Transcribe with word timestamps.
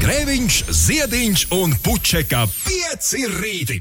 Grēviņš, 0.00 0.54
Ziediņš 0.72 1.40
un 1.52 1.74
Puķeka 1.84 2.38
5 2.48 3.08
rīti. 3.34 3.74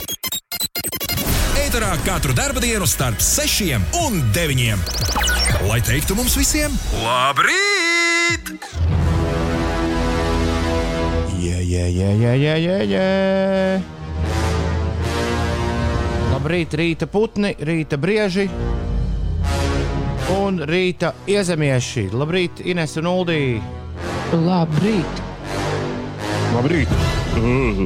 Eterā 1.62 1.94
katru 2.04 2.34
dienu 2.60 2.84
starp 2.84 3.22
6 3.24 3.78
un 4.02 4.18
9. 4.36 4.82
Lai 5.70 5.78
teiktu 5.80 6.18
mums 6.20 6.36
visiem, 6.36 6.76
labrīt! 7.06 8.52
Jā, 11.40 11.62
jā, 11.64 11.86
jā, 11.88 12.12
jā, 12.12 12.34
jā, 12.36 12.58
jā, 12.66 12.78
jā. 12.84 13.06
Labrīt, 16.34 16.76
rīta 16.76 17.08
putni, 17.08 17.54
rīta 17.56 17.96
brieži 17.96 18.50
un 20.36 20.60
rīta 20.68 21.16
iezemieši. 21.32 22.10
Labrīt, 22.12 22.60
Ines 22.68 23.00
un 23.00 23.12
Uldī. 23.16 23.42
Labrīt! 24.36 25.29
Labrīt! 26.54 26.92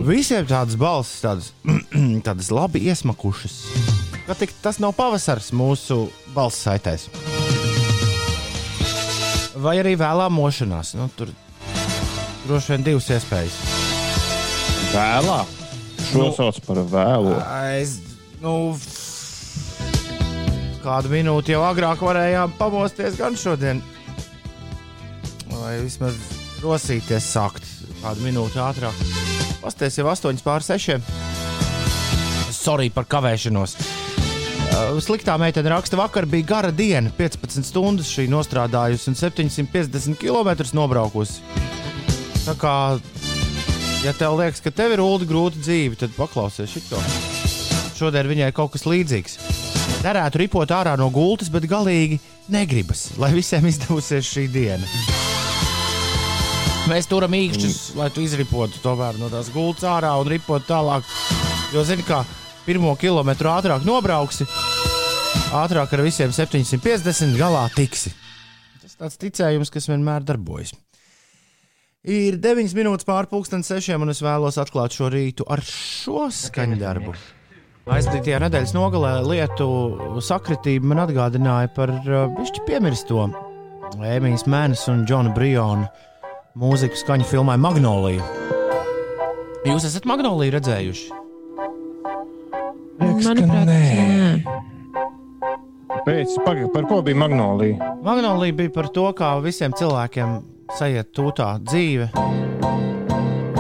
Visiem 0.08 0.46
tādas 0.50 0.78
balss, 0.80 1.18
tādas, 1.24 1.50
tādas 2.28 2.50
labi 2.54 2.82
iesmakušas. 2.90 3.56
Kā 4.24 4.36
tik 4.40 4.54
tas 4.64 4.80
nav 4.82 4.94
pavasars 4.98 5.52
mūsu 5.56 6.06
balss 6.36 6.62
saitēs. 6.64 7.10
Vai 9.64 9.76
arī 9.82 9.94
vēlā 10.00 10.30
mošanās. 10.34 10.94
Nu, 10.98 11.10
tur 11.16 11.30
droši 12.48 12.74
vien 12.74 12.86
divas 12.88 13.10
iespējas. 13.14 13.60
Vēlā! 14.94 15.42
Šo 16.10 16.24
Nu. 16.28 16.30
sauc 16.36 16.58
par 16.66 16.80
vēlu. 16.92 17.34
Es, 17.80 17.96
nu, 18.44 18.56
kādu 20.84 21.12
minūti 21.14 21.56
jau 21.56 21.64
agrāk 21.68 22.04
varējām 22.06 22.54
pamosties 22.60 23.16
gan 23.20 23.38
šodien. 23.40 23.82
Vai 25.54 25.78
vismaz 25.86 26.18
rosīties 26.64 27.28
sākt 27.34 27.68
kādu 28.02 28.24
minūti 28.26 28.60
ātrāk. 28.62 29.04
Pasties 29.64 30.00
jau 30.00 30.08
8 30.12 30.42
pār 30.44 30.64
6. 30.66 31.00
Sorry 32.54 32.90
par 32.94 33.08
kavēšanos. 33.12 33.76
Uh, 34.74 34.98
Sliktā 35.04 35.36
meitene 35.38 35.70
raksta, 35.70 36.00
vakar 36.00 36.26
bija 36.30 36.48
gara 36.50 36.72
diena, 36.74 37.12
15 37.14 37.68
stundas 37.68 38.10
šī 38.10 38.26
nostrādājusi 38.32 39.12
un 39.12 39.20
750 39.20 40.18
km 40.18 40.66
nobraukusi. 40.74 41.44
Tā 42.44 42.56
kā, 42.60 42.76
ja 44.04 44.16
tev 44.18 44.40
liekas, 44.40 44.64
ka 44.64 44.74
tev 44.74 44.96
ir 44.96 45.04
ulu 45.04 45.28
grūta 45.30 45.62
dzīve, 45.62 46.00
tad 46.00 46.16
paklausies 46.18 46.74
šito. 46.74 47.00
Šodien 48.00 48.32
viņai 48.32 48.52
kaut 48.56 48.74
kas 48.74 48.88
līdzīgs. 48.90 49.38
Derētu 50.04 50.42
ripot 50.42 50.74
ārā 50.76 50.98
no 51.00 51.08
gultas, 51.14 51.54
bet 51.54 51.70
galīgi 51.72 52.20
negribas, 52.52 53.14
lai 53.22 53.32
visiem 53.38 53.70
izdevusies 53.70 54.28
šī 54.28 54.50
diena. 54.52 55.23
Mēs 56.84 57.08
turam 57.08 57.32
īkšķus, 57.32 57.76
lai 57.96 58.10
tu 58.12 58.20
izripotu 58.26 58.82
tomēr 58.84 59.16
no 59.16 59.30
tās 59.32 59.48
gultas 59.54 59.86
ārā 59.88 60.10
un 60.20 60.28
ripot 60.28 60.66
tālāk. 60.68 61.08
Jo, 61.72 61.86
zini, 61.88 62.04
kā 62.04 62.20
pirmo 62.66 62.92
kilometru 63.00 63.54
ātrāk 63.54 63.86
nobrauksi, 63.88 64.44
ātrāk 65.56 65.96
ar 65.96 66.04
visiem 66.04 66.34
750 66.36 67.40
galā 67.40 67.64
tiksi. 67.72 68.12
Tas 68.84 69.00
tāds 69.00 69.22
ticējums, 69.22 69.72
kas 69.72 69.88
vienmēr 69.88 70.28
darbojas. 70.28 70.76
Ir 72.04 72.36
9 72.44 72.76
minūtes 72.76 73.08
pārpusdienas 73.08 73.72
sešiem, 73.72 74.04
un 74.04 74.12
es 74.12 74.20
vēlos 74.20 74.60
atklāt 74.60 74.92
šo 74.92 75.08
rītu 75.14 75.48
ar 75.48 75.64
šo 75.64 76.28
skaņdarbu. 76.36 77.16
Aizdītajā 77.96 78.44
nedēļas 78.44 78.76
nogalē 78.76 79.18
lietu 79.24 80.20
sakritība 80.24 80.92
man 80.92 81.08
atgādināja 81.08 81.72
par 81.76 81.96
višķi 82.04 82.68
piemirsto 82.68 83.30
Emīļas 84.04 84.50
Mēnes 84.52 84.90
un 84.92 85.08
Džona 85.08 85.32
Briona 85.36 85.88
mūziku 86.60 86.98
skaņu 87.00 87.26
filmai 87.26 87.58
Magnolija. 87.58 88.24
Jūs 89.66 89.88
esat 89.88 90.06
Magnoliju 90.06 90.54
redzējuši? 90.54 91.20
Manuprāt, 93.00 93.70
nē. 93.70 93.80
Pēc, 96.04 96.34
paga, 96.44 96.68
par 96.74 96.86
ko 96.90 97.00
bija 97.06 97.18
Magnolija? 97.18 97.94
Magnolija 98.04 98.58
bija 98.60 98.74
par 98.76 98.90
to, 98.94 99.08
kā 99.18 99.32
visiem 99.44 99.74
cilvēkiem 99.80 100.36
sajiet 100.78 101.14
tūtā 101.16 101.56
dzīve. 101.64 102.10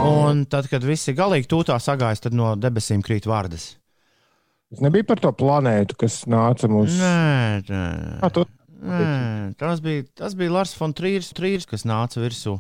Un 0.04 0.44
tad, 0.52 0.68
kad 0.70 0.84
visi 0.86 1.16
galīgi 1.16 1.50
tūtā 1.50 1.80
sagājas, 1.82 2.22
tad 2.26 2.36
no 2.38 2.54
debesīm 2.60 3.02
krīt 3.06 3.26
vārdas. 3.30 3.72
Tas 4.74 4.84
nebija 4.84 5.08
par 5.08 5.22
to 5.24 5.32
planētu, 5.38 5.96
kas 6.04 6.24
nāca 6.30 6.70
mums. 6.70 6.98
Nē, 7.00 7.64
nē. 7.70 7.88
Kā 8.22 8.30
tu? 8.34 8.46
Nē, 8.84 9.54
tas 9.56 9.80
bija, 9.82 10.04
tas 10.18 10.36
bija 10.36 10.52
Lars 10.58 10.74
von 10.76 10.94
Trīrs, 10.94 11.32
Trīrs, 11.38 11.70
kas 11.70 11.88
nāca 11.88 12.20
virsū. 12.20 12.58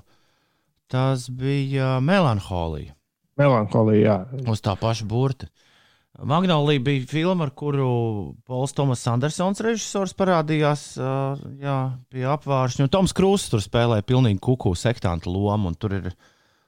Tas 0.92 1.30
bija 1.30 2.00
melanholija 2.04 2.94
Melanholija, 3.40 4.18
jā. 4.30 4.50
uz 4.52 4.62
tā 4.62 4.76
paša 4.80 5.06
burta. 5.10 5.48
Magnolija 6.22 6.82
bija 6.86 7.06
filma, 7.10 7.48
ar 7.48 7.52
kuru 7.58 7.88
Pols 8.46 8.76
Tomas 8.78 9.02
Andersons 9.10 9.64
režisors 9.66 10.14
parādījās 10.14 10.84
uh, 11.02 11.40
jā, 11.58 11.78
pie 12.14 12.28
apvāršņa. 12.30 12.86
Un 12.86 12.92
Toms 12.94 13.16
Krūss 13.18 13.50
tur 13.50 13.64
spēlēja 13.66 14.06
pilnīgi 14.06 14.38
kuku 14.44 14.76
sektantu 14.78 15.34
lomu. 15.34 15.72
Tur 15.74 15.98
ir, 15.98 16.12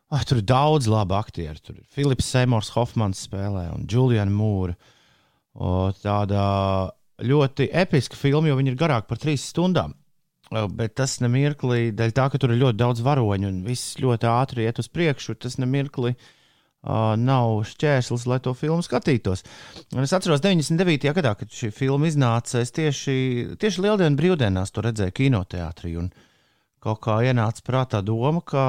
ah, 0.09 0.25
tur 0.25 0.41
ir 0.41 0.47
daudz 0.49 0.89
labu 0.89 1.13
aktieru. 1.19 1.61
Tur 1.61 1.77
ir 1.77 1.85
Filips 1.93 2.31
Seimors 2.33 2.73
Hofmans 2.73 3.21
spēlē 3.27 3.67
un 3.75 3.85
Juliana 3.91 4.33
Mūra. 4.33 4.73
Tāda 6.01 6.41
ļoti 7.21 7.69
episka 7.69 8.17
filma, 8.17 8.49
jo 8.49 8.57
viņa 8.57 8.73
ir 8.73 8.81
garāka 8.81 9.13
par 9.13 9.21
trīs 9.21 9.45
stundām. 9.53 9.93
Bet 10.51 10.94
tas 11.00 11.17
nemirklī, 11.23 11.89
dēļ 11.97 12.11
tā, 12.16 12.28
ka 12.29 12.39
tur 12.41 12.53
ir 12.53 12.61
ļoti 12.61 12.78
daudz 12.78 13.01
varoņu 13.06 13.50
un 13.50 13.61
viss 13.66 13.97
ļoti 14.01 14.29
ātri 14.29 14.67
iet 14.67 14.81
uz 14.81 14.89
priekšu, 14.94 15.33
tas 15.41 15.57
nemirklī 15.57 16.13
uh, 16.13 17.16
nav 17.17 17.63
šķērslis, 17.66 18.28
lai 18.29 18.38
to 18.45 18.53
filmu 18.57 18.85
skatītos. 18.85 19.41
Un 19.95 20.05
es 20.05 20.13
atceros, 20.13 20.44
99. 20.45 21.09
gadā, 21.17 21.34
kad 21.39 21.50
šī 21.50 21.72
filma 21.73 22.11
iznāca, 22.11 22.61
es 22.61 22.72
tieši, 22.75 23.17
tieši 23.61 23.88
Lieldienu 23.88 24.19
brīvdienās 24.19 24.73
to 24.75 24.85
redzēju 24.85 25.17
kinoteātrī. 25.17 25.97
Kaut 26.85 27.01
kā 27.01 27.17
ienāca 27.25 27.66
prātā 27.66 28.03
doma, 28.05 28.44
ka 28.45 28.63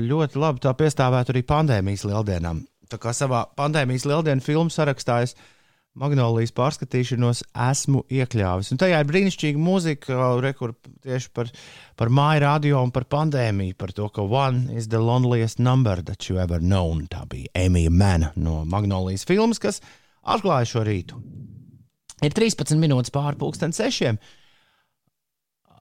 ļoti 0.00 0.40
labi 0.40 0.64
tā 0.64 0.72
piestāvētu 0.72 1.34
arī 1.34 1.44
pandēmijas 1.44 2.06
lieldienām. 2.08 2.64
Tā 2.90 2.98
kā 2.98 3.12
savā 3.14 3.44
pandēmijas 3.60 4.08
lieldienu 4.08 4.42
filmu 4.42 4.72
sarakstā 4.72 5.20
es 5.26 5.36
Magnolijas 6.00 6.54
pārskatīšanos 6.56 7.42
esmu 7.68 8.06
iekļāvis. 8.08 8.70
Un 8.72 8.80
tajā 8.80 9.02
ir 9.02 9.08
brīnišķīga 9.10 9.60
mūzika, 9.60 10.16
re, 10.40 10.54
kur 10.56 10.72
tieši 11.04 11.28
par, 11.36 11.50
par 12.00 12.12
māju 12.16 12.44
radio 12.46 12.80
un 12.80 12.92
par 12.94 13.04
pandēmiju, 13.12 13.76
par 13.76 13.92
to, 13.96 14.08
ka 14.08 14.24
one 14.24 14.72
is 14.72 14.88
the 14.88 15.00
loneliest 15.02 15.60
number 15.60 16.00
that 16.00 16.30
you 16.30 16.40
ever 16.40 16.60
known. 16.62 17.04
Tā 17.12 17.26
bija 17.28 17.52
Emīļa 17.66 17.92
Mēna 17.92 18.32
no 18.40 18.62
Magnolijas 18.64 19.26
filmas, 19.28 19.60
kas 19.60 19.82
atklāja 20.24 20.72
šo 20.72 20.86
rītu. 20.88 21.20
Ir 22.24 22.32
13 22.36 22.80
minūtes 22.80 23.12
pāri 23.12 23.36
pusdienas 23.40 23.80
sešiem. 23.80 24.16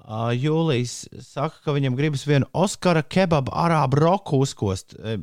Uh, 0.09 0.31
Jūlijas 0.33 1.03
saka, 1.21 1.59
ka 1.61 1.73
viņam 1.75 1.93
gribas 1.93 2.23
vienu 2.25 2.47
Oskara 2.57 3.03
kebabu 3.05 3.53
arābu 3.53 3.99
roku 4.01 4.39
uzkost. 4.41 4.95
E, 4.97 5.19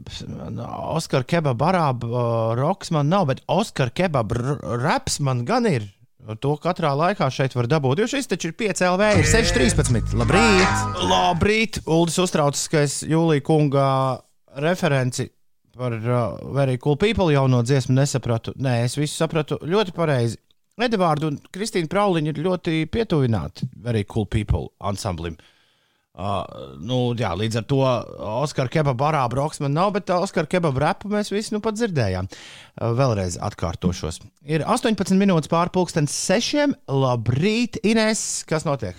Oskara 0.95 1.27
kebabu 1.27 1.67
arābu 1.67 2.11
uh, 2.13 2.53
roks 2.55 2.93
man 2.95 3.11
nav, 3.11 3.25
bet 3.33 3.43
Oskara 3.51 3.91
kebabu 3.91 4.55
raps 4.63 5.19
man 5.19 5.43
gan 5.49 5.67
ir. 5.67 5.89
To 6.43 6.55
katrā 6.63 6.93
laikā 6.95 7.27
šeit 7.35 7.59
var 7.59 7.67
dabūt. 7.71 8.05
Jo 8.05 8.07
šis 8.15 8.31
taču 8.31 8.53
ir 8.53 8.55
5 8.63 8.85
LV, 8.93 9.11
ir 9.25 9.29
6,13. 9.31 10.15
Labrīt! 10.23 10.87
Labrīt! 11.11 11.81
Uldis 11.91 12.23
uztraucas, 12.23 12.69
ka 12.71 12.87
es 12.87 13.01
Jūlija 13.07 13.43
kunga 13.47 13.89
referenci 14.63 15.33
par 15.77 15.99
uh, 15.99 16.39
Very 16.55 16.79
Cool 16.79 16.97
People 17.03 17.35
jauno 17.35 17.63
dziesmu 17.67 17.99
nesapratu. 17.99 18.55
Nē, 18.55 18.85
es 18.87 18.95
visu 18.99 19.19
sapratu 19.19 19.59
ļoti 19.67 19.99
pareizi. 19.99 20.39
Edvards 20.77 21.25
un 21.25 21.39
Kristīna 21.55 21.89
Prauliņa 21.89 22.33
ir 22.35 22.41
ļoti 22.45 22.81
pietuvināti 22.93 23.65
Very 23.81 24.05
Cool 24.05 24.27
People 24.29 24.67
ansamblim. 24.85 25.39
Uh, 26.17 26.45
nu, 26.81 26.99
jā, 27.17 27.31
līdz 27.37 27.59
ar 27.61 27.65
to 27.69 27.81
Oskara 28.41 28.73
kebaba 28.73 29.11
arābu 29.11 29.37
roks 29.37 29.61
man 29.61 29.75
nav, 29.77 29.91
bet 29.97 30.13
Oskara 30.13 30.49
kebaba 30.49 30.81
repu 30.87 31.11
mēs 31.13 31.33
visi 31.33 31.53
nu 31.53 31.61
pat 31.65 31.77
dzirdējām. 31.77 32.29
Uh, 32.29 32.93
vēlreiz 32.97 33.37
atkārtošos. 33.49 34.23
Ir 34.49 34.65
18 34.65 35.17
minūtes 35.21 35.53
pārpusdienas 35.53 36.17
sešiem. 36.17 36.77
Labrīt, 36.89 37.81
Ines! 37.85 38.45
Kas 38.49 38.69
notiek? 38.69 38.97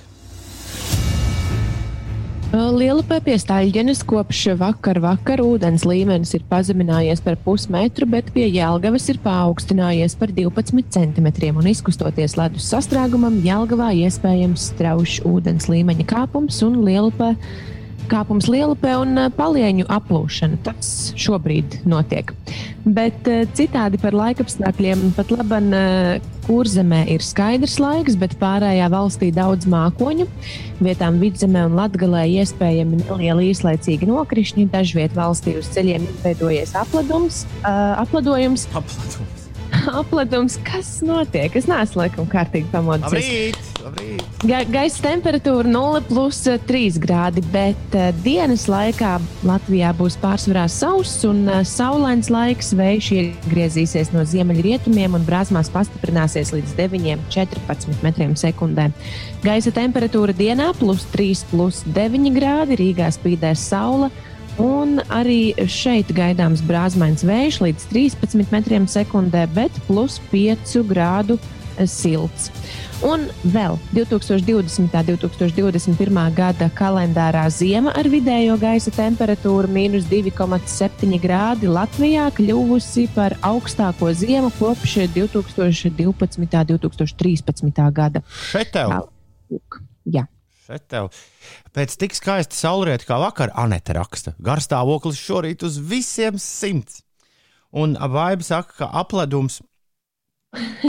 Liela 2.48 3.04
piepiestāļģenes 3.04 4.06
kopš 4.08 4.46
vakar 4.56 5.02
vakar 5.04 5.42
ūdens 5.44 5.84
līmenis 5.84 6.32
ir 6.38 6.46
pazeminājies 6.48 7.20
par 7.26 7.36
pusmetru, 7.44 8.08
bet 8.08 8.30
pie 8.32 8.46
Jelgavas 8.48 9.10
ir 9.12 9.20
paaugstinājies 9.20 10.16
par 10.16 10.32
12 10.32 10.88
centimetriem 10.96 11.60
un 11.60 11.68
izkustoties 11.68 12.38
ledus 12.40 12.70
sastrēgumam, 12.72 13.42
Jelgavā 13.44 13.90
iespējams 14.00 14.70
straušs 14.72 15.26
ūdens 15.28 15.68
līmeņa 15.68 16.08
kāpums 16.08 16.62
un 16.64 16.80
lielupē 16.88 17.34
kāpums 18.12 18.48
lielupē 18.52 18.96
un 19.02 19.14
uh, 19.18 19.28
palieņu 19.34 19.88
aplūšana. 19.94 20.60
Tas 20.66 21.12
šobrīd 21.20 21.82
notiek. 21.90 22.34
Bet 22.86 23.28
uh, 23.30 23.46
citādi 23.58 24.00
par 24.02 24.16
laikapstākļiem 24.18 25.12
pat 25.18 25.32
laban 25.36 25.70
uh, 25.76 26.28
kurzemē 26.48 27.04
ir 27.12 27.24
skaidrs 27.26 27.78
laiks, 27.84 28.16
bet 28.20 28.38
pārējā 28.42 28.88
valstī 28.94 29.32
daudz 29.36 29.68
mākoņu. 29.70 30.28
Vietām 30.84 31.20
vidzemē 31.24 31.66
un 31.68 31.76
latgalē 31.80 32.26
iespējami 32.40 33.04
nelieli 33.04 33.52
īslaicīgi 33.54 34.08
nokrišņi. 34.10 34.70
Dažviet 34.74 35.18
valstī 35.18 35.58
uz 35.60 35.72
ceļiem 35.76 36.08
izveidojies 36.08 36.78
apladums, 36.80 37.44
apladojums. 37.64 38.70
Apladums. 38.72 39.37
Apladums. 40.02 40.58
Kas 40.68 40.98
notiek? 41.06 41.56
Es 41.58 41.68
neesmu 41.70 42.04
laikam 42.04 42.28
kārtīgi 42.30 42.70
labrīt. 42.74 43.58
Ga 44.48 44.62
gaisa 44.68 45.02
temperatūra 45.06 45.70
0,3 45.70 47.00
grādi, 47.02 47.44
bet 47.54 47.96
uh, 47.96 48.10
dienas 48.26 48.68
laikā 48.70 49.16
Latvijā 49.48 49.94
būs 49.98 50.18
pārsvarā 50.22 50.68
sauss 50.72 51.24
un 51.28 51.46
uh, 51.48 51.62
saulains 51.68 52.32
laiks. 52.34 52.74
Vējš 52.78 53.10
iegriezīsies 53.18 54.14
no 54.16 54.26
ziemeļrietumiem 54.28 55.18
un 55.18 55.28
brāzmās 55.28 55.72
pastiprināsies 55.74 56.54
līdz 56.56 56.76
9,14 56.80 58.04
metriem 58.06 58.36
sekundē. 58.40 58.90
Gaisa 59.46 59.74
temperatūra 59.76 60.36
dienā 60.38 60.74
plus 60.80 61.08
3, 61.16 61.46
plus 61.52 61.84
9 61.96 62.34
grādi, 62.36 62.80
Rīgā 62.82 63.12
spīdēs 63.16 63.70
saule. 63.72 64.12
Un 64.58 64.98
arī 65.14 65.54
šeit 65.70 66.10
gaidāms 66.18 66.64
brāzmains 66.66 67.22
vējš 67.28 67.60
līdz 67.62 67.84
13 67.92 68.50
metriem 68.54 68.88
sekundē, 68.90 69.46
bet 69.54 69.76
plus 69.86 70.18
5 70.32 70.80
grādu 70.90 71.38
silts. 71.86 72.50
Un 73.06 73.28
vēl 73.54 73.76
2020. 73.94 74.82
un 74.82 74.88
2021. 74.90 76.22
gada 76.34 76.70
kalendārā 76.74 77.44
ziema 77.54 77.94
ar 77.94 78.10
vidējo 78.10 78.56
gaisa 78.58 78.90
temperatūru 78.96 79.70
mīnus 79.70 80.08
2,7 80.10 81.20
grādi 81.22 81.70
Latvijā 81.70 82.26
kļuvusi 82.40 83.06
par 83.14 83.38
augstāko 83.46 84.10
ziemu 84.18 84.50
kopš 84.58 84.98
2012. 85.14 86.42
un 86.42 86.50
2013. 86.74 87.86
gada. 87.94 88.26
Šeit 88.50 88.74
tev! 88.74 88.96
Jā. 90.08 90.26
Šeit 90.68 90.84
tev. 90.92 91.06
Pēc 91.72 91.94
tik 91.96 92.16
skaista 92.18 92.58
saulrieta 92.58 93.08
kā 93.08 93.16
vakar, 93.22 93.54
Anete 93.56 93.94
raksta, 93.96 94.34
garstāvoklis 94.44 95.16
šorīt 95.16 95.64
uz 95.64 95.78
visiem 95.80 96.36
simts. 96.44 97.06
Un 97.72 97.96
Vaiba 97.96 98.44
saka, 98.44 98.76
ka 98.82 98.90
apledums, 99.00 99.62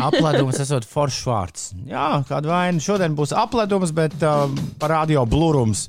apledums 0.03 0.59
esot 0.65 0.87
foršs 0.89 1.21
vārds. 1.31 1.69
Jā, 1.87 2.09
kāda 2.27 2.51
vaina. 2.51 2.83
Šodien 2.83 3.15
būs 3.19 3.37
apledums, 3.39 3.95
bet 3.95 4.19
uh, 4.19 4.51
parādio 4.83 5.23
blurums. 5.31 5.87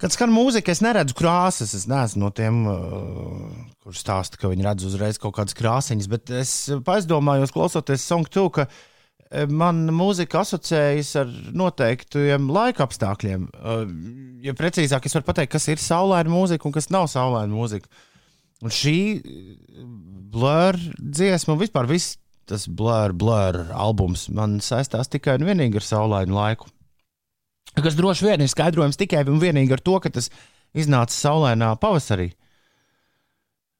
Kad 0.00 0.14
skan 0.14 0.32
mūzika, 0.32 0.72
es 0.72 0.80
neredzu 0.80 1.16
krāsas. 1.18 1.76
Es 1.76 1.88
neesmu 1.90 2.24
no 2.24 2.32
tiem, 2.32 2.64
uh, 2.64 3.48
kurš 3.84 4.06
stāsta, 4.06 4.40
ka 4.40 4.48
viņi 4.48 4.70
redz 4.70 4.88
uzreiz 4.88 5.20
kaut 5.20 5.36
kādas 5.36 5.58
krāsiņas. 5.58 6.08
Bet 6.16 6.32
es 6.32 6.54
aizdomājos, 6.72 7.52
klausoties 7.52 8.08
Song 8.08 8.24
2, 8.24 8.52
ka 8.56 8.70
man 9.52 9.82
mūzika 9.92 10.42
asociējas 10.42 11.10
ar 11.22 11.32
noteiktiem 11.56 12.48
laika 12.52 12.86
apstākļiem. 12.86 13.48
Ja 14.44 14.54
precīzāk, 14.56 15.08
es 15.08 15.16
varu 15.16 15.28
pateikt, 15.28 15.52
kas 15.56 15.68
ir 15.68 15.82
saulaina 15.82 16.32
mūzika 16.32 16.68
un 16.68 16.74
kas 16.76 16.88
nav 16.94 17.08
saulaina 17.12 17.52
mūzika. 17.52 17.90
Un 18.64 18.74
šī 18.74 18.96
blur 20.32 20.78
dziesma 20.98 21.54
un 21.54 21.60
vispār 21.60 21.88
viss 21.90 22.16
tas 22.48 22.64
blur, 22.66 23.12
blur 23.12 23.60
albums 23.76 24.26
man 24.32 24.56
saistās 24.64 25.10
tikai 25.12 25.36
un 25.38 25.46
vienīgi 25.50 25.78
ar 25.78 25.84
saulainu 25.84 26.36
laiku. 26.36 26.70
Kas 27.78 27.96
droši 27.98 28.26
vien 28.26 28.42
ir 28.42 28.50
skaidrojams 28.50 28.98
tikai 28.98 29.26
un 29.28 29.40
vienīgi 29.42 29.76
ar 29.76 29.82
to, 29.84 29.98
ka 30.02 30.10
tas 30.10 30.30
iznāca 30.76 31.14
saulainā 31.14 31.74
pavasarī. 31.80 32.32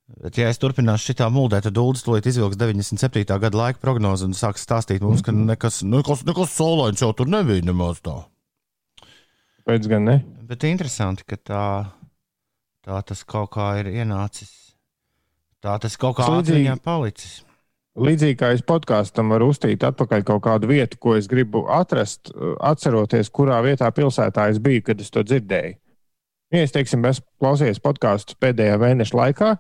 Bet, 0.09 0.39
ja 0.41 0.49
es 0.49 0.57
turpināšu 0.57 1.11
šitā 1.11 1.27
muldēt, 1.29 1.67
tad 1.67 1.77
Dūlis 1.77 2.07
to 2.07 2.17
izvilks 2.17 2.57
97. 2.57 3.27
gada 3.29 3.59
laika 3.61 3.81
prognozi 3.83 4.25
un 4.25 4.33
sāks 4.37 4.65
stāstīt 4.65 5.05
mums, 5.05 5.21
ka 5.25 5.35
nekas, 5.37 5.83
nekas, 5.85 6.25
nekas 6.25 6.55
saulains 6.57 7.05
jau 7.05 7.11
tur 7.17 7.29
nebija 7.29 7.67
nemaz 7.69 8.01
tā. 8.01 8.17
Pēc 9.69 9.91
gan 9.91 10.09
ne. 10.09 10.17
Bet 10.49 10.65
interesanti, 10.65 11.27
ka 11.29 11.37
tā, 11.37 11.67
tā 12.89 13.03
tas 13.05 13.21
kaut 13.29 13.53
kā 13.59 13.75
ir 13.83 13.93
ienācis. 13.93 14.55
Tā 15.61 15.77
tas 15.83 15.99
kaut 16.01 16.17
kā 16.17 16.31
atmiņā 16.39 16.79
palicis. 16.81 17.43
Līdzīgi 17.99 18.39
kā 18.39 18.53
es 18.55 18.63
podkāstam 18.65 19.35
varu 19.35 19.51
uztīt 19.53 19.83
atpakaļ 19.85 20.25
kaut 20.25 20.45
kādu 20.47 20.71
vietu, 20.71 20.97
ko 21.03 21.17
es 21.19 21.27
gribu 21.29 21.67
atrast, 21.75 22.31
atceroties, 22.65 23.29
kurā 23.35 23.59
vietā 23.67 23.91
pilsētā 23.93 24.49
es 24.53 24.61
biju, 24.63 24.87
kad 24.89 25.03
es 25.03 25.11
to 25.13 25.25
dzirdēju. 25.27 25.75
Ja 26.55 26.65
es, 26.65 26.73
teiksim, 26.73 27.05
esmu 27.05 27.27
klausījies 27.43 27.83
podkāstu 27.85 28.39
pēdējā 28.41 28.79
mēneša 28.81 29.19
laikā, 29.19 29.51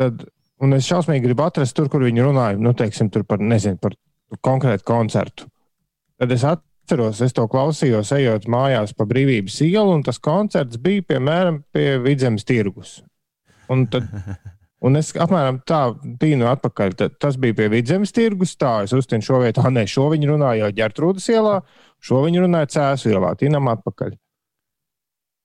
tad, 0.00 0.24
un 0.62 0.76
es 0.76 0.88
šausmīgi 0.88 1.28
gribu 1.28 1.44
atrast 1.46 1.76
tur, 1.76 1.90
kur 1.92 2.04
viņi 2.06 2.24
runāja, 2.26 2.60
nu, 2.60 2.74
teiksim, 2.76 3.10
tur 3.12 3.26
par, 3.28 3.42
nezinu, 3.42 3.78
par 3.82 3.96
konkrētu 4.44 4.86
koncertu. 4.88 5.48
Tad 6.20 6.32
es 6.34 6.46
atceros, 6.46 7.22
es 7.24 7.34
to 7.36 7.46
klausījos, 7.50 8.12
ejot 8.16 8.48
mājās 8.50 8.94
pa 8.96 9.06
brīvības 9.10 9.60
ielu, 9.66 9.98
un 9.98 10.04
tas 10.06 10.20
koncerts 10.22 10.80
bija 10.82 11.06
piemēram 11.14 11.62
pie 11.74 11.96
Vidzemes 12.04 12.46
tirgus. 12.48 12.98
Un 13.72 13.86
tad 13.90 14.10
Un 14.84 14.98
es 15.00 15.14
apmēram 15.16 15.62
tā 15.64 15.80
tīnu 16.20 16.48
atpakaļ. 16.50 16.94
Tad, 16.98 17.16
tas 17.22 17.38
bija 17.40 17.56
pie 17.56 17.70
vidzemes 17.72 18.12
tirgus. 18.14 18.52
Tā 18.60 18.82
es 18.84 18.92
uztinu 18.96 19.24
šo 19.24 19.40
vietu. 19.40 19.62
Ah, 19.64 19.70
nē, 19.72 19.86
šo 19.88 20.10
viņi 20.12 20.28
runāja 20.28 20.66
jau 20.66 20.74
ģērtrūdas 20.80 21.28
ielā, 21.32 21.54
šo 22.04 22.20
viņi 22.26 22.44
runāja 22.44 22.70
cēsu 22.74 23.14
ielā. 23.14 23.32
Tīnam 23.40 23.70
atpakaļ. 23.72 24.12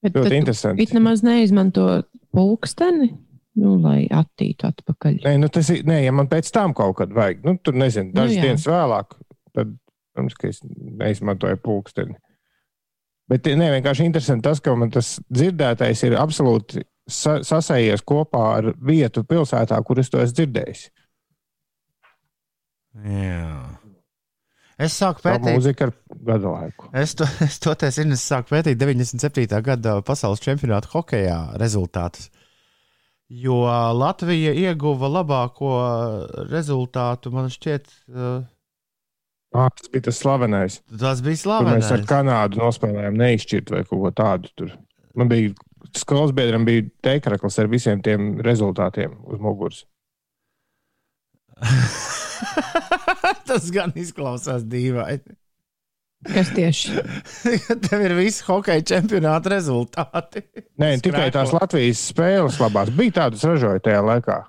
Bet 0.04 0.16
Ļoti 0.16 0.36
interesanti. 0.42 0.84
It 0.84 0.96
nemaz 0.96 1.24
neizmanto 1.24 1.88
pulksteni, 2.36 3.14
nu, 3.60 3.76
lai 3.84 4.04
attītu 4.08 4.68
atpakaļ. 4.70 5.22
Nē, 5.26 5.36
nu 5.42 5.50
tas 5.54 5.70
ir, 5.74 5.84
nē, 5.88 6.02
ja 6.06 6.16
man 6.16 6.30
pēc 6.32 6.50
tam 6.56 6.74
kaut 6.78 6.98
kad 7.02 7.14
vajag, 7.16 7.44
nu, 7.46 7.58
tur 7.64 7.78
nezinu, 7.80 8.14
dažas 8.16 8.38
jā. 8.38 8.42
nu, 8.42 8.48
dienas 8.48 8.68
vēlāk, 8.70 9.16
tad, 9.58 9.76
protams, 10.14 10.38
ka 10.40 10.52
es 10.52 10.64
neizmantoju 11.02 11.62
pulksteni. 11.64 12.18
Bet 13.30 13.46
nē, 13.46 13.68
vienkārši 13.76 14.08
interesanti 14.10 14.48
tas, 14.48 14.62
ka 14.64 14.74
man 14.78 14.90
tas 14.94 15.18
dzirdētais 15.30 16.02
ir 16.08 16.18
absolūti 16.18 16.82
sa 17.10 17.40
sasējies 17.46 18.04
kopā 18.06 18.46
ar 18.60 18.72
vietu 18.86 19.24
pilsētā, 19.28 19.78
kur 19.86 20.02
es 20.02 20.10
to 20.10 20.22
esmu 20.22 20.40
dzirdējis. 20.40 20.88
Jā. 23.06 23.54
Es 24.80 24.96
sāku 24.96 25.26
pētīt, 25.26 25.58
mūzika 25.58 25.90
ar 25.90 25.94
gadu 26.30 26.54
laiku. 26.54 26.90
es 26.96 27.14
to, 27.20 27.28
es 27.48 27.60
toties 27.62 28.00
Ines 28.00 28.24
sāku 28.24 28.56
pētīt 28.56 28.80
97. 28.80 29.48
gada 29.66 29.98
pasaules 30.08 30.42
čempionāta 30.44 30.92
hokejā 30.94 31.40
rezultātus. 31.60 32.30
Jo 33.30 33.60
Latvija 33.94 34.56
ieguva 34.58 35.10
labāko 35.20 35.74
rezultātu, 36.50 37.30
man 37.34 37.52
šķiet, 37.54 37.92
uh, 38.10 38.40
Ah, 39.50 39.70
tas 39.74 39.90
bija 39.90 40.02
tas 40.06 40.18
slavenais. 40.22 40.76
tas 41.00 41.22
bija 41.26 41.40
Tur 41.42 41.66
mēs 41.66 41.88
ar 41.90 42.04
slavenais. 42.04 42.10
Kanādu 42.10 42.60
nospēlējām 42.62 43.16
neizšķirt 43.18 43.72
vai 43.74 43.82
kaut 43.82 44.04
ko 44.04 44.12
tādu. 44.14 44.52
Tur. 44.56 44.76
Man 45.18 45.30
bija 45.32 45.54
skolas 45.98 46.34
biedram 46.38 46.68
bija 46.68 46.86
teikrakls 47.06 47.58
ar 47.62 47.70
visiem 47.72 48.02
tiem 48.06 48.36
rezultātiem 48.46 49.16
uz 49.26 49.42
muguras. 49.42 49.86
tas 53.50 53.72
gan 53.74 53.92
izklausās 53.98 54.64
dīvaini. 54.70 55.34
Kas 56.28 56.50
tieši? 56.52 57.00
Tev 57.86 58.02
ir 58.04 58.14
visi 58.18 58.44
hokeja 58.44 58.84
čempionāta 58.92 59.54
rezultāti. 59.54 60.44
Nē, 60.76 60.98
ne 60.98 61.04
tikai 61.04 61.30
tās 61.32 61.54
Latvijas 61.56 62.02
spēles 62.12 62.60
labās. 62.60 62.92
Bija 62.96 63.22
tādas 63.22 63.46
ražoja 63.48 63.80
tajā 63.86 64.02
laikā. 64.04 64.40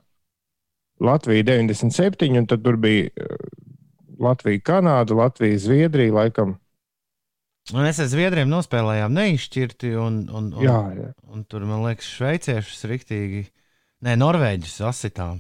Latvija 1.00 1.46
97, 1.52 2.26
un 2.36 2.48
tad 2.50 2.64
tur 2.64 2.76
bija 2.80 3.06
eh, 3.14 3.44
Latvija, 4.20 4.60
Kanāda, 4.66 5.14
Latvija, 5.16 5.60
Zviedrija. 5.62 6.12
Laikam. 6.18 6.56
Un 7.70 7.86
es 7.86 8.00
ar 8.02 8.08
Zviedriem 8.10 8.50
nospēlējām 8.50 9.14
neizšķirti, 9.14 9.92
un, 10.00 10.24
un, 10.26 10.50
un, 10.56 10.64
Jā, 10.64 10.78
jā. 10.96 11.12
un 11.30 11.44
tur, 11.46 11.64
man 11.68 11.84
liekas, 11.86 12.08
šveiciešus 12.16 12.82
riktīgi, 12.90 13.44
nē, 14.04 14.16
norvēģus 14.18 14.80
asitām. 14.90 15.38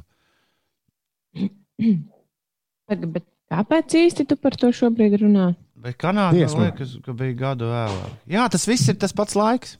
Bet, 1.34 3.02
bet 3.16 3.26
kāpēc 3.50 3.98
īsti 4.04 4.28
tu 4.30 4.38
par 4.38 4.54
to 4.60 4.70
šobrīd 4.76 5.18
runā? 5.24 5.50
Bet 5.80 5.96
Kanāda, 5.96 6.34
man 6.34 6.36
Dziesma. 6.36 6.66
liekas, 6.68 6.90
ka 7.04 7.12
bija 7.16 7.36
gadu 7.38 7.70
vēlāk. 7.70 8.16
Jā, 8.28 8.42
tas 8.52 8.66
viss 8.68 8.88
ir 8.92 8.98
tas 9.00 9.14
pats 9.16 9.36
laiks. 9.38 9.76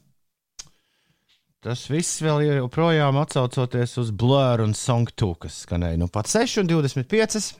Tas 1.60 1.82
viss 1.92 2.22
vēl 2.24 2.40
ir 2.46 2.54
joprojām 2.62 3.18
atsaucoties 3.20 3.98
uz 4.00 4.10
Blur 4.16 4.62
un 4.64 4.72
Song 4.72 5.04
2, 5.12 5.34
kas 5.44 5.58
skanēja 5.66 5.98
nu 6.00 6.08
pat 6.08 6.30
6 6.32 6.62
un 6.62 6.70
25. 6.70 7.50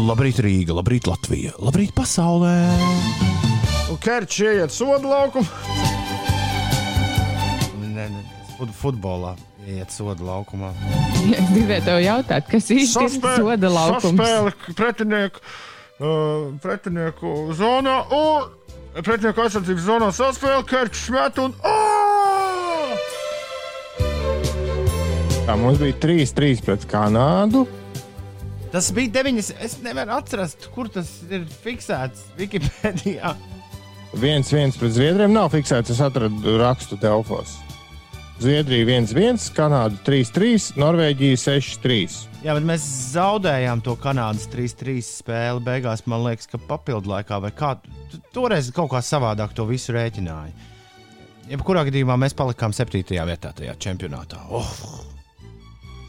Labrīt, 0.00 0.38
Rīga, 0.42 0.74
labrīt, 0.78 1.06
Latvija, 1.10 1.52
labrīt, 1.62 1.90
pasaulē! 1.94 2.56
Kerčs 4.00 4.38
ieiet 4.40 4.72
sodu 4.72 5.10
laukumu. 5.10 5.46
Nē, 7.90 8.06
nē, 8.08 8.20
tas 8.22 8.54
fut- 8.56 8.76
futbolā 8.80 9.34
ieiet 9.66 9.92
sodu 9.94 10.24
laukumā. 10.28 10.72
Es 11.40 11.50
gribēju 11.52 11.84
tev 11.84 11.98
jautāt, 12.00 12.46
kas 12.48 12.70
īsti 12.72 13.04
ir 13.04 13.12
soda 13.18 13.68
laukums? 13.68 14.16
Saspēle 14.16 14.76
pretinieku, 14.78 15.42
uh, 16.00 16.48
pretinieku 16.64 17.34
zonā 17.58 17.98
un 18.16 18.56
Pretinieku 18.90 19.44
aizsardzības 19.44 19.84
zonā 19.86 20.08
saspēle, 20.10 20.64
Kerčs 20.66 21.04
met 21.14 21.36
un. 21.38 21.52
Oh! 21.62 22.96
Tā 25.46 25.54
mums 25.58 25.78
bija 25.78 25.94
3-3 26.02 26.64
pret 26.66 26.86
Kanādu. 26.90 27.68
Tas 28.74 28.90
bija 28.94 29.22
9. 29.22 29.38
Es 29.62 29.78
nevaru 29.82 30.16
atrast, 30.18 30.66
kur 30.74 30.90
tas 30.90 31.08
ir 31.30 31.46
fiksēts 31.62 32.28
Wikipēdijā. 32.38 33.32
viens 34.18 34.50
viens 34.50 34.78
pret 34.78 34.94
Zviedriem 34.98 35.32
nav 35.34 35.52
fiksēts. 35.54 35.94
Es 35.94 36.02
atradu 36.02 36.58
rakstu 36.58 36.98
Delfos. 36.98 37.56
Zviedrija 38.40 38.86
1-1, 38.88 39.50
Kanāda 39.52 39.98
3-3, 40.06 40.70
Norvēģija 40.80 41.36
6-3. 41.42 42.14
Jā, 42.40 42.54
bet 42.56 42.64
mēs 42.64 42.84
zaudējām 43.12 43.82
to 43.84 43.92
Kanādas 44.00 44.46
3-3 44.48 45.02
spēli. 45.04 45.60
Beigās 45.66 46.06
man 46.08 46.24
liekas, 46.24 46.48
ka 46.48 46.56
papildu 46.70 47.12
laikā 47.12 47.36
vai 47.44 47.50
kā 47.52 47.74
toreiz 48.32 48.70
kaut 48.72 48.94
kā 48.94 49.02
savādāk 49.04 49.52
to 49.52 49.66
visu 49.68 49.92
rēķināja. 49.92 50.54
Jebkurā 51.50 51.82
gadījumā 51.90 52.16
mēs 52.22 52.32
palikām 52.38 52.72
7. 52.72 53.02
vietā 53.12 53.52
tajā 53.58 53.74
čempionātā. 53.76 54.40
Oh! 54.48 54.70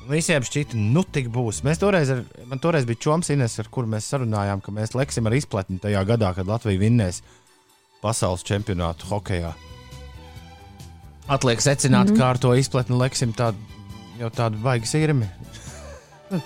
Visiem 0.08 0.48
šķita, 0.48 0.80
nu 0.80 1.04
tik 1.04 1.28
būs. 1.36 1.60
Mēs 1.68 1.84
toreiz, 1.84 2.14
ar, 2.16 2.24
man 2.48 2.64
toreiz 2.64 2.88
bija 2.88 3.10
čoms 3.10 3.34
Ines, 3.36 3.58
ar 3.60 3.68
kuru 3.68 3.92
mēs 3.92 4.08
sarunājām, 4.08 4.64
ka 4.64 4.72
mēs 4.76 4.96
leksim 4.96 5.28
ar 5.28 5.36
izpletni 5.36 5.84
tajā 5.84 6.06
gadā, 6.08 6.32
kad 6.40 6.48
Latvija 6.48 6.80
vinnēs 6.80 7.20
pasaules 8.00 8.48
čempionātu 8.48 9.12
hokeja. 9.12 9.52
Atliek 11.28 11.62
secināt, 11.62 12.10
mm 12.10 12.16
-hmm. 12.16 12.20
kā 12.20 12.30
ar 12.30 12.38
to 12.38 12.56
izpletni 12.56 12.98
leksim 12.98 13.34
tādu, 13.34 13.58
jau 14.20 14.30
tādu 14.30 14.58
baigi 14.58 14.86
sirmi. 14.86 15.30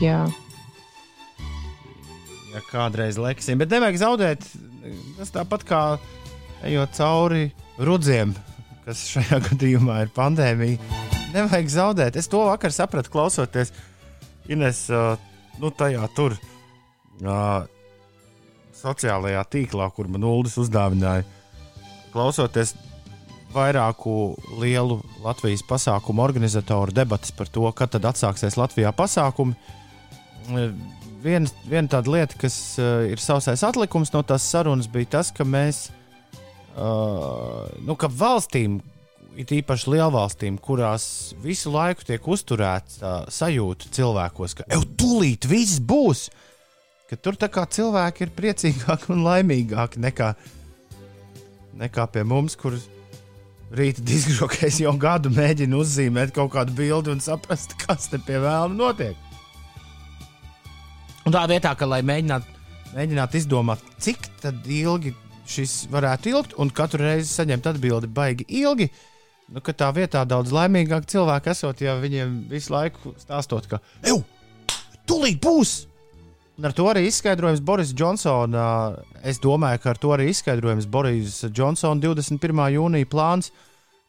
Jā, 0.00 0.30
Ja 2.50 2.62
kādreiz 2.66 3.18
leksim, 3.20 3.60
bet 3.60 3.70
nevajag 3.70 4.00
zaudēt. 4.00 4.46
Tas 5.18 5.30
tāpat 5.34 5.64
kā 5.68 5.82
ejot 6.66 6.96
cauri 6.96 7.44
rudziem, 7.78 8.32
kas 8.86 9.04
šajā 9.12 9.38
gadījumā 9.50 10.00
ir 10.04 10.14
pandēmija. 10.16 10.98
Nevajag 11.30 11.70
zaudēt. 11.70 12.18
Es 12.18 12.26
to 12.30 12.42
vakar 12.48 12.74
sapratu, 12.74 13.12
klausoties 13.12 13.70
Ines, 14.50 14.88
nu, 15.62 15.68
tajā 15.78 16.02
tur, 16.16 16.34
uh, 17.22 17.60
sociālajā 18.74 19.44
tīklā, 19.52 19.86
kur 19.94 20.08
man 20.10 20.26
Uldis 20.26 20.56
uzdāvināja. 20.58 21.22
Klausoties 22.10 22.72
vairāku 23.54 24.34
lielu 24.60 25.00
Latvijas 25.24 25.62
pasākumu 25.66 26.22
organizatoru 26.24 26.94
debatas 26.94 27.32
par 27.36 27.50
to, 27.50 27.66
kad 27.76 27.92
tad 27.94 28.06
atsāksies 28.10 28.58
Latvijā 28.60 28.92
pasākumi. 28.96 29.56
Viena, 31.20 31.50
viena 31.68 31.90
tāda 31.90 32.14
lieta, 32.14 32.38
kas 32.40 32.56
uh, 32.80 33.04
ir 33.10 33.20
sausais 33.20 33.62
atlikums 33.66 34.12
no 34.14 34.22
tās 34.26 34.46
sarunas, 34.48 34.88
bija 34.90 35.18
tas, 35.18 35.32
ka 35.36 35.44
mēs, 35.44 35.88
uh, 36.78 37.66
nu, 37.84 37.96
ka 38.00 38.08
valstīm, 38.08 38.78
it 39.38 39.52
īpaši 39.54 39.92
lielvalstīm, 39.94 40.56
kurās 40.62 41.04
visu 41.44 41.72
laiku 41.74 42.06
tiek 42.08 42.24
uzturēta 42.24 43.26
sajūta 43.30 43.92
cilvēkos, 43.94 44.56
ka 44.58 44.66
jau 44.72 44.80
tūlīt 44.98 45.46
viss 45.50 45.82
būs, 45.82 46.28
ka 47.10 47.18
tur 47.20 47.36
tā 47.38 47.50
kā 47.52 47.66
cilvēki 47.68 48.26
ir 48.26 48.32
priecīgāki 48.36 49.12
un 49.14 49.22
laimīgāki 49.26 50.00
nekā, 50.02 50.32
nekā 51.84 52.08
pie 52.14 52.24
mums, 52.26 52.56
kurus 52.58 52.88
rīta 53.76 54.02
diskžokais 54.04 54.80
jau 54.82 54.94
gadu 54.98 55.30
mēģina 55.34 55.78
uzzīmēt 55.78 56.34
kaut 56.36 56.52
kādu 56.54 56.74
bildi 56.76 57.12
un 57.14 57.22
saprast, 57.22 57.76
kas 57.84 58.10
te 58.10 58.20
pie 58.22 58.38
vēlama 58.42 58.74
notiek. 58.76 59.18
Un 61.26 61.34
tā 61.34 61.44
vietā, 61.50 61.74
ka 61.78 61.86
lai 61.86 62.00
mēģinātu, 62.06 62.56
mēģinātu 62.94 63.38
izdomāt, 63.38 63.84
cik 64.02 64.30
ilgi 64.66 65.12
šis 65.50 65.84
varētu 65.92 66.32
ilgt, 66.32 66.56
un 66.62 66.70
katru 66.74 67.04
reizi 67.04 67.30
saņemt 67.32 67.68
atbildi 67.72 68.10
baigi 68.14 68.46
ilgi, 68.62 68.88
nu, 69.50 69.62
ka 69.62 69.74
tā 69.76 69.90
vietā 69.94 70.24
daudz 70.28 70.54
laimīgāk 70.54 71.08
cilvēki 71.10 71.52
esot, 71.52 71.82
ja 71.84 71.98
viņiem 72.00 72.44
visu 72.50 72.74
laiku 72.74 73.14
stāstot, 73.20 73.68
ka, 73.70 73.82
ej, 74.06 74.22
tūlīt 75.10 75.40
būs! 75.42 75.89
Un 76.60 76.66
ar 76.68 76.74
to 76.76 76.84
arī 76.90 77.06
izskaidrojums 77.08 77.62
Boris 77.64 77.94
Džonsona. 77.96 78.62
Es 79.24 79.38
domāju, 79.40 79.80
ka 79.80 79.94
ar 79.94 79.98
to 80.02 80.10
arī 80.12 80.26
izskaidrojums 80.28 80.84
Boris 80.92 81.38
Džonsona 81.48 81.96
21. 82.02 82.60
jūnija 82.74 83.08
plāns, 83.08 83.48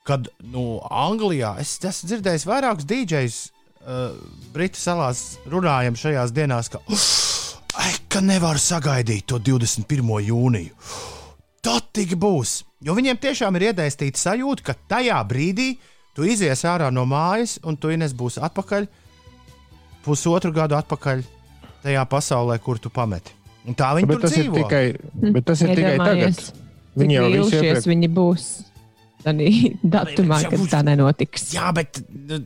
kad 0.03 0.27
nu, 0.51 0.81
Anglijā 0.84 1.53
es 1.63 1.77
esmu 1.79 2.10
dzirdējis 2.12 2.46
vairākus 2.50 2.89
DJs 2.91 3.39
uh, 3.46 4.20
Britu 4.51 4.84
salās 4.84 5.24
runājam 5.48 5.96
šajās 5.96 6.36
dienās, 6.36 6.67
ka, 6.75 6.84
ai, 7.79 7.96
ka 8.12 8.20
nevar 8.20 8.60
sagaidīt 8.60 9.31
to 9.31 9.39
21. 9.39 10.12
jūniju. 10.27 10.75
Tad 11.63 11.88
tik 11.96 12.20
būs. 12.20 12.65
Jo 12.84 13.00
viņiem 13.00 13.24
tiešām 13.29 13.55
ir 13.55 13.70
iedēstīta 13.72 14.27
sajūta, 14.27 14.74
ka 14.74 14.79
tajā 14.91 15.24
brīdī 15.24 15.77
tu 16.12 16.27
izies 16.27 16.67
ārā 16.67 16.91
no 16.91 17.08
mājas 17.08 17.62
un 17.63 17.79
tu 17.79 17.96
ines 17.96 18.12
būs 18.12 18.41
atpakaļ 18.43 18.91
pusotru 20.03 20.51
gadu 20.51 20.84
atpakaļ 20.84 21.29
tajā 21.84 22.04
pasaulē, 22.10 22.58
kur 22.64 22.80
tu 22.80 22.90
pameti. 22.94 23.32
Un 23.68 23.76
tā 23.78 23.92
viņi 23.98 24.08
Bet 24.10 24.18
tur 24.18 24.26
tas 24.28 24.38
ir 24.38 24.48
dzīvo. 24.50 24.58
tikai, 24.64 25.32
bet 25.36 25.46
tas 25.46 25.62
ir 25.62 25.76
tikai 25.78 25.98
tagad. 26.02 26.44
Viņi 26.98 27.14
jau 27.20 27.28
vīlušies 27.30 27.62
iepriekš. 27.62 27.88
viņi 27.92 28.10
būs. 28.18 28.48
Datumā, 29.26 30.40
Jā, 30.42 30.50
kad 30.50 30.60
būs- 30.60 30.72
tā 30.72 30.80
nenotiks. 30.86 31.52
Jā, 31.54 31.70
bet 31.78 32.00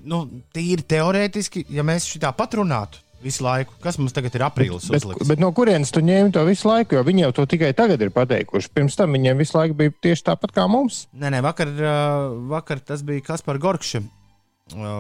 nu, 0.04 0.26
tīri 0.56 0.84
teorētiski, 0.84 1.66
ja 1.72 1.86
mēs 1.88 2.08
šitā 2.12 2.34
pat 2.36 2.58
runātu 2.60 3.00
visu 3.26 3.42
laiku, 3.46 3.74
kas 3.82 3.96
mums 3.98 4.14
tagad 4.14 4.36
ir 4.38 4.44
aprīlis 4.46 4.90
Bet, 4.92 5.00
uzlikts? 5.02 5.26
bet 5.32 5.40
no 5.42 5.48
kurienes 5.56 5.90
tu 5.90 6.04
ņēmi 6.06 6.34
to 6.36 6.44
visu 6.46 6.68
laiku? 6.68 6.94
Jo 7.00 7.06
viņi 7.08 7.24
jau 7.24 7.32
to 7.40 7.46
tikai 7.56 7.72
tagad 7.74 8.04
ir 8.06 8.12
pateikuši. 8.14 8.70
Pirms 8.76 8.98
tam 9.00 9.16
viņiem 9.16 9.40
visu 9.40 9.56
laiku 9.58 9.74
bija 9.80 9.94
tieši 10.04 10.28
tāpat 10.28 10.52
kā 10.54 10.68
mums. 10.70 11.06
Nē, 11.16 11.32
nē, 11.34 11.40
vakar, 11.48 11.72
vakar 12.52 12.84
tas 12.86 13.02
bija 13.08 13.24
Kaspar 13.32 13.58
Gorkšs, 13.58 14.04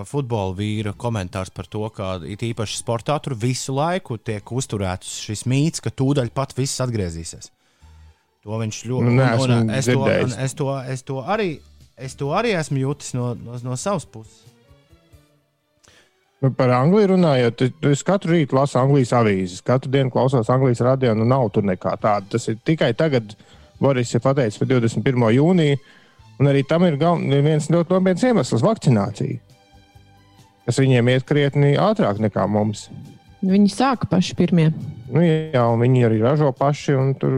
futbola 0.06 0.54
vīra 0.54 0.94
komentārs 0.94 1.50
par 1.50 1.66
to, 1.66 1.88
ka 1.90 2.20
it 2.30 2.44
īpaši 2.46 2.78
sportā 2.78 3.18
tur 3.24 3.34
visu 3.34 3.74
laiku 3.74 4.18
tiek 4.18 4.46
uzturēts 4.46 5.24
šis 5.26 5.46
mīts, 5.50 5.82
ka 5.82 5.90
tūdaļ 5.90 6.30
pat 6.36 6.54
viss 6.58 6.82
atgriezīsies. 6.86 7.50
To 8.46 8.60
viņš 8.62 8.82
ļoti 8.86 9.06
Nu, 9.10 9.16
neesmu 9.18 9.74
es, 9.74 9.88
to, 9.90 10.04
dzirdējis. 10.04 10.26
un 10.36 10.44
es, 10.46 10.54
to, 10.54 10.68
es, 10.94 11.02
to 11.04 11.22
arī, 11.26 11.48
es 11.98 12.14
to 12.16 12.30
arī 12.38 12.52
esmu 12.60 12.84
jutis 12.84 13.16
no, 13.18 13.34
no, 13.34 13.58
no 13.64 13.76
savas 13.76 14.06
puses. 14.06 14.44
Nu, 16.44 16.52
Par 16.54 16.70
Angliju 16.70 17.16
runājot, 17.16 17.64
es 17.90 18.04
katru 18.06 18.36
rītu 18.36 18.54
lasu 18.60 18.78
Anglijas 18.78 19.16
avīzes, 19.18 19.64
katru 19.66 19.90
dienu 19.90 20.14
klausos 20.14 20.52
Anglijas 20.54 20.84
radio, 20.86 21.16
nu 21.18 21.26
nav 21.26 21.48
tur 21.56 21.66
nekā 21.66 21.96
tāda. 21.98 22.28
Tas 22.36 22.46
ir 22.52 22.60
tikai 22.62 22.92
tagad, 22.94 23.34
Boris 23.82 24.14
ir 24.14 24.22
pateicis 24.22 24.62
par 24.62 24.70
21. 24.70 25.26
jūniju, 25.40 25.82
un 26.38 26.52
arī 26.52 26.62
tam 26.70 26.86
ir 26.86 27.00
gal, 27.02 27.18
viens 27.18 27.72
ļoti 27.72 27.98
nopietns 27.98 28.28
iemesls- 28.30 28.62
vakcinācija. 28.70 29.42
Kas 30.66 30.80
viņiem 30.82 31.12
iet 31.14 31.26
krietni 31.30 31.76
ātrāk 31.78 32.18
nekā 32.24 32.48
mums. 32.50 32.88
Viņi 33.46 33.70
sāka 33.70 34.08
paši 34.10 34.34
pirmie. 34.38 34.72
Nu, 35.06 35.22
jā, 35.22 35.62
un 35.70 35.84
viņi 35.84 36.06
arī 36.08 36.18
ražo 36.24 36.50
paši, 36.58 36.96
un 36.98 37.12
tur 37.22 37.34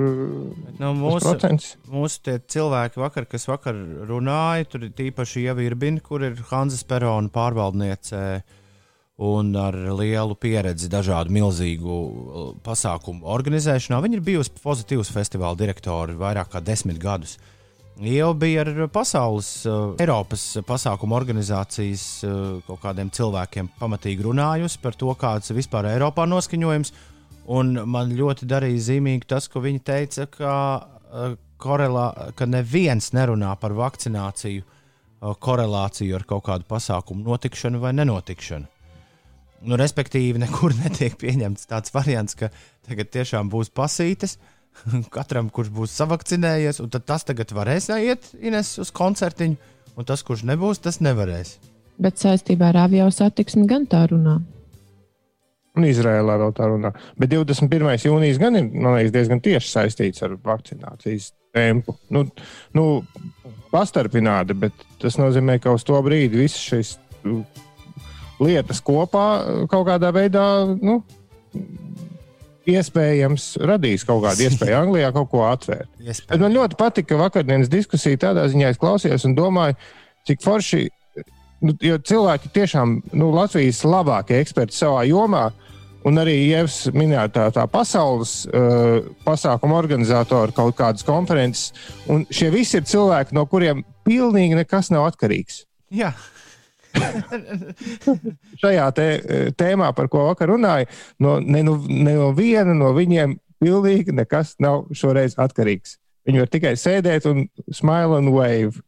Nu, 0.77 0.93
mūsu, 0.95 1.25
procents. 1.25 1.73
mūsu 1.91 2.21
tie 2.23 2.37
cilvēki, 2.39 3.01
vakar, 3.01 3.25
kas 3.27 3.47
vakar 3.49 3.75
runāja, 4.07 4.69
tur 4.71 4.85
ir 4.87 4.93
tīpaši 4.95 5.43
Ievirbina, 5.49 5.99
kur 5.99 6.23
ir 6.23 6.39
Hanzas 6.51 6.85
Perona 6.87 7.27
pārvaldniece 7.33 8.21
un 9.17 9.51
ar 9.59 9.75
lielu 9.97 10.37
pieredzi 10.39 10.87
dažādu 10.93 11.33
milzīgu 11.33 11.97
uh, 11.97 12.49
pasākumu 12.63 13.27
organizēšanā. 13.33 13.99
Viņa 14.05 14.19
ir 14.19 14.25
bijusi 14.29 14.55
pozitīvs 14.63 15.11
festivāla 15.11 15.57
direktori 15.59 16.15
vairāk 16.15 16.53
kā 16.53 16.61
desmit 16.63 17.01
gadus. 17.01 17.35
Jau 17.97 18.33
bija 18.37 18.61
ar 18.61 18.69
pasaules, 18.93 19.47
uh, 19.65 19.95
Eiropas 19.97 20.43
pasākumu 20.67 21.15
organizācijas 21.17 22.03
uh, 22.27 22.35
kaut 22.67 22.83
kādiem 22.83 23.09
cilvēkiem 23.09 23.71
pamatīgi 23.79 24.21
runājusi 24.21 24.77
par 24.83 24.93
to, 24.93 25.09
kāds 25.17 25.49
ir 25.49 25.57
vispār 25.57 25.87
Eiropā 25.95 26.27
noskaņojums. 26.29 26.93
Un 27.57 27.73
man 27.89 28.11
ļoti 28.13 28.45
darīja 28.45 28.83
zīmīgi 28.91 29.25
tas, 29.31 29.47
ko 29.49 29.63
viņa 29.65 29.81
teica, 29.89 30.27
ka, 30.29 30.53
uh, 31.09 31.33
korelā, 31.57 32.05
ka 32.37 32.45
neviens 32.45 33.09
nerunā 33.17 33.55
par 33.57 33.73
vakcināciju, 33.73 34.61
uh, 34.61 35.33
korelāciju 35.33 36.19
ar 36.19 36.27
kaut 36.29 36.45
kādu 36.51 36.69
pasākumu 36.69 37.25
notikšanu 37.25 37.81
vai 37.81 37.95
nenotikšanu. 37.97 38.69
Nu, 39.65 39.79
respektīvi, 39.81 40.37
nekur 40.45 40.77
netiek 40.83 41.17
pieņemts 41.17 41.65
tāds 41.73 41.97
variants, 41.97 42.37
ka 42.37 42.51
tagad 42.85 43.09
tiešām 43.09 43.49
būs 43.49 43.73
pasītes 43.73 44.37
katram, 45.15 45.51
kurš 45.53 45.71
būs 45.73 45.95
savakcinējies, 45.99 46.81
un 46.83 46.91
tad 46.93 47.07
tas 47.09 47.25
tagad 47.27 47.53
varēs 47.55 47.89
iet 47.97 48.29
Ines, 48.41 48.75
uz 48.81 48.91
koncertiņu, 48.95 49.57
un 49.97 50.07
tas, 50.07 50.23
kurš 50.25 50.45
nebūs, 50.49 50.83
tas 50.83 51.01
nevarēs. 51.03 51.57
Bet 51.97 52.21
saistībā 52.21 52.71
ar 52.71 52.83
avio 52.85 53.07
satiksmi 53.13 53.65
gan 53.69 53.87
tā 53.89 54.03
runā. 54.11 54.37
Un 55.77 55.85
Izrēlā 55.85 56.37
vēl 56.41 56.53
tā 56.57 56.67
runā. 56.69 56.91
Bet 57.21 57.29
21. 57.33 57.91
jūnijas 58.01 58.39
gan 58.41 58.57
ir 58.57 58.69
liekas, 58.73 59.13
diezgan 59.13 59.41
tieši 59.45 59.69
saistīts 59.69 60.23
ar 60.25 60.33
vakcinācijas 60.41 61.31
tempu. 61.53 61.93
Nu, 62.13 62.23
nu, 62.77 62.85
pastarpināti, 63.69 64.57
bet 64.57 64.85
tas 65.01 65.19
nozīmē, 65.21 65.59
ka 65.61 65.73
uz 65.77 65.85
to 65.85 65.99
brīdi 66.05 66.41
visas 66.41 66.63
šīs 66.65 66.95
uh, 67.29 67.65
lietas 68.41 68.81
kopā 68.85 69.25
kaut 69.71 69.87
kādā 69.89 70.11
veidā 70.15 70.45
nu, 70.77 71.01
iespējams 72.71 73.47
radīs 73.67 74.05
kaut 74.07 74.23
kādu 74.25 74.47
iespēju 74.47 74.77
Anglijā 74.81 75.11
kaut 75.15 75.31
ko 75.31 75.45
atvērt. 75.47 75.89
Bet 75.99 76.43
man 76.43 76.55
ļoti 76.55 76.79
patika 76.79 77.19
vakardienas 77.19 77.71
diskusija. 77.71 78.19
Tādā 78.27 78.47
ziņā 78.51 78.73
es 78.73 78.81
klausījos 78.81 79.27
un 79.29 79.35
domāju, 79.37 79.77
cik 80.27 80.43
forši. 80.45 80.87
Nu, 81.65 81.73
jo 81.81 81.97
cilvēki 81.97 82.51
tiešām 82.53 82.99
nu, 83.17 83.31
Latvijas 83.33 83.79
labākie 83.87 84.37
eksperti 84.43 84.77
savā 84.77 85.01
jomā, 85.09 85.47
un 86.05 86.21
arī 86.21 86.35
Jēzus 86.51 86.93
minētā 86.93 87.47
tā 87.55 87.63
pasaules 87.71 88.43
uh, 88.45 89.07
pasākuma 89.25 89.79
organizatori 89.79 90.53
kaut 90.55 90.77
kādas 90.77 91.05
konferences. 91.07 91.71
Un 92.13 92.27
šie 92.29 92.51
visi 92.53 92.77
ir 92.77 92.85
cilvēki, 92.87 93.33
no 93.33 93.47
kuriem 93.49 93.81
pilnīgi 94.05 94.59
nekas 94.59 94.91
nav 94.93 95.09
atkarīgs. 95.09 95.63
Jā. 95.93 96.13
Šajā 98.61 98.87
tē, 98.97 99.07
tēmā, 99.59 99.91
par 99.97 100.09
ko 100.11 100.27
vakar 100.29 100.51
runāju, 100.53 100.89
no, 101.23 101.37
ne, 101.43 101.63
no, 101.65 101.77
ne 101.87 102.15
no 102.17 102.31
viena 102.37 102.75
no 102.77 102.93
viņiem 102.97 103.37
pilnīgi 103.61 104.15
nekas 104.15 104.55
nav 104.63 104.85
šoreiz 104.95 105.37
atkarīgs. 105.41 105.97
Viņi 106.27 106.43
var 106.43 106.49
tikai 106.51 106.73
sēdēt 106.79 107.27
un 107.29 107.45
smile 107.71 108.19
and 108.19 108.33
wave. 108.35 108.81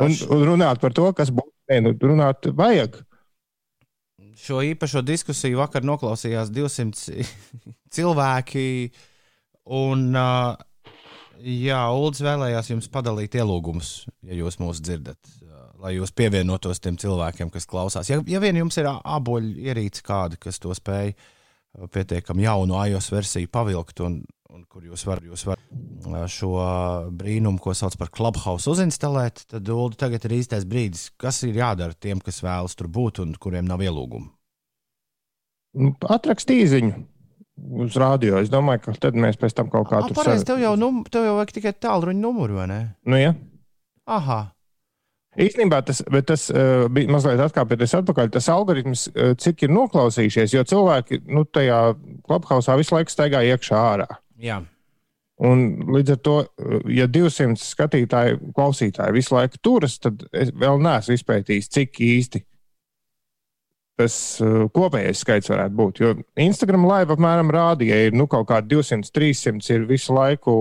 Un, 0.00 0.14
un 0.32 0.44
runāt 0.48 0.80
par 0.80 0.94
to, 0.96 1.08
kas 1.16 1.32
būtu. 1.34 1.50
Nu, 1.82 1.94
runāt 1.96 2.44
vajag. 2.58 2.98
Šo 4.36 4.58
īpašo 4.66 5.00
diskusiju 5.06 5.60
vakar 5.60 5.84
noklausījās 5.86 6.50
200 6.52 7.24
cilvēki. 7.96 8.66
Un, 9.72 10.08
uh, 10.18 10.58
jā, 11.40 11.84
Ulas 11.94 12.22
vēlējās 12.24 12.72
jums 12.74 12.90
padalīt 12.92 13.38
ielūgumus, 13.38 13.94
ja 14.26 14.36
jūs 14.42 14.58
mūs 14.62 14.82
dzirdat 14.82 15.41
lai 15.82 15.96
jūs 15.96 16.14
pievienotos 16.16 16.80
tiem 16.82 16.98
cilvēkiem, 17.00 17.50
kas 17.52 17.66
klausās. 17.68 18.10
Ja, 18.12 18.20
ja 18.26 18.42
vien 18.42 18.58
jums 18.60 18.78
ir 18.78 18.88
aboļu 18.88 19.56
ierīce 19.66 20.04
kāda, 20.06 20.38
kas 20.40 20.60
to 20.62 20.74
spēj 20.76 21.12
uh, 21.12 21.88
pietiekami 21.92 22.46
jaunu 22.46 22.78
iOS 22.86 23.10
versiju 23.12 23.50
pavilkt, 23.52 24.02
un, 24.06 24.20
un 24.52 24.64
kur 24.70 24.86
jūs 24.86 25.04
varat 25.08 25.46
var 25.48 25.58
uh, 25.58 26.20
šo 26.30 26.52
brīnumu, 27.18 27.60
ko 27.62 27.74
sauc 27.76 27.96
par 28.00 28.12
Clubhouse, 28.14 28.70
uzinstalēt, 28.70 29.46
tad 29.50 29.68
Ulu, 29.68 29.96
tagad 29.98 30.28
ir 30.28 30.38
īstais 30.38 30.68
brīdis, 30.68 31.10
kas 31.20 31.42
ir 31.48 31.58
jādara 31.58 31.98
tiem, 31.98 32.22
kas 32.22 32.42
vēlas 32.44 32.78
tur 32.78 32.90
būt 32.92 33.24
un 33.24 33.34
kuriem 33.40 33.66
nav 33.68 33.82
ielūgumu. 33.82 34.30
Nu, 35.82 35.94
atrakstīt 36.12 36.66
īziņu 36.66 36.94
uz 37.84 37.96
rādio. 38.00 38.38
Es 38.42 38.50
domāju, 38.52 38.82
ka 38.86 38.94
tad 39.06 39.16
mēs 39.18 39.38
pēc 39.40 39.54
tam 39.56 39.70
kaut 39.72 39.88
kā 39.90 40.02
tur 40.04 40.16
strādājam. 40.16 40.48
Tev 40.48 40.62
jau, 40.62 40.72
num, 40.80 41.02
tev 41.08 41.26
jau 41.28 41.36
vajag 41.38 41.54
tikai 41.58 41.72
tālruņa 41.84 42.20
numuru, 42.20 42.58
vai 42.60 42.66
ne? 42.70 42.80
Nu, 43.08 43.18
ja. 43.20 43.32
Aha. 44.10 44.40
Īstenībā 45.40 45.78
tas, 45.88 46.02
tas 46.28 46.42
uh, 46.52 46.84
bija 46.92 47.08
mazliet 47.12 47.40
atkāpjoties 47.40 47.94
atpakaļ. 48.02 48.28
Tas 48.34 48.50
algoritms, 48.52 49.06
uh, 49.14 49.32
cik 49.40 49.64
ir 49.64 49.72
noklausījušies, 49.72 50.52
jo 50.52 50.64
cilvēki 50.68 51.22
nu, 51.32 51.46
tajā 51.48 51.78
klubhausā 52.28 52.76
visu 52.80 52.96
laiku 52.98 53.14
staigā 53.14 53.40
iekšā 53.48 53.80
ārā. 53.80 54.08
Jā. 54.42 54.60
Un 55.42 55.64
līdz 55.88 56.14
ar 56.14 56.20
to, 56.28 56.36
uh, 56.44 56.76
ja 56.92 57.08
200 57.08 57.56
skatītāji, 57.64 58.42
klausītāji 58.52 59.16
visu 59.16 59.38
laiku 59.38 59.62
turas, 59.64 59.96
tad 60.04 60.20
es 60.36 60.52
vēl 60.52 60.82
neesmu 60.84 61.16
izpētījis, 61.16 61.72
cik 61.78 62.02
īsti 62.04 62.44
tas 64.02 64.14
uh, 64.44 64.66
kopējais 64.72 65.24
skaits 65.24 65.52
varētu 65.52 65.78
būt. 65.78 66.04
Jo 66.04 66.14
Instagram 66.44 66.84
live 66.88 67.16
apmēram 67.16 67.52
rādīja, 67.52 68.04
ir 68.08 68.16
nu, 68.16 68.28
kaut 68.28 68.50
kādi 68.52 68.74
200, 68.76 69.08
300 69.16 69.76
ir 69.78 69.88
visu 69.88 70.12
laiku 70.16 70.54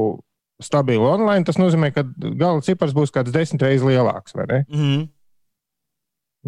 stabili 0.64 1.04
online, 1.06 1.46
tas 1.48 1.60
nozīmē, 1.62 1.92
ka 1.96 2.06
gala 2.40 2.62
cipars 2.66 2.96
būs 2.98 3.14
kāds 3.14 3.34
desmit 3.34 3.64
reizes 3.66 3.88
lielāks. 3.88 4.36
Mm. 4.36 5.08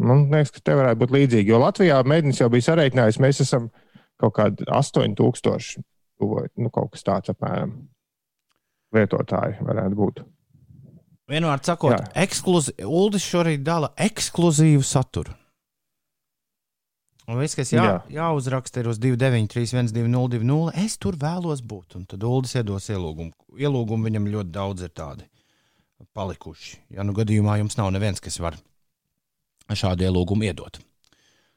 Man 0.03 0.27
liekas, 0.32 0.53
ka 0.55 0.63
te 0.65 0.77
varētu 0.77 1.01
būt 1.03 1.15
līdzīgi. 1.17 1.53
Jo 1.53 1.62
Latvijā 1.62 2.00
mēģinājums 2.08 2.41
jau 2.41 2.50
bija 2.53 2.67
sareiķinājis, 2.70 3.22
mēs 3.22 3.43
esam 3.46 3.70
kaut 4.22 4.36
kādi 4.38 4.65
8000, 4.70 5.84
nu, 6.24 6.72
kaut 6.74 6.93
kas 6.93 7.05
tāds 7.05 7.34
apmēram 7.34 7.75
lietotāji 8.93 9.62
varētu 9.65 10.00
būt. 10.00 10.24
Vienmēr 11.34 11.62
sakot, 11.65 12.12
ekskluzīvi, 12.20 12.84
Uldis 12.84 13.25
šorīt 13.25 13.63
dala 13.65 13.93
ekskluzīvu 14.01 14.84
saturu. 14.86 15.34
Un 17.32 17.39
viss, 17.39 17.56
kas 17.56 17.72
jā, 17.72 17.84
jā. 17.84 18.00
jāuzraksta, 18.18 18.82
ir 18.84 18.89
uz 18.92 18.98
293, 19.00 19.94
1202. 19.96 20.74
Es 20.84 20.98
tur 21.00 21.15
vēlos 21.20 21.62
būt. 21.63 21.96
Un 22.00 22.08
tad 22.10 22.25
Ulas 22.27 22.56
iedos 22.60 22.89
ielūgumu. 22.92 23.32
Ielūgumu 23.63 24.10
viņam 24.10 24.27
ļoti 24.34 24.51
daudz 24.51 24.84
ir 24.84 24.92
tādi 24.92 25.30
palikuši. 26.13 26.82
Ja 26.98 27.06
nu 27.08 27.15
gadījumā 27.15 27.58
jums 27.62 27.77
nav 27.80 27.94
neviens, 27.96 28.20
kas 28.24 28.39
var 28.44 28.58
šādu 29.72 30.03
ielūgumu 30.09 30.50
iedot. 30.50 30.81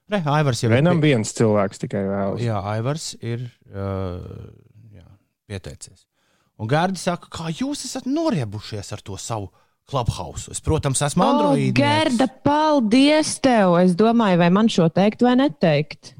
Re, 0.07 0.21
Aivars 0.37 0.63
jau 0.63 0.71
Vienam 0.71 1.01
ir. 1.01 1.09
viens 1.11 1.33
cilvēks 1.35 1.83
tikai 1.83 2.05
vēlas. 2.07 2.43
Jā, 2.45 2.61
Aivars 2.77 3.09
ir 3.19 3.43
uh, 3.75 4.23
jā, 4.95 5.07
pieteicies. 5.51 6.07
Un 6.63 6.71
Gārdi 6.71 7.01
saka, 7.01 7.29
kā 7.33 7.51
jūs 7.51 7.83
esat 7.89 8.07
noriebušies 8.07 8.95
ar 8.95 9.03
to 9.05 9.19
savu 9.21 9.51
Clubhouse. 9.87 10.51
Es, 10.51 10.61
protams, 10.61 11.03
esmu 11.07 11.23
oh, 11.23 11.31
Android. 11.31 11.75
Gerda, 11.79 12.27
paldies 12.27 13.37
tev! 13.39 13.77
Es 13.85 13.95
domāju, 13.99 14.41
vai 14.43 14.51
man 14.51 14.71
šo 14.73 14.89
teikt 14.91 15.23
vai 15.23 15.37
neteikt. 15.39 16.17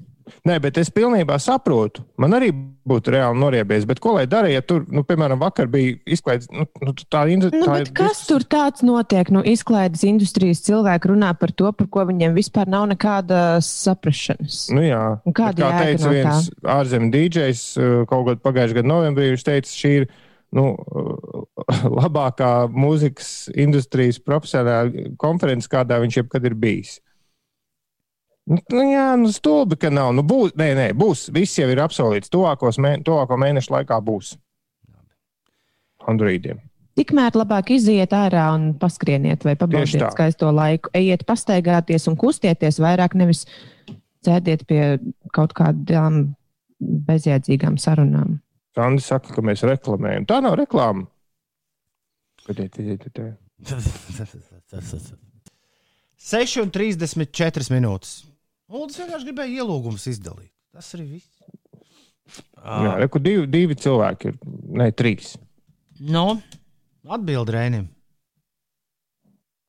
Nē, 0.47 0.57
bet 0.63 0.79
es 0.79 0.91
pilnībā 0.95 1.37
saprotu. 1.43 2.05
Man 2.23 2.35
arī 2.37 2.53
būtu 2.87 3.11
reāli 3.15 3.39
noriebies. 3.39 3.87
Bet 3.87 3.99
ko 4.03 4.17
lai 4.17 4.25
dara, 4.31 4.47
ja 4.51 4.63
tur, 4.63 4.85
nu, 4.95 5.03
piemēram, 5.07 5.41
vakar 5.43 5.67
bija 5.71 5.97
izklaides? 6.17 6.47
Nu, 6.55 6.67
nu, 6.83 6.95
tā 7.11 7.25
indu, 7.31 7.51
nu, 7.55 7.65
tā 7.67 7.81
kas 7.95 8.25
tur 8.29 8.47
tāds 8.47 8.85
notiek? 8.87 9.31
Nu, 9.35 9.43
izklaides 9.47 10.05
industrijas 10.07 10.63
cilvēki 10.67 11.11
runā 11.11 11.33
par 11.39 11.55
to, 11.55 11.71
par 11.75 11.91
ko 11.91 12.07
viņiem 12.07 12.37
vispār 12.39 12.71
nav 12.71 12.87
nekādas 12.91 13.71
saprašanas. 13.87 14.61
Nu, 14.75 14.85
jā, 14.87 15.03
kā 15.35 15.51
teica 15.59 16.07
no 16.07 16.15
viens 16.15 16.51
ārzemju 16.77 17.15
dīdžejs 17.15 17.67
uh, 17.81 17.99
kaut 18.11 18.31
kad 18.31 18.47
pagājušajā 18.47 18.81
gadā 18.81 18.93
novembrī, 18.93 19.33
viņš 19.35 19.47
teica, 19.51 19.75
šī 19.75 19.95
ir 20.03 20.09
nu, 20.55 20.69
labākā 22.01 22.53
mūzikas 22.71 23.51
industrijas 23.59 24.21
profesionāla 24.23 25.11
konferences, 25.21 25.71
kādā 25.71 25.99
viņš 26.03 26.23
jebkad 26.23 26.47
ir 26.47 26.57
bijis. 26.59 27.01
Nu, 28.47 28.61
nu 28.71 28.85
jā, 28.87 29.09
nu 29.19 29.33
stulbi, 29.35 29.79
ka 29.81 29.91
nav. 29.91 30.13
Nu, 30.15 30.23
būs, 30.23 30.55
nē, 30.59 30.71
nē, 30.79 30.87
būs. 30.99 31.27
Viss 31.35 31.59
jau 31.59 31.67
ir 31.73 31.83
apsolīts. 31.83 32.31
Tuvākos 32.31 32.79
mē, 32.79 33.01
tuvāko 33.07 33.39
mēnešu 33.43 33.75
laikā 33.75 33.99
būs. 34.07 34.37
Androidiem. 36.07 36.61
Tikmēr 36.97 37.35
labāk 37.37 37.75
iziet 37.75 38.15
ārā 38.17 38.47
un 38.55 38.71
paskrieniet, 38.81 39.43
vai 39.45 39.57
pabaudiet 39.59 40.07
skaisto 40.15 40.49
laiku. 40.55 40.93
Ejiet, 40.97 41.27
pastaigāties 41.29 42.07
un 42.09 42.15
kustieties 42.17 42.79
vairāk, 42.81 43.19
nevis 43.19 43.43
sēdiet 44.25 44.63
pie 44.71 44.97
kaut 45.35 45.53
kādām 45.59 46.23
bezjēdzīgām 46.81 47.77
sarunām. 47.83 48.39
Sandi 48.77 49.03
saka, 49.05 49.35
ka 49.35 49.45
mēs 49.45 49.67
reklamējam. 49.67 50.25
Tā 50.31 50.39
nav 50.45 50.57
reklāma. 50.61 51.09
Padiet, 52.47 52.79
iet, 52.79 53.07
iet, 53.09 53.19
iet. 53.19 53.39
6,34 56.27 57.73
minūtes. 57.75 58.13
Uldis 58.73 58.99
vienkārši 59.01 59.29
gribēja 59.29 59.63
ielūgumus 59.63 60.07
izdalīt. 60.11 60.53
Tas 60.75 60.89
arī 60.97 61.07
viss. 61.17 61.33
Jā, 62.67 62.97
reku 62.99 63.21
divi, 63.23 63.47
divi 63.51 63.77
cilvēki 63.79 64.33
ir. 64.33 64.39
Nē, 64.81 64.89
trīs. 64.99 65.35
Nu, 66.03 66.25
atbild 67.07 67.53
Rēnim. 67.55 67.87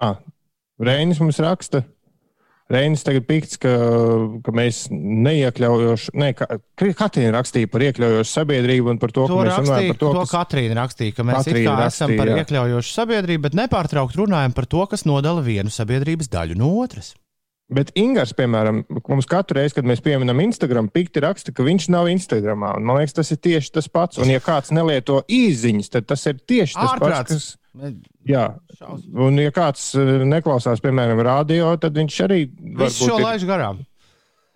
Ah, 0.02 0.18
Rēnis 0.82 1.22
mums 1.22 1.40
raksta, 1.42 1.84
Reinis 2.67 3.06
tagad 3.08 3.23
pikts, 3.30 3.56
ka, 3.63 3.69
ka 4.43 4.53
mēs 4.56 4.88
neiekļaujoši, 4.91 6.13
ne, 6.19 6.34
Katrīna 6.36 7.30
rakstīja 7.38 7.69
par 7.71 7.86
iekļaujošu 7.86 8.27
sabiedrību 8.27 8.91
un 8.91 8.99
par 8.99 9.13
to, 9.15 9.23
to 9.30 9.38
ka 9.38 9.45
mēs 9.47 9.62
runājam 9.62 9.93
par 9.93 9.99
to, 10.01 10.10
to 10.10 10.23
kas... 10.25 10.34
Katrīna 10.34 10.75
rakstīja, 10.82 11.15
ka 11.15 11.27
mēs 11.30 11.38
rakstīja, 11.39 11.77
esam 11.86 12.17
par 12.19 12.34
jā. 12.34 12.41
iekļaujošu 12.41 12.91
sabiedrību, 12.91 13.45
bet 13.47 13.56
nepārtraukt 13.62 14.19
runājam 14.19 14.58
par 14.58 14.67
to, 14.67 14.84
kas 14.91 15.08
nodala 15.08 15.45
vienu 15.45 15.71
sabiedrības 15.71 16.27
daļu 16.34 16.60
no 16.60 16.73
otras. 16.82 17.13
Bet 17.67 17.89
Ingūns, 17.99 18.32
piemēram, 18.36 18.86
mums 19.12 19.27
katru 19.27 19.58
reizi, 19.60 19.75
kad 19.75 19.88
mēs 19.88 19.99
pieminam 20.03 20.39
Instagram, 20.39 20.88
pikti 20.91 21.19
raksta, 21.23 21.51
ka 21.56 21.65
viņš 21.67 21.89
nav 21.91 22.08
Instagramā. 22.08 22.77
Man 22.80 23.01
liekas, 23.01 23.17
tas 23.17 23.32
ir 23.36 23.41
tieši 23.43 23.73
tas 23.75 23.89
pats. 23.91 24.21
Un, 24.23 24.32
ja 24.32 24.39
kāds 24.43 24.71
nelieto 24.75 25.19
īsiņas, 25.27 25.91
tad 25.91 26.08
tas 26.08 26.23
ir 26.32 26.39
tieši 26.39 26.77
tas 26.77 26.93
Ārprāts. 26.93 27.17
pats. 27.17 27.34
Kas... 27.34 27.49
Jā, 28.28 28.48
un 29.28 29.38
ja 29.42 29.54
kāds 29.56 29.92
eh, 30.00 30.16
neklausās, 30.28 30.82
piemēram, 30.84 31.22
radio, 31.26 31.70
tad 31.82 31.98
viņš 31.98 32.24
arī 32.28 32.42
visu 32.82 33.12
šo 33.12 33.22
laiž 33.22 33.48
garām. 33.48 33.86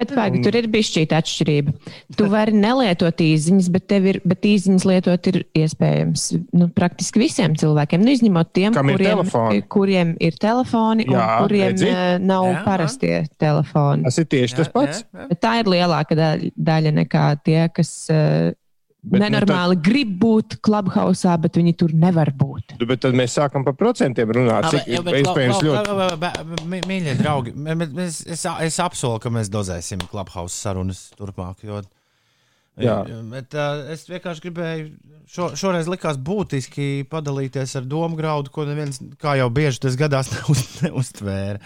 Bet, 0.02 0.16
pagi, 0.18 0.40
tur 0.42 0.56
ir 0.58 0.66
bijusi 0.72 1.04
atšķirība. 1.06 1.72
Tu 2.18 2.26
vari 2.32 2.56
nelietot 2.58 3.20
īsiņas, 3.22 3.68
bet, 3.70 3.92
ir, 3.94 4.18
bet 4.26 4.48
īsiņas 4.50 4.86
lietot 4.90 5.28
ir 5.30 5.38
iespējams 5.62 6.24
nu, 6.58 6.68
praktiski 6.74 7.22
visiem 7.22 7.54
cilvēkiem. 7.60 8.02
Nu, 8.02 8.10
izņemot 8.16 8.50
tiem, 8.50 8.74
Kam 8.74 8.90
kuriem 8.90 9.22
ir, 9.28 9.60
kuriem 9.70 10.16
ir 10.18 10.40
telefoni 10.42 11.06
jā, 11.06 11.14
un 11.14 11.46
kuriem 11.46 11.68
redzi? 11.68 11.92
Eh, 11.92 12.16
nav 12.18 12.48
jā, 12.50 12.64
parastie 12.66 13.14
telefoni. 13.42 14.08
Tas 14.10 14.18
ir 14.24 14.28
tieši 14.34 14.56
jā, 14.56 14.64
tas 14.64 14.74
pats. 14.74 15.04
Jā, 15.06 15.28
jā. 15.28 15.40
Tā 15.46 15.54
ir 15.62 15.72
lielāka 15.76 16.18
daļa 16.18 16.96
nekā 16.98 17.28
tie, 17.46 17.60
kas 17.76 17.94
uh, 18.10 18.50
Bet, 19.02 19.24
Nenormāli 19.24 19.74
nu, 19.74 19.80
tad... 19.80 19.86
grib 19.88 20.12
būt 20.22 20.56
klubhausā, 20.62 21.34
bet 21.42 21.56
viņi 21.58 21.72
tur 21.74 21.94
nevar 21.98 22.30
būt. 22.38 22.76
Bet 22.86 23.02
tad 23.02 23.16
mēs 23.18 23.34
sākam 23.34 23.66
par 23.66 23.74
procentiem 23.80 24.30
runāt. 24.38 24.68
Cik 24.70 24.92
jā, 24.92 25.02
bet, 25.08 25.18
iespējams 25.24 25.64
ļoti. 25.66 26.84
Mīļie 26.86 27.16
draugi, 27.18 27.56
es, 28.06 28.20
es, 28.30 28.46
es 28.46 28.78
apsolu, 28.84 29.18
ka 29.24 29.34
mēs 29.34 29.50
dozēsim 29.50 30.06
klubhausa 30.12 30.68
sarunas 30.68 31.08
turpmāk. 31.18 31.66
Jo 31.66 31.82
Jā. 32.80 33.02
Bet, 33.28 33.52
uh, 33.58 33.82
es 33.92 34.06
vienkārši 34.08 34.46
gribēju, 34.46 34.86
šo, 35.30 35.50
šoreiz 35.60 35.90
likās 35.92 36.20
būtiski 36.22 37.04
padalīties 37.12 37.76
ar 37.78 37.88
domu 37.90 38.16
graudu, 38.20 38.54
ko 38.54 38.64
neviens, 38.68 39.02
kā 39.22 39.36
jau 39.40 39.50
bieži 39.54 39.84
tas 39.84 39.98
gadās, 40.00 40.32
neuz, 40.38 40.64
neuztvēra. 40.86 41.60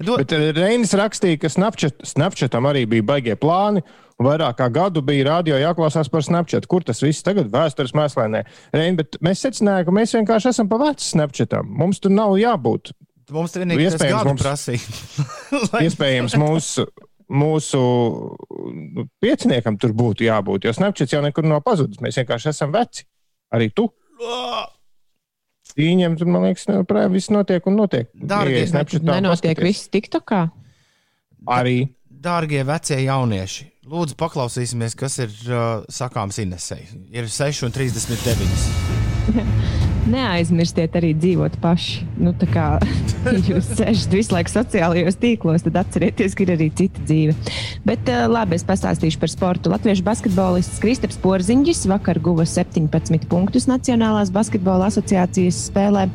Do... 0.00 0.16
Bet 0.16 0.32
eh, 0.32 0.46
Reinis 0.56 0.94
rakstīja, 0.96 1.42
ka 1.42 1.50
Snapchat, 1.52 1.98
Snapchatam 2.08 2.68
arī 2.70 2.86
bija 2.88 3.04
baigie 3.10 3.36
plāni. 3.36 3.82
Vairāk 4.20 4.58
kā 4.58 4.66
gadu 4.72 5.00
bija 5.04 5.24
rādio 5.30 5.56
jāklausās 5.56 6.10
par 6.12 6.20
Snapchat. 6.26 6.66
Kur 6.68 6.84
tas 6.84 7.00
viss 7.00 7.22
tagad 7.24 7.48
vēstures 7.52 7.94
mēslēnē? 7.96 8.42
Reini, 8.76 8.98
bet 9.00 9.16
mēs 9.24 9.40
secinājām, 9.46 9.86
ka 9.88 9.94
mēs 9.96 10.12
vienkārši 10.18 10.50
esam 10.52 10.68
pa 10.68 10.76
vecu 10.82 11.06
Snapchatam. 11.06 11.70
Mums 11.80 12.02
tur 12.04 12.12
nav 12.12 12.34
jābūt. 12.40 12.92
Mums 13.32 13.54
tur 13.54 13.62
vienīgi 13.64 13.86
tas 13.86 13.94
Iespējams, 13.96 14.18
gadu 14.18 14.32
mums- 14.34 14.42
prasīja. 14.44 14.82
Lai- 15.72 15.82
Iespējams, 15.86 16.34
mūsu, 16.42 16.84
mūsu 17.30 17.80
nu, 18.98 19.06
pieciniekam 19.24 19.78
tur 19.80 19.94
būtu 19.96 20.26
jābūt, 20.28 20.66
jo 20.68 20.74
Snapchats 20.76 21.14
jau 21.16 21.22
nekur 21.24 21.46
nav 21.48 21.62
pazudis. 21.64 22.02
Mēs 22.04 22.18
vienkārši 22.20 22.50
esam 22.52 22.74
veci. 22.76 23.06
Arī 23.54 23.70
tu. 23.72 23.86
Viņiem 25.78 26.16
tur, 26.18 26.28
man 26.28 26.44
liekas, 26.48 26.66
neprāt, 26.68 27.08
viss 27.14 27.30
notiek 27.32 27.64
un 27.70 27.76
notiek. 27.78 28.10
Dārgie, 28.12 28.66
un 28.66 29.06
Nenotiek 29.06 29.54
paskaties. 29.56 29.64
viss 29.64 29.88
TikTokā. 29.94 30.40
Arī. 31.56 31.76
Dārgie 32.20 32.60
vecie 32.68 32.98
jaunieši, 33.00 33.69
lūdzu, 33.90 34.14
paklausīsimies, 34.20 34.94
kas 34.98 35.18
ir 35.24 35.30
uh, 35.50 35.82
sakāms 35.90 36.38
Inesei. 36.42 36.82
Ir 37.14 37.24
6,39. 37.30 39.79
Neaizmirstiet 40.10 40.96
arī 40.98 41.12
dzīvot 41.14 41.58
paši. 41.62 42.06
Nu, 42.20 42.32
tā 42.36 42.48
kā 42.50 42.64
jūs 43.50 43.68
sēžat 43.78 44.14
visu 44.14 44.34
laiku 44.34 44.52
sociālajos 44.52 45.18
tīklos, 45.20 45.64
tad 45.66 45.78
atcerieties, 45.84 46.34
ka 46.34 46.44
ir 46.44 46.54
arī 46.56 46.70
cita 46.76 47.04
dzīve. 47.06 47.34
Bet 47.86 48.10
uh, 48.10 48.24
labi, 48.30 48.56
es 48.58 48.66
pastāstīšu 48.66 49.20
par 49.22 49.32
sportu. 49.32 49.70
Latviešu 49.72 50.04
basketbolists 50.06 50.80
Kristaps 50.82 51.20
Porziņģis 51.22 51.84
vakar 51.90 52.20
guva 52.22 52.46
17 52.48 53.28
punktus 53.30 53.68
Nacionālās 53.70 54.32
basketbola 54.34 54.88
asociācijas 54.90 55.60
spēlē 55.68 56.08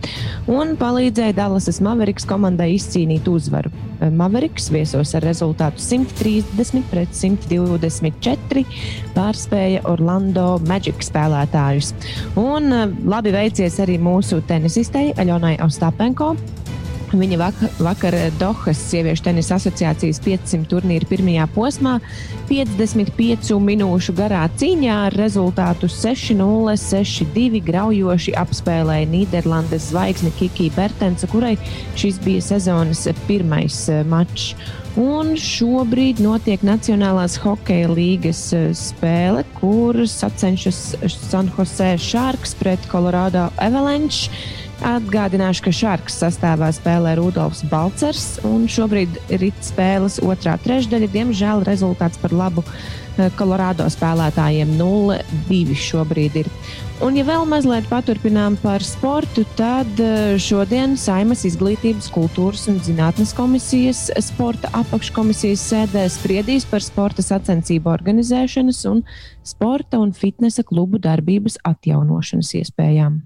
un 0.51 0.75
palīdzēja 0.81 1.37
Dallasas 1.39 1.79
Mavericks 1.85 2.27
komandai 2.27 2.73
izcīnīt 2.75 3.29
uzvaru. 3.31 3.71
Uh, 3.95 4.09
Mavericks 4.11 4.67
viesos 4.73 5.15
ar 5.15 5.23
rezultātu 5.25 5.83
130 5.83 6.89
pret 6.91 7.15
124 7.15 8.65
pārspēja 9.15 9.85
Orlando 9.87 10.55
Magic 10.67 11.05
spēlētājus. 11.05 11.93
Un 12.41 12.71
uh, 12.73 12.85
labi 13.07 13.31
veicies 13.35 13.79
arī 13.79 13.84
mūsu 14.01 14.41
tenisistei 14.47 15.13
Aļonai 15.21 15.57
Ostapenko. 15.63 16.33
Viņa 17.13 17.37
vakar, 17.37 17.73
vakar 17.79 18.15
Dohas 18.39 18.79
sieviešu 18.89 19.27
tenisa 19.27 19.59
asociācijas 19.59 20.19
500 20.25 20.65
turnīra 20.71 21.07
pirmajā 21.09 21.45
posmā 21.53 21.99
55 22.49 23.53
minūšu 23.61 24.15
garā 24.17 24.45
cīņā 24.57 24.95
ar 25.07 25.17
rezultātu 25.19 25.89
6-0, 25.91 26.73
6-2 26.81 27.61
graujoši 27.65 28.33
apspēlēja 28.41 29.11
Nīderlandes 29.11 29.91
zvaigzni 29.91 30.33
Kiki 30.39 30.71
Bertensa, 30.75 31.29
kurai 31.31 31.55
šis 31.99 32.17
bija 32.25 32.43
sezonas 32.53 33.05
pirmais 33.29 33.85
eh, 33.89 34.01
mačs. 34.07 34.55
Un 34.95 35.33
šobrīd 35.35 36.21
notiek 36.23 36.61
Nacionālās 36.63 37.35
hokeja 37.43 37.89
līgas 37.91 38.47
eh, 38.55 38.69
spēle, 38.75 39.43
kur 39.59 40.05
sacenšas 40.07 40.79
San 41.17 41.51
Jose 41.57 41.95
Sharks 41.99 42.55
pret 42.55 42.79
Colorado 42.91 43.49
Avalanche. 43.59 44.31
Atgādināšu, 44.83 45.63
ka 45.63 45.71
Šarks 45.71 46.17
sastāvā 46.19 46.67
spēlē 46.75 47.13
Rudolfs 47.15 47.63
Balcers, 47.71 48.35
un 48.43 48.65
šobrīd 48.67 49.15
ir 49.31 49.45
spēles 49.63 50.17
otrā 50.19 50.57
trešdaļa. 50.59 51.07
Diemžēl 51.13 51.63
rezultāts 51.63 52.19
par 52.19 52.33
labu 52.35 52.63
eh, 52.65 53.29
Colorado 53.39 53.87
spēlētājiem 53.87 54.73
0-2 54.75 55.77
šobrīd 55.79 56.35
ir. 56.41 56.49
Un, 57.03 57.15
ja 57.15 57.23
vēl 57.27 57.47
mazliet 57.47 57.87
paturpinām 57.87 58.57
par 58.59 58.83
sportu, 58.83 59.45
tad 59.55 60.01
eh, 60.03 60.35
šodien 60.43 60.97
Saimas 60.99 61.45
izglītības, 61.47 62.09
kultūras 62.11 62.67
un 62.71 62.81
zinātnes 62.83 63.31
komisijas 63.35 64.09
sporta 64.27 64.71
apakškomisijas 64.75 65.63
sēdē 65.71 66.03
spriedīs 66.11 66.67
par 66.67 66.83
sporta 66.83 67.23
sacensību 67.23 67.93
organizēšanas 67.95 68.83
un 68.91 69.05
sporta 69.43 70.03
un 70.03 70.11
fitnesa 70.15 70.67
klubu 70.67 70.99
darbības 70.99 71.61
atjaunošanas 71.63 72.51
iespējām 72.59 73.23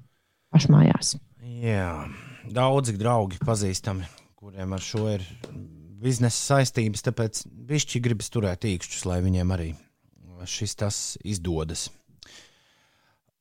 pašmājās. 0.54 1.18
Jā, 1.60 2.08
daudzi 2.56 2.96
draugi 3.00 3.40
pazīstami, 3.44 4.06
kuriem 4.40 4.76
ar 4.78 4.84
šo 4.84 5.08
ir 5.12 5.26
biznesa 6.00 6.56
saistības, 6.56 7.04
tāpēc 7.04 7.42
višķi 7.70 8.02
gribas 8.06 8.32
turēt 8.32 8.64
īkšķus, 8.70 9.06
lai 9.10 9.20
viņiem 9.26 9.56
arī 9.56 9.74
šis 10.48 10.78
tas 10.80 10.98
izdodas. 11.28 11.90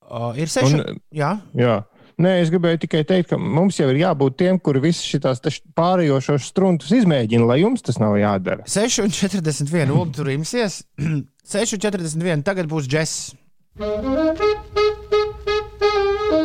Uh, 0.09 0.33
ir 0.41 0.51
seši. 0.51 0.81
Un- 0.81 0.99
Jā, 1.15 1.37
Jā. 1.55 1.85
Nē, 2.19 2.41
es 2.43 2.51
gribēju 2.51 2.81
tikai 2.83 3.05
teikt, 3.07 3.29
ka 3.31 3.37
mums 3.39 3.77
jau 3.79 3.87
ir 3.93 4.01
jābūt 4.01 4.35
tiem, 4.41 4.57
kuri 4.59 4.81
visas 4.83 5.05
šīs 5.07 5.61
pārējošos 5.79 6.49
struntus 6.51 6.91
izmēģina, 6.91 7.47
lai 7.47 7.61
jums 7.61 7.85
tas 7.87 8.01
nav 8.03 8.17
jādara. 8.19 8.67
6,41. 8.67 9.93
Ulu 9.95 10.11
tur 10.17 10.33
imsies. 10.35 10.81
6,41. 10.99 12.43
Tagad 12.43 12.67
būs 12.67 12.91
džeks. 12.91 13.15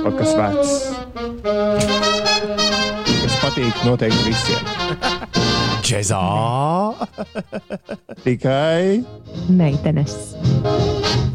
Pat 0.03 0.17
kas 0.19 0.33
vecs. 0.37 0.71
Tas 3.07 3.35
patīk 3.39 3.83
noteikti 3.87 4.23
visiem. 4.27 4.63
Džezā. 5.83 6.21
Tikai 8.23 9.03
Meitenes. 9.51 10.15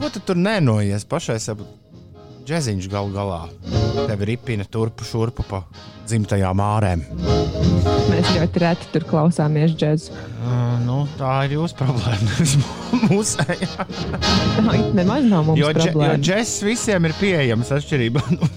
Ko 0.00 0.11
tu 0.12 0.22
tur 0.24 0.38
nenojies 0.40 1.04
pašai 1.09 1.38
savu 1.42 1.66
džeziņš 2.48 2.88
galu 2.88 3.12
galā? 3.12 3.42
Tev 4.08 4.22
ir 4.24 4.30
ripina 4.32 4.64
turpu 4.64 5.04
šurpu 5.04 5.44
pa 5.44 5.62
dzimtajām 6.08 6.61
ārēm. 6.64 7.02
Mēs 8.08 8.30
ļoti 8.32 8.62
reti 8.62 8.88
tur 8.94 9.04
klausāmies 9.11 9.74
džēzu. 9.76 10.14
Uh, 10.38 10.78
nu, 10.87 11.02
tā 11.18 11.34
ir 11.44 11.58
jūsu 11.58 11.76
problēma. 11.76 12.46
Mūsējā. 13.11 13.87
Tā 14.56 14.78
nemaz 14.96 15.28
nav 15.28 15.50
mums 15.50 15.61
Jo, 15.61 15.74
dže, 15.76 15.90
jo 15.90 15.92
problēma. 15.92 16.22
džeks 16.24 16.54
visiem 16.64 17.11
ir 17.11 17.16
pieejams 17.20 17.72
atšķirībā 17.76 18.24
no, 18.38 18.48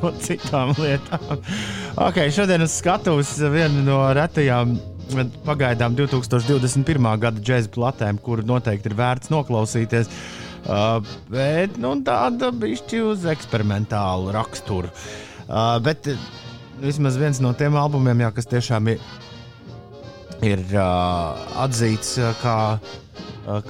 no 0.00 0.12
citām 0.26 0.74
lietām. 0.80 1.30
Okay, 2.08 2.34
šodien 2.34 2.66
es 2.66 2.80
skatos 2.82 3.36
vienu 3.54 3.86
no 3.86 4.02
retajām. 4.16 4.78
Pagaidām 5.42 5.96
2021. 5.98 7.06
gada 7.18 7.40
džēzus 7.42 7.72
platēm, 7.74 8.18
kuru 8.22 8.44
noteikti 8.46 8.92
ir 8.92 8.94
vērts 8.98 9.32
noklausīties. 9.32 10.10
Uh, 10.60 11.00
bet 11.32 11.78
nu, 11.80 11.94
tāda 12.04 12.50
bišķi 12.52 13.02
uz 13.08 13.26
eksperimentālu 13.32 14.34
raksturu. 14.36 14.92
Uh, 15.48 15.78
bet 15.84 16.10
uh, 16.12 16.28
vismaz 16.82 17.16
viens 17.20 17.40
no 17.40 17.54
tiem 17.56 17.78
albumiem, 17.80 18.26
jā, 18.26 18.32
kas 18.36 18.50
tiešām 18.50 18.92
ir, 18.92 19.06
ir 20.44 20.64
uh, 20.76 21.40
atzīts 21.64 22.18
uh, 22.20 22.34
kā 22.42 22.58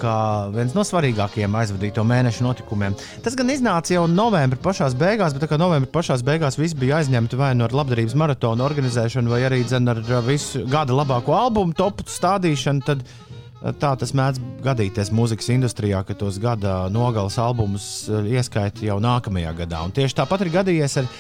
kā 0.01 0.15
viens 0.53 0.75
no 0.75 0.83
svarīgākajiem 0.85 1.55
aizvadīto 1.61 2.03
mēnešu 2.07 2.45
notikumiem. 2.45 2.97
Tas 3.25 3.37
gan 3.39 3.53
iznāca 3.53 3.95
jau 3.95 4.05
novembrī 4.11 4.59
pašā 4.61 4.91
beigās, 4.99 5.35
bet 5.35 5.45
tā 5.45 5.51
kā 5.51 5.59
novembrī 5.61 5.91
pašā 5.95 6.19
beigās 6.27 6.59
viss 6.59 6.77
bija 6.77 6.99
aizņemti 7.01 7.39
vai 7.39 7.53
nu 7.57 7.65
ar 7.65 7.75
labdarības 7.81 8.17
maratonu 8.19 8.67
organizēšanu, 8.67 9.31
vai 9.31 9.45
arī 9.49 9.63
ar 9.71 10.03
visu 10.27 10.67
gada 10.69 10.97
labāko 10.97 11.37
albumu 11.37 11.77
topu 11.77 12.05
stādīšanu, 12.09 12.85
tad 12.85 13.05
tā 13.61 13.93
tas 14.01 14.15
mēdz 14.17 14.41
gadīties 14.65 15.13
mūzikas 15.13 15.51
industrijā, 15.53 16.03
ka 16.07 16.17
tos 16.17 16.41
gada 16.41 16.89
nogales 16.93 17.39
albumus 17.41 17.87
ieskaita 18.09 18.87
jau 18.89 18.99
nākamajā 19.03 19.55
gadā. 19.65 19.85
Un 19.85 19.95
tieši 19.97 20.21
tāpat 20.23 20.47
ir 20.47 20.55
gadījies 20.59 21.01
ar 21.03 21.11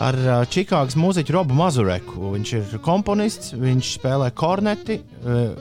ar 0.00 0.16
uh, 0.16 0.42
Čikāgas 0.48 0.96
mūziķu 0.98 1.34
Robu 1.36 1.54
Mazureku. 1.56 2.32
Viņš 2.34 2.52
ir 2.56 2.80
komponists, 2.84 3.52
viņš 3.58 3.92
spēlē 3.98 4.30
korneti 4.34 4.96
uh, 4.98 5.04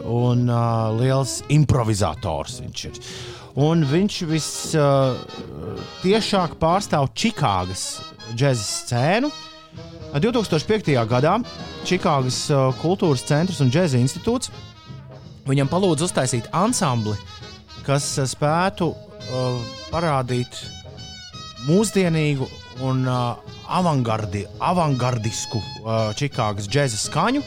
un 0.07 0.47
uh, 0.47 0.91
liels 0.99 1.43
improvizators. 1.51 2.61
Viņš 2.63 2.85
ir. 2.87 2.93
Un 3.61 3.83
viņš 3.83 4.21
visciešāk 4.29 4.79
uh, 6.55 6.59
pārstāv 6.61 7.09
Čikāgas 7.11 7.83
džēzus 8.31 8.71
scēnu. 8.85 9.29
2005. 10.11 10.91
gadā 11.07 11.33
Čikāgas 11.87 12.51
kultūras 12.81 13.23
centrs 13.23 13.61
un 13.63 13.69
džēza 13.71 13.95
institūts 13.95 14.51
viņam 15.47 15.69
palūdza 15.71 16.07
uztaisīt 16.09 16.49
ansambli, 16.55 17.15
kas 17.87 18.13
uh, 18.19 18.27
spētu 18.29 18.91
uh, 18.91 19.57
parādīt 19.91 20.61
mūsdienīgu 21.67 22.47
un 22.87 23.03
uh, 23.07 23.35
avangardi, 23.71 24.45
avangardisku 24.59 25.59
uh, 25.59 26.11
Čikāgas 26.17 26.69
džēza 26.71 26.99
skaņu. 27.01 27.43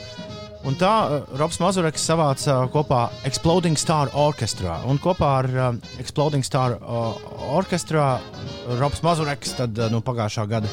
Un 0.64 0.76
tā 0.80 0.92
uh, 1.04 1.37
Robs 1.37 1.59
Mazureks 1.61 2.07
savāca 2.09 2.62
uh, 2.62 2.68
kopā 2.72 3.07
Exploding 3.28 3.76
Star 3.80 4.12
Orchestra. 4.16 4.78
Un 4.88 5.00
kopā 5.02 5.30
ar 5.42 5.50
uh, 5.52 5.70
Exploding 6.00 6.46
Star 6.46 6.78
uh, 6.78 7.18
Orchestra 7.52 8.14
Robs 8.80 9.02
Mazureks 9.04 9.59
tad, 9.59 9.76
uh, 9.78 9.90
no 9.92 10.00
pagājušā 10.04 10.46
gada 10.48 10.70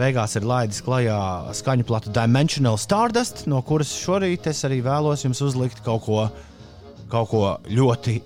beigās 0.00 0.34
ir 0.38 0.46
laidis 0.48 0.80
klajā 0.84 1.20
skaņu 1.56 1.84
platu 1.88 2.12
Dimensional 2.14 2.78
Stardust, 2.80 3.44
no 3.50 3.60
kuras 3.66 3.92
šorīt 4.00 4.48
es 4.50 4.64
arī 4.64 4.80
vēlos 4.84 5.26
jums 5.26 5.42
uzlikt 5.44 5.82
kaut 5.84 6.06
ko, 6.06 6.22
kaut 7.10 7.30
ko 7.32 7.44
ļoti 7.68 8.20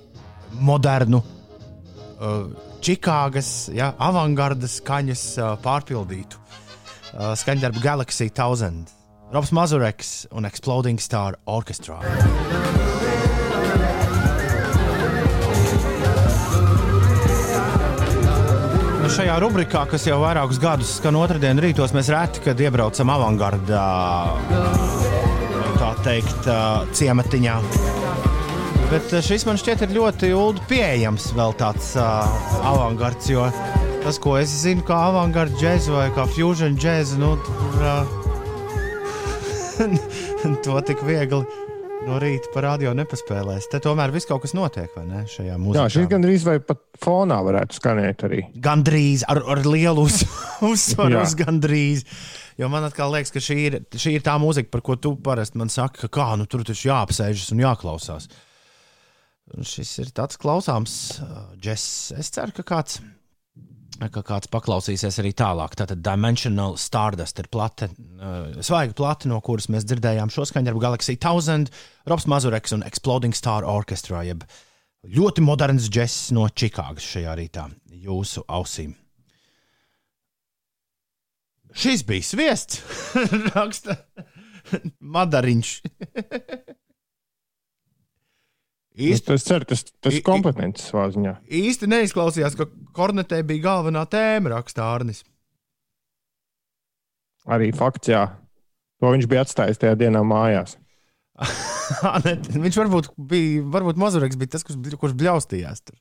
modernu, 0.64 1.20
uh, 1.20 2.44
Čikāgas, 2.84 3.70
ja, 3.72 3.94
avangardas 3.96 4.78
skaņas 4.82 5.22
uh, 5.40 5.54
pārpildītu 5.64 6.36
uh, 6.36 7.32
skaņdarbu 7.40 7.80
Galaxy 7.80 8.28
1000. 8.28 8.92
Robs 9.34 9.50
Mazureks 9.56 10.26
un 10.36 10.44
Exploding 10.44 11.00
Star 11.00 11.38
Orchestra. 11.48 11.96
Nu, 19.00 19.08
šajā 19.12 19.34
rubrikā, 19.42 19.82
kas 19.90 20.06
jau 20.06 20.20
vairākus 20.22 20.60
gadus 20.62 20.94
skan 21.00 21.18
otrdien 21.20 21.58
rītos, 21.60 21.96
mēs 21.96 22.12
reti, 22.12 22.44
kad 22.46 22.60
iebraucam 22.60 23.16
avangardā, 23.16 23.82
tā 25.80 25.90
teikt, 26.06 26.48
ciematiņā. 26.96 27.58
Bet 28.90 29.14
šis 29.24 29.46
man 29.48 29.56
šķiet 29.60 29.86
ļoti 29.94 30.30
ulu 30.36 30.60
pieejams 30.68 31.30
vēl 31.36 31.52
tāds 31.58 31.94
uh, 31.98 32.04
avangards, 32.68 33.26
jo 33.32 33.46
tas, 34.04 34.18
ko 34.22 34.36
es 34.38 34.52
zinu, 34.62 34.84
kā 34.86 34.98
avangarda 35.08 35.56
džēzu 35.58 35.94
vai 35.96 36.08
kā 36.14 36.26
fusion 36.30 36.76
džēzu, 36.78 37.18
nu, 37.22 37.30
tur, 37.46 37.74
uh, 37.82 38.04
to 40.64 40.80
tik 40.86 41.00
viegli 41.06 41.42
no 42.04 42.18
rīta 42.20 42.50
par 42.52 42.66
radio 42.68 42.92
nepaspēlēs. 42.96 43.68
Te 43.72 43.80
tomēr 43.82 44.12
viss 44.14 44.28
kaut 44.28 44.44
kas 44.44 44.54
notiek, 44.56 44.90
vai 44.96 45.04
ne? 45.08 45.24
Šajā 45.30 45.56
mūzikā. 45.56 45.80
Jā, 45.80 45.92
šis 45.96 46.08
gandrīz 46.10 46.44
vai 46.46 46.58
pat 46.62 46.80
fonā 47.02 47.40
varētu 47.46 47.78
skanēt 47.78 48.24
arī. 48.28 48.40
Gandrīz 48.64 49.24
ar, 49.30 49.40
ar 49.54 49.64
lielu 49.64 50.04
uz, 50.04 50.22
uzsvaru 50.72 51.22
uz 51.22 51.36
gandrīz. 51.40 52.04
Jo 52.60 52.68
man 52.70 52.86
liekas, 52.86 53.32
ka 53.34 53.42
šī 53.42 53.56
ir, 53.68 53.80
šī 53.90 54.18
ir 54.18 54.26
tā 54.26 54.36
mūzika, 54.38 54.70
par 54.70 54.84
ko 54.86 54.94
tu 55.00 55.16
parasti 55.24 55.58
man 55.58 55.72
saki, 55.72 56.04
ka 56.04 56.12
kā, 56.20 56.28
nu, 56.38 56.46
tur 56.50 56.62
taču 56.66 56.90
jāapsēžas 56.90 57.54
un 57.54 57.64
jāklausās. 57.64 58.28
Un 59.52 59.66
šis 59.68 59.90
ir 60.00 60.14
tāds 60.16 60.38
klausāms 60.40 60.94
džeks. 61.60 62.14
Es 62.16 62.32
ceru, 62.32 62.54
ka 62.56 62.64
kāds 62.64 63.02
ka 63.98 64.24
kāds 64.26 64.50
paklausīsies 64.50 65.20
arī 65.22 65.30
tālāk. 65.36 65.76
Tātad 65.78 66.02
Dimensional 66.02 66.78
Stardust 66.80 67.38
ir 67.38 67.48
plate, 67.52 67.88
svaiga 68.64 68.96
plate, 68.96 69.28
no 69.30 69.40
kuras 69.44 69.68
mēs 69.70 69.86
dzirdējām 69.86 70.32
šo 70.34 70.46
skaņdarbu 70.50 70.82
Galaxy 70.82 71.16
1000, 71.20 71.70
Robs 72.10 72.26
Mazureks 72.30 72.74
un 72.74 72.82
Exploding 72.86 73.36
Star 73.36 73.66
Orchestra, 73.68 74.24
jeb 74.26 74.44
ļoti 75.04 75.44
moderns 75.44 75.88
džeks 75.92 76.32
no 76.34 76.48
Čikāgas 76.48 77.06
šajā 77.06 77.38
rītā 77.38 77.68
jūsu 78.04 78.44
ausīm. 78.48 78.94
Šis 81.74 82.04
bija 82.06 82.22
sviests, 82.22 82.82
raksta 83.54 83.98
Madariņš. 85.00 85.76
Īsti, 88.94 89.34
es 89.34 89.42
ceru, 89.42 89.66
tas 89.66 89.82
ir 90.14 90.22
kompetents 90.22 90.84
savā 90.92 91.08
ziņā. 91.10 91.32
Īsti 91.50 91.88
neizklausījās, 91.90 92.54
ka 92.54 92.68
kornetē 92.94 93.40
bija 93.46 93.64
galvenā 93.64 94.04
tēma, 94.06 94.52
raksta 94.52 94.86
Arnis. 94.86 95.24
Arī 97.50 97.72
fakts, 97.74 98.12
jā. 98.12 98.22
To 99.02 99.10
viņš 99.10 99.26
bija 99.28 99.42
atstājis 99.42 99.82
tajā 99.82 99.96
dienā 99.98 100.22
mājās. 100.24 100.76
viņš 102.64 102.78
varbūt 102.78 103.10
bija, 103.18 103.64
varbūt 103.74 103.98
Mazureks 103.98 104.38
bija 104.38 104.54
tas, 104.54 104.64
kurš, 104.64 104.94
kurš 105.00 105.16
bļaustījās 105.18 105.82
tur. 105.88 105.98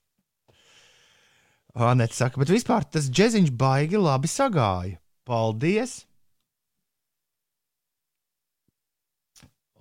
Anete 1.74 2.14
saka, 2.14 2.38
bet 2.38 2.52
vispār 2.54 2.86
tas 2.86 3.10
džeziņš 3.10 3.50
baigi 3.58 3.98
labi 3.98 4.30
sagāja. 4.30 5.00
Paldies! 5.26 6.04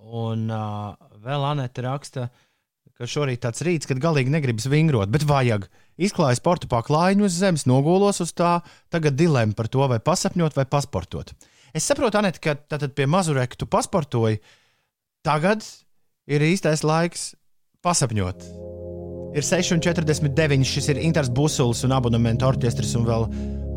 Un 0.03 0.49
uh, 0.49 0.97
vēl 1.21 1.45
Anete 1.53 1.85
raksta, 1.85 2.25
ka 2.27 2.52
ka 2.99 3.09
šorīt 3.09 3.41
tāds 3.43 3.63
rīts, 3.65 3.89
kad 3.89 4.01
galīgi 4.01 4.33
negribas 4.33 4.67
vingrot, 4.69 5.11
bet 5.13 5.25
vajag. 5.27 5.65
Izklāja 6.01 6.37
sporta 6.39 6.69
paklājiņu 6.71 7.27
uz 7.27 7.37
zemes, 7.37 7.67
nogulos 7.69 8.21
uz 8.23 8.33
tā, 8.37 8.59
tagad 8.93 9.17
dilemma 9.17 9.57
par 9.57 9.69
to, 9.71 9.85
vai 9.89 9.99
pasapņot 10.01 10.57
vai 10.57 10.65
pasportot. 10.69 11.33
Es 11.73 11.87
saprotu, 11.89 12.19
Anet, 12.21 12.37
ka 12.41 12.55
tātad 12.55 12.93
pie 12.93 13.07
mazureka 13.09 13.57
tu 13.57 13.69
pasportoji, 13.69 14.41
tagad 15.25 15.65
ir 16.29 16.45
īstais 16.45 16.85
laiks 16.85 17.31
pasapņot. 17.85 18.45
Ir 19.33 19.41
6,49. 19.41 20.61
Šis 20.69 20.91
ir 20.93 21.01
Inters 21.01 21.31
Busulis 21.33 21.81
un 21.87 21.95
abonementu 21.97 22.45
orķestris, 22.45 22.93
un 22.99 23.07
vēl 23.09 23.25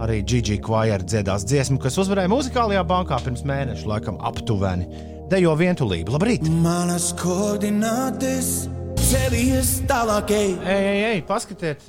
arī 0.05 0.21
Gigi 0.29 0.59
Choir 0.61 1.01
dziedās 1.01 1.49
dziesmu, 1.49 1.81
kas 1.81 1.97
uzvarēja 2.05 2.29
muzikālajā 2.29 2.85
bankā 2.85 3.23
pirms 3.25 3.47
mēneša, 3.49 3.89
laikam 3.89 4.21
aptuveni. 4.21 4.91
Dejo 5.33 5.57
vientulību. 5.57 6.19
Labrīt! 6.19 6.45
Manas 6.61 7.15
koordinātes! 7.17 8.67
Sevis 9.07 9.77
tālāk 9.87 10.33
ej. 10.35 10.51
Ej, 10.67 10.85
ej, 10.91 11.01
ej, 11.11 11.21
paskatiet, 11.29 11.85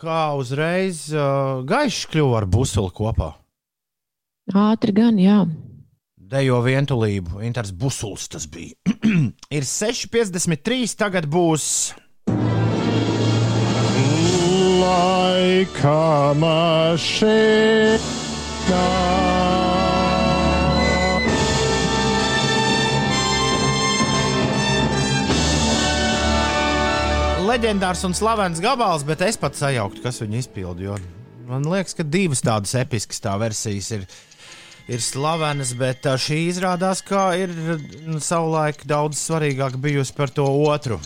kā 0.00 0.34
uzreiz 0.38 1.06
uh, 1.14 1.62
gaišs 1.66 2.08
kļuva 2.10 2.40
ar 2.40 2.46
busuli 2.50 2.90
kopā. 2.94 3.30
Ātri 4.54 4.92
gan, 4.94 5.18
jā. 5.18 5.44
Dejo 6.26 6.58
vientulību, 6.64 7.40
Inters 7.46 7.70
Busuls 7.70 8.26
tas 8.30 8.48
bija. 8.50 8.74
Ir 9.56 9.62
6,53, 9.66 10.96
tagad 10.98 11.30
būs. 11.30 11.94
Laika 14.82 16.34
mašīna. 16.42 18.00
Leģendārs 27.56 28.02
un 28.04 28.12
slavens 28.12 28.60
gabals, 28.60 29.04
bet 29.06 29.22
es 29.24 29.38
pat 29.40 29.56
sajauktu, 29.56 30.02
kas 30.04 30.20
viņu 30.20 30.42
izpildīja. 30.42 30.98
Man 31.48 31.64
liekas, 31.70 31.94
ka 31.96 32.04
divas 32.04 32.42
tādas 32.44 32.74
episkas 32.76 33.22
tā 33.24 33.32
versijas 33.40 33.88
ir, 33.96 34.04
ir 34.92 35.00
slavenas, 35.00 35.72
bet 35.78 36.04
šī 36.04 36.42
izrādās, 36.50 37.00
ka 37.06 37.30
ir 37.38 37.54
nu, 37.56 38.20
savulaik 38.20 38.84
daudz 38.84 39.22
svarīgāk 39.22 39.80
bijusi 39.80 40.16
par 40.18 40.34
to 40.36 40.44
otru. 40.68 41.00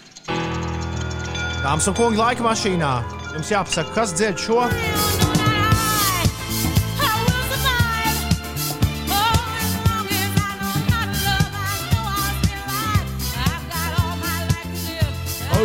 Dāmas 1.61 1.87
un 1.87 1.99
kungi, 1.99 2.19
laika 2.19 2.49
mašīnā 2.49 2.95
jums 3.37 3.55
jāpasaka, 3.55 4.01
kas 4.01 4.17
dzied 4.19 4.41
šo. 4.49 4.65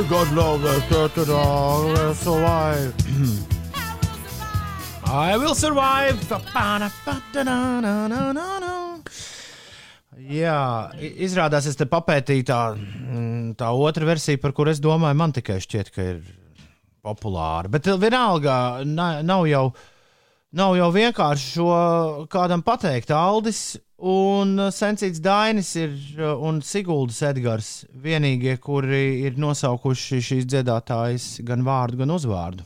God 0.10 0.32
love 0.34 0.62
that 0.62 0.91
I 1.30 1.78
will 1.94 2.13
survive. 2.13 2.94
I 5.06 5.38
will 5.38 5.56
survive. 5.56 6.20
Jā, 10.26 10.60
izrādās, 11.26 11.65
es 11.65 11.78
te 11.80 11.88
papētīju 11.89 12.46
tā, 12.46 12.60
mm, 12.78 13.56
tā 13.58 13.72
otra 13.74 14.06
versija, 14.06 14.41
par 14.41 14.54
kuru 14.58 14.72
es 14.72 14.82
domāju, 14.84 15.18
man 15.18 15.34
tikai 15.34 15.58
šķiet, 15.63 15.91
ka 15.96 16.06
ir 16.13 16.22
populāra. 17.06 17.70
Bet 17.74 17.89
vienalga, 18.02 18.84
nav 18.86 19.50
jau, 19.50 19.65
nav 20.56 20.76
jau 20.80 20.91
vienkārši 20.96 21.52
šo 21.58 21.72
kādam 22.32 22.63
pateikt. 22.65 23.12
Aldis 23.15 23.76
Un 23.96 24.58
uh, 24.60 24.74
Sensīts 24.76 25.22
Dainis 25.24 25.70
ir, 25.80 25.94
uh, 26.20 26.36
un 26.44 26.60
Siguldas 26.60 27.22
Edgars 27.24 27.86
vienīgie, 27.96 28.58
kuri 28.60 29.22
ir 29.24 29.38
nosaukuši 29.39 30.20
šīs 30.20 30.48
dziedātājas 30.52 31.28
gan 31.48 31.63
vārdu, 31.63 32.02
gan 32.04 32.12
uzvārdu. 32.12 32.65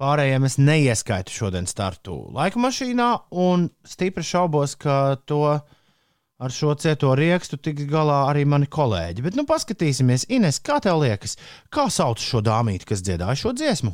Pārējiem 0.00 0.48
es 0.48 0.56
neieskaitu 0.58 1.30
šodien 1.30 1.68
startu 1.70 2.16
laika 2.34 2.58
mašīnā, 2.58 3.10
un 3.30 3.68
stipri 3.86 4.24
šaubos, 4.24 4.74
ka 4.80 5.20
to 5.28 5.44
ar 5.54 6.50
šo 6.50 6.72
cieto 6.80 7.12
riekstu 7.14 7.60
tiks 7.60 7.84
galā 7.86 8.24
arī 8.32 8.42
mani 8.48 8.66
kolēģi. 8.66 9.22
Bet 9.28 9.36
nu 9.36 9.44
paskatīsimies, 9.46 10.26
Ines, 10.32 10.58
kā 10.58 10.80
tev 10.82 11.04
liekas, 11.04 11.36
kā 11.70 11.86
sauc 11.92 12.18
šo 12.18 12.40
dāmīti, 12.42 12.88
kas 12.88 13.04
dziedāja 13.04 13.36
šo 13.44 13.54
dziesmu? 13.54 13.92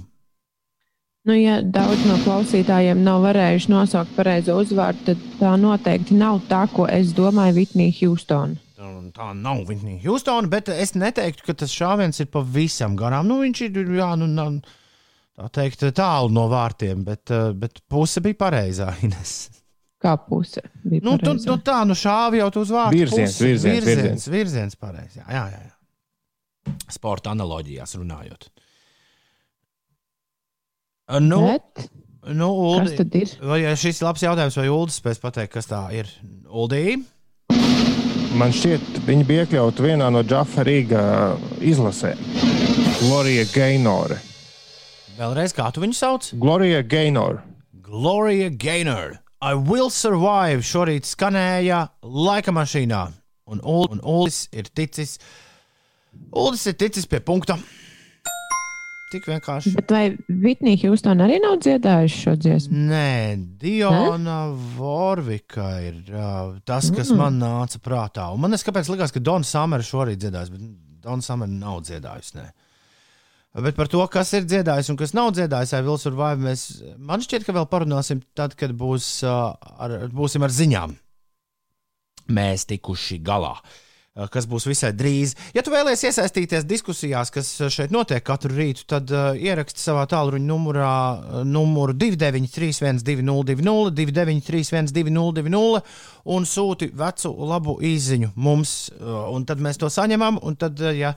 Nu, 1.28 1.35
ja 1.37 1.59
daudz 1.61 2.00
no 2.09 2.14
klausītājiem 2.24 3.02
nav 3.04 3.20
varējuši 3.26 3.68
nosaukt 3.68 4.14
pareizo 4.16 4.54
uzvārdu, 4.56 5.02
tad 5.11 5.24
tā 5.37 5.52
noteikti 5.61 6.16
nav 6.16 6.38
tā, 6.48 6.62
ko 6.72 6.87
es 6.88 7.12
domāju, 7.16 7.59
Vitnija 7.59 7.92
Hjūstona. 7.98 8.56
Tā 9.12 9.26
nav 9.37 9.66
Vitnija 9.68 10.00
Hjūstona, 10.00 10.48
bet 10.48 10.70
es 10.72 10.94
neteiktu, 10.96 11.44
ka 11.44 11.54
tas 11.61 11.74
šāviens 11.76 12.22
ir 12.24 12.30
pavisam 12.33 12.96
garām. 12.96 13.28
Nu, 13.28 13.42
viņš 13.44 13.61
ir 13.66 13.90
jā, 13.98 14.09
nu, 14.16 14.30
tā 15.37 15.50
teikt, 15.61 15.85
tālu 15.98 16.33
no 16.33 16.46
vārtiem, 16.48 17.04
bet, 17.04 17.35
bet 17.61 17.83
puse 17.85 18.24
bija 18.24 18.40
pareizā. 18.40 18.88
Ines. 19.04 19.50
Kā 20.00 20.14
puse? 20.24 20.64
Nu, 20.88 21.18
tu, 21.20 21.35
nu, 21.37 21.59
tā, 21.61 21.83
nu 21.85 21.98
šāvi 22.00 22.40
jau 22.40 22.48
uz 22.62 22.72
vārdu. 22.72 22.96
Virziens, 22.96 23.37
virziens, 23.37 23.66
virziens, 23.66 23.90
virziens, 23.90 24.28
virziens 24.33 24.80
pareizi. 24.80 25.20
Jā, 25.20 25.44
jā, 25.52 25.61
jā. 25.68 26.78
Sporta 26.96 27.35
analoģijās 27.37 27.98
runājot. 28.00 28.48
Nu, 31.18 31.40
Bet? 31.49 31.88
Nu, 32.37 32.53
Uldi, 32.53 32.92
kas 32.92 32.99
tad 33.01 33.14
ir? 33.18 33.31
Vai 33.42 33.61
šis 33.81 33.99
ir 33.99 34.07
labs 34.07 34.23
jautājums, 34.23 34.59
vai 34.61 34.68
Uldis 34.70 35.01
spēs 35.01 35.18
pateikt, 35.23 35.55
kas 35.57 35.66
tā 35.70 35.81
ir? 35.96 36.11
Uldī? 36.46 37.01
Man 38.38 38.53
šķiet, 38.55 39.01
viņi 39.09 39.25
bija 39.27 39.46
iekļauti 39.46 39.83
vienā 39.88 40.11
no 40.14 40.23
Džafa 40.23 40.62
Rīga 40.68 41.01
izlasēm. 41.66 42.20
Lorija 43.09 43.46
Gainore. 43.51 44.20
Vēlreiz, 45.18 45.53
kā 45.57 45.66
tu 45.75 45.83
viņu 45.83 45.96
sauc? 45.96 46.31
Glorija 46.40 46.85
Gaynor. 46.87 47.40
Gloria 47.85 48.53
Gaynor. 48.55 49.18
I 49.42 49.57
will 49.57 49.90
survive 49.90 50.62
šorīt 50.64 51.09
skanēja 51.09 51.88
laika 52.05 52.53
mašīnā. 52.55 53.03
Un, 53.51 53.61
Ul 53.64 53.88
un 53.90 54.01
Ulis 54.07 54.44
ir 54.55 54.68
ticis. 54.70 55.16
Ulis 56.31 56.62
ir 56.70 56.77
ticis 56.79 57.09
pie 57.11 57.18
punkta. 57.25 57.57
Tik 59.11 59.25
vienkārši. 59.27 59.73
Bet 59.75 59.90
vai 59.90 60.03
Vitnija 60.29 60.79
Hjūstona 60.85 61.25
arī 61.27 61.40
nav 61.42 61.57
dziedājusi 61.64 62.20
šo 62.25 62.35
dziesmu? 62.38 62.83
Nē, 62.92 63.40
Diana 63.59 64.38
Vorvika 64.77 65.66
ir 65.83 65.96
uh, 66.14 66.53
tas, 66.62 66.92
kas 66.94 67.11
mm. 67.11 67.18
man 67.18 67.40
nāca 67.42 67.81
prātā. 67.83 68.29
Un 68.31 68.44
man 68.44 68.55
liekas, 68.55 68.68
kāpēc 68.68 68.90
likās, 68.92 69.14
ka 69.14 69.23
Dona 69.27 69.46
Samera 69.46 69.87
šorīt 69.87 70.23
dziedājis, 70.23 70.53
bet 70.55 71.03
Dona 71.03 71.27
Samera 71.27 71.51
nav 71.51 71.83
dziedājusi. 71.88 72.37
Nē. 72.38 72.46
Bet 73.66 73.75
par 73.75 73.90
to, 73.90 74.05
kas 74.14 74.31
ir 74.38 74.46
dziedājis 74.46 74.92
un 74.92 75.01
kas 75.01 75.16
nav 75.18 75.35
dziedājis, 75.35 75.75
vai 75.75 75.83
Vilnius 75.88 76.18
vai 76.23 76.33
mēs, 76.46 76.64
man 77.11 77.27
šķiet, 77.27 77.49
ka 77.49 77.57
vēl 77.59 77.66
parunāsim 77.73 78.23
tad, 78.38 78.55
kad 78.59 78.79
būs, 78.79 79.11
uh, 79.27 79.57
ar, 79.83 79.99
būsim 80.14 80.46
ar 80.46 80.55
ziņām. 80.55 80.94
Mēs 82.31 82.68
tikuši 82.70 83.18
galā. 83.27 83.57
Uh, 83.59 83.79
kas 84.31 84.46
būs 84.51 84.66
visai 84.66 84.90
drīz. 84.96 85.37
Ja 85.55 85.62
tu 85.62 85.73
vēlies 85.73 86.03
iesaistīties 86.09 86.66
diskusijās, 86.68 87.31
kas 87.35 87.51
šeit 87.70 87.92
notiek 87.94 88.25
katru 88.27 88.53
rītu, 88.57 88.85
tad 88.90 89.11
uh, 89.14 89.38
ieraksti 89.38 89.83
savā 89.83 90.07
tālruņa 90.11 90.46
numurā 90.49 90.94
uh, 91.14 91.37
numuru 91.46 91.94
293, 91.94 93.05
202, 93.07 93.92
293, 93.94 94.90
202 94.96 95.83
un 96.35 96.49
sūti 96.49 96.90
vecu 97.01 97.33
labu 97.53 97.79
īziņu 97.87 98.33
mums, 98.35 98.75
uh, 98.99 99.31
un 99.31 99.46
tad 99.46 99.62
mēs 99.62 99.79
to 99.81 99.90
saņemam. 99.92 100.42
Tad, 100.59 100.83
uh, 100.83 100.90
ja 100.96 101.14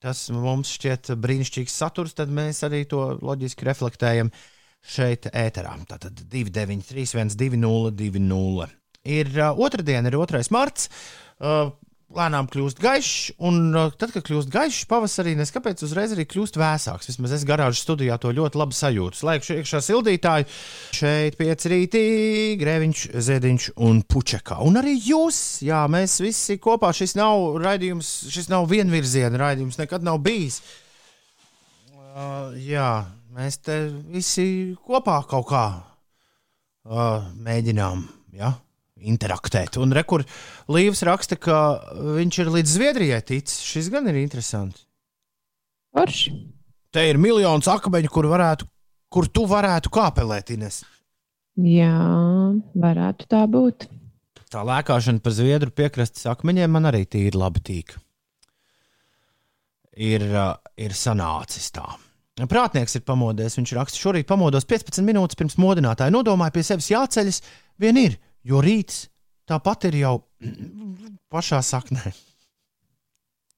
tas 0.00 0.26
mums 0.32 0.72
šķiet 0.78 1.12
brīnišķīgs 1.20 1.76
saturs, 1.84 2.16
tad 2.16 2.32
mēs 2.32 2.64
arī 2.64 2.86
to 2.88 3.04
loģiski 3.20 3.68
reflektējam 3.68 4.32
šeit, 4.80 5.28
ēterā. 5.28 5.76
Tātad 5.92 6.24
293, 6.32 7.36
202. 7.36 8.72
Ir 9.04 9.32
uh, 9.36 9.52
otrdiena, 9.60 10.08
ir 10.08 10.16
2. 10.16 10.46
marts. 10.56 10.88
Uh, 11.34 11.74
lēnām 12.18 12.48
kļūst 12.50 12.80
gaišs, 12.82 13.34
un 13.44 13.74
uh, 13.74 13.90
tad, 13.98 14.12
kad 14.14 14.24
kļūst 14.26 14.50
gaišs, 14.52 14.86
pavasarī 14.90 15.34
neskapēc 15.38 15.82
uzreiz 15.86 16.14
arī 16.14 16.26
kļūst 16.30 16.58
vēsāks. 16.60 17.10
Vismaz 17.10 17.34
es 17.36 17.44
garāžas 17.48 17.82
studijā 17.84 18.16
to 18.22 18.32
ļoti 18.34 18.60
labi 18.60 18.78
sajūtu. 18.78 19.20
Slēgšu 19.20 19.58
iekšā 19.58 19.80
sildītāju, 19.84 20.48
šeit 20.96 21.38
pieci 21.40 21.72
rītī, 21.72 22.04
grēviņš, 22.60 23.04
zēdiņš 23.28 23.68
un 23.86 24.00
pučekā. 24.08 24.60
Un 24.64 24.80
arī 24.80 24.96
jūs, 24.98 25.40
jā, 25.66 25.84
mēs 25.90 26.16
visi 26.24 26.58
kopā, 26.62 26.94
šis 26.96 27.16
nav 27.20 27.58
raidījums, 27.62 28.12
šis 28.34 28.50
nav 28.52 28.68
vienvirziena 28.70 29.40
raidījums, 29.44 29.80
nekad 29.82 30.06
nav 30.06 30.22
bijis. 30.24 30.62
Uh, 32.14 32.54
jā, 32.62 32.90
mēs 33.34 33.58
te 33.66 33.80
visi 34.14 34.46
kopā 34.86 35.20
kaut 35.30 35.48
kā 35.50 35.64
uh, 36.86 37.32
mēģinām. 37.42 38.06
Ja? 38.38 38.54
Interaktēt. 39.10 39.78
Un 39.80 39.94
rekur 39.96 40.24
Līvs 40.72 41.04
raksta, 41.06 41.38
ka 41.40 41.58
viņš 42.18 42.40
ir 42.42 42.52
līdz 42.56 42.74
Zviedrijai 42.76 43.22
ticis. 43.24 43.62
Šis 43.64 43.90
gan 43.92 44.08
ir 44.10 44.18
interesants. 44.22 44.86
Varš. 45.94 46.26
Te 46.94 47.04
ir 47.10 47.18
miljons 47.18 47.68
akmeņu, 47.70 48.10
kur, 48.10 48.28
varētu, 48.30 48.66
kur 49.12 49.28
tu 49.30 49.44
varētu 49.50 49.90
kāpelēt, 49.94 50.54
Ines. 50.54 50.82
Jā, 51.54 51.94
varētu 52.74 53.28
tā 53.30 53.44
būt. 53.50 53.86
Tā 54.50 54.62
lēkāšana 54.66 55.22
pa 55.22 55.32
zviedru 55.34 55.72
piekrastes 55.74 56.26
akmeņiem 56.30 56.70
man 56.70 56.86
arī 56.90 57.02
tīri 57.10 57.38
labi 57.38 57.62
tīk. 57.66 57.94
Ir, 59.94 60.22
ir 60.78 60.94
sanācis 60.98 61.70
tā. 61.74 61.86
Prātnieks 62.50 62.96
ir 62.98 63.04
pamodies. 63.06 63.54
Viņš 63.58 63.72
raksta, 63.78 63.98
šorīt 63.98 64.26
pamodos 64.26 64.66
15 64.66 65.06
minūtes 65.06 65.38
pirms 65.38 65.54
modinātāja. 65.62 66.14
Nodomāju 66.14 66.56
pie 66.56 66.64
sevis 66.66 66.90
jāceļas. 66.90 67.40
Vien 67.82 67.98
ir, 67.98 68.16
Jo 68.44 68.60
rīts 68.64 69.06
tāpat 69.48 69.88
ir 69.90 70.00
jau 70.02 70.14
pašā 71.32 71.60
saknē. 71.64 72.12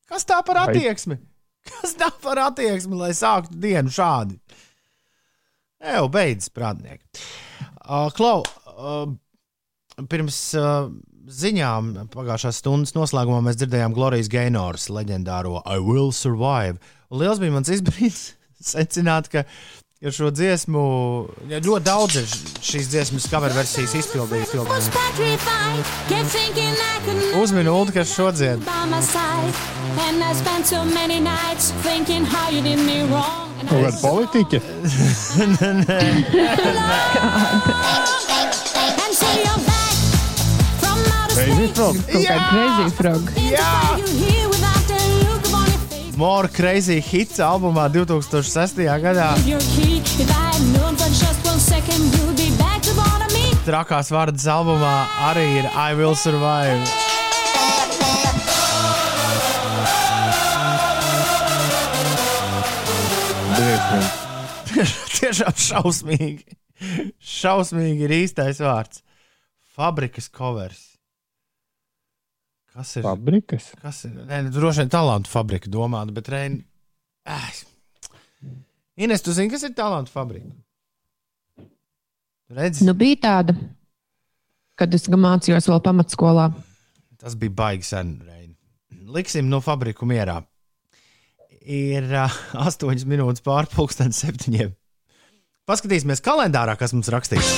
Kas 0.06 0.26
tā 0.26 0.38
par 0.46 0.62
attieksmi? 0.66 1.18
Kas 1.66 1.96
tā 1.98 2.12
par 2.22 2.38
attieksmi, 2.44 2.94
lai 2.98 3.10
sāktu 3.16 3.58
dienu 3.58 3.90
šādi? 3.90 4.38
Jau 5.82 6.06
beidzas, 6.10 6.50
prātnieki. 6.54 7.04
Uh, 7.86 8.06
Klau, 8.14 8.44
uh, 8.72 9.10
pirms 10.10 10.38
uh, 10.58 10.88
ziņām 11.26 11.90
pagājušās 12.14 12.60
stundas 12.62 12.94
noslēgumā 12.96 13.42
mēs 13.46 13.58
dzirdējām 13.60 13.94
Glorijas 13.96 14.30
Gainoras 14.30 14.88
leģendāro 14.94 15.60
I 15.66 15.82
Will 15.82 16.12
Survive. 16.14 16.78
Un 17.10 17.22
liels 17.22 17.42
bija 17.42 17.54
mans 17.54 17.70
izbrīns 17.72 18.22
secināt, 18.72 19.30
ka 19.32 19.44
Jo 20.00 20.10
šo 20.12 20.28
dziesmu 20.28 20.80
ja 21.48 21.56
ļoti 21.64 21.84
daudz 21.86 22.16
ir 22.20 22.26
šīs 22.60 22.88
dziesmas 22.92 23.24
cover 23.32 23.52
versijas 23.56 23.94
izpildījuši. 23.96 24.58
Uzmini, 27.40 27.72
Ulu, 27.72 27.94
kas 27.96 28.12
šo 28.12 28.28
dzied. 28.36 28.60
Kaut 33.62 33.72
kāda 33.72 33.96
politiķa? 34.02 34.60
Nē, 35.64 36.00
Crazy 41.32 41.72
Frog. 41.72 41.96
Kāda 42.12 42.44
crazy 42.52 42.86
frog. 43.00 43.22
Jā! 43.48 43.96
More 46.16 46.48
Crazy 46.48 46.96
Hits 47.00 47.40
albumā 47.44 47.90
2006. 47.92 48.80
gadā. 49.04 49.34
Trakās 53.66 54.10
vārdas 54.12 54.44
albumā 54.46 54.94
arī 55.26 55.44
ir 55.58 55.66
I 55.72 55.94
Will 55.98 56.14
Survive. 56.14 56.84
Tiešām 65.16 65.56
šausmīgi. 65.66 66.58
Šausmīgi 67.16 68.04
ir 68.04 68.14
īstais 68.20 68.60
vārds. 68.60 69.00
Fabrikas 69.76 70.28
covers. 70.28 70.82
Kas 72.76 72.98
ir? 72.98 73.06
Fabrikas. 73.08 73.70
Kas 73.80 74.04
ir? 74.08 74.18
Nē, 74.28 74.42
nu, 74.46 74.52
droši 74.52 74.84
vien 74.84 74.92
talantu 74.92 75.32
fabrika 75.32 75.72
domāta, 75.72 76.12
bet 76.16 76.28
Reini. 76.32 76.60
Eh. 77.24 77.75
Ines, 78.96 79.20
tu 79.20 79.32
zini, 79.36 79.50
kas 79.52 79.66
ir 79.66 79.74
talantu 79.76 80.12
fabrika? 80.12 80.48
Redzi? 82.56 82.86
Nu, 82.86 82.94
bija 82.96 83.18
tāda, 83.26 83.56
kad 84.78 84.94
es 84.96 85.04
mācījos 85.10 85.68
vēl 85.68 85.82
pamatskolā. 85.84 86.46
Tas 87.20 87.36
bija 87.36 87.52
baigi 87.58 87.88
sen, 87.90 88.14
Reini. 88.24 88.54
Liksim 89.12 89.50
no 89.50 89.60
fabriku 89.64 90.08
mierā. 90.08 90.38
Ir 91.66 92.06
uh, 92.24 92.40
8 92.62 93.04
minūtes 93.10 93.44
pārpusdienas 93.44 94.22
septiņiem. 94.24 94.72
Paskatīsimies 95.66 96.22
kalendārā, 96.22 96.78
kas 96.78 96.94
mums 96.94 97.10
rakstīts. 97.12 97.52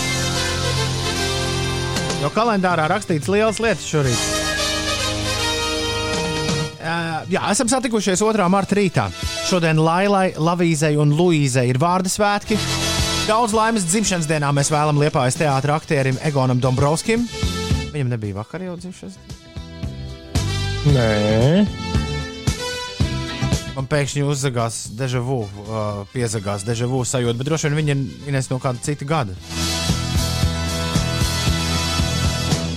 Jo 2.18 2.32
kalendārā 2.34 2.88
rakstīts 2.90 3.30
liels 3.30 3.60
lietas 3.62 3.86
šorīt. 3.86 4.37
Jā, 7.32 7.42
esam 7.52 7.68
satikušies 7.70 8.22
2. 8.22 8.46
marta 8.52 8.76
rītā. 8.78 9.08
Šodien 9.48 9.80
Lailai, 9.82 10.32
Lavīzei 10.38 10.94
un 11.00 11.12
Luīzei 11.18 11.68
ir 11.72 11.80
vārdu 11.82 12.12
svētki. 12.12 12.58
Daudz 13.28 13.52
laimes 13.56 13.84
dzimšanas 13.90 14.28
dienā 14.30 14.48
mēs 14.56 14.70
vēlamies 14.72 15.08
Liepājas 15.08 15.36
teātra 15.40 15.76
aktierim 15.76 16.16
Egonam 16.24 16.62
Dombrovskim. 16.62 17.26
Viņam 17.92 18.14
nebija 18.14 18.38
vakar 18.38 18.64
jau 18.64 18.78
dzimšanas 18.80 19.18
diena? 19.18 19.44
Nē. 20.94 21.66
Man 23.76 23.86
pēkšņi 23.90 24.24
uzzagās 24.26 24.80
deja 24.98 25.20
vu, 25.22 25.42
uh, 25.44 26.00
piezagās 26.14 26.64
deja 26.66 26.88
vu 26.90 27.04
sajūta, 27.06 27.38
bet 27.38 27.50
droši 27.50 27.68
vien 27.68 27.78
viņa 27.82 27.98
ir 28.30 28.40
no 28.50 28.58
kāda 28.62 28.82
cita 28.82 29.06
gada. 29.06 29.36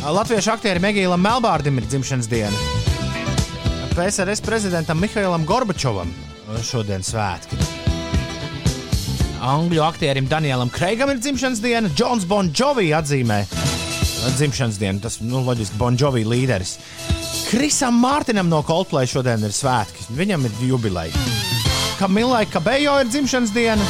Latviešu 0.01 0.51
aktierim 0.53 0.83
Megīlam 0.83 1.21
Melbārdim 1.21 1.77
ir 1.79 1.87
dzimšanas 1.89 2.29
diena. 2.29 2.80
PSRS 3.95 4.41
prezidentam 4.41 4.99
Mihailam 4.99 5.45
Gorbačovam 5.45 6.11
šodien 6.63 7.03
svētki. 7.03 7.57
Angļu 9.41 9.81
aktierim 9.83 10.27
Danielam 10.29 10.69
Kreigam 10.69 11.11
ir 11.11 11.19
dzimšanas 11.19 11.61
diena, 11.63 11.89
Džons 11.95 12.27
Bonjovi 12.29 12.91
atzīmē 12.95 13.41
dzimšanas 14.29 14.77
dienu. 14.79 15.01
Tas, 15.01 15.19
nu, 15.21 15.41
loģiski, 15.45 15.77
Bonjovi 15.79 16.23
līderis. 16.27 16.77
Krisam 17.49 17.97
Mārtiņam 18.03 18.49
no 18.51 18.61
Coldplay 18.67 19.09
šodien 19.09 19.43
ir 19.43 19.55
svētki. 19.55 20.07
Viņam 20.17 20.45
ir 20.47 20.65
jubileja. 20.69 21.27
Kamilai 21.99 22.45
Kabejo 22.49 22.97
ir 23.01 23.09
dzimšanas 23.11 23.53
diena. 23.55 23.87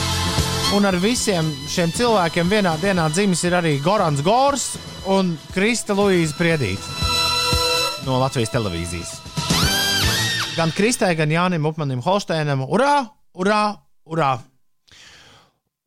Un 0.75 0.87
ar 0.87 0.95
visiem 1.03 1.49
šiem 1.69 1.91
cilvēkiem 1.95 2.51
vienā 2.51 2.77
dienā 2.79 3.09
dzimis 3.11 3.43
ir 3.43 3.57
arī 3.59 3.75
Gorans 3.83 4.23
Gors 4.23 4.71
un 5.11 5.35
Krista 5.51 5.97
Luīza 5.97 6.37
Priedīte 6.39 6.99
no 8.07 8.21
Latvijas 8.21 8.53
televīzijas 8.55 9.20
gan 10.61 10.71
Kristē, 10.77 11.09
gan 11.17 11.31
Jānim 11.33 11.65
Upmanim 11.65 12.01
Holsteinam. 12.05 12.61
Urā! 12.69 13.09
Urā! 13.33 13.61
urā. 14.11 14.31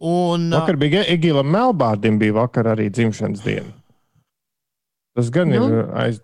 Un, 0.05 0.49
Vakar 0.53 0.77
bija 0.81 1.05
Egilam 1.09 1.47
Melbārdim, 1.55 2.17
bija 2.21 2.35
vakar 2.41 2.67
arī 2.75 2.89
dzimšanas 2.93 3.43
diena. 3.45 3.71
Tas 5.15 5.31
gan 5.31 5.53
Nu. 5.53 5.61
ir 5.69 5.85
aiz. 5.95 6.19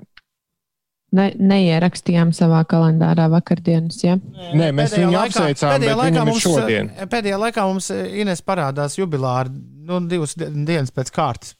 Ne, 1.14 1.28
neierakstījām 1.38 2.30
savā 2.34 2.61
kalendārā 2.70 3.28
vakardienas. 3.32 3.98
Ja? 4.05 4.16
Nē, 4.55 4.68
mēs 4.74 4.92
pēdējā 4.92 5.07
viņu 5.07 5.14
laikā- 5.16 5.24
apsveicām, 5.30 5.72
pēdējā 5.74 5.94
bet 5.94 6.01
laikā 6.03 6.26
mums, 6.26 6.42
šodien. 6.44 6.90
Pēdējā 7.14 7.38
laikā 7.44 7.64
mums 7.70 7.90
Ines 8.24 8.42
parādās 8.46 8.98
jubilāri, 8.98 9.51
nu, 9.86 10.01
divas 10.11 10.34
di- 10.38 10.51
dienas 10.66 10.90
pēc 10.94 11.11
kārtas. 11.14 11.55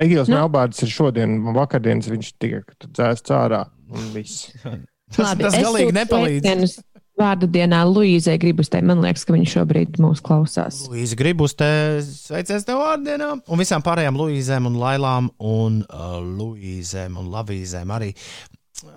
Egils 0.00 0.28
Nu. 0.28 0.36
Melbārds 0.36 0.82
ir 0.82 0.88
šodien, 0.88 1.36
un 1.46 1.54
vakardienas 1.56 2.08
viņš 2.12 2.32
tiek 2.40 2.64
dzēsts 2.86 3.30
ārā. 3.30 3.66
Un 3.92 4.12
viss. 4.16 4.52
Tas, 5.14 5.36
tas 5.38 5.54
es 5.54 5.64
galīgi 5.64 5.94
nepalīdz. 5.96 6.80
Vārdu 7.14 7.46
dienā 7.46 7.84
Luīzai 7.86 8.34
Gribustē. 8.42 8.80
Man 8.82 8.98
liekas, 9.04 9.22
ka 9.22 9.36
viņa 9.36 9.46
šobrīd 9.52 10.00
mūs 10.02 10.18
klausās. 10.24 10.80
Luīza 10.90 11.14
gribus 11.18 11.54
te 11.54 11.68
sveiciens 12.02 12.66
tev 12.66 12.80
vārdienā, 12.82 13.28
un 13.46 13.60
visām 13.60 13.84
pārējām 13.86 14.18
Luīzēm 14.18 14.66
un 14.66 14.80
Lailām 14.80 15.28
un 15.38 15.76
uh, 15.84 16.16
Luīzēm 16.18 17.14
un 17.20 17.28
Lavīzēm 17.30 17.94
arī. 17.94 18.10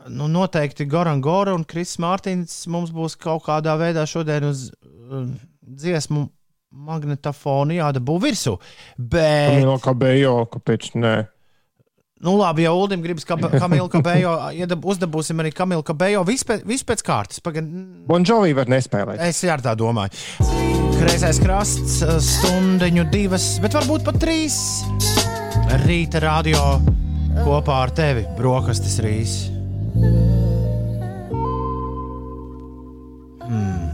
Nu, 0.09 0.26
noteikti 0.34 0.88
Goran 0.89 1.22
Gora 1.22 1.53
un 1.53 1.61
Kris 1.70 1.93
Mārtiņš 2.01 2.57
mums 2.74 2.89
būs 2.95 3.20
kaut 3.22 3.45
kādā 3.45 3.78
veidā 3.78 4.07
šodien 4.09 4.49
uz 4.49 4.65
uh, 4.74 5.30
dziesmu 5.61 6.26
magnetofonu 6.88 7.78
jādabū 7.78 8.18
virsū. 8.26 8.57
Bet, 8.97 9.53
Kamila 9.53 9.78
Kabejo, 9.84 10.39
kāpēc 10.57 10.95
ne? 10.97 11.15
Nu 12.20 12.36
labi, 12.38 12.65
ja 12.65 12.74
Uldim 12.74 13.01
gribas 13.01 13.26
Kamilu 13.61 13.88
Kabejo, 13.91 14.34
uzdabūsim 14.93 15.43
arī 15.43 15.51
Kamilu 15.55 15.86
Kabejo 15.86 16.24
visu 16.28 16.47
pēc, 16.49 16.65
visu 16.68 16.88
pēc 16.88 17.03
kārtas. 17.05 17.41
Pagad, 17.43 17.68
Bonžovī 18.09 18.55
var 18.57 18.70
nespēlēt. 18.72 19.22
Es 19.28 19.43
arī 19.45 19.65
tā 19.65 19.76
domāju. 19.78 20.13
Kreisais 20.97 21.39
krasts, 21.43 21.99
stundiņu 22.32 23.09
divas, 23.13 23.57
bet 23.63 23.78
varbūt 23.78 24.07
pat 24.07 24.18
trīs. 24.24 24.57
Rīta 25.86 26.22
radio 26.24 26.61
kopā 27.43 27.84
ar 27.86 27.93
tevi, 27.95 28.24
brokastis 28.38 28.97
rīs. 29.03 29.36
Mm. 33.47 33.86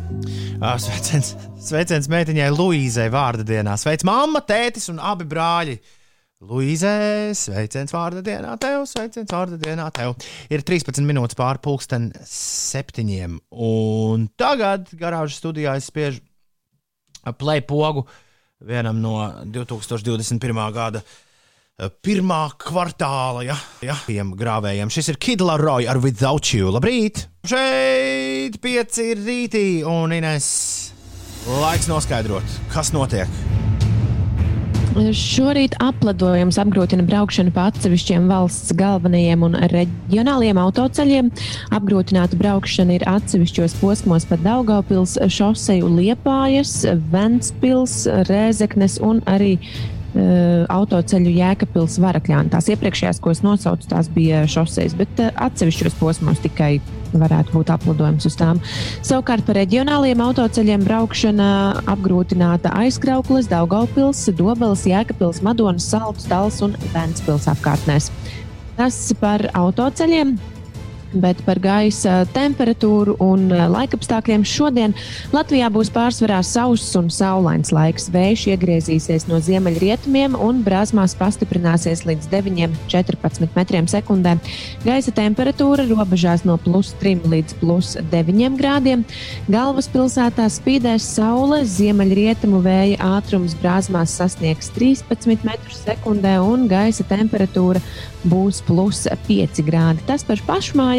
Sveiciens, 0.79 1.33
sveiciens 1.59 2.07
meitiņai 2.11 2.47
Luīzai 2.55 3.09
vārda 3.11 3.43
dienā. 3.47 3.75
Sveic 3.79 4.05
mamma, 4.07 4.39
tētis 4.47 4.87
un 4.93 5.01
abi 5.03 5.27
brāļi. 5.27 5.75
Luīzē, 6.43 7.31
sveiciens 7.37 7.93
vārda 7.95 8.23
dienā 8.25 8.57
tev, 8.59 8.83
sveiciens 8.89 9.31
vārda 9.31 9.55
dienā 9.61 9.87
tev. 9.95 10.15
Ir 10.51 10.63
13 10.65 11.05
minūtes 11.07 11.37
pāri 11.39 11.61
pulksten 11.63 12.09
septiņiem. 12.27 13.37
Un 13.63 14.27
tagad 14.39 14.91
garāžas 14.99 15.39
studijā 15.39 15.77
es 15.79 15.87
spiežu 15.91 16.19
play 17.39 17.63
pogu 17.63 18.03
vienam 18.63 18.99
no 19.03 19.15
2021. 19.55 20.59
gada 20.75 21.03
eh, 21.03 21.87
pirmā 22.03 22.41
kvartāla 22.59 23.45
ja, 23.47 23.57
ja, 23.83 23.95
grāvējiem. 24.11 24.91
Šis 24.91 25.13
ir 25.13 25.21
Kidla 25.23 25.55
Roja 25.61 25.93
ar 25.93 26.01
Without 26.03 26.51
You. 26.51 26.73
Labrīt! 26.75 27.27
Šeit 27.47 28.59
pieci 28.63 29.11
ir 29.13 29.23
rītī 29.23 29.67
un 29.87 30.15
Ines. 30.15 30.49
Laiks 31.47 31.91
noskaidrot, 31.91 32.59
kas 32.71 32.91
notiek. 32.95 33.31
Šorīt 34.93 35.73
apledojums 35.81 36.59
apgrūtina 36.61 37.01
braukšanu 37.07 37.49
pa 37.55 37.65
atsevišķiem 37.71 38.27
valsts 38.29 38.75
galvenajiem 38.77 39.41
un 39.47 39.55
reģionāliem 39.71 40.59
autoceļiem. 40.61 41.31
Apgrūtināta 41.73 42.37
braukšana 42.37 42.99
ir 42.99 43.05
atsevišķos 43.09 43.73
posmos 43.81 44.27
pa 44.29 44.37
Daugaupils 44.43 45.15
šoseju 45.33 45.89
Liepājas, 45.95 46.75
Ventspils, 47.09 48.03
Rēzeknes 48.29 48.99
un 49.01 49.23
arī 49.25 49.55
uh, 49.57 50.69
autoceļu 50.69 51.37
Jēkabpils 51.39 51.97
Varakļāna. 52.03 52.53
Tās 52.53 52.69
iepriekšējās, 52.75 53.21
ko 53.23 53.33
es 53.33 53.41
nosaucu, 53.45 53.89
tās 53.89 54.11
bija 54.13 54.45
šosejas, 54.45 54.93
bet 54.99 55.25
uh, 55.25 55.33
atsevišķos 55.47 55.97
posmos 56.03 56.43
tikai 56.45 56.75
varētu 57.21 57.55
būt 57.57 57.73
aplidojums 57.73 58.27
uz 58.29 58.37
tām. 58.39 58.61
Savukārt 59.05 59.45
par 59.47 59.59
reģionāliem 59.59 60.23
autoceļiem 60.23 60.85
braukšana 60.87 61.49
apgrūtināta 61.93 62.73
aizkrauklis, 62.83 63.49
Daugaupils, 63.51 64.25
Dobeles, 64.37 64.87
Jēkabpils, 64.89 65.43
Madonas, 65.45 65.89
Salts, 65.89 66.29
Tals 66.29 66.61
un 66.65 66.77
Ventspils 66.95 67.49
apkārtnēs. 67.51 68.11
Tas 68.77 68.97
par 69.21 69.45
autoceļiem. 69.53 70.37
Bet 71.13 71.41
par 71.45 71.59
gaisa 71.61 72.23
temperatūru 72.33 73.15
un 73.21 73.45
eh, 73.53 73.65
laikapstākļiem 73.69 74.45
šodien 74.47 74.95
Latvijā 75.33 75.69
būs 75.73 75.91
pārsvarā 75.93 76.39
sauss 76.45 76.95
un 76.97 77.11
saulains 77.13 77.73
laiks. 77.75 78.09
Vējš 78.13 78.47
iegriezīsies 78.53 79.27
no 79.29 79.37
ziemeļrietumiem 79.43 80.37
un 80.39 80.63
brāzmās 80.65 81.13
pastiprināsies 81.19 82.05
līdz 82.09 82.29
9,14 82.31 83.53
metriem 83.53 83.89
sekundē. 83.91 84.35
Gaisa 84.87 85.13
temperatūra 85.15 85.85
robežās 85.89 86.45
no 86.47 86.57
plus 86.61 86.93
3 87.01 87.29
līdz 87.29 87.57
plus 87.61 87.93
9 88.11 88.57
grādiem. 88.57 89.05
Galvaspilsētā 89.53 90.47
spīdēs 90.49 91.05
saule, 91.17 91.61
ziemeļrietumu 91.67 92.63
vēja 92.65 93.13
ātrums 93.19 93.53
brāzmās 93.61 94.17
sasniegs 94.17 94.71
13 94.73 95.45
metrus 95.45 95.83
sekundē 95.85 96.39
un 96.41 96.67
gaisa 96.71 97.05
temperatūra 97.07 97.81
būs 98.29 98.61
plus 98.67 99.03
5 99.27 99.63
grādi. 99.67 100.03
Tas 100.07 100.23
par 100.27 100.41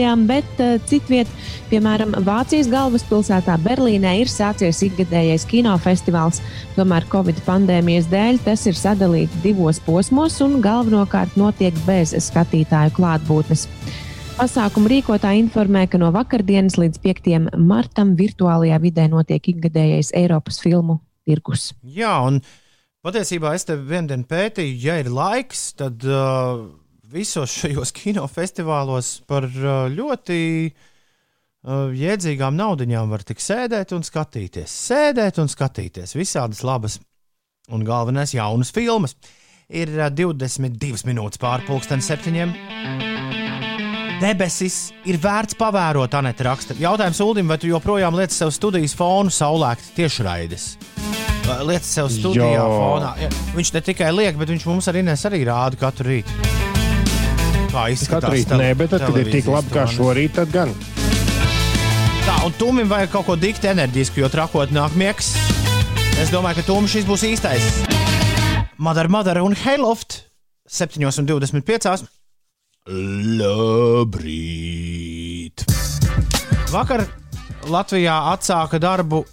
pašmājām, 0.05 0.27
bet 0.29 0.61
uh, 0.61 0.77
citviet, 0.87 1.29
piemēram, 1.71 2.15
Vācijas 2.25 2.69
galvaspilsētā 2.69 3.57
Berlīnē 3.65 4.21
ir 4.21 4.29
sācies 4.29 4.83
ikgadējais 4.85 5.47
kinofestivāls. 5.49 6.43
Tomēr 6.77 7.07
Covid 7.09 7.41
pandēmijas 7.47 8.09
dēļ 8.11 8.43
tas 8.45 8.67
ir 8.67 8.75
sadalīts 8.75 9.35
divos 9.43 9.81
posmos 9.81 10.41
un 10.41 10.61
galvenokārt 10.61 11.37
notiek 11.37 11.75
bez 11.87 12.15
skatītāju 12.15 12.95
klātbūtnes. 12.97 13.69
Pasākumu 14.37 14.91
rīkotāji 14.91 15.45
informē, 15.45 15.87
ka 15.89 15.99
no 15.99 16.11
vakardienas 16.13 16.77
līdz 16.77 16.99
5. 17.01 17.57
martam 17.57 18.17
virtuālajā 18.19 18.81
vidē 18.83 19.09
notiek 19.09 19.43
ikgadējais 19.55 20.11
Eiropas 20.13 20.59
filmu 20.61 20.99
tirgus. 21.25 21.73
Jā, 21.87 22.19
un 22.27 22.43
patiesībā 23.07 23.55
es 23.55 23.65
te 23.65 23.79
vienu 23.79 24.11
dienu 24.11 24.27
pētīju, 24.27 24.81
ja 24.83 24.99
ir 24.99 25.13
laiks, 25.15 25.71
tad 25.79 26.03
uh, 26.03 26.67
visos 27.15 27.53
šajos 27.61 27.93
kinofestivālos 27.95 29.21
par 29.31 29.47
uh, 29.47 29.87
ļoti 29.93 30.39
uh, 30.67 31.95
jēdzīgām 31.95 32.57
naudiņām 32.59 33.13
var 33.13 33.25
tik 33.27 33.43
sēdēt 33.43 33.95
un 33.97 34.05
skatīties. 34.07 34.75
Sēdēt 34.91 35.41
un 35.43 35.51
skatīties 35.53 36.17
visādas 36.19 36.65
labas 36.67 36.99
un 37.73 37.87
galvenais 37.87 38.35
jaunas 38.35 38.75
filmas. 38.75 39.17
Ir 39.71 39.93
uh, 39.95 40.11
22 40.11 41.07
minūtes 41.09 41.41
pārpusdienas 41.43 42.11
septiņiem. 42.11 42.57
Debesis 44.23 44.93
ir 45.11 45.19
vērts 45.21 45.57
pavērot, 45.59 46.15
Anita 46.17 46.47
raksta. 46.47 46.77
Jautājums 46.81 47.21
Ulim, 47.21 47.51
vai 47.51 47.59
tu 47.61 47.69
joprojām 47.69 48.15
lietas 48.17 48.39
sev 48.41 48.53
studijas 48.55 48.95
fonu 48.97 49.33
saulēkt 49.35 49.91
tiešraides? 49.99 50.69
Lietas 51.45 51.91
sev 51.99 52.09
studijā 52.09 52.55
Jā. 52.55 52.65
fonā. 52.65 53.15
Viņš 53.59 53.75
ne 53.75 53.85
tikai 53.91 54.15
liek, 54.17 54.39
bet 54.41 54.55
viņš 54.55 54.69
mums 54.71 54.89
arī 54.89 55.05
nes 55.05 55.29
arī 55.29 55.45
rāda 55.51 55.83
katru 55.83 56.15
rītu. 56.15 56.64
Kā 57.75 57.89
izskatās 57.91 58.23
Katru 58.23 58.37
rītu 58.37 58.49
tele- 58.53 58.63
nē, 58.63 58.75
bet 58.79 58.91
tad, 58.95 59.01
kad 59.03 59.17
ir 59.19 59.31
tik 59.35 59.47
labi 59.51 59.73
kā 59.75 59.85
šorīt, 59.91 60.35
tad 60.39 60.53
gan. 60.55 60.71
Tā, 62.25 62.37
un 62.47 62.53
Tumim 62.59 62.89
vajag 62.89 63.11
kaut 63.11 63.27
ko 63.27 63.35
dikti 63.37 63.67
enerģisku, 63.73 64.21
jo 64.23 64.29
trakot 64.31 64.71
nāk 64.71 64.95
miegs. 64.97 65.33
Es 66.23 66.31
domāju, 66.31 66.61
ka 66.63 66.69
Tumim 66.69 66.87
šis 66.89 67.05
būs 67.09 67.25
īstais. 67.27 67.67
Madara, 68.79 69.09
Madara 69.11 69.43
un 69.43 69.55
Heiloft 69.59 70.21
7,25. 70.71 72.07
Labrīt! 74.25 75.65
Vakar 76.71 77.05
Latvijā 77.71 78.15
atsāka 78.35 78.79
darbu 78.83 79.25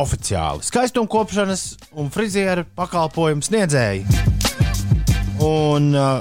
oficiāli 0.00 0.62
skaistumkopšanas 0.64 1.62
un 2.00 2.08
frizieru 2.14 2.64
pakalpojumu 2.78 3.42
sniedzēji. 3.44 4.04
Un, 5.40 5.94
uh, 5.96 6.20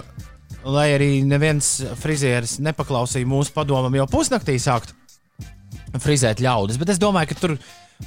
lai 0.72 0.88
arī 0.95 1.11
neviens 1.28 1.80
frizieris 1.99 2.57
nepaklausīja 2.63 3.28
mūsu 3.30 3.53
padomam, 3.55 3.95
jau 3.97 4.07
pusnaktī 4.11 4.57
sākt 4.61 4.95
frizēt 5.97 6.41
ļaudis, 6.43 6.78
bet 6.82 6.93
es 6.93 7.01
domāju, 7.01 7.32
ka 7.32 7.39
tur 7.39 7.55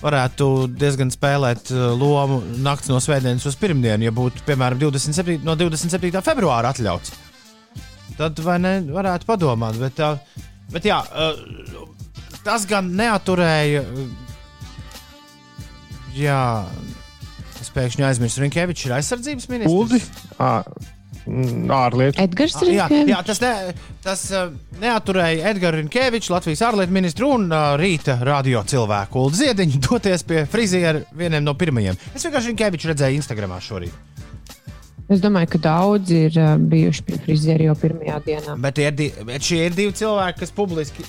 varētu 0.00 0.46
diezgan 0.78 1.10
spēlēt 1.12 1.72
uh, 1.74 1.90
lomu 1.98 2.40
nakts 2.64 2.88
no 2.88 3.00
svētdienas 3.02 3.44
uz 3.48 3.58
pirmdienu, 3.60 4.06
ja 4.06 4.14
būtu, 4.14 4.44
piemēram, 4.46 4.80
27, 4.80 5.42
no 5.44 5.56
27. 5.58 6.22
februāra 6.24 6.72
atļauts. 6.72 7.12
Tad 8.16 8.40
vai 8.44 8.58
ne 8.62 8.74
varētu 8.92 9.28
padomāt, 9.28 9.76
bet, 9.80 10.00
uh, 10.00 10.46
bet 10.72 10.88
jā, 10.88 11.00
uh, 11.12 11.84
tas 12.46 12.66
gan 12.68 12.88
neaturēja. 12.96 13.84
Jā, 16.16 16.40
es 17.60 17.70
pēkšņi 17.72 18.04
aizmirsu, 18.08 18.42
Rinkevičs 18.44 18.88
ir 18.88 18.96
aizsardzības 18.98 19.48
ministrs. 19.52 19.76
Uldi? 19.76 20.00
À, 20.36 20.60
ārlietu. 21.26 22.18
Edgars 22.22 22.56
Ah, 22.58 22.66
Jā, 22.66 22.86
jā, 23.08 23.18
tas, 23.26 23.40
ne, 23.42 23.52
tas 24.04 24.22
uh, 24.34 24.50
neaturēja 24.82 25.50
Edgars 25.52 25.78
Rinkevičs, 25.80 26.30
Latvijas 26.32 26.62
ārlietu 26.66 26.92
ministru 26.94 27.30
un 27.36 27.46
uh, 27.52 27.74
rīta 27.80 28.18
radio 28.26 28.62
cilvēku 28.66 29.22
Ulu 29.26 29.36
Ziediņu 29.38 29.80
doties 29.88 30.24
pie 30.26 30.44
friziera 30.50 31.02
vieniem 31.16 31.44
no 31.46 31.54
pirmajiem. 31.58 31.98
Es 32.14 32.24
vienkārši 32.26 32.52
Rinkeviču 32.52 32.90
redzēju 32.92 33.20
Instagramā 33.22 33.60
šorīt. 33.62 33.94
Es 35.12 35.20
domāju, 35.20 35.50
ka 35.52 35.58
daudzi 35.66 36.20
ir 36.30 36.36
uh, 36.40 36.54
bijuši 36.56 37.02
pie 37.08 37.18
friziera 37.26 37.66
jau 37.70 37.74
pirmajā 37.76 38.20
dienā. 38.24 38.54
Bet, 38.64 38.78
tie 38.78 38.86
ir 38.88 38.94
di- 38.96 39.12
bet 39.28 39.44
šie 39.44 39.66
ir 39.66 39.74
divi 39.76 39.92
cilvēki, 39.98 40.38
kas 40.40 40.54
publiski 40.56 41.04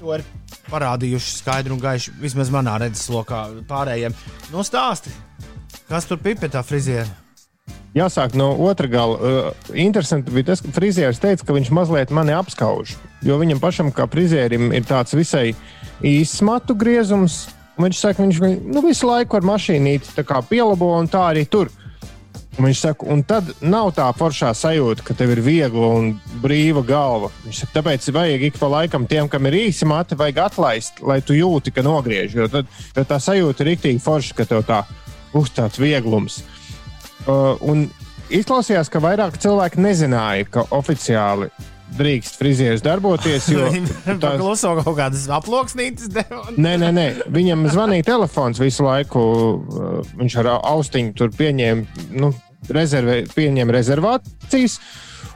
to 0.00 0.12
ir 0.16 0.24
parādījuši 0.70 1.36
skaidri 1.38 1.72
un 1.72 1.80
gaiši. 1.80 2.12
Vismaz 2.20 2.50
manā 2.52 2.74
redzeslokā 2.82 3.44
pārējiem. 3.70 4.12
No 4.52 4.64
stāsti, 4.66 5.12
kas 5.88 6.08
tur 6.10 6.18
bija 6.20 6.40
pie 6.42 6.50
tā 6.52 6.64
friziera? 6.66 7.08
Jāsāk 7.90 8.36
no 8.38 8.52
otra 8.68 8.86
gala. 8.86 9.16
Uh, 9.18 9.70
interesanti 9.74 10.30
bija 10.30 10.52
tas, 10.52 10.62
ka 10.62 10.70
frizieris 10.74 11.18
teica, 11.22 11.42
ka 11.46 11.56
viņš 11.56 11.72
mazliet 11.74 12.12
mani 12.14 12.36
apskauž. 12.36 12.94
Jo 13.26 13.38
viņam 13.40 13.62
pašam, 13.62 13.90
kā 13.94 14.06
frizierim, 14.10 14.70
ir 14.70 14.86
tāds 14.86 15.16
visai 15.18 15.50
īsts 16.06 16.44
matu 16.46 16.76
griezums. 16.78 17.48
Viņš 17.80 17.98
saka, 17.98 18.22
viņš 18.22 18.38
nu, 18.70 18.82
visu 18.84 19.08
laiku 19.08 19.38
ar 19.38 19.46
mašīnīti 19.48 20.22
pielabo, 20.22 20.92
un 21.00 21.10
tā 21.10 21.24
arī 21.32 21.46
tur. 21.50 21.72
Un 22.58 22.68
viņš 22.68 22.82
saka, 22.82 23.08
un 23.10 23.24
tad 23.26 23.50
nav 23.62 23.90
tā 23.96 24.06
foršā 24.14 24.52
sajūta, 24.54 25.02
ka 25.06 25.16
tev 25.16 25.32
ir 25.34 25.42
viegla 25.42 25.90
un 25.96 26.12
brīva 26.44 26.84
galva. 26.86 27.32
Viņš 27.46 27.64
saka, 27.64 27.74
tāpēc 27.80 28.06
vajag 28.14 28.46
ik 28.50 28.60
pa 28.60 28.70
laikam 28.70 29.08
tiem, 29.10 29.32
kam 29.32 29.50
ir 29.50 29.58
īsi 29.64 29.88
mati, 29.88 30.18
vajag 30.18 30.44
atlaist, 30.46 31.02
lai 31.02 31.18
tu 31.26 31.34
jūti, 31.34 31.74
ka 31.74 31.82
nogriež. 31.82 32.38
Jo, 32.38 32.46
tad, 32.52 32.70
jo 32.94 33.06
tā 33.08 33.18
sajūta 33.18 33.64
ir 33.64 33.72
rīktīgi 33.72 34.04
forša, 34.04 34.38
ka 34.38 34.46
tev 34.52 34.62
tā 34.68 34.84
uz 35.34 35.50
tāds 35.56 35.80
vieglums. 35.80 36.42
Uh, 36.42 36.59
un 37.28 37.88
izklausījās, 38.30 38.88
ka 38.92 39.00
vairāk 39.02 39.36
cilvēki 39.42 39.82
nezināja, 39.82 40.46
ka 40.50 40.64
oficiāli 40.76 41.50
drīkst 41.98 42.36
frizieris 42.38 42.84
darboties. 42.86 43.48
Viņam 43.50 44.20
tās- 44.22 44.38
kluso 44.38 44.76
kaut 44.84 44.96
kādas 44.96 45.24
aploksnītes 45.34 46.06
Nē, 46.56 46.76
nē, 46.78 46.90
nē. 46.94 47.06
Viņam 47.34 47.66
zvanīja 47.74 48.06
telefons 48.12 48.60
visu 48.62 48.86
laiku. 48.86 49.20
uh, 49.20 50.14
Viņš 50.20 50.36
ar 50.44 50.52
austiņu 50.60 51.14
tur 51.18 51.32
pieņēma, 51.34 52.06
nu, 52.22 52.30
rezervē, 52.70 53.24
pieņēma 53.34 53.74
rezervācijas. 53.74 54.78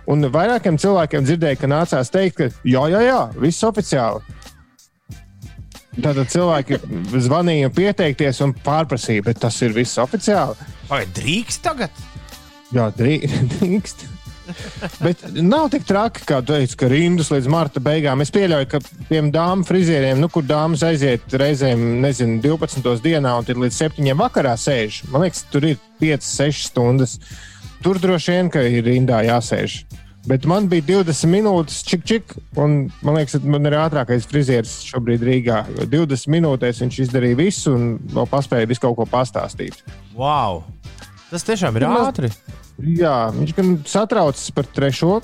Un 0.07 0.21
vairākiem 0.29 0.77
cilvēkiem 0.79 1.25
dzirdēja, 1.25 1.57
ka 1.63 1.69
nācās 1.73 2.11
teikt, 2.13 2.37
ka 2.37 2.49
jā, 2.69 2.83
jā, 2.93 3.01
jā 3.09 3.21
viss 3.41 3.65
oficiāli. 3.65 4.21
Tātad 5.95 6.31
cilvēki 6.33 6.81
zvanīja 7.23 7.71
pieteikties 7.75 8.41
un 8.45 8.55
pārprasīja, 8.65 9.25
bet 9.29 9.39
tas 9.45 9.61
ir 9.63 9.75
viss 9.77 9.99
oficiāli. 10.03 10.57
Vai 10.89 11.05
drīkst 11.15 11.63
tagad? 11.65 12.03
Jā, 12.75 12.89
drī- 12.97 13.23
drīkst. 13.55 14.09
Bet 15.01 15.23
nav 15.41 15.71
tik 15.73 15.87
traki, 15.89 16.25
kā 16.29 16.43
tu 16.45 16.53
teici, 16.53 16.77
ka 16.77 16.89
rindas 16.93 17.31
līdz 17.33 17.47
marta 17.49 17.81
beigām. 17.81 18.21
Es 18.21 18.33
pieļauju, 18.35 18.69
ka 18.75 18.81
tiem 19.09 19.31
dāmas 19.33 19.71
frizieriem, 19.71 20.21
nu, 20.21 20.29
kur 20.29 20.45
dāmas 20.45 20.83
aiziet 20.85 21.33
reizēm, 21.33 21.81
nezinu, 22.05 22.43
12. 22.45 22.85
dienā 23.05 23.39
un 23.41 23.49
līdz 23.65 23.79
7. 23.87 24.11
vakarā 24.21 24.53
sēž. 24.61 25.05
Man 25.15 25.25
liekas, 25.25 25.47
tur 25.53 25.65
ir 25.71 25.79
5, 26.03 26.29
6 26.29 26.69
stundas. 26.69 27.17
Tur 27.85 28.01
droši 28.03 28.35
vien, 28.37 28.51
ka 28.53 28.61
ir 28.69 28.85
rindā 28.85 29.23
jāsēž. 29.25 29.79
Bet 30.25 30.47
man 30.49 30.69
bija 30.73 30.87
20 31.05 31.29
minūtes, 31.29 31.83
čik, 31.85 32.05
čik, 32.09 32.33
un 32.57 32.87
man 33.05 33.19
liekas, 33.19 33.35
ka 33.37 33.51
man 33.53 33.69
ir 33.69 33.75
ātrākais 33.77 34.25
frizieris 34.31 34.79
šobrīd 34.89 35.21
Rīgā. 35.27 35.59
Jo 35.77 35.85
20 36.07 36.31
minūtēs 36.33 36.81
viņš 36.81 37.01
izdarīja 37.05 37.37
visu 37.43 37.75
un 37.77 37.85
vēl 38.15 38.29
paspēja 38.33 38.71
visu 38.71 38.81
kaut 38.87 38.97
ko 39.03 39.05
pastāstīt. 39.11 39.83
Wow! 40.17 40.63
Tas 41.29 41.45
tiešām 41.45 41.77
ir 41.77 41.85
Nu, 41.85 41.93
maz- 41.93 42.09
ātri. 42.15 42.31
Jā, 42.81 43.29
viņš 43.37 43.53
gan 43.55 43.75
satraucas 43.87 44.49
par 44.57 44.65
trešo. 44.75 45.21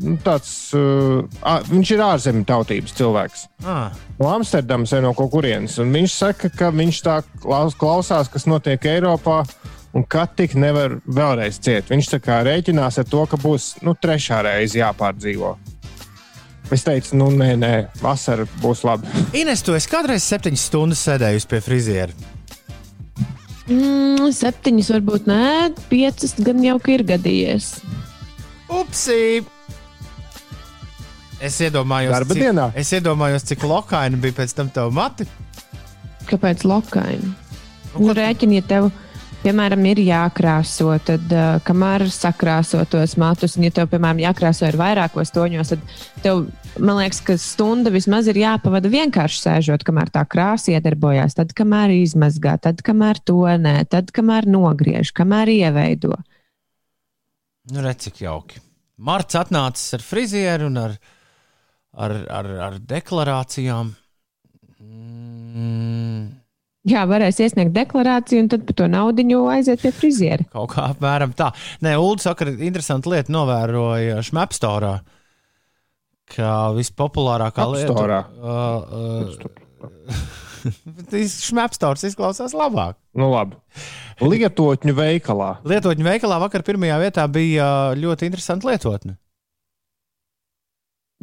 Nu, 0.00 0.16
tāds, 0.24 0.50
uh, 0.76 1.24
ā, 1.44 1.56
viņš 1.68 1.90
ir 1.96 2.02
ārzemju 2.04 2.44
tautības 2.48 2.92
cilvēks. 2.96 3.46
Ah, 3.64 3.90
No 4.20 4.28
Amsterdamas 4.32 4.92
vai 4.92 5.00
no 5.04 5.10
kurienes. 5.16 5.74
Viņš 5.80 6.12
saka, 6.12 6.48
ka 6.52 6.70
viņš 6.72 7.00
tā 7.04 7.16
klaus- 7.42 7.76
klausās, 7.76 8.28
kas 8.32 8.46
notiek 8.48 8.80
Eiropā, 8.88 9.42
un 9.96 10.04
ka 10.04 10.26
tik 10.28 10.54
nevar 10.60 10.98
vēlreiz 11.08 11.58
ciet. 11.62 11.88
Viņš 11.92 12.10
tā 12.12 12.20
kā 12.22 12.42
rēķinās 12.46 13.00
ar 13.00 13.08
to, 13.08 13.24
ka 13.30 13.38
būs 13.40 13.76
nu, 13.86 13.96
trešā 13.96 14.42
reize 14.46 14.78
jāpārdzīvo. 14.82 15.54
Es 16.74 16.82
teicu, 16.82 17.14
nu, 17.16 17.30
nē, 17.30 17.52
nē, 17.62 17.74
vasara 18.02 18.44
būs 18.60 18.82
labi. 18.86 19.08
Ines, 19.40 19.62
tu 19.64 19.76
esi 19.78 19.90
kādreiz 19.92 20.26
septiņas 20.26 20.64
stundas 20.68 21.04
sēdējusi 21.06 21.50
pie 21.52 21.60
friziera. 21.62 22.32
Mm, 23.66 24.28
septiņas, 24.34 24.90
varbūt 24.94 25.28
nē, 25.30 25.42
piecas 25.90 26.36
gan 26.42 26.60
jau 26.62 26.76
ir 26.92 27.02
gadījies. 27.06 27.72
Upsi! 28.70 29.44
Es 31.42 31.58
iedomājos, 31.60 32.14
Darba 32.14 32.34
cik, 32.34 32.42
dienā? 32.46 32.68
es 32.80 32.90
iedomājos, 32.96 33.44
cik 33.46 33.64
lokaini 33.68 34.18
bija 34.22 34.38
pēc 34.38 34.54
tam 34.56 34.70
tev 34.72 34.92
mati. 34.96 35.26
Kāpēc 36.30 36.64
lokaini? 36.66 37.28
Nu, 37.96 38.06
Nu, 38.08 38.14
rēķini, 38.16 38.58
ja 38.60 38.64
tev, 38.66 38.88
piemēram, 39.42 39.82
ir 39.90 40.00
jākrāso, 40.04 40.90
tad 41.06 41.32
uh, 41.34 41.56
kamēr 41.66 42.06
sakrāso 42.12 42.82
tos 42.90 43.16
matus, 43.20 43.56
un 43.58 43.66
ja 43.66 43.72
tev, 43.74 43.90
piemēram, 43.92 44.22
jākrāso 44.24 44.68
ir 44.68 44.78
vairākos 44.80 45.32
toņos, 45.34 45.72
tad 45.74 45.96
tev, 46.24 46.44
man 46.78 47.00
liekas, 47.00 47.20
ka 47.26 47.36
stunda 47.40 47.92
vismaz 47.94 48.30
ir 48.32 48.40
jāpavada 48.40 48.90
vienkārši 48.92 49.42
sēžot, 49.42 49.84
kamēr 49.86 50.12
tā 50.14 50.24
krāsa 50.30 50.76
iedarbojās, 50.76 51.36
tad, 51.38 51.52
kamēr 51.56 51.94
izmazgā, 51.98 52.56
tad, 52.62 52.80
kamēr 52.86 53.20
tonē, 53.26 53.76
tad, 53.90 54.12
kamēr 54.16 54.48
nogriež, 54.50 55.12
kamēr 55.16 55.52
ieveido. 55.58 56.16
Nu, 57.72 57.82
redz, 57.82 58.06
cik 58.06 58.22
jauki. 58.22 58.62
Marts 58.96 59.36
atnācis 59.36 59.96
ar 59.98 60.04
frizieru 60.04 60.70
un 60.70 60.78
ar, 60.80 60.96
ar, 61.92 62.14
ar, 62.32 62.50
ar 62.70 62.76
deklarācijām. 62.80 63.90
Mm, 64.80 66.15
Jā, 66.86 67.02
varēs 67.10 67.40
iesniegt 67.42 67.74
deklarāciju, 67.74 68.44
un 68.44 68.48
tad 68.52 68.62
par 68.68 68.76
to 68.78 68.86
naudu 68.90 69.24
aiziet 69.50 69.82
pie 69.82 69.90
friziera. 69.90 70.44
kaut 70.52 70.70
kā 70.76 70.86
apmēram 70.92 71.34
tā. 71.34 71.50
Nē, 71.82 71.96
Ulu 71.98 72.22
saka, 72.22 72.46
ka 72.46 72.62
interesanti 72.62 73.10
lieta 73.10 73.32
novēroja 73.34 74.22
Šmepstorā. 74.22 75.00
Kā 76.30 76.54
vispopulārākā 76.74 77.66
lieta. 77.70 78.22
Uh, 78.38 79.30
uh, 79.34 80.46
Šmepstors 81.46 82.06
izklausās 82.08 82.54
labāk. 82.56 82.96
Nu, 83.14 83.30
labi. 83.34 83.58
Lietotņu 84.22 84.94
veikalā. 84.96 85.50
Lietotņu 85.66 86.06
veikalā 86.06 86.38
vakar 86.42 86.64
pirmajā 86.66 86.98
vietā 87.02 87.26
bija 87.30 87.68
ļoti 87.98 88.30
interesanta 88.30 88.70
lietotne. 88.70 89.16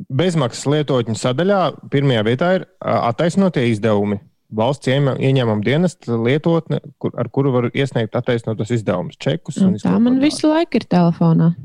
Bezmaksas 0.09 0.67
lietotņu 0.71 1.15
sadaļā 1.19 1.59
pirmajā 1.93 2.23
vietā 2.25 2.53
ir 2.57 2.67
attaisnotie 2.81 3.67
izdevumi. 3.71 4.19
Valsts 4.53 4.87
ieņem- 4.91 5.17
ieņēmuma 5.17 5.63
dienesta 5.65 6.13
lietotne, 6.19 6.79
kur, 7.01 7.13
ar 7.17 7.29
kuru 7.33 7.51
var 7.55 7.69
iesniegt 7.73 8.13
attaisnotos 8.15 8.69
izdevumus, 8.75 9.17
čekus. 9.17 9.57
un 9.57 9.71
Un 9.71 9.73
visu 9.79 9.87
tā 9.87 9.99
man 9.99 10.19
ko 10.19 10.25
visu 10.27 10.47
laiku 10.51 10.77
ir 10.77 10.85
telefonā. 10.85 11.55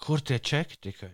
Kur 0.00 0.20
tie 0.20 0.38
čeki 0.38 0.76
tikai? 0.80 1.10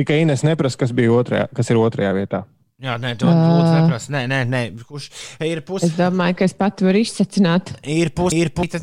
Tikai 0.00 0.20
Ines 0.22 0.42
neprasa, 0.44 0.78
kas, 0.80 0.92
bija 0.96 1.12
otrajā, 1.12 1.48
kas 1.56 1.70
ir 1.72 1.76
otrajā 1.80 2.12
vietā. 2.16 2.44
Jā, 2.80 2.94
nē, 2.96 3.10
to 3.20 3.28
lūdzu 3.28 3.72
neprasa. 3.76 4.12
Nē, 4.14 4.22
nē, 4.28 4.38
nē. 4.48 4.60
Kurš 4.88 5.10
ir 5.44 5.60
pusi? 5.68 5.90
Es 5.90 5.96
domāju, 5.98 6.36
ka 6.38 6.46
es 6.48 6.54
pat 6.56 6.80
varu 6.80 7.02
izsacināt. 7.02 7.74
Ir 7.84 8.08
pusi, 8.16 8.38
ir 8.40 8.48
pusi. 8.56 8.80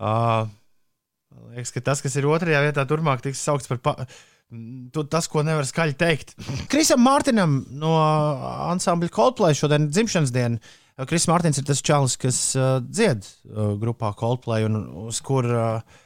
uh, 0.00 0.44
liekas, 1.54 1.72
ka 1.72 1.80
tas, 1.80 2.02
kas 2.04 2.16
ir 2.20 2.28
otrajā 2.28 2.60
vietā, 2.66 2.84
turpmāk 2.88 3.24
tiks 3.24 3.40
saukts 3.44 3.70
par 3.70 3.80
pa... 3.80 3.96
tas, 5.10 5.28
ko 5.30 5.44
nevar 5.46 5.66
skaļi 5.68 5.96
teikt. 5.98 6.34
Krisam 6.70 7.02
Mārtiņam 7.06 7.56
no 7.80 7.94
ansambļa 8.70 9.12
Coldplay 9.14 9.56
šodien 9.56 9.86
ir 9.86 9.94
dzimšanas 9.94 10.34
diena. 10.34 10.60
Kris 11.08 11.24
Mārtiņš 11.30 11.62
ir 11.62 11.68
tas 11.70 11.80
čalis, 11.84 12.16
kas 12.20 12.38
uh, 12.58 12.76
dzied 12.84 13.24
uh, 13.24 13.72
grupā 13.80 14.12
Coldplay 14.18 14.66
un 14.68 14.82
uz 15.06 15.22
kur. 15.24 15.48
Uh, 15.48 16.02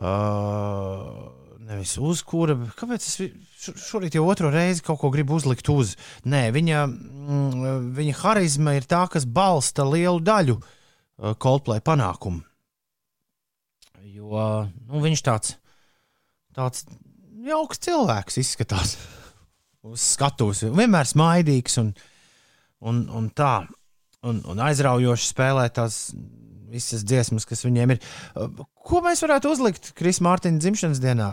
uh, 0.00 1.36
Nevis 1.70 1.92
uz 2.02 2.24
kura, 2.26 2.56
kāpēc 2.74 3.04
es 3.06 3.76
šorīt 3.78 4.16
jau 4.16 4.24
otro 4.26 4.48
reizi 4.50 4.82
kaut 4.82 4.98
ko 4.98 5.10
gribu 5.14 5.36
uzlikt 5.36 5.68
uz? 5.70 5.92
Nē, 6.26 6.48
viņa, 6.56 6.80
mm, 6.88 7.84
viņa 7.94 8.14
harizma 8.24 8.74
ir 8.74 8.88
tā, 8.90 9.04
kas 9.12 9.22
balsta 9.22 9.86
lielu 9.86 10.18
daļu 10.18 10.56
uh, 10.56 11.36
Coldplay 11.38 11.78
panākumu. 11.84 12.42
Jo 14.10 14.48
nu, 14.88 15.04
viņš 15.04 15.22
tāds, 15.22 15.54
tāds 16.56 16.88
jauks 17.46 17.80
cilvēks 17.86 18.40
izskatās 18.42 18.96
uz 19.86 20.04
skatuves. 20.14 20.64
Vienmēr 20.66 21.08
smaidīgs 21.08 21.78
un, 21.82 21.94
un, 22.84 23.04
un 23.16 23.30
tā. 23.36 23.60
Un, 24.20 24.42
un 24.52 24.58
aizraujoši 24.60 25.30
spēlē 25.30 25.62
tās 25.72 26.10
visas 26.70 27.00
dziesmas, 27.08 27.46
kas 27.48 27.64
viņiem 27.64 27.94
ir. 27.94 28.02
Ko 28.84 29.00
mēs 29.04 29.22
varētu 29.24 29.48
uzlikt 29.54 29.94
Krisa 29.96 30.24
Mārtiņa 30.26 30.60
dzimšanas 30.60 31.00
dienā? 31.02 31.30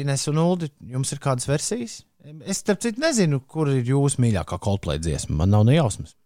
Ines 0.00 0.24
un 0.32 0.40
Uldi, 0.40 0.70
jums 0.94 1.12
ir 1.12 1.20
kādas 1.22 1.48
versijas? 1.50 2.00
Es, 2.46 2.62
starp 2.62 2.80
citu, 2.80 3.02
nezinu, 3.02 3.42
kur 3.50 3.68
ir 3.68 3.84
jūsu 3.84 4.22
mīļākā 4.22 4.58
Coldplay 4.62 5.00
dziesma. 5.02 5.42
Man 5.42 5.52
nav 5.52 5.66
ne 5.68 5.76
jausmas. 5.76 6.16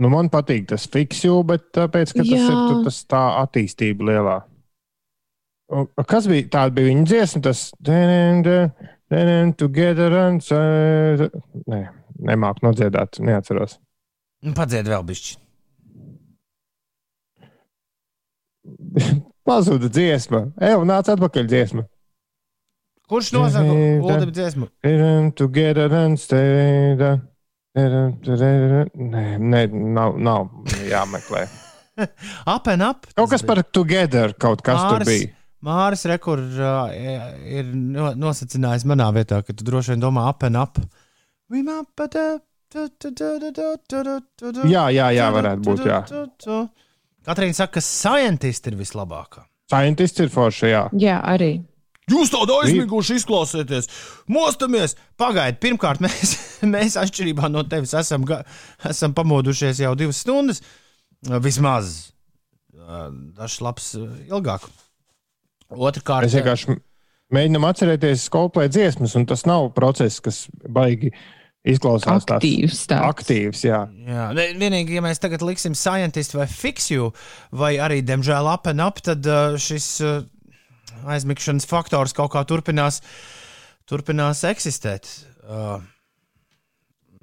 Nu, 0.00 0.08
man 0.10 0.26
patīk 0.32 0.66
tas 0.72 0.88
fiksju, 0.90 1.36
bet 1.46 1.68
tāpēc, 1.76 2.16
ka 2.16 2.24
tas 2.24 2.32
Jā. 2.32 2.48
ir 2.48 2.62
tur 2.70 2.80
tas 2.86 2.96
tā 3.10 3.22
attīstība 3.44 4.08
lielā. 4.08 4.38
Un 5.72 5.86
Kas 6.08 6.26
bija 6.28 6.48
tāda 6.52 6.74
bija 6.76 6.90
viņa 6.90 7.04
dziesma? 7.08 7.40
Tas 7.46 7.70
together 9.56 10.12
and 10.18 10.42
Nē, 11.70 11.80
nemāku 12.28 12.66
nodziedāt, 12.66 13.20
neatceros. 13.24 13.78
Nu, 14.44 14.52
Padzied 14.56 14.88
vēl 14.90 15.04
bišķi. 15.08 15.38
Pazuda 19.46 19.88
dziesma. 19.92 20.46
Ej, 20.60 20.78
nāc 20.88 21.08
atpakaļ 21.12 21.48
dziesma. 21.50 21.84
Kurš 23.08 23.34
nosaka 23.36 23.72
Uldim 24.00 24.32
dziesmu? 24.32 24.70
Together 25.36 25.92
and 25.92 26.20
stay. 26.20 26.96
Nē, 27.74 29.24
nē, 29.40 29.62
nav, 29.74 30.16
nav 30.16 30.48
jāmeklē. 30.88 31.44
Up 32.54 32.66
and 32.70 32.82
up. 32.82 33.06
Kaut 33.14 33.30
kas 33.30 33.42
par 33.46 33.60
together, 33.62 34.32
kaut 34.34 34.62
kas 34.66 34.80
tur 34.80 34.98
Māris- 34.98 35.10
bija. 35.10 35.32
Māris 35.64 36.04
Rekur 36.10 36.40
uh, 36.40 36.92
ir 37.48 37.70
no- 37.72 38.12
nosacinājis 38.20 38.84
manā 38.90 39.06
vietā, 39.16 39.40
ka 39.46 39.54
tu 39.56 39.64
droši 39.66 39.94
vien 39.94 40.02
domā 40.02 40.26
up 40.28 40.44
and 40.44 40.58
up. 40.60 40.78
Jā, 44.68 44.86
jā, 44.92 45.08
jā, 45.14 45.28
varētu 45.32 45.64
būt, 45.64 45.84
jā. 45.88 46.00
Katrīna 47.24 47.56
saka, 47.56 47.78
ka 47.78 47.82
scientisti 47.84 48.72
ir 48.72 48.76
vislabākā. 48.80 49.44
Scientists 49.72 50.20
ir 50.20 50.32
forši, 50.32 50.66
jā. 50.74 50.82
Jā, 51.00 51.20
arī. 51.24 51.52
Jūs 52.12 52.28
tādu 52.34 52.58
aizmiguši 52.60 53.14
izklausāties, 53.22 53.88
mostamies. 54.28 54.92
Pagaidiet, 55.16 55.62
pirmkārt, 55.62 56.02
mēs, 56.04 56.34
mēs 56.68 56.98
atšķirībā 57.00 57.48
no 57.48 57.62
tevis 57.64 57.94
esam, 57.96 58.26
esam 58.90 59.14
pamodušies 59.16 59.80
jau 59.86 59.94
divas 59.96 60.20
stundas. 60.24 60.60
Vismaz 61.40 62.10
Uh, 62.84 63.06
dažs 63.32 63.62
labs 63.64 63.84
uh, 63.96 64.10
ilgāk. 64.28 64.66
Otrakārt, 65.76 66.26
Mēs 66.26 66.36
vienkārši 66.38 66.76
mēģinām 67.34 67.64
atcerēties 67.68 68.28
Coldplay 68.32 68.68
dziesmas, 68.70 69.14
un 69.18 69.24
tas 69.26 69.44
nav 69.48 69.70
process, 69.76 70.20
kas 70.22 70.44
baigi 70.68 71.10
izklausās 71.64 72.26
Aktīvs 72.28 72.82
tāds. 72.90 73.08
aktīvs. 73.08 73.62
Jā. 73.64 73.78
Jā, 74.06 74.26
ne- 74.36 74.50
vienīgi, 74.60 74.98
ja 74.98 75.02
mēs 75.04 75.18
tagad 75.22 75.42
liksim 75.42 75.74
scientistu 75.74 76.38
vai 76.42 76.46
fikciju, 76.50 77.10
vai 77.56 77.74
arī, 77.80 78.02
diemžēl, 78.04 78.50
and 78.66 78.80
up, 78.84 79.00
tad 79.00 79.24
uh, 79.26 79.56
šis 79.56 79.88
uh, 80.04 80.22
aizmigšanas 81.08 81.64
faktors 81.66 82.12
kaut 82.12 82.32
kā 82.36 82.44
turpinās, 82.44 83.00
turpinās 83.88 84.44
eksistēt. 84.44 85.08
Uh, 85.48 85.80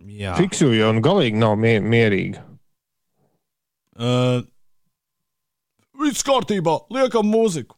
jā, 0.09 0.33
Fiksu 0.37 0.73
jau 0.73 0.91
nu 0.93 1.01
galīgi 1.05 1.37
nav 1.37 1.55
mie 1.61 1.77
mierīga. 1.79 2.41
uh, 4.01 4.41
viss 6.01 6.25
kārtībā, 6.25 6.79
liekam 6.93 7.29
mūziku. 7.29 7.77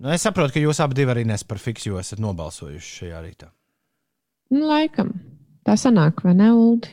Nu, 0.00 0.10
es 0.10 0.24
saprotu, 0.26 0.56
ka 0.56 0.62
jūs 0.62 0.80
abi 0.82 0.96
divi 0.98 1.12
arī 1.14 1.22
nes 1.28 1.44
par 1.46 1.60
fikciju 1.62 2.00
esat 2.00 2.18
nobalsojuši 2.22 2.94
šajā 2.98 3.20
rītā. 3.22 3.48
Nu, 4.54 4.64
laikam. 4.66 5.12
Tā 5.64 5.76
sanāk, 5.80 6.20
vai 6.26 6.34
ne, 6.36 6.50
Uldi? 6.52 6.90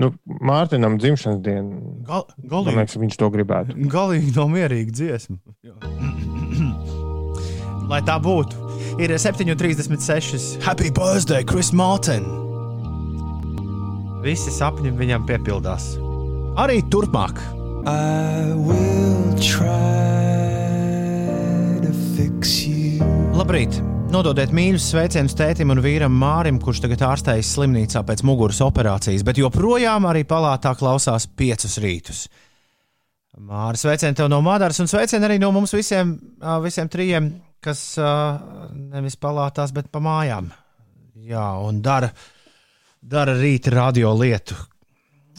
Nu, 0.00 0.12
Mārtiņam 0.48 0.96
dzimšanas 1.02 1.42
diena. 1.44 1.80
Gal, 2.06 2.24
Man 2.38 2.48
galīgi, 2.52 2.76
liekas, 2.78 2.96
viņš 3.02 3.18
to 3.20 3.28
gribētu. 3.34 3.76
galīgi 3.92 4.32
nav 4.38 4.48
mierīga 4.54 4.94
dziesma. 4.96 5.36
Jā. 5.66 5.74
Lai 7.90 8.00
tā 8.06 8.16
būtu, 8.22 8.56
ir 9.02 9.12
7,36. 9.18 10.58
Happy 10.64 10.90
birthday, 10.94 11.44
Chris 11.44 11.72
Martin! 11.72 12.24
Visi 14.24 14.50
sapņi 14.54 14.94
viņam 14.98 15.26
piepildās. 15.28 15.92
Arī 16.58 16.80
turpmāk. 16.90 17.38
I 17.86 18.54
will 18.56 19.36
try. 19.38 20.37
Labrīt! 23.34 23.80
Nododiet 24.08 24.52
mīļus 24.54 24.84
sveicienus 24.92 25.34
tētim 25.36 25.72
un 25.74 25.80
vīram 25.82 26.14
Mārim, 26.14 26.60
kurš 26.62 26.84
tagad 26.84 27.02
ārstējas 27.02 27.48
slimnīcā 27.56 28.00
pēc 28.06 28.22
muguras 28.24 28.60
operācijas, 28.64 29.24
bet 29.26 29.40
joprojām 29.40 30.06
arī 30.06 30.22
palātā 30.28 30.70
klausās 30.78 31.26
piecus 31.26 31.74
rītus. 31.82 32.20
Māris, 33.42 33.82
sveicien 33.82 34.14
tev 34.16 34.30
no 34.30 34.38
Mādaras 34.44 34.78
un 34.80 34.88
sveicien 34.90 35.26
arī 35.26 35.40
no 35.42 35.50
mums 35.54 35.74
visiem, 35.74 36.14
visiem 36.62 36.88
trijiem, 36.92 37.30
kas 37.64 37.82
nevis 37.98 39.18
palātās, 39.20 39.74
bet 39.74 39.90
pa 39.90 40.00
mājām. 40.04 40.52
Jā, 41.28 41.46
un 41.60 41.82
dara, 41.82 42.12
dara 43.02 43.34
rīta 43.38 43.74
radio 43.74 44.12
lietu. 44.14 44.56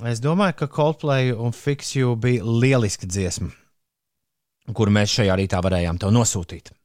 Es 0.07 0.19
domāju, 0.23 0.57
ka 0.61 0.69
Coldplay 0.71 1.31
un 1.31 1.55
Fix 1.55 1.95
You 1.95 2.17
bija 2.19 2.43
lieliski 2.43 3.07
dziesma, 3.07 3.49
kuru 4.75 4.99
mēs 4.99 5.15
šajā 5.15 5.39
rītā 5.39 5.63
varējām 5.63 6.03
tev 6.03 6.13
nosūtīt. 6.15 6.75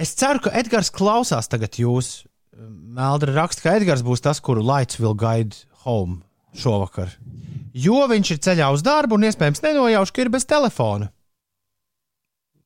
Es 0.00 0.14
ceru, 0.18 0.40
ka 0.42 0.52
Edgars 0.56 0.90
klausās 0.90 1.48
tagad 1.50 1.76
jūs. 1.78 2.22
Meldra 2.52 3.34
raksta, 3.36 3.64
ka 3.64 3.76
Edgars 3.78 4.04
būs 4.04 4.22
tas, 4.24 4.40
kuru 4.40 4.64
Lights 4.64 5.00
will 5.00 5.14
guide 5.18 5.56
home 5.84 6.22
šovakar. 6.56 7.12
Jo 7.72 8.04
viņš 8.10 8.34
ir 8.34 8.40
ceļā 8.44 8.68
uz 8.74 8.84
darbu 8.84 9.16
un 9.16 9.26
iespējams 9.28 9.62
nenojauš, 9.64 10.12
ka 10.12 10.24
ir 10.24 10.30
bez 10.32 10.44
telefona. 10.48 11.08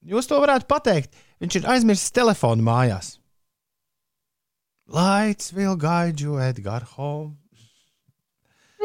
Jūs 0.07 0.29
to 0.31 0.39
varētu 0.43 0.68
pateikt. 0.70 1.14
Viņš 1.43 1.59
ir 1.59 1.70
aizmirsis 1.70 2.14
telefonu 2.14 2.64
mājās. 2.66 3.16
Lights 4.87 5.53
will 5.53 5.77
guide 5.77 6.22
you, 6.22 6.39
Edgars, 6.39 6.95
home. 6.97 7.37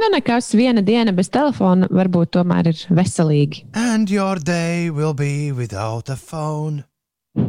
Nu, 0.01 0.07
nekas, 0.09 0.49
viena 0.57 0.81
diena 0.81 1.13
bez 1.13 1.29
telefona 1.29 1.85
varbūt 1.91 2.31
tomēr 2.33 2.71
ir 2.71 2.79
veselīgi. 2.89 3.67
And 3.77 4.09
your 4.09 4.39
day 4.39 4.89
will 4.89 5.13
be 5.13 5.51
without 5.51 6.09
a 6.09 6.15
phone. 6.17 6.83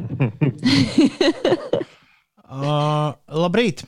uh, 2.53 3.13
labrīt! 3.29 3.85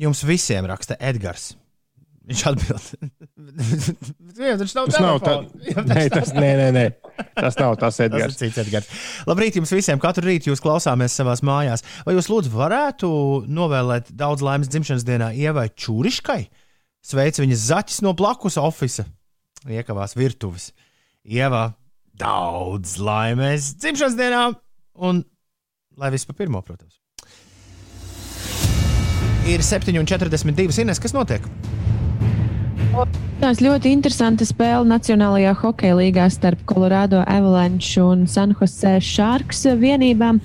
Jums 0.00 0.22
visiem 0.24 0.68
raksta 0.70 0.96
Edgars. 1.00 1.54
Viņš 2.30 2.42
atbild. 2.46 2.84
Jā, 4.38 4.54
viņš 4.60 4.74
nav 4.76 4.90
Tas 4.92 5.00
nav 5.02 5.16
tā, 5.24 5.32
nē, 5.88 6.02
tas, 6.12 6.30
nē, 6.36 6.50
nē, 6.60 6.66
nē. 6.76 6.84
tas 7.34 7.56
nav 7.58 7.74
tas 7.80 7.96
Tas 7.96 8.00
ir 8.04 8.06
Edgars. 8.06 8.36
cits 8.38 8.60
Edgars. 8.62 8.90
Labrīt 9.26 9.58
jums 9.58 9.72
visiem! 9.74 9.98
Katru 10.02 10.28
rītu 10.28 10.52
jūs 10.52 10.62
klausāmies 10.62 11.16
savā 11.16 11.34
mājās. 11.46 11.82
Vai 12.06 12.14
jūs 12.14 12.30
lūdzu 12.30 12.52
varētu 12.54 13.10
novēlēt 13.50 14.12
daudz 14.14 14.44
laimes 14.46 14.70
dzimšanas 14.70 15.06
dienā 15.08 15.32
Ievai 15.40 15.66
Čūriškai? 15.74 16.42
Sveic 17.02 17.40
viņas 17.40 17.66
zaķis 17.72 18.02
no 18.06 18.14
blakus 18.14 18.60
oficiāla. 18.60 19.10
Iekavās 19.68 20.14
virtuves. 20.16 20.70
Ievā 21.26 21.72
daudz 22.20 22.98
laimes 23.02 23.74
dzimšanas 23.80 24.16
dienā! 24.20 24.44
Un 25.00 25.22
lai 25.96 26.10
viss 26.12 26.28
pa 26.28 26.36
pirmo, 26.36 26.60
protams. 26.64 27.00
Ir 29.48 29.64
7,42. 29.64 30.82
Ines, 30.84 31.00
kas 31.00 31.16
notiek? 31.16 31.46
Tās 33.40 33.62
ļoti 33.62 33.92
interesanta 33.94 34.44
spēle 34.44 34.84
Nacionālajā 34.90 35.54
hokeja 35.62 35.96
līgā 35.96 36.26
starp 36.32 36.60
Colorado 36.68 37.22
Avalanche 37.24 38.02
un 38.02 38.26
San 38.28 38.52
Jose 38.58 38.98
Sharks 39.00 39.64
vienībām. 39.80 40.42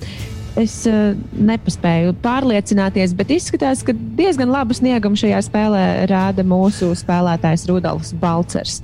Es 0.56 0.78
uh, 0.88 1.12
nepaspēju 1.36 2.14
pārliecināties, 2.24 3.12
bet 3.18 3.34
izskatās, 3.34 3.82
ka 3.84 3.92
diezgan 4.16 4.48
labu 4.48 4.72
sniegumu 4.78 5.18
šajā 5.20 5.42
spēlē 5.44 5.82
rāda 6.08 6.46
mūsu 6.48 6.94
spēlētājs 6.96 7.66
Rudolfs 7.68 8.14
Balcers. 8.22 8.78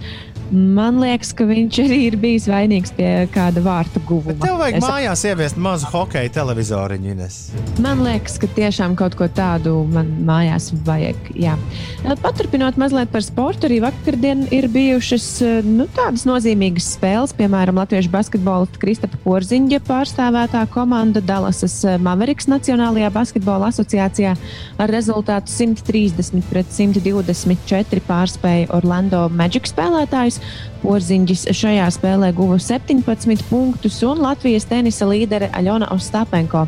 Man 0.53 0.99
liekas, 1.01 1.31
ka 1.33 1.47
viņš 1.49 1.79
arī 1.81 1.99
ir 2.11 2.17
bijis 2.21 2.45
vainīgs 2.51 2.93
pie 2.93 3.09
kāda 3.33 3.63
vārtu 3.65 4.03
guvuma. 4.05 4.37
Tev 4.43 4.59
vajag 4.61 4.75
Es- 4.77 4.85
mājās 4.85 5.23
ieviest 5.25 5.57
mazu 5.57 5.87
hokeja 5.89 6.29
televizoriņu, 6.29 7.13
Ines. 7.15 7.39
Man 7.81 8.03
liekas, 8.05 8.35
ka 8.39 8.51
tiešām 8.53 8.93
kaut 8.95 9.17
ko 9.17 9.29
tādu 9.33 9.73
man 9.89 10.11
mājās 10.29 10.69
vajag. 10.85 11.17
Jā. 11.41 11.55
Paturpinot 12.21 12.77
mazliet 12.77 13.09
par 13.11 13.25
sportu, 13.25 13.65
arī 13.71 13.81
vakardien 13.81 14.45
ir 14.53 14.69
bijušas 14.69 15.65
nu, 15.65 15.87
tādas 15.97 16.27
nozīmīgas 16.29 16.91
spēles. 16.99 17.33
Piemēram, 17.33 17.81
Latviešu 17.81 18.13
basketbolista 18.13 18.77
Kristapa 18.83 19.17
Porziņģa 19.25 19.81
pārstāvētā 19.89 20.67
komanda 20.69 21.25
Dallasas 21.25 21.79
Mavericks 21.99 22.51
Nacionālajā 22.53 23.09
basketbola 23.15 23.73
asociācijā 23.73 24.37
ar 24.77 24.93
rezultātu 24.93 25.49
130 25.49 26.45
pret 26.51 26.69
124 26.69 28.05
pārspēja 28.05 28.69
Orlando 28.77 29.25
Magic 29.33 29.65
spēlētājus. 29.73 30.42
Porziņģis 30.83 31.45
šajā 31.55 31.85
spēlē 31.95 32.33
guva 32.35 32.57
17 32.59 33.45
punktus, 33.47 34.01
un 34.03 34.19
Latvijas 34.25 34.67
tenisa 34.67 35.07
līdere 35.07 35.53
Aļona 35.55 35.93
Ostapenko 35.95 36.65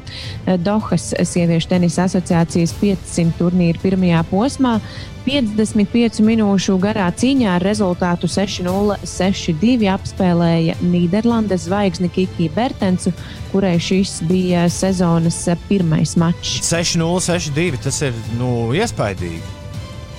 Dohas 0.63 1.09
sieviešu 1.19 1.73
tenisa 1.73 2.07
asociācijas 2.07 2.77
500 2.79 3.35
turnīra 3.41 3.83
pirmajā 3.83 4.23
posmā 4.31 4.77
55 5.25 6.21
minūšu 6.25 6.77
garā 6.83 7.07
cīņā 7.17 7.57
ar 7.57 7.65
rezultātu 7.65 8.29
6-0, 8.29 8.99
6-2 9.09 9.89
apspēlēja 9.95 10.77
Nīderlandes 10.85 11.65
zvaigzni 11.67 12.13
Kiki 12.13 12.51
Bertensu, 12.55 13.15
kurai 13.51 13.79
šis 13.81 14.19
bija 14.29 14.69
sezonas 14.69 15.41
pirmais 15.69 16.15
mačs. 16.21 16.61
6-0, 16.69 17.25
6-2. 17.25 17.85
Tas 17.89 18.03
ir 18.05 18.25
nu, 18.39 18.55
iespaidīgi. 18.77 19.64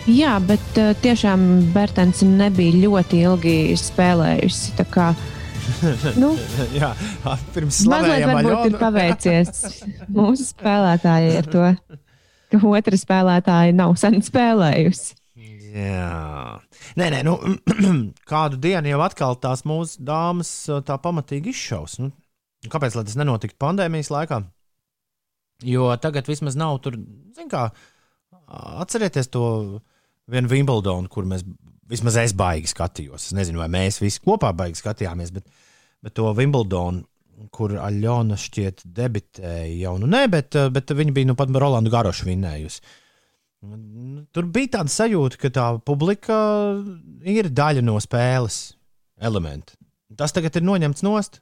Jā, 0.06 0.36
bet 0.38 0.76
uh, 0.78 0.92
tiešām 1.02 1.72
Bertens 1.74 2.20
nebija 2.22 2.78
ļoti 2.84 3.24
ilgi 3.26 3.54
spēlējusi. 3.80 4.76
nu, 6.22 6.28
Jā, 6.76 6.92
pirms 7.56 7.80
slavējām 7.82 8.34
varbūt 8.38 8.68
ir 8.70 8.76
paveicies 8.78 9.64
mūsu 10.14 10.46
spēlētājai 10.52 11.32
ar 11.40 11.50
to, 11.50 11.72
ka 12.54 12.60
otra 12.70 13.00
spēlētāja 13.02 13.74
nav 13.74 13.96
sen 13.98 14.20
spēlējusi. 14.26 15.18
Jā, 15.76 16.60
nē, 17.02 17.10
nē, 17.16 17.24
nu, 17.26 17.34
kādu 18.32 18.62
dienu 18.62 18.94
jau 18.94 19.02
atkal 19.08 19.40
tās 19.42 19.66
mūsu 19.66 20.06
dāmas 20.06 20.54
uh, 20.70 20.86
tā 20.86 21.00
pamatīgi 21.02 21.50
izšaus. 21.50 21.98
Nu, 22.04 22.14
kāpēc 22.70 22.94
lai 22.94 23.08
tas 23.10 23.18
nenotiktu 23.18 23.58
pandēmijas 23.66 24.14
laikā? 24.14 24.44
Jo 25.66 25.90
tagad 25.98 26.30
vismaz 26.30 26.54
nav 26.60 26.78
tur, 26.86 27.02
zin 27.34 27.50
kā, 27.50 27.72
atcerieties 28.86 29.34
to 29.34 29.46
vienu 30.32 30.52
Wimbledonu, 30.52 31.10
kur 31.12 31.28
mēs 31.30 31.46
vismaz 31.90 32.18
es 32.22 32.34
baigi 32.38 32.72
skatījos. 32.72 33.30
Es 33.30 33.36
nezinu, 33.38 33.62
vai 33.62 33.70
mēs 33.72 34.02
visi 34.02 34.22
kopā 34.24 34.52
baigi 34.58 34.82
skatījāmies, 34.82 35.34
bet, 35.36 35.50
bet 36.06 36.18
to 36.18 36.32
Wimbledonu. 36.38 37.06
Kur 37.52 37.74
Aļona 37.84 38.38
šķiet 38.40 38.86
debitēja 38.96 39.74
jau, 39.82 39.98
nu 40.00 40.08
nē, 40.08 40.22
bet, 40.32 40.56
bet 40.72 40.94
viņa 40.96 41.12
bija 41.12 41.28
nu 41.28 41.34
pat 41.36 41.50
Rolandu 41.52 41.92
Garošu 41.92 42.30
vinnējusi. 42.30 42.80
Nu, 43.66 44.22
Tur 44.32 44.48
bija 44.56 44.78
tāda 44.78 44.94
sajūta, 44.94 45.42
ka 45.42 45.52
tā 45.52 45.66
publika 45.84 46.38
ir 47.28 47.50
daļa 47.52 47.84
no 47.84 47.98
spēles 48.00 48.62
elementa. 49.20 49.76
Tas 50.16 50.32
tagad 50.32 50.56
ir 50.56 50.64
noņemts 50.64 51.04
nost. 51.04 51.42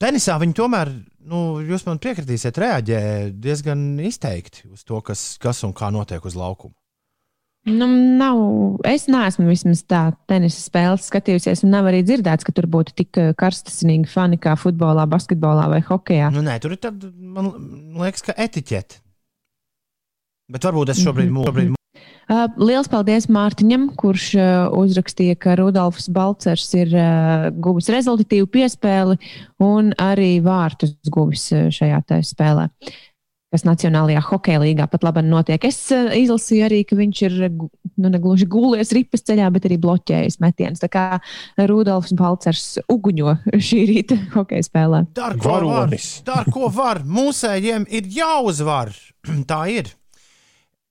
Tenisā 0.00 0.38
viņi 0.40 0.56
tomēr, 0.56 0.94
nu, 1.28 1.42
jūs 1.64 1.84
man 1.84 2.00
piekritīsiet, 2.00 2.56
reaģē 2.64 3.02
diezgan 3.36 3.84
izteikti 4.00 4.64
uz 4.72 4.80
to, 4.88 5.02
kas, 5.04 5.34
kas 5.42 5.60
un 5.68 5.76
kā 5.76 5.92
notiek 5.92 6.24
uz 6.24 6.40
laukuma. 6.40 6.72
Nu, 7.66 7.86
nav, 7.90 8.40
es 8.86 9.08
neesmu 9.10 9.48
vismaz 9.48 9.80
tā 9.90 10.04
tenisa 10.30 10.60
spēles 10.62 11.08
skatījusies, 11.10 11.64
un 11.66 11.72
nav 11.74 11.88
arī 11.90 12.04
dzirdēts, 12.06 12.46
ka 12.46 12.54
tur 12.54 12.68
būtu 12.70 12.94
tik 13.02 13.18
eh, 13.18 13.32
karstasinīgi 13.38 14.06
fani 14.12 14.38
kā 14.38 14.54
futbolā, 14.60 15.08
basketbolā 15.10 15.66
vai 15.72 15.80
hokeja. 15.88 16.30
Nu, 16.34 16.44
nē, 16.46 16.60
tur 16.62 16.76
ir 16.76 16.82
tāda, 16.84 17.10
man 17.10 17.50
liekas, 17.98 18.22
ka 18.28 18.36
etiķete. 18.46 19.02
Bet 20.54 20.68
varbūt 20.68 20.94
es 20.94 21.02
šobrīd, 21.02 21.32
mm 21.32 21.42
-hmm. 21.42 21.74
Uh, 22.26 22.48
liels 22.58 22.88
paldies 22.90 23.28
Mārtiņam, 23.30 23.92
kurš 23.94 24.32
uh, 24.34 24.46
uzrakstīja, 24.74 25.36
ka 25.38 25.54
Rudolfs 25.54 26.08
Balcers 26.10 26.74
ir 26.74 26.90
uh, 26.90 27.52
guvis 27.62 27.86
rezultatīvu 27.94 28.48
piespēli 28.50 29.14
un 29.62 29.92
arī 29.94 30.40
vārtus 30.42 30.96
guvis 31.06 31.52
uh, 31.54 31.68
šajā 31.70 32.02
spēlē. 32.26 32.66
Kas 33.54 33.62
Nacionālajā 33.62 34.20
hokeja 34.26 34.58
līgā 34.58 34.88
pat 34.90 35.04
labi 35.06 35.22
notiek. 35.22 35.62
Es 35.68 35.78
uh, 35.94 36.08
izlasīju 36.18 36.64
arī, 36.66 36.80
ka 36.88 36.96
viņš 36.98 37.20
ir 37.28 37.36
nu, 37.52 38.08
ne 38.10 38.18
gluži 38.18 38.48
gulējis 38.50 38.90
ripas 38.96 39.22
ceļā, 39.28 39.46
bet 39.54 39.68
arī 39.68 39.78
bloķējis 39.84 40.40
metienus. 40.42 40.82
Tā 40.82 40.88
kā 40.90 41.04
Rudolfs 41.70 42.14
Balcers 42.18 42.64
uguņo 42.90 43.36
šī 43.54 43.84
rīta 43.92 44.18
hokeja 44.34 44.66
spēlē. 44.66 45.04
Dar, 45.14 45.38
ko 45.38 45.54
var. 45.54 45.68
Varonis. 45.70 46.08
Dar, 46.28 46.50
ko 46.50 46.72
var. 46.74 47.04
Mūsējiem 47.06 47.86
ir 47.86 48.10
jāuzvar. 48.18 48.90
Tā 49.50 49.60
ir. 49.70 49.94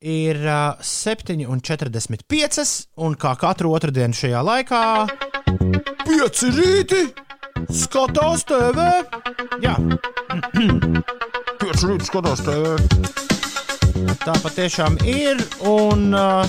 Ir 0.06 0.40
uh, 0.48 0.80
7,45. 0.80 2.66
Un 3.04 3.20
kā 3.20 3.36
katru 3.42 3.76
otrdienu 3.76 4.16
šajā 4.16 4.48
laikā, 4.48 4.82
5 6.08 6.48
rīti 6.56 7.04
skatās 7.84 8.48
TV. 8.48 8.90
Jā, 9.66 9.76
5 11.66 11.82
rīti 11.90 12.06
skatās 12.06 12.44
TV. 12.46 12.76
Tā 14.22 14.34
patiešām 14.44 15.00
ir. 15.10 15.40
Un 15.66 16.14
uh, 16.14 16.46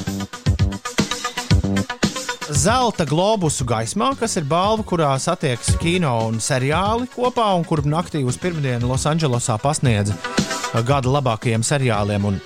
Zelta 2.52 3.06
globusu 3.08 3.64
gaismā, 3.64 4.10
kas 4.20 4.36
ir 4.36 4.44
balva, 4.50 4.84
kurā 4.84 5.14
satiekas 5.20 5.72
kino 5.80 6.12
un 6.28 6.36
seriāli 6.42 7.08
kopā, 7.14 7.46
un 7.56 7.64
kur 7.64 7.80
naktī 7.88 8.20
uz 8.28 8.36
pirmdienu 8.42 8.90
Losandželosā 8.90 9.56
pasniedza 9.62 10.12
uh, 10.12 10.82
gada 10.84 11.08
labākajiem 11.14 11.64
seriāliem 11.64 12.28
un, 12.28 12.36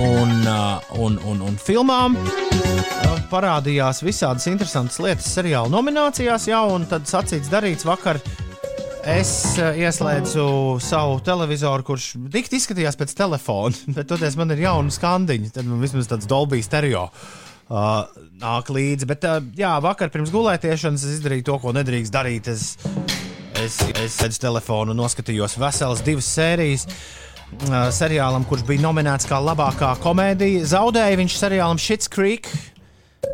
un, 0.00 0.32
uh, 0.40 0.96
un, 1.04 1.20
un, 1.20 1.44
un 1.50 1.60
filmām. 1.60 2.16
Uh, 2.16 3.20
Parādījās 3.28 4.00
visādas 4.06 4.48
interesantas 4.48 4.96
lietas 5.04 5.28
seriāla 5.36 5.68
nominācijās, 5.68 6.48
jau 6.48 6.64
un 6.78 6.88
tad 6.88 7.04
sacīts 7.12 7.52
darīts 7.52 7.84
vakar. 7.84 8.22
Es 9.04 9.58
uh, 9.60 9.74
ieslēdzu 9.76 10.44
savu 10.80 11.18
televizoru, 11.24 11.84
kurš 11.84 12.06
tik 12.32 12.46
izskatījās 12.56 12.96
pēc 12.96 13.10
telefona, 13.18 13.76
bet 13.96 14.08
toties 14.08 14.36
man 14.40 14.54
ir 14.54 14.62
jauna 14.64 14.92
skandiņa. 14.94 15.50
Tad 15.52 15.66
man 15.68 15.82
vismaz 15.82 16.08
tāds 16.08 16.28
Dolby 16.28 16.62
stereo 16.64 17.02
uh, 17.10 18.06
nāk 18.40 18.70
līdzi. 18.72 19.08
Bet, 19.10 19.26
uh, 19.28 19.42
jā, 19.60 19.74
vakar 19.84 20.08
pirms 20.12 20.32
gulētiešanas 20.32 21.04
es 21.04 21.18
izdarīju 21.18 21.44
to, 21.50 21.58
ko 21.60 21.74
nedrīkst 21.76 22.14
darīt. 22.14 22.48
Es, 22.48 22.78
es, 23.60 23.76
es 23.92 24.16
sēdzu 24.16 24.40
telefonu 24.46 24.96
noskatījos 24.96 25.58
veselas 25.60 26.00
divas 26.06 26.30
sērijas. 26.32 26.86
Uh, 27.68 27.90
seriālam, 27.92 28.46
kurš 28.48 28.64
bija 28.70 28.86
nominēts 28.86 29.28
kā 29.28 29.36
labākā 29.36 29.90
komēdija, 30.00 30.64
zaudēja 30.72 31.20
viņš 31.20 31.36
seriālam 31.42 31.78
Shits 31.78 32.08
Creek, 32.10 32.48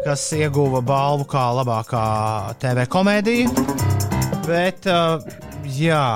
kas 0.02 0.26
ieguva 0.34 0.82
balvu 0.82 1.28
kā 1.30 1.46
labākā 1.60 2.02
TV 2.58 2.88
komēdija. 2.90 3.54
Bet, 4.50 4.90
uh, 4.90 5.49
jā, 5.76 6.06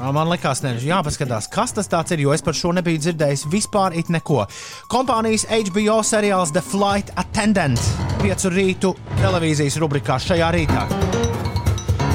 Man 0.00 0.30
liekas, 0.30 0.62
ka 0.64 0.70
jāpaskatās, 0.80 1.44
kas 1.52 1.74
tas 1.76 2.12
ir, 2.14 2.22
jo 2.24 2.32
es 2.32 2.40
par 2.40 2.56
šo 2.56 2.70
nebiju 2.72 3.02
dzirdējis 3.02 3.44
vispār 3.52 3.92
neko. 4.08 4.46
Kompānijas 4.88 5.44
HBO 5.50 5.98
seriāls 6.06 6.54
The 6.56 6.62
Flight 6.64 7.12
Attendant 7.20 7.76
5 8.22 8.48
rītu 8.54 8.94
televīzijas 9.20 9.76
rubrikā 9.82 10.16
šajā 10.24 10.48
rītā. 10.56 10.86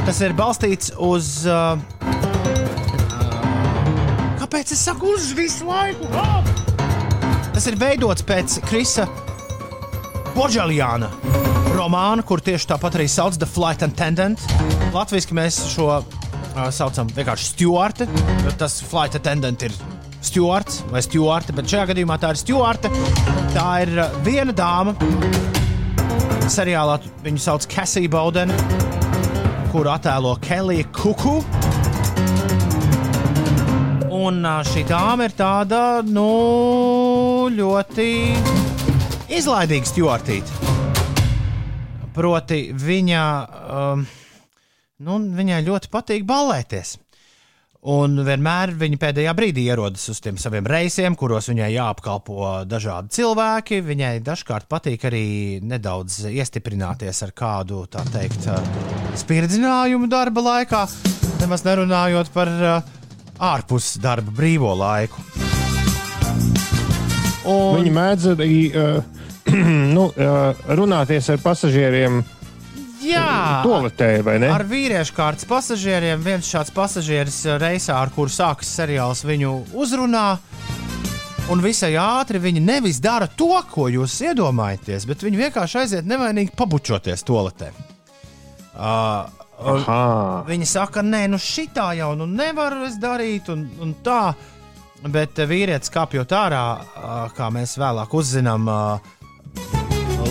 Tas 0.06 0.22
ir 0.26 0.34
balstīts 0.38 0.96
uz. 0.98 1.46
Uh, 1.46 1.78
kāpēc 4.42 4.74
es 4.74 4.82
saku 4.90 5.14
uz 5.14 5.30
visu 5.38 5.70
laiku? 5.70 6.10
Ah! 6.18 6.42
Tas 7.54 7.70
ir 7.70 7.78
veidots 7.80 8.26
pēc 8.26 8.60
Krisa 8.66 9.06
Boģaljāna 10.34 11.45
romāna, 11.96 12.24
kur 12.28 12.42
tieši 12.44 12.68
tāpat 12.68 12.98
arī 12.98 13.08
sauc 13.08 13.38
The 13.40 13.48
Flight 13.48 13.84
Attendant. 13.86 14.42
Latvijas 14.92 15.28
mēs 15.32 15.60
šo 15.72 15.88
uh, 15.96 16.68
saucam 16.72 17.08
vienkārši 17.16 17.54
Stuarta. 17.54 18.08
Tas 18.60 18.82
flight 18.84 19.16
attendant 19.16 19.64
ir 19.64 19.76
Stuarts 20.26 20.84
vai 20.92 21.04
Stuarta, 21.06 21.56
bet 21.56 21.70
šajā 21.72 21.94
gadījumā 21.94 22.18
tā 22.20 22.34
ir 22.34 22.42
Stuarta. 22.42 22.92
Tā 23.56 23.68
ir 23.86 23.94
uh, 23.96 24.18
viena 24.26 24.56
dāma. 24.56 24.96
Seriālā 26.52 27.00
viņu 27.24 27.42
sauc 27.42 27.66
Cassie 27.72 28.10
Bowden, 28.12 28.52
kuru 29.72 29.94
attēlo 29.96 30.36
Kelija 30.44 30.90
Kuku. 30.96 31.40
Un 34.12 34.44
uh, 34.44 34.62
šī 34.68 34.84
dāma 34.92 35.30
ir 35.30 35.40
tāda, 35.40 35.82
nu, 36.04 36.30
ļoti 37.56 38.10
izlaidīga 39.32 39.96
stūrtīte. 39.96 40.75
Proti, 42.16 42.70
viņa. 42.72 43.24
Um, 43.76 44.06
nu, 45.04 45.18
viņai 45.36 45.66
ļoti 45.66 45.92
patīk 45.92 46.24
ballēties. 46.28 46.96
Un 47.86 48.18
vienmēr 48.26 48.72
viņa 48.74 48.98
pēdējā 48.98 49.34
brīdī 49.38 49.68
ierodas 49.70 50.08
uz 50.10 50.18
tiem 50.24 50.40
saviem 50.42 50.66
reisiem, 50.66 51.14
kuros 51.14 51.52
viņai 51.52 51.68
jāapkalpo 51.76 52.48
dažādi 52.66 53.14
cilvēki. 53.14 53.84
Viņai 53.86 54.14
dažkārt 54.26 54.66
patīk 54.72 55.06
arī 55.06 55.26
nedaudz 55.62 56.24
iestiprināties 56.32 57.22
ar 57.28 57.36
kādu, 57.38 57.84
tā 57.94 58.02
teikt, 58.10 58.48
spirdzinājumu 59.22 60.10
darba 60.10 60.42
laikā, 60.48 60.82
nemaz 61.44 61.62
nerunājot 61.68 62.34
par 62.34 62.50
uh, 62.56 62.96
ārpus 63.54 64.00
darba 64.02 64.34
brīvo 64.34 64.74
laiku. 64.80 65.22
Un, 67.46 67.78
Viņi 67.78 67.94
mēdz 67.94 68.32
arī 68.34 68.54
uh, 68.74 69.25
nu, 69.96 70.08
runāties 70.80 71.30
ar 71.34 71.42
pasažieriem 71.44 72.24
jā, 73.06 73.62
toaletē? 73.66 74.10
Ar 74.50 74.66
vīriešu 74.68 75.16
kārtas 75.16 75.48
pasažieriem 75.50 76.22
viens 76.24 76.50
šāds 76.50 76.74
pasažieris 76.76 77.44
reisā, 77.62 77.98
ar 78.00 78.14
kuru 78.16 78.32
sākas 78.34 78.72
seriāls, 78.78 79.26
viņu 79.28 79.54
uzrunā. 79.78 80.28
Un 81.54 81.62
visai 81.62 81.92
ātri 82.02 82.40
viņi 82.42 82.62
nevis 82.66 82.98
dara 83.04 83.28
to, 83.30 83.54
ko 83.70 83.86
jūs 83.94 84.18
iedomājaties, 84.26 85.06
bet 85.06 85.22
viņi 85.22 85.44
vienkārši 85.44 85.82
aiziet 85.84 86.08
nevainīgi 86.10 86.56
pabučoties 86.58 87.22
toaletē. 87.28 87.70
Uh, 88.76 89.30
viņi 90.50 90.68
saka, 90.68 91.04
nē, 91.06 91.28
nu 91.32 91.38
šitā 91.40 91.92
jau 92.00 92.16
nu 92.18 92.26
nevaru 92.28 92.88
es 92.90 92.98
darīt, 93.02 93.52
un, 93.54 93.68
un 93.82 93.94
tā. 94.04 94.34
Bet 95.06 95.38
vīrietis 95.38 95.92
kāpjot 95.94 96.34
ārā, 96.34 96.64
uh, 96.82 97.14
kā 97.38 97.52
mēs 97.54 97.76
vēlāk 97.78 98.14
uzzinām, 98.18 98.66
uh, 98.66 99.14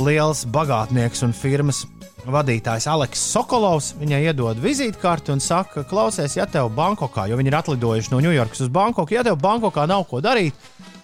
liels 0.04 0.44
bagātnieks 0.52 1.24
un 1.26 1.32
firmas 1.36 1.84
vadītājs 2.24 2.86
Aleks 2.88 3.20
Sokolovs 3.34 3.92
viņai 4.00 4.22
iedod 4.30 4.60
vizītkarti 4.62 5.34
un 5.34 5.42
saka, 5.44 5.84
klausies, 5.88 6.36
ja 6.38 6.46
tev 6.48 6.70
Bankokā, 6.76 7.26
jo 7.28 7.38
viņi 7.40 7.52
ir 7.52 7.58
atlidojuši 7.60 8.14
no 8.14 8.20
Ņujorkas 8.24 8.64
uz 8.64 8.72
Bankoku, 8.72 9.16
ja 9.16 9.24
tev 9.26 9.38
Bankokā 9.42 9.86
nav 9.90 10.06
ko 10.08 10.22
darīt, 10.24 10.56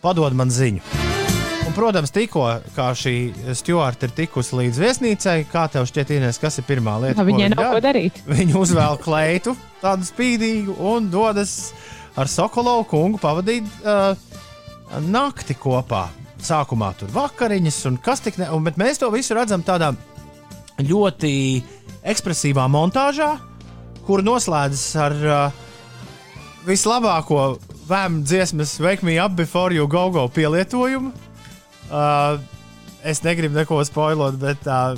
padod 0.04 0.36
man 0.36 0.52
ziņu. 0.52 0.84
Un 1.70 1.74
protams, 1.76 2.10
tikko 2.10 2.46
šī 2.98 3.14
stūra 3.54 3.92
ir 3.94 4.14
tikusi 4.16 4.56
līdz 4.58 4.80
viesnīcai, 4.82 5.36
kā 5.52 5.68
tev 5.70 5.84
šķiet, 5.86 6.16
Inês, 6.16 6.40
kas 6.42 6.58
ir 6.58 6.66
pirmā 6.66 6.96
lieta? 7.04 7.20
Ko 7.20 7.26
viņa 7.28 7.50
dara? 7.52 7.68
ko 7.76 7.82
darīt. 7.84 8.22
Viņa 8.40 8.56
uzvēl 8.58 8.98
kleitu, 9.04 9.54
tādu 9.82 10.08
spīdīgu, 10.08 10.74
un 10.90 11.06
dodas 11.12 11.70
ar 12.18 12.32
Sokolovu 12.32 12.88
kungu 12.90 13.20
pavadīt 13.22 13.68
uh, 13.84 14.16
nakti 15.06 15.54
kopā. 15.54 16.08
Sākumā 16.46 16.92
tur 16.98 17.10
vakariņas, 17.14 17.78
un 17.90 17.98
kas 18.02 18.22
tik 18.24 18.38
ne. 18.40 18.48
Un, 18.54 18.64
bet 18.66 18.78
mēs 18.80 19.00
to 19.00 19.10
visu 19.12 19.36
redzam 19.36 19.64
tādā 19.66 19.92
ļoti 20.80 21.32
ekspresīvā 22.10 22.64
montāžā, 22.72 23.34
kur 24.06 24.24
noslēdzas 24.24 24.86
ar 25.00 25.16
uh, 25.26 25.66
vislabāko 26.66 27.58
vēmu 27.90 28.24
dziesmas 28.24 28.78
Wake 28.80 29.06
Me 29.06 29.18
Up 29.22 29.36
Before 29.36 29.74
You 29.74 29.88
Go 29.90 30.08
Go 30.14 30.28
pielietojumu. 30.32 31.12
Uh, 31.90 32.38
es 33.04 33.22
negribu 33.24 33.58
neko 33.58 33.82
spoilot, 33.84 34.38
bet 34.40 34.66
uh, 34.70 34.94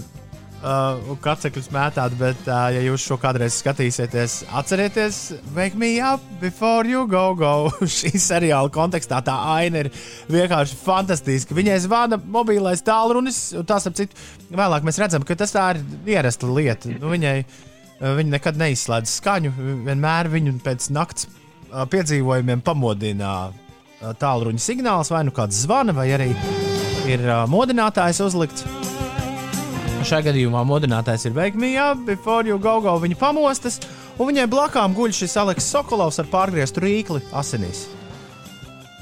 uh, 0.63 1.17
kāds 1.23 1.69
mētāt, 1.73 2.15
bet, 2.19 2.39
uh, 2.47 2.69
ja 2.75 2.83
jūs 2.85 3.05
šo 3.07 3.19
kādreiz 3.21 3.57
skatīsieties, 3.61 4.43
atcerieties, 4.59 5.21
Wake 5.57 5.79
Me 5.79 5.95
Up 6.05 6.23
Before 6.41 6.87
You 6.89 7.07
Go 7.11 7.35
Go. 7.39 7.53
Šī 7.99 8.15
seriāla 8.21 8.73
kontekstā 8.73 9.23
tā 9.27 9.35
aina 9.57 9.85
ir 9.85 9.91
vienkārši 10.33 10.79
fantastiska. 10.83 11.57
Viņai 11.59 11.81
zvana 11.87 12.21
mobilais 12.23 12.85
tālrunis, 12.87 13.45
un 13.59 13.69
tās 13.69 13.89
ap 13.91 13.99
citu 13.99 14.19
vēlāk 14.53 14.87
mēs 14.87 15.01
redzam, 15.03 15.27
ka 15.27 15.39
tas 15.39 15.55
tā 15.55 15.69
ir 15.75 15.83
ierasta 16.17 16.51
lieta. 16.51 16.93
Nu, 16.95 17.13
viņai, 17.13 17.37
uh, 17.43 18.13
viņa 18.21 18.37
nekad 18.37 18.61
neizslēdz 18.63 19.17
skaņu, 19.19 19.55
vienmēr 19.89 20.31
viņu 20.33 20.59
pēc 20.65 20.91
nakts 20.95 21.29
uh, 21.29 21.85
piedzīvojumiem 21.91 22.65
pamodina 22.65 23.35
uh, 23.51 24.15
tālruņa 24.19 24.63
signāls, 24.63 25.13
vai 25.13 25.27
nu 25.27 25.35
kāds 25.35 25.65
zvana, 25.67 25.95
vai 25.97 26.11
arī 26.15 26.33
ir 27.11 27.27
uh, 27.27 27.45
modinātājs 27.51 28.23
uzlikts. 28.25 28.67
Šajā 30.03 30.27
gadījumā 30.27 30.65
modinātājs 30.67 31.29
ir 31.29 31.37
Up, 31.39 32.05
Before 32.07 32.49
You 32.49 32.59
Go 32.59 32.81
Go. 32.81 32.99
Viņa 32.99 33.17
pamostas, 33.21 33.79
un 34.19 34.27
viņai 34.33 34.49
blakām 34.51 34.95
guļ 34.95 35.13
šis 35.15 35.37
Aleks 35.39 35.69
Sokolovs 35.71 36.19
ar 36.19 36.27
pārgrieztu 36.27 36.83
rīkli 36.83 37.21
asinīs. 37.33 37.87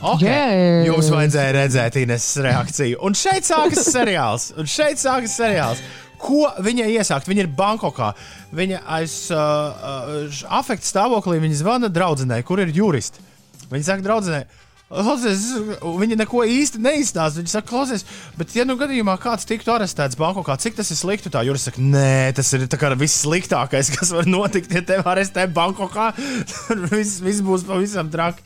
Okay. 0.01 0.28
Yes. 0.28 0.86
Jums 0.88 1.11
vajadzēja 1.12 1.57
redzēt 1.57 1.96
Ines 2.01 2.26
reakciju. 2.40 3.01
Un 3.05 3.16
šeit 3.16 3.48
sākas 3.48 3.84
seriāls. 3.88 4.51
Un 4.57 4.68
šeit 4.68 5.01
sākas 5.01 5.34
seriāls. 5.36 5.82
Ko 6.20 6.48
viņa 6.61 6.88
iesākt? 6.98 7.28
Viņa 7.28 7.44
ir 7.46 7.51
Bankokā. 7.57 8.12
Viņa 8.57 8.80
aiz 8.96 9.14
uh, 9.32 9.40
uh, 9.40 10.40
afekta 10.57 10.88
stāvoklī 10.88 11.40
viņa 11.40 11.61
zvana 11.62 11.92
draudzenei, 11.92 12.42
kur 12.44 12.61
ir 12.61 12.72
juristi. 12.76 13.24
Viņa 13.70 13.86
saka, 13.86 14.05
draudzenei, 14.05 14.44
Klausies, 14.91 15.45
viņa 15.78 16.16
neko 16.18 16.43
īsti 16.51 16.80
neizstāsta. 16.82 17.38
Viņa 17.38 17.53
saka, 17.53 17.68
klausies, 17.68 18.03
bet, 18.34 18.51
ja 18.59 18.64
nu 18.66 18.74
gadījumā 18.78 19.14
kāds 19.22 19.47
tiktu 19.47 19.70
arestēts 19.70 20.18
Bankokā, 20.18 20.57
cik 20.59 20.80
tas 20.80 20.91
ir 20.91 20.99
slikti? 20.99 21.30
Tā 21.30 21.45
jūras 21.47 21.68
saka, 21.68 21.78
nē, 21.78 22.32
tas 22.34 22.51
ir 22.59 22.66
viss 22.99 23.20
sliktākais, 23.22 23.93
kas 23.97 24.11
var 24.16 24.26
notikt, 24.26 24.74
ja 24.74 24.82
tevi 24.82 25.07
arestē 25.07 25.47
Bankokā. 25.47 26.09
Tur 26.51 26.82
viss, 26.91 27.20
viss 27.22 27.45
būs 27.47 27.68
pavisam 27.68 28.11
traki. 28.11 28.43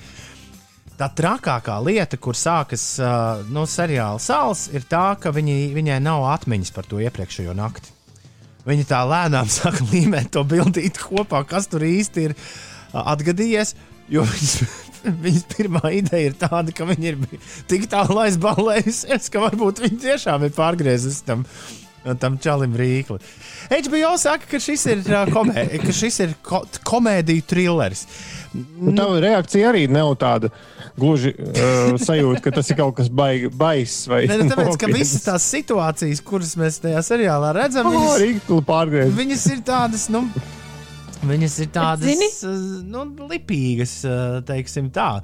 Tā 1.00 1.08
trakākā 1.16 1.78
lieta, 1.82 2.20
kur 2.20 2.36
sākas 2.36 2.84
uh, 3.00 3.40
no 3.50 3.64
seriāla 3.64 4.20
sāls, 4.22 4.68
ir 4.70 4.84
tā, 4.86 5.16
ka 5.18 5.32
viņi, 5.34 5.72
viņai 5.74 5.96
nav 6.04 6.28
atmiņas 6.36 6.76
par 6.76 6.86
to 6.86 7.00
iepriekšējo 7.02 7.56
nakti. 7.56 7.90
Viņa 8.68 8.84
tā 8.92 9.00
lēnām 9.08 9.48
sāk 9.56 9.80
līmēt 9.88 10.34
to 10.36 10.44
bildīti 10.44 11.08
kopā, 11.08 11.40
kas 11.48 11.72
tur 11.72 11.88
īsti 11.88 12.28
ir 12.28 12.36
uh, 12.36 13.00
atgadījies. 13.16 13.74
Jo 14.12 14.22
viņas, 14.28 14.83
viņas 15.24 15.46
pirmā 15.54 15.84
ideja 16.00 16.30
ir 16.32 16.36
tāda, 16.40 16.74
ka 16.74 16.88
viņa 16.88 17.12
ir 17.12 17.22
tik 17.70 17.88
tālu 17.92 18.20
aizballējusies, 18.26 19.30
ka 19.32 19.46
varbūt 19.48 19.84
viņa 19.84 20.02
tiešām 20.08 20.46
ir 20.48 20.54
pārgriezusi 20.56 21.24
tam, 21.28 21.42
tam 22.20 22.38
čalim 22.42 22.74
rīkli. 22.76 23.18
HBO 23.72 24.14
saka, 24.20 24.48
ka 24.50 24.60
šis 24.60 24.86
ir, 24.92 25.04
komē, 25.32 25.66
ka 25.84 25.92
šis 25.96 26.20
ir 26.26 26.34
ko, 26.44 26.62
komēdiju 26.84 27.46
trilleris. 27.48 28.06
Nu, 28.54 28.92
tā 28.94 29.06
reakcija 29.24 29.70
arī 29.72 29.86
nav 29.90 30.12
tāda 30.20 30.50
gluži 31.00 31.32
uh, 31.34 31.96
sajūta, 31.98 32.42
ka 32.44 32.52
tas 32.54 32.68
ir 32.70 32.76
kaut 32.78 32.94
kas 33.00 33.08
baigi, 33.10 33.48
baiss. 33.50 34.04
Vai 34.10 34.24
Ne, 34.30 34.36
nu, 34.44 34.50
tāpēc, 34.52 34.76
ka 34.78 34.90
visas 34.92 35.24
tās 35.26 35.46
situācijas, 35.56 36.20
kuras 36.22 36.52
mēs 36.60 36.78
tajā 36.84 37.00
seriālā 37.02 37.54
redzam, 37.56 37.88
Oh, 37.90 38.12
viņas, 38.20 38.52
pārgriezt. 38.68 39.16
viņas 39.18 39.48
ir 39.56 39.64
tādas, 39.66 40.06
nu, 40.12 40.22
viņas 41.28 41.58
ir 41.64 41.70
tādas, 41.74 42.08
zini? 42.08 42.30
uh, 42.48 42.82
nu, 42.88 43.04
lipīgas, 43.30 44.00
uh, 44.08 44.40
teiksim 44.46 44.90
tā. 44.94 45.18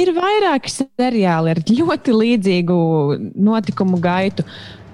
Ir 0.00 0.10
vairāki 0.16 0.72
seriāli 0.72 1.52
ar 1.52 1.60
ļoti 1.68 2.14
līdzīgu 2.16 2.78
notikumu 3.46 4.00
gaitu. 4.02 4.42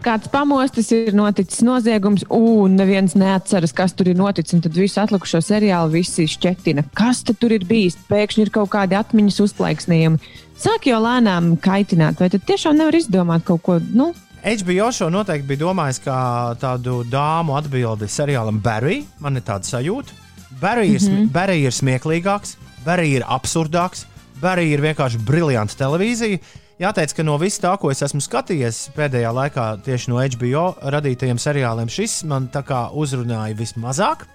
Kāds 0.05 0.29
pamostas 0.31 0.93
ir 0.95 1.15
noticis 1.17 1.65
noziegums, 1.67 2.23
un 2.31 2.77
neviens 2.79 3.17
neatceras, 3.19 3.73
kas 3.75 3.97
tur 3.99 4.13
ir 4.13 4.19
noticis. 4.19 4.55
un 4.55 4.63
Tad 4.63 4.77
visu 4.79 5.01
atlikušo 5.03 5.41
seriālu 5.43 5.97
visi 5.97 6.29
šķetina. 6.31 6.85
Kas 6.97 7.25
tur 7.27 7.57
ir 7.57 7.67
bijis? 7.69 7.99
Pēkšņi 8.11 8.45
ir 8.47 8.53
kaut 8.55 8.71
kādi 8.77 8.99
atmiņas 8.99 9.41
uzplaiksnījumi. 9.49 10.21
Sāk 10.59 10.87
jau 10.91 11.01
lēnām 11.03 11.57
kaitināt, 11.63 12.21
vai 12.23 12.31
tad 12.31 12.47
tiešām 12.47 12.79
nevar 12.79 12.97
izdomāt 12.99 13.45
kaut 13.49 13.65
ko? 13.67 13.79
Nu, 13.95 14.13
HBO 14.49 14.87
šo 14.93 15.11
noteikti 15.13 15.45
bija 15.51 15.61
domājis 15.67 15.99
kā 16.01 16.19
tādu 16.61 17.03
dāmu 17.05 17.53
atbildi 17.59 18.07
seriālam 18.09 18.63
Barry. 18.65 19.03
Man 19.21 19.37
ir 19.37 19.45
tāda 19.45 19.69
sajūta. 19.69 20.15
Barry 20.61 20.95
ir, 20.95 21.03
mm 21.03 21.17
-hmm. 21.17 21.29
Barry 21.33 21.59
ir 21.63 21.73
smieklīgāks, 21.73 22.57
Barry 22.85 23.11
ir 23.17 23.25
absurdāks, 23.29 24.07
Barry 24.41 24.73
ir 24.73 24.81
vienkārši 24.81 25.19
briljanta 25.19 25.75
televīzija. 25.75 26.39
Jāteic, 26.79 27.15
ka 27.15 27.23
no 27.23 27.37
viss 27.37 27.61
tā, 27.61 27.77
ko 27.79 27.91
es 27.91 28.03
esmu 28.03 28.21
skatījies 28.21 28.91
pēdējā 28.97 29.33
laikā 29.35 29.83
tieši 29.85 30.11
no 30.11 30.17
HBO 30.17 30.75
radītajiem 30.83 31.39
seriāliem, 31.39 31.89
šis 31.89 32.25
man 32.25 32.49
tā 32.49 32.63
kā 32.63 32.91
uzrunāja 32.95 33.55
vismazāk. 33.55 34.27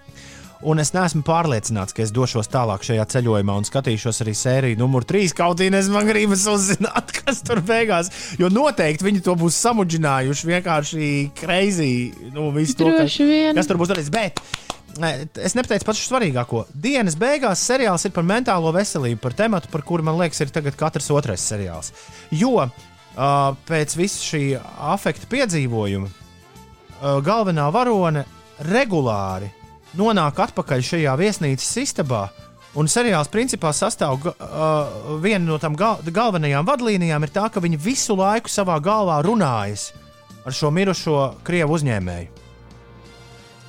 Un 0.64 0.80
es 0.80 0.93
neesmu 0.95 1.26
pārliecināts, 1.28 1.91
ka 1.95 2.03
es 2.05 2.11
došos 2.16 2.47
tālāk 2.51 2.86
šajā 2.88 3.03
ceļojumā 3.14 3.55
un 3.59 3.66
skatīšos 3.68 4.24
arī 4.24 4.34
sēriju 4.38 4.80
numur 4.80 5.03
3. 5.07 5.34
Kaut 5.36 5.59
arī 5.59 5.76
es 5.76 5.89
man 5.91 6.07
gribas 6.07 6.45
uzzināt, 6.47 7.11
kas 7.20 7.41
tur 7.43 7.59
beigās. 7.66 8.11
Jo 8.39 8.47
noteikti 8.53 9.07
viņi 9.07 9.24
to 9.26 9.36
būs 9.39 9.57
samudžinājuši 9.66 10.51
vienkārši 10.51 11.09
crazy. 11.39 11.95
Nu, 12.32 12.51
to, 12.80 12.91
vien. 13.28 13.57
kas 13.57 13.68
tur 13.68 13.82
būs 13.82 13.91
darīts. 13.91 14.11
Bet 14.14 14.39
es 15.41 15.55
nepateicu 15.57 15.88
pašu 15.89 16.05
svarīgāko. 16.05 16.64
Dienas 16.74 17.18
beigās 17.20 17.64
seriāls 17.66 18.05
ir 18.07 18.14
par 18.16 18.28
mentālo 18.30 18.72
veselību, 18.76 19.20
par 19.24 19.36
tematu, 19.36 19.72
par 19.74 19.84
kuru 19.84 20.05
man 20.05 20.20
liekas, 20.22 20.45
ir 20.45 20.53
tagad 20.53 20.78
katrs 20.80 21.09
otrais 21.11 21.43
seriāls. 21.43 21.91
Jo 22.32 22.53
uh, 22.61 22.70
pēc 23.68 23.97
visa 23.99 24.22
šī 24.22 24.43
afekta 24.93 25.28
piedzīvojuma 25.34 26.07
uh, 26.07 27.20
galvenā 27.26 27.68
varone 27.74 28.24
regulāri 28.70 29.51
nonāk 29.98 30.39
atpakaļ 30.48 30.84
šajā 30.89 31.14
viesnīcas 31.20 31.72
istabā. 31.84 32.28
Un 32.74 32.88
seriāls 32.89 33.30
principā 33.30 33.70
sastāv 33.70 34.18
ga- 34.24 34.34
uh, 34.41 35.18
viena 35.22 35.46
no 35.46 35.60
tām 35.62 35.76
gal 35.78 36.02
galvenajām 36.02 36.66
vadlīnijām, 36.66 37.24
ir 37.24 37.34
tā, 37.34 37.46
ka 37.54 37.62
viņi 37.62 37.78
visu 37.78 38.16
laiku 38.18 38.50
savā 38.50 38.80
galvā 38.82 39.20
runājas 39.22 39.91
ar 40.44 40.56
šo 40.58 40.72
mirušo 40.74 41.20
krievu 41.46 41.78
uzņēmēju. 41.78 42.39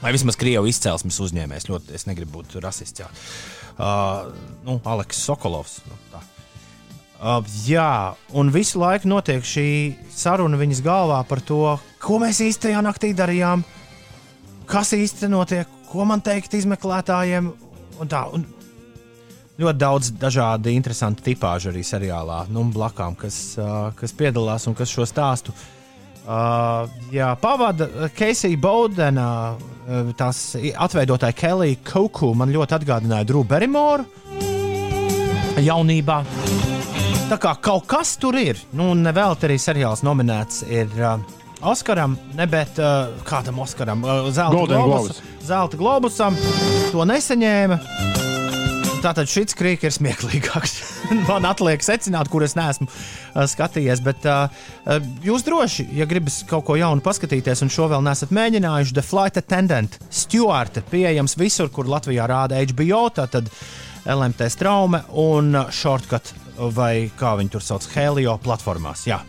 Vai 0.05 0.13
vismaz 0.13 0.37
krievu 0.37 0.69
izcelsmes 0.69 1.21
uzņēmējs. 1.21 1.69
Ļoti, 1.71 1.95
es 1.97 2.05
negribu 2.09 2.41
būt 2.41 2.59
rasists. 2.65 3.01
Jā. 3.01 3.09
Uh, 3.75 4.33
nu, 4.67 4.79
Aleks 4.85 5.21
Sokolovs. 5.25 5.79
Nu, 5.89 5.97
tā. 6.13 6.21
Uh, 7.25 7.41
jā, 7.65 8.13
un 8.37 8.51
visu 8.53 8.81
laiku 8.83 9.09
notiek 9.09 9.45
šī 9.47 9.69
saruna 10.13 10.59
viņas 10.61 10.83
galvā 10.85 11.23
par 11.29 11.41
to, 11.41 11.79
ko 12.05 12.19
mēs 12.21 12.43
īstajā 12.45 12.83
naktī 12.85 13.15
darījām, 13.17 13.65
kas 14.69 14.93
īsti 14.97 15.31
notiek, 15.33 15.71
ko 15.95 16.07
man 16.09 16.23
teikt 16.25 16.57
izmeklētājiem. 16.59 17.53
Un 18.03 18.11
tā, 18.11 18.25
un 18.35 18.43
ļoti 19.61 19.79
daudz 19.79 20.11
dažādu 20.19 20.73
interesantu 20.73 21.23
tipāžu 21.29 21.71
arī 21.71 21.85
seriālā, 21.87 22.45
nu, 22.51 22.67
blakām, 22.75 23.15
kas, 23.19 23.55
uh, 23.61 23.93
kas 23.99 24.15
piedalās 24.17 24.67
un 24.67 24.75
kas 24.75 24.91
šo 24.91 25.07
stāstu 25.07 25.55
uh, 25.55 26.91
jā, 27.15 27.31
pavada. 27.41 28.11
Keisija 28.17 28.59
Baudena, 28.59 29.29
uh, 29.55 30.11
tās 30.19 30.57
atveidotāja 30.59 31.39
Kelija 31.39 31.79
Kauku, 31.87 32.33
man 32.35 32.53
ļoti 32.55 32.79
atgādināja 32.81 33.31
Drew 33.31 33.47
Barrymoru 33.47 34.09
jaunībā. 35.63 36.19
Tā 37.31 37.39
kā 37.41 37.55
kaut 37.63 37.87
kas 37.89 38.17
tur 38.21 38.37
ir, 38.37 38.59
nu, 38.75 38.91
un 38.93 39.07
vēl 39.15 39.39
arī 39.39 39.55
seriāls 39.63 40.03
nominēts 40.05 40.65
ir 40.67 40.91
uh, 40.99 41.15
Oskaram, 41.65 42.19
ne 42.37 42.45
bet 42.47 42.79
uh, 42.79 43.09
kādam 43.25 43.59
Oskaram, 43.65 44.05
uh, 44.05 44.29
Zelta 44.33 44.67
Globus. 44.69 45.23
Zelta 45.45 45.79
Globusam. 45.81 46.37
To 46.93 47.07
nesaņēma. 47.09 47.79
Tātad 49.05 49.29
šis 49.29 49.57
krīks 49.57 49.85
ir 49.85 49.93
smieklīgāks. 49.93 50.75
Man 51.29 51.45
atliek 51.49 51.81
secināt, 51.85 52.29
kur 52.33 52.45
es 52.45 52.55
neesmu 52.57 52.89
uh, 52.89 53.45
skatījies. 53.49 54.01
Bet 54.05 54.29
uh, 54.29 54.53
uh, 54.85 55.09
jūs 55.25 55.45
droši, 55.45 55.87
ja 55.97 56.09
gribat 56.09 56.37
kaut 56.49 56.67
ko 56.69 56.77
jaunu 56.81 57.05
paskatīties, 57.05 57.65
un 57.65 57.73
šo 57.73 57.89
vēl 57.93 58.05
neesat 58.05 58.33
mēģinājuši, 58.37 58.97
The 58.97 59.05
Flight 59.05 59.41
Attendant, 59.41 59.97
Stuart, 60.09 60.83
pieejams 60.93 61.37
visur, 61.41 61.73
kur 61.73 61.89
Latvijā 61.89 62.29
rāda 62.29 62.61
HBO, 62.61 63.07
tātad 63.13 63.49
LMT 64.05 64.51
straume 64.53 65.01
un 65.21 65.53
Shortcut, 65.73 66.35
vai 66.77 67.09
kā 67.17 67.39
viņi 67.41 67.57
tur 67.57 67.65
sauc, 67.65 67.89
Helio 67.97 68.37
platformās. 68.45 69.09
Jā. 69.09 69.21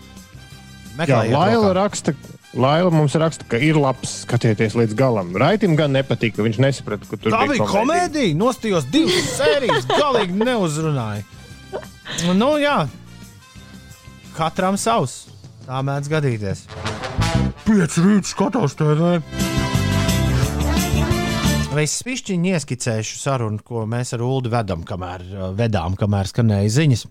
Jā, 0.95 1.01
Meklējiet, 1.03 1.33
Laila, 1.35 1.69
rokā. 1.69 1.73
raksta, 1.83 2.13
Laila 2.55 2.91
mums 2.93 3.15
raksta, 3.19 3.43
ka 3.51 3.59
ir 3.59 3.75
labs, 3.75 4.21
skatieties 4.23 4.77
līdz 4.79 4.95
galam. 4.95 5.33
Raitim 5.35 5.75
gan 5.75 5.91
nepatika, 5.91 6.39
viņš 6.45 6.59
nesaprata, 6.63 7.03
ka 7.09 7.17
tur 7.19 7.33
Tā 7.35 7.41
bija 7.43 7.57
bija 7.57 7.67
komēdija. 7.67 8.35
Nostījos 8.39 8.87
divas 8.93 9.27
sērijas, 9.41 9.89
galīgi 9.91 10.39
neuzrunāja. 10.39 11.25
Nu, 12.39 12.53
jā, 12.61 12.85
katram 14.37 14.79
savs. 14.79 15.25
Tā 15.65 15.81
mēdz 15.83 16.07
gadīties. 16.13 16.63
Pieci 17.65 18.03
rīta 18.05 18.29
skatās 18.29 18.77
TV. 18.79 19.17
Vai 21.75 21.83
es 21.83 21.97
pišķiņi 22.07 22.53
ieskicēšu 22.55 23.17
sarunu, 23.19 23.59
ko 23.65 23.83
mēs 23.89 24.13
ar 24.15 24.21
Ulu 24.23 24.47
vedam, 24.53 24.85
kamēr, 24.87 25.25
vedām, 25.59 25.97
kamēr 25.99 26.29
skanēja 26.31 26.71
ziņas 26.71 27.01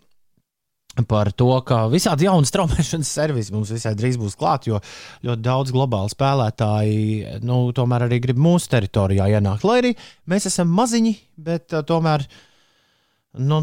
par 1.03 1.32
to, 1.34 1.51
ka 1.66 1.84
visādi 1.90 2.28
jauni 2.28 2.47
straumēšanas 2.47 3.11
servisi 3.18 3.55
mums 3.55 3.72
visai 3.74 3.95
drīz 3.99 4.18
būs 4.20 4.36
klāt, 4.38 4.68
jo 4.70 4.78
ļoti 5.26 5.42
daudz 5.42 5.74
globālu 5.74 6.12
spēlētāji 6.12 7.40
nu, 7.42 7.66
tomēr 7.74 8.07
arī 8.07 8.20
grib 8.22 8.38
mūsu 8.38 8.70
teritorijā 8.76 9.26
ienākt. 9.34 9.66
Lai 9.66 9.80
arī 9.82 9.95
mēs 10.30 10.47
esam 10.51 10.70
maziņi, 10.74 11.14
bet 11.49 11.74
uh, 11.74 11.82
tomēr, 11.86 12.26
nu, 13.42 13.61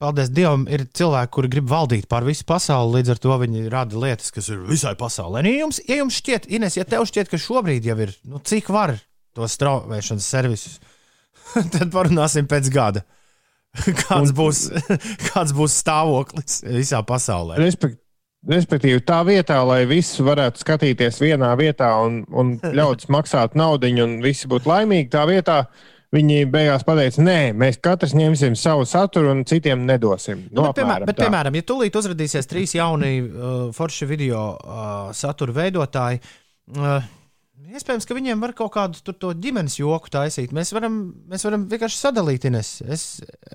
paldies 0.00 0.32
Dievam, 0.34 0.66
ir 0.72 0.88
cilvēki, 0.96 1.32
kuri 1.36 1.52
grib 1.52 1.70
valdīt 1.70 2.08
pār 2.10 2.26
visu 2.26 2.46
pasauli. 2.48 2.98
Līdz 2.98 3.14
ar 3.14 3.22
to 3.22 3.38
viņi 3.44 3.68
rada 3.70 4.02
lietas, 4.02 4.32
kas 4.34 4.50
ir 4.50 4.64
visai 4.66 4.96
pasaulē. 4.98 5.44
Ja, 5.46 5.62
jums, 5.62 5.78
ja 5.86 6.00
jums 6.00 6.18
šķiet, 6.18 6.50
Ines, 6.50 6.80
ja 6.80 6.88
tev 6.88 7.06
šķiet, 7.06 7.30
ka 7.30 7.38
šobrīd 7.38 7.86
jau 7.86 7.98
ir, 8.02 8.16
nu, 8.26 8.42
cik 8.42 8.72
var 8.74 8.96
tos 9.36 9.54
straumēšanas 9.54 10.26
servisus, 10.26 10.80
tad 11.76 11.90
parunāsim 11.94 12.50
pēc 12.50 12.72
gada. 12.74 13.06
Kāds 14.02 14.32
būs, 14.34 14.66
kāds 15.30 15.54
būs 15.54 15.76
stāvoklis 15.82 16.60
visā 16.66 17.02
pasaulē? 17.06 17.58
Respekt, 17.60 18.00
respektīvi, 18.50 19.02
tā 19.06 19.20
vietā, 19.28 19.60
lai 19.66 19.84
viss 19.90 20.20
varētu 20.24 20.62
skatīties 20.64 21.20
vienā 21.22 21.52
vietā 21.60 21.92
un, 22.02 22.24
un 22.30 22.56
ļaudis 22.78 23.10
maksāt 23.12 23.56
naudu, 23.58 23.92
un 24.02 24.18
visi 24.24 24.50
būtu 24.50 24.70
laimīgi, 24.70 25.10
tā 25.12 25.24
vietā 25.30 25.62
viņi 26.10 26.48
beigās 26.50 26.82
pateica, 26.86 27.22
nē, 27.22 27.38
mēs 27.54 27.78
katrs 27.82 28.16
ņemsim 28.18 28.56
savu 28.58 28.82
saturu 28.88 29.30
un 29.30 29.44
citiem 29.46 29.84
nedosim. 29.86 30.48
Nu, 30.50 30.64
Nu, 30.64 30.66
bet, 30.66 30.80
piemēram, 30.80 31.06
bet, 31.06 31.20
piemēram, 31.22 31.58
ja 31.60 31.66
tūlīt 31.68 31.98
uzrādīsies 32.00 32.50
trīs 32.50 32.74
jauni 32.74 33.12
uh, 33.22 33.60
forši 33.76 34.08
video 34.10 34.42
uh, 34.56 35.12
satura 35.14 35.54
veidotāji, 35.60 36.18
uh, 36.74 36.98
iespējams, 37.76 38.06
ka 38.08 38.14
viņiem 38.16 38.40
var 38.42 38.52
kaut 38.58 38.72
kādu 38.74 39.00
tur 39.04 39.14
to 39.20 39.30
ģimenes 39.34 39.76
joku 39.80 40.10
taisīt. 40.12 40.52
Mēs 40.56 40.72
varam, 40.76 40.98
mēs 41.30 41.44
varam 41.46 41.66
vienkārši 41.70 41.98
sadalīt, 42.00 42.44
Ines. 42.50 42.80
Es, 42.86 43.04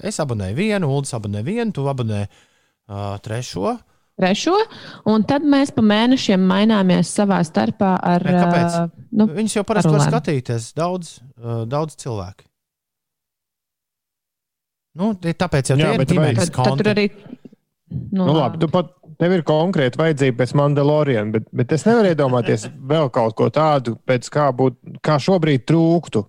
es 0.02 0.20
abonēju 0.24 0.56
vienu, 0.58 0.90
Ulas 0.92 1.14
abonē 1.18 1.44
vienu, 1.46 1.72
tu 1.76 1.86
abonē 1.92 2.24
uh, 2.28 3.18
trešo. 3.26 3.76
Trešo, 4.16 4.54
un 5.12 5.26
tad 5.28 5.44
mēs 5.44 5.74
pa 5.76 5.84
mēnešiem 5.84 6.40
maināmies 6.48 7.10
savā 7.18 7.42
starpā 7.44 7.98
ar. 8.00 8.24
Nē, 8.24 8.36
kāpēc? 8.46 8.78
ā, 8.80 9.08
Nu, 9.16 9.26
Viņus 9.32 9.58
jau 9.58 9.64
parasti 9.68 9.92
var 9.92 10.06
skatīties 10.08 10.70
daudz, 10.76 11.18
uh, 11.40 11.64
daudz 11.68 11.96
cilvēku. 12.00 12.48
Nu, 14.96 15.12
tie- 15.20 15.34
tāpēc 15.36 15.72
jau 15.74 15.78
Jā, 15.78 15.90
tā 15.90 15.94
ir 15.94 16.00
bet 16.00 16.10
vai- 16.12 16.16
ģimenes 16.16 16.40
tad, 16.40 16.54
tad 16.56 16.56
tur 16.56 16.70
konti. 16.72 16.90
arī. 16.94 17.06
Nu, 18.16 18.26
Nu, 18.26 18.34
labi, 18.40 18.60
tu 18.60 18.68
pat 18.72 18.94
tev 19.20 19.36
ir 19.36 19.44
konkrēti 19.48 20.00
vajadzība 20.00 20.40
pēc 20.42 20.54
Mandalorian, 20.60 21.32
bet, 21.34 21.48
bet 21.56 21.74
es 21.76 21.86
nevaru 21.88 22.12
iedomāties 22.14 22.68
vēl 22.90 23.12
kaut 23.14 23.36
ko 23.38 23.50
tādu, 23.54 23.96
pēc 24.08 24.30
kā, 24.34 24.50
būt, 24.56 24.78
kā 25.06 25.18
šobrīd 25.22 25.66
trūktu. 25.70 26.26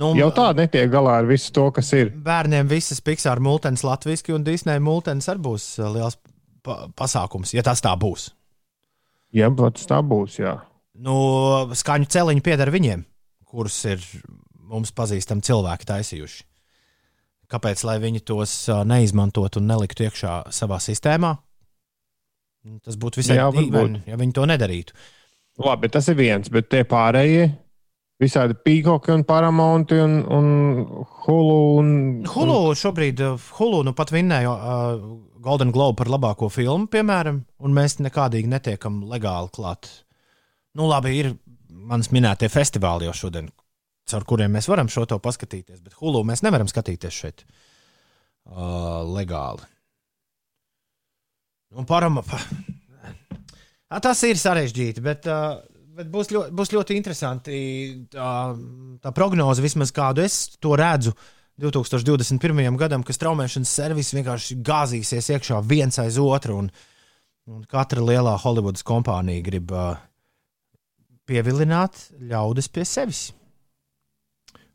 Nu, 0.00 0.10
Jau 0.18 0.30
tā 0.34 0.48
netiek 0.58 0.88
galā 0.90 1.20
ar 1.20 1.28
visu 1.28 1.52
to, 1.54 1.68
kas 1.74 1.92
ir. 1.94 2.10
bērniem 2.10 2.66
visas 2.66 2.98
Pixar 3.04 3.38
multens 3.38 3.84
latviešu 3.86 4.34
un 4.34 4.46
Disneja 4.46 4.82
multens 4.82 5.28
arī 5.30 5.44
būs 5.46 5.68
uh, 5.78 5.90
liels 5.94 6.18
pa 6.64 6.88
pasākums, 6.96 7.52
ja 7.54 7.62
tas 7.62 7.82
tā 7.84 7.92
būs. 7.94 8.32
Jā, 9.34 9.50
pats 9.54 9.86
tā 9.86 10.00
būs. 10.02 10.40
Jā. 10.40 10.56
Nu, 10.94 11.14
skaņu 11.74 12.10
celiņi 12.10 12.42
pieder 12.42 12.70
viņiem, 12.74 13.04
kurus 13.46 13.78
ir 13.86 14.02
mums 14.58 14.90
pazīstami 14.94 15.44
cilvēki 15.46 15.86
taisījuši. 15.86 16.42
Kāpēc 17.50 17.84
lai 17.86 17.98
viņi 18.02 18.24
tos 18.26 18.54
uh, 18.72 18.82
neizmantotu 18.88 19.60
un 19.60 19.68
neliktu 19.70 20.08
iekšā 20.08 20.38
savā 20.54 20.80
sistēmā? 20.82 21.36
Tas 22.84 22.96
būtu 23.00 23.20
visai 23.20 23.36
Jā, 23.38 23.50
dīvaini, 23.52 24.04
ja 24.08 24.16
viņi 24.20 24.34
to 24.36 24.46
nedarītu. 24.48 24.96
Labi, 25.64 25.90
tas 25.92 26.08
ir 26.10 26.16
viens, 26.18 26.50
bet 26.50 26.70
tie 26.72 26.82
pārējie. 26.88 27.50
Visādi 28.22 28.54
pīkoki 28.54 29.10
un 29.10 29.24
paramonti 29.26 29.98
un, 29.98 30.20
un 30.32 30.46
hulu. 31.24 31.56
Un, 31.80 31.88
Hulu 32.30 32.58
šobrīd, 32.78 33.20
uh, 33.26 33.48
Hulu 33.58 33.82
nu 33.88 33.92
pat 33.96 34.12
vinnēja 34.14 34.52
uh, 34.54 35.02
Golden 35.44 35.74
Globe 35.74 35.98
par 35.98 36.10
labāko 36.12 36.48
filmu, 36.52 36.86
piemēram, 36.90 37.42
un 37.58 37.74
mēs 37.76 37.98
nekādīgi 38.00 38.48
netiekam 38.50 39.02
legāli 39.10 39.50
klāt. 39.54 39.90
Nu, 40.78 40.86
labi, 40.88 41.12
ir 41.20 41.34
manas 41.68 42.12
minētie 42.14 42.48
festivāli 42.52 43.10
jau 43.10 43.16
šodien, 43.24 43.50
caur 44.08 44.26
kuriem 44.30 44.54
mēs 44.56 44.70
varam 44.70 44.88
šo 44.90 45.04
to 45.10 45.18
paskatīties, 45.22 45.82
bet 45.84 45.98
Hulu 45.98 46.22
mēs 46.26 46.42
nevaram 46.46 46.70
skatīties 46.70 47.18
šeit 47.18 47.44
uh, 47.44 49.02
legāli. 49.10 49.73
Un 51.74 51.86
parama. 51.88 52.22
Pa... 52.26 52.40
Ā, 53.90 54.00
Tas 54.02 54.22
ir 54.26 54.38
sarežģīti, 54.40 55.02
bet, 55.04 55.28
bet 55.98 56.10
būs, 56.10 56.32
ļoti, 56.34 56.54
būs 56.56 56.72
ļoti 56.74 56.98
interesanti 56.98 57.56
tā, 58.12 58.28
tā 59.02 59.14
prognoze, 59.14 59.62
vismaz 59.64 59.94
kādu 59.94 60.24
es 60.24 60.56
to 60.62 60.76
redzu. 60.78 61.14
2021. 61.62 62.74
gadam, 62.74 63.04
ka 63.06 63.14
straumēšanas 63.14 63.70
servis 63.70 64.10
vienkārši 64.16 64.56
gāzīsies 64.66 65.28
iekšā 65.36 65.60
viens 65.62 66.00
aiz 66.02 66.18
otru, 66.18 66.56
un, 66.64 66.70
un 67.46 67.62
katra 67.70 68.02
lielā 68.02 68.32
Holivudas 68.42 68.82
kompānija 68.82 69.44
grib 69.46 69.70
uh, 69.70 69.94
pievilināt 71.30 72.08
ļaudis 72.18 72.70
pie 72.74 72.82
sevis. 72.88 73.28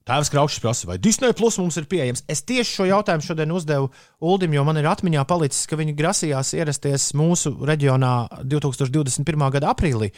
Tēvs 0.09 0.31
Kraukšs 0.33 0.61
prasa, 0.63 0.87
vai 0.89 0.97
Disneja 0.97 1.35
Plus 1.37 1.59
mums 1.61 1.77
ir 1.77 1.85
pieejams. 1.89 2.23
Es 2.25 2.41
tieši 2.41 2.79
šo 2.79 2.87
jautājumu 2.89 3.21
šodien 3.27 3.51
uzdevu 3.53 3.91
Uldim, 4.25 4.55
jo 4.57 4.63
man 4.65 4.79
ir 4.81 4.87
atmiņā 4.89 5.21
palicis, 5.29 5.67
ka 5.69 5.77
viņi 5.77 5.93
grasījās 5.99 6.55
ierasties 6.57 7.11
mūsu 7.19 7.51
reģionā 7.69 8.13
2021. 8.41 9.45
gada 9.53 9.69
aprīlī, 9.75 10.09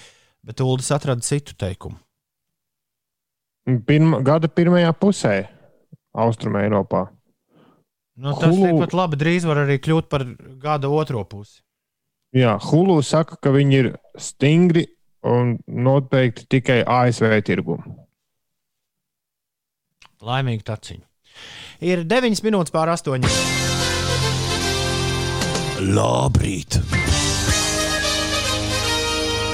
bet 0.48 0.64
Uldis 0.64 0.92
atrada 0.96 1.20
citu 1.28 1.58
teikumu. 1.60 2.00
Pirma, 3.86 4.22
gada 4.26 4.48
pirmajā 4.50 4.94
pusē, 4.98 5.34
Austrumē, 6.18 6.64
Eiropā. 6.70 7.10
Nu, 8.22 8.34
tas 8.40 8.50
Hulu- 8.52 8.72
tikpat 8.72 8.96
labi 8.98 9.20
drīz 9.22 9.46
var 9.48 9.62
arī 9.66 9.78
kļūt 9.82 10.08
par 10.10 10.24
gada 10.62 10.90
otro 10.90 11.24
pusi. 11.26 11.62
Jā, 12.36 12.56
Hulu 12.64 13.02
saka, 13.04 13.36
ka 13.36 13.52
viņi 13.52 13.74
ir 13.80 13.92
stingri 14.18 14.86
un 15.28 15.58
noteikti 15.68 16.48
tikai 16.48 16.80
ASV 16.88 17.42
tirgumu. 17.44 17.98
Laimīgi 20.22 20.66
taciņu. 20.68 21.06
Ir 21.82 22.04
9 22.06 22.44
minūtes 22.46 22.74
pār 22.74 22.92
8. 22.94 23.26
Labrīt! 25.82 26.78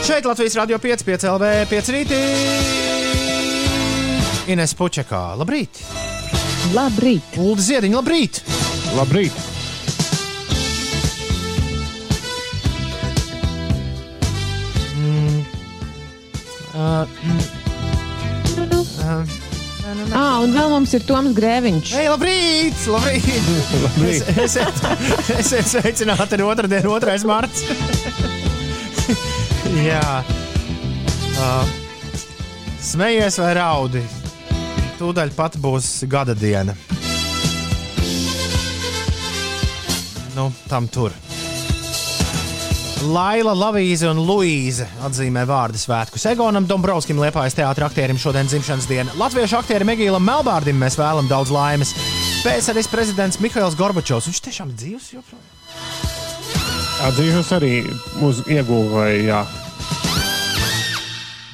Šeit 0.08 0.28
Latvijas 0.28 0.56
Rādio 0.60 0.80
5, 0.84 1.06
5 1.08 1.28
LV, 1.34 1.52
5 1.72 1.92
rītī. 1.96 2.20
Ines 4.52 4.76
Pučakā, 4.80 5.22
labrīt! 5.40 5.82
Labrīt! 6.76 7.36
Ulu 7.40 7.60
Ziediņa, 7.64 8.00
labrīt! 8.00 8.42
Labrīt! 8.96 9.36
Uh, 16.78 17.04
mm, 17.08 17.40
uh, 17.40 17.47
Ah, 19.88 20.42
un 20.44 20.52
vēl 20.52 20.68
mums 20.74 20.92
ir 20.98 21.04
Toms 21.08 21.32
Grēviņš. 21.38 21.92
Hei, 21.96 22.08
labrīt! 22.12 22.82
labrīt. 22.92 23.28
Labrīt. 23.86 24.32
Es- 24.34 24.58
Esiet, 24.58 24.82
esiet 25.40 25.70
sveicināti 25.72 26.36
ar 26.36 26.44
otrdienu, 26.44 26.98
2. 27.00 27.16
marts. 27.30 27.64
Jā. 29.88 30.24
Uh, 31.38 31.72
smejies 32.84 33.40
vai 33.40 33.54
raudi? 33.56 34.04
Tūdaļ 35.00 35.32
pat 35.38 35.56
būs 35.62 35.92
gada 36.12 36.36
diena. 36.36 36.76
Nu, 40.36 40.50
tam 40.68 40.90
tur. 40.92 41.16
Laila, 43.08 43.54
Lavīze 43.56 44.10
un 44.10 44.20
Luīze 44.28 44.84
atzīmē 45.08 45.46
vārdu 45.48 45.80
svētkus. 45.80 46.26
Egonam 46.28 46.66
Dombrovskim, 46.68 47.20
Liepājas 47.24 47.56
teātris 47.56 47.88
aktierim 47.88 48.20
šodien 48.20 48.50
dzimšanas 48.50 48.88
diena. 48.90 49.14
Latviešu 49.20 49.62
aktierim 49.62 49.94
Egīlam 49.94 50.26
Melbārdim 50.28 50.76
mēs 50.82 50.98
vēlam 51.00 51.30
daudz 51.32 51.54
laimes. 51.54 51.94
PSRS 52.44 52.92
prezidents 52.92 53.40
Mihails 53.44 53.78
Gorbačovs. 53.80 54.28
Viņš 54.28 54.44
tiešām 54.50 54.76
dzīves 54.76 55.08
joprojām. 55.16 55.46
Atzīšos 57.08 57.54
arī 57.56 57.72
uz 58.28 58.44
iegūvēju. 58.52 59.24
Jā. 59.30 59.42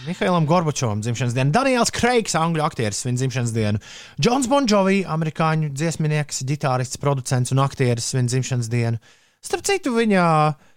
Mihailam 0.08 0.50
Gorbačovam 0.50 1.00
dzimšanas 1.06 1.38
diena, 1.38 1.54
Daniels 1.54 1.94
Kreigs, 1.94 2.34
angļu 2.36 2.66
aktieris, 2.66 3.06
svin 3.06 3.16
dzimšanas 3.16 3.54
dienu, 3.56 3.80
Džons 4.20 4.50
Bonjovi, 4.52 5.04
amerikāņu 5.08 5.70
dziesminieks, 5.72 6.42
ģitārists, 6.50 7.00
producents 7.00 7.54
un 7.56 7.62
aktieris, 7.64 8.10
svin 8.12 8.28
dzimšanas 8.28 8.68
dienu. 8.74 9.00
Starp 9.44 9.64
citu, 9.68 9.94
viņa 9.96 10.26
mm, 10.26 10.73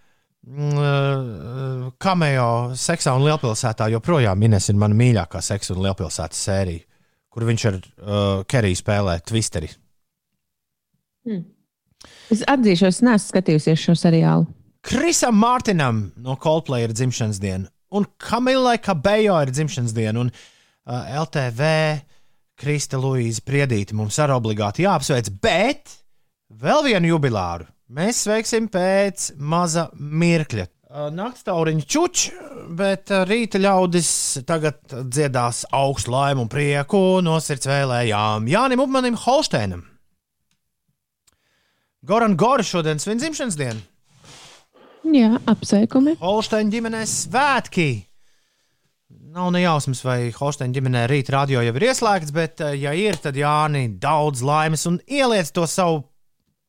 Kameo 0.47 2.51
seksā 2.79 3.17
un 3.19 3.25
lielpilsētā 3.27 3.89
joprojām 3.91 4.45
Ines 4.47 4.69
ir 4.71 4.77
mana 4.79 4.95
mīļākā 4.95 5.41
seksa 5.43 5.75
un 5.75 5.81
lielpilsētas 5.83 6.43
sērija, 6.47 6.85
kur 7.35 7.47
viņš 7.49 7.65
ar 7.67 7.79
uh, 7.81 7.89
Keriju 8.47 8.79
spēlē 8.79 9.17
Twisteri. 9.27 9.73
Es 12.31 12.45
atzīšos, 12.47 13.03
neesmu 13.03 13.33
skatījusies 13.33 13.89
šo 13.89 13.97
seriālu. 13.99 14.47
Krisam 14.87 15.35
Mārtiņam 15.43 16.05
no 16.23 16.39
Coldplay 16.39 16.87
ir 16.87 16.95
dzimšanas 16.95 17.43
diena, 17.43 17.67
un 17.91 18.07
Kamilai 18.23 18.79
Kabejo 18.79 19.41
ir 19.43 19.51
dzimšanas 19.51 19.97
diena, 19.97 20.23
un 20.23 20.31
uh, 20.31 21.17
LTV 21.27 21.73
Krista 22.57 23.03
Luīza 23.03 23.43
Priedīte 23.43 23.99
mums 23.99 24.23
arī 24.23 24.39
obligāti 24.39 24.87
jāapsveic, 24.87 25.35
bet 25.43 25.99
vēl 26.55 26.87
vienu 26.87 27.17
jubilāru 27.17 27.67
mēs 27.93 28.25
sveiksim 28.27 28.71
pēc 28.73 29.33
maza 29.39 29.89
mirkļa. 29.95 30.67
Uh, 30.87 31.09
Naktstauriņš 31.13 31.87
čuč, 31.91 32.23
bet 32.79 33.11
rīta 33.29 33.61
ļaudis 33.61 34.11
tagad 34.49 34.81
dziedās 35.11 35.65
augstu 35.75 36.15
laimu 36.15 36.47
un 36.47 36.51
prieku 36.51 37.21
no 37.27 37.37
sirds 37.43 37.69
vēlējām 37.69 38.47
Jānim 38.51 38.83
Upmanim 38.87 39.19
Holšteinam. 39.19 39.85
Goran 42.07 42.37
Gora 42.39 42.63
šodien 42.63 43.03
svin 43.03 43.19
dzimšanas 43.19 43.59
dienu. 43.59 43.83
Jā, 45.15 45.37
apsveikumi. 45.51 46.17
Holsteņa 46.19 46.71
ģimenē 46.71 47.03
svētki. 47.07 47.91
Nav 49.37 49.51
ne 49.55 49.63
jausmas, 49.63 50.01
vai 50.07 50.33
Holsteņa 50.35 50.75
ģimenē 50.79 51.05
rīt 51.11 51.31
radio 51.35 51.63
jau 51.63 51.75
ir 51.77 51.87
ieslēgts, 51.91 52.35
bet, 52.35 52.63
ja 52.79 52.95
ir, 52.97 53.19
tad 53.23 53.39
Jāni 53.39 53.89
daudz 54.03 54.43
laimes 54.47 54.87
un 54.89 54.99
ieliec 55.07 55.51
to 55.55 55.67
savu 55.71 56.05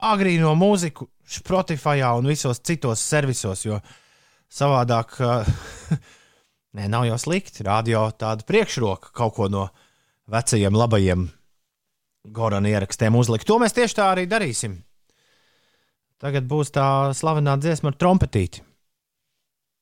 agrīno 0.04 0.54
mūziku 0.56 1.08
Spotify 1.28 2.02
un 2.18 2.28
visos 2.30 2.60
citos 2.64 3.00
servisos, 3.02 3.66
jo 3.66 3.80
savādāk, 4.54 5.18
nē, 6.78 6.88
nav 6.90 7.06
jau 7.10 7.18
slikti. 7.18 7.64
Radio 7.68 8.08
tāda 8.18 8.46
priekšroka 8.48 9.12
kaut 9.14 9.34
ko 9.36 9.48
no 9.52 9.68
vecajiem, 10.32 10.74
labajiem 10.76 11.28
Gorana 12.28 12.68
ierakstiem 12.70 13.16
uzlikt. 13.16 13.48
To 13.48 13.58
mēs 13.60 13.74
tieši 13.76 13.96
tā 13.96 14.10
arī 14.12 14.26
darīsim. 14.28 14.74
Tagad 16.20 16.48
būs 16.50 16.72
tā 16.76 17.14
slavenā 17.16 17.54
dziesma 17.62 17.92
ar 17.94 17.96
trompetīti. 18.02 18.64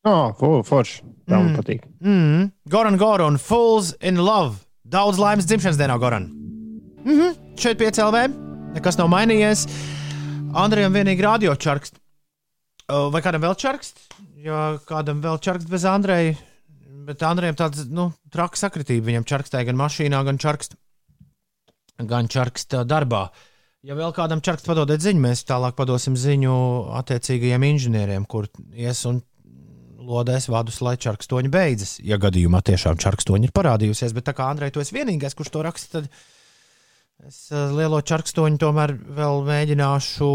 Oh, 0.05 0.34
fu- 0.38 0.61
forši. 0.68 1.01
Tā 1.26 1.39
man 1.39 1.53
Mm. 1.53 1.55
patīk. 1.57 1.86
Mm. 2.03 2.51
Goran 2.70 2.97
Goran, 2.97 3.38
Fools 3.41 3.95
in 4.01 4.18
Love. 4.22 4.59
Daudz 4.86 5.18
laimes 5.18 5.45
dzimšanas 5.49 5.78
dienā, 5.80 5.97
Goran. 5.99 6.28
Mm 7.03 7.16
-hmm. 7.20 7.38
Šeit 7.57 7.80
piecēlē, 7.80 8.28
nekas 8.76 8.97
nav 8.97 9.07
mainījies. 9.09 9.66
Andrejam 10.56 10.93
vienīgi 10.95 11.24
radio 11.26 11.53
čarkst. 11.60 11.97
Vai 12.88 13.20
kādam 13.26 13.43
vēl 13.43 13.58
čarkst? 13.60 13.97
Ja 14.39 14.78
kādam 14.88 15.20
vēl 15.24 15.39
čarkst 15.43 15.68
bez 15.68 15.84
Andreja, 15.89 16.36
bet 17.08 17.24
Andrejam 17.28 17.58
tāds 17.60 17.84
nu, 17.91 18.12
traks 18.32 18.64
sakritība. 18.64 19.10
Viņam 19.10 19.26
čarkstēja 19.28 19.68
gan 19.68 19.80
mašīnā, 19.82 20.22
gan 20.28 20.39
čarkst, 20.39 20.78
gan 22.08 22.30
čarkst 22.32 22.78
darbā. 22.88 23.28
Ja 23.86 23.97
vēl 23.97 24.16
kādam 24.16 24.39
čarkst 24.45 24.70
padodiet 24.70 25.03
ziņu, 25.03 25.22
mēs 25.28 25.43
tālāk 25.49 25.76
padosim 25.78 26.16
ziņu 26.18 26.53
attiecīgajiem 27.01 27.66
inženieriem, 27.74 28.24
kur 28.30 28.47
ies 28.72 29.03
un 29.10 29.20
lodēs 30.06 30.47
vadus, 30.53 30.80
lai 30.86 30.95
čarkstoņi 31.01 31.51
beidzas. 31.51 31.97
Ja 32.06 32.18
gadījumā 32.22 32.64
tiešām 32.66 33.01
čarkstoņi 33.01 33.49
ir 33.49 33.53
parādījusies, 33.53 34.16
bet 34.16 34.30
tā 34.30 34.38
kā 34.38 34.47
Andrej, 34.53 34.72
tu 34.74 34.82
esi 34.82 34.95
vienīgais, 34.95 35.36
kurš 35.38 35.51
to 35.53 35.66
raksta, 35.66 35.99
tad 35.99 36.10
es 37.24 37.39
eh, 37.53 37.72
lielo 37.76 38.01
čarkstoņu 38.03 38.59
tomēr 38.61 38.95
vēl 39.16 39.45
mēģināšu 39.47 40.30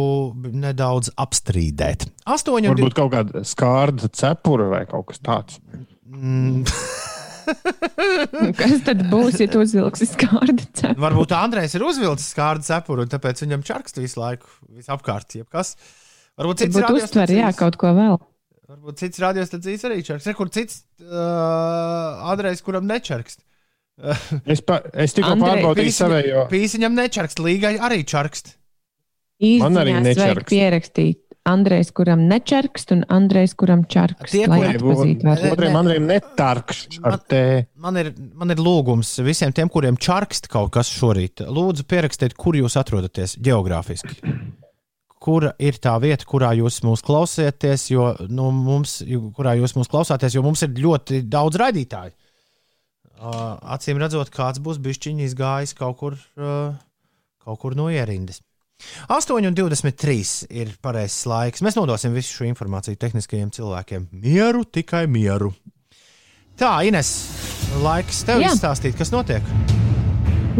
nedaudz 0.65 1.13
apstrīdēt. 1.21 2.09
Astoņi 2.31 2.73
Varbūt 2.73 2.97
kaut 2.97 3.13
kāda 3.15 3.45
skārda 3.45 4.09
cepura 4.09 4.71
vai 4.73 4.85
kaut 4.89 5.11
kas 5.13 5.21
tāds. 5.25 5.61
Mm, 6.11 6.65
Kas 8.59 8.83
tad 8.87 9.03
būs, 9.11 9.39
ja 9.43 9.49
tu 9.51 9.63
uzvilksi 9.65 10.09
skārdu 10.11 10.65
cepuri? 10.67 11.01
varbūt 11.03 11.35
Andrejs 11.37 11.77
ir 11.77 11.85
uzvilcis 11.87 12.31
skārdu 12.35 12.67
cepuru, 12.67 13.07
un 13.07 13.13
tāpēc 13.13 13.43
viņam 13.45 13.65
čarkst 13.67 14.01
visu 14.01 14.21
laiku 14.21 14.51
visapkārt. 14.77 15.39
Jebkas. 15.41 15.75
Varbūt 16.41 16.65
cits 16.65 16.79
Varbūt 16.79 17.05
uztver, 17.05 17.33
jā, 17.35 17.51
kaut 17.57 17.79
ko 17.81 17.93
vēl. 17.97 18.19
Varbūt 18.71 19.03
cits 19.03 19.23
radiostacijas 19.23 19.87
arī 19.89 20.03
čarkst. 20.07 20.29
Re, 20.31 20.37
kur 20.39 20.51
cits 20.55 20.85
uh, 21.03 22.31
Andrejs, 22.31 22.63
kuram 22.67 22.87
nečarkst. 22.91 23.43
Es, 24.45 24.63
pa, 24.65 24.81
es 24.95 25.17
tikko 25.17 25.35
pārbaudīju 25.41 25.97
savējo. 25.97 26.47
Pīsiņam 26.53 26.97
nečarkst, 26.97 27.43
līgai 27.45 27.75
arī 27.83 28.03
čarkst. 28.09 28.55
Man 29.61 29.81
arī 29.81 29.97
nečarkst. 30.05 30.49
pierakstīt. 30.53 31.21
Andrejs, 31.49 31.89
kuram 31.97 32.27
nečarkst, 32.29 32.91
un 32.93 33.01
Andrejs, 33.09 33.55
kuram 33.59 33.87
čarkst. 33.89 34.29
Tie, 34.29 34.45
lai 34.51 34.75
atpazītu 34.75 35.25
varētu. 35.25 35.53
Otriem 35.55 35.73
ne. 35.73 35.79
Andrejam 35.81 36.09
netarkšs 36.11 36.99
ar 37.01 37.15
Man- 37.17 37.23
tē. 37.33 37.45
Man 37.81 37.97
ir, 37.97 38.11
man 38.37 38.53
ir 38.53 38.61
lūgums 38.61 39.15
visiem 39.25 39.55
tiem, 39.57 39.71
kuriem 39.73 39.97
čarkst 39.97 40.51
kaut 40.53 40.71
kas 40.77 40.93
šorīt. 40.93 41.41
Lūdzu, 41.49 41.87
pierakstiet, 41.89 42.37
kur 42.37 42.59
jūs 42.61 42.77
atrodaties 42.77 43.39
geogrāfiski. 43.41 44.21
Kura 45.21 45.55
ir 45.61 45.77
tā 45.81 45.97
vieta, 46.01 46.25
kurā 46.29 46.53
jūs 46.57 46.83
mūs 46.85 47.03
klausāties, 47.05 47.89
jo 47.91 48.15
nu, 48.29 48.51
mums, 48.53 49.01
kurā 49.37 49.57
jūs 49.57 49.75
mūs 49.77 49.89
klausāties, 49.89 50.37
jo 50.37 50.45
mums 50.45 50.63
ir 50.65 50.77
ļoti 50.77 51.25
daudz 51.29 51.57
raidītāju. 51.61 52.13
Uh, 53.21 53.59
acīm 53.77 53.99
redzot, 54.01 54.31
kāds 54.33 54.63
būs 54.65 54.79
bijis 54.81 55.03
izgājis 55.29 55.75
kaut 55.77 55.99
kur, 56.01 56.15
uh, 56.41 56.73
kaut 57.45 57.61
kur 57.61 57.77
no 57.77 57.91
ierindas. 57.93 58.41
8,23 59.13 60.47
ir 60.49 60.73
pareizais 60.81 61.27
laiks. 61.29 61.61
Mēs 61.61 61.77
nodosim 61.77 62.17
visu 62.17 62.33
šo 62.39 62.49
informāciju 62.49 62.97
tehniskajiem 62.97 63.53
cilvēkiem. 63.53 64.09
Mieru, 64.25 64.65
tikai 64.65 65.05
mieru. 65.05 65.53
Tā, 66.57 66.79
Ines, 66.89 67.13
laiks 67.85 68.25
tev 68.29 68.41
Jā. 68.41 68.55
izstāstīt, 68.55 68.97
kas 68.97 69.13
notiek. 69.13 69.45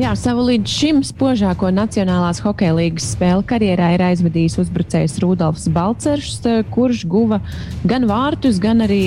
Jā, 0.01 0.15
savu 0.17 0.47
līdz 0.47 0.73
šim 0.73 1.01
spožāko 1.05 1.69
Nacionālās 1.77 2.39
hokeja 2.41 2.73
līnijas 2.73 3.11
spēli 3.13 3.45
karjerā 3.51 3.91
ir 3.93 4.05
aizvadījis 4.07 4.55
uzbrucējs 4.63 5.19
Rudolfs 5.21 5.67
Balčers, 5.75 6.39
kurš 6.73 7.03
guva 7.11 7.43
gan 7.85 8.07
vārtus, 8.09 8.57
gan 8.63 8.81
arī 8.87 9.03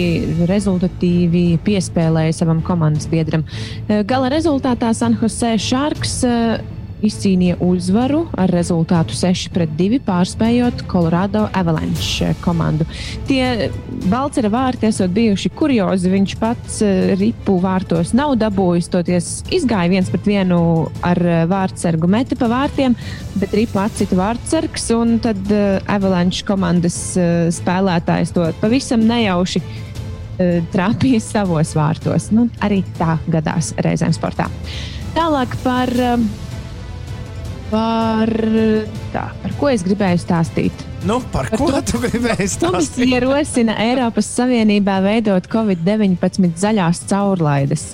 rezultatīvi 0.45 1.57
piespēlēja 1.65 2.35
savam 2.43 2.61
komandas 2.67 3.09
biedram. 3.09 3.41
Gala 3.89 4.29
rezultātā 4.35 4.91
San 4.93 5.17
Jose 5.17 5.55
Sharks 5.57 6.19
eh, 6.29 6.61
izcīnīja 7.03 7.57
uzvaru 7.63 8.23
ar 8.39 8.51
rezultātu 8.53 9.15
6 9.17 9.51
pret 9.53 9.73
2, 9.79 9.99
pārspējot 10.07 10.85
Colorado 10.91 11.45
Avalanche 11.55 12.33
komandu. 12.43 12.87
Tie 13.27 13.69
Balčera 14.11 14.51
vārti 14.53 14.87
esot 14.89 15.13
bijuši 15.15 15.51
kuriozi. 15.57 16.11
Viņš 16.13 16.35
pats 16.41 16.79
eh, 16.85 17.13
ripu 17.19 17.57
vārtos 17.63 18.13
nav 18.17 18.35
dabūjis, 18.41 18.89
toties 18.93 19.31
izgāja 19.53 19.91
viens 19.91 20.11
pret 20.11 20.27
vienu 20.29 20.59
ar 21.05 21.21
eh, 21.21 21.43
vārtsargu 21.49 22.09
meti 22.11 22.37
pa 22.39 22.49
vārtiem, 22.51 22.95
bet 23.39 23.55
ripu 23.57 23.81
atcita 23.83 24.17
vārtsargs, 24.17 24.89
un 24.95 25.17
tad 25.23 25.39
uh, 25.51 25.79
Avalanche 25.89 26.45
komandas 26.47 26.97
uh, 27.17 27.47
spēlētājs 27.53 28.33
to 28.35 28.45
pavisam 28.61 29.03
nejauši 29.09 29.61
uh, 29.63 30.59
trāpīja 30.73 31.21
savos 31.23 31.73
vārtos. 31.77 32.29
Nu, 32.35 32.47
arī 32.63 32.81
tā 32.99 33.17
gadās 33.31 33.73
reizēm 33.83 34.13
sportā. 34.15 34.49
Tālāk 35.13 35.57
par, 35.63 35.91
um, 36.13 36.27
par, 37.73 38.29
tā, 39.13 39.23
par 39.41 39.53
ko 39.59 39.69
es 39.73 39.81
gribēju 39.85 40.19
stāstīt. 40.21 40.83
Nu, 41.09 41.17
par 41.33 41.49
Par 41.51 41.59
ko 41.59 41.71
to- 41.73 41.81
tu 41.93 42.01
gribēji 42.05 42.45
stāstīt? 42.53 42.69
Komisija 42.69 43.21
rosina 43.25 43.75
Eiropas 43.81 44.29
Savienībā 44.37 44.99
veidot 45.03 45.47
Covid-19 45.51 46.53
zaļās 46.61 47.01
caurlaides. 47.09 47.87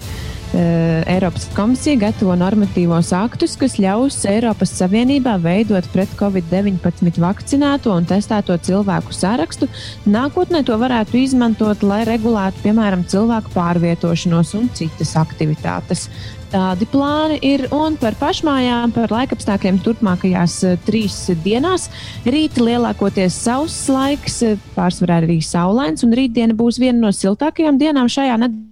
Eh, 0.49 1.03
Eiropas 1.05 1.43
komisija 1.53 1.99
gatavo 2.01 2.33
normatīvos 2.33 3.11
aktus, 3.13 3.51
kas 3.59 3.75
ļaus 3.77 4.23
Eiropas 4.25 4.71
Savienībā 4.79 5.35
veidot 5.43 5.85
pret 5.93 6.09
Covid-19 6.17 7.19
vakcinēto 7.21 7.93
un 7.93 8.07
testēto 8.09 8.55
cilvēku 8.57 9.13
sarakstu. 9.13 9.67
Nākotnē 10.09 10.63
to 10.65 10.73
varētu 10.81 11.19
izmantot, 11.21 11.83
lai 11.85 12.01
regulētu, 12.09 12.63
piemēram, 12.63 13.03
cilvēku 13.11 13.53
pārvietošanos 13.53 14.55
un 14.57 14.71
citas 14.73 15.13
aktivitātes. 15.21 16.07
Tādi 16.49 16.87
plāni 16.89 17.37
ir 17.45 17.67
un 17.69 17.93
par 18.01 18.17
pašmājām, 18.17 18.89
par 18.95 19.13
laikapstākļiem 19.13 19.77
turpmākajās 19.85 20.55
eh, 20.65 20.79
trīs 20.87 21.19
dienās. 21.45 21.91
Rīt 22.25 22.57
lielākoties 22.57 23.37
sauss 23.45 23.85
laiks, 23.93 24.41
eh, 24.49 24.57
pārsvarā 24.73 25.21
arī 25.21 25.37
saulains, 25.45 26.01
un 26.07 26.17
rītdiena 26.17 26.57
būs 26.57 26.81
viena 26.81 27.05
no 27.05 27.13
siltākajām 27.13 27.77
dienām 27.77 28.09
šajā 28.09 28.41
nedēļā. 28.41 28.68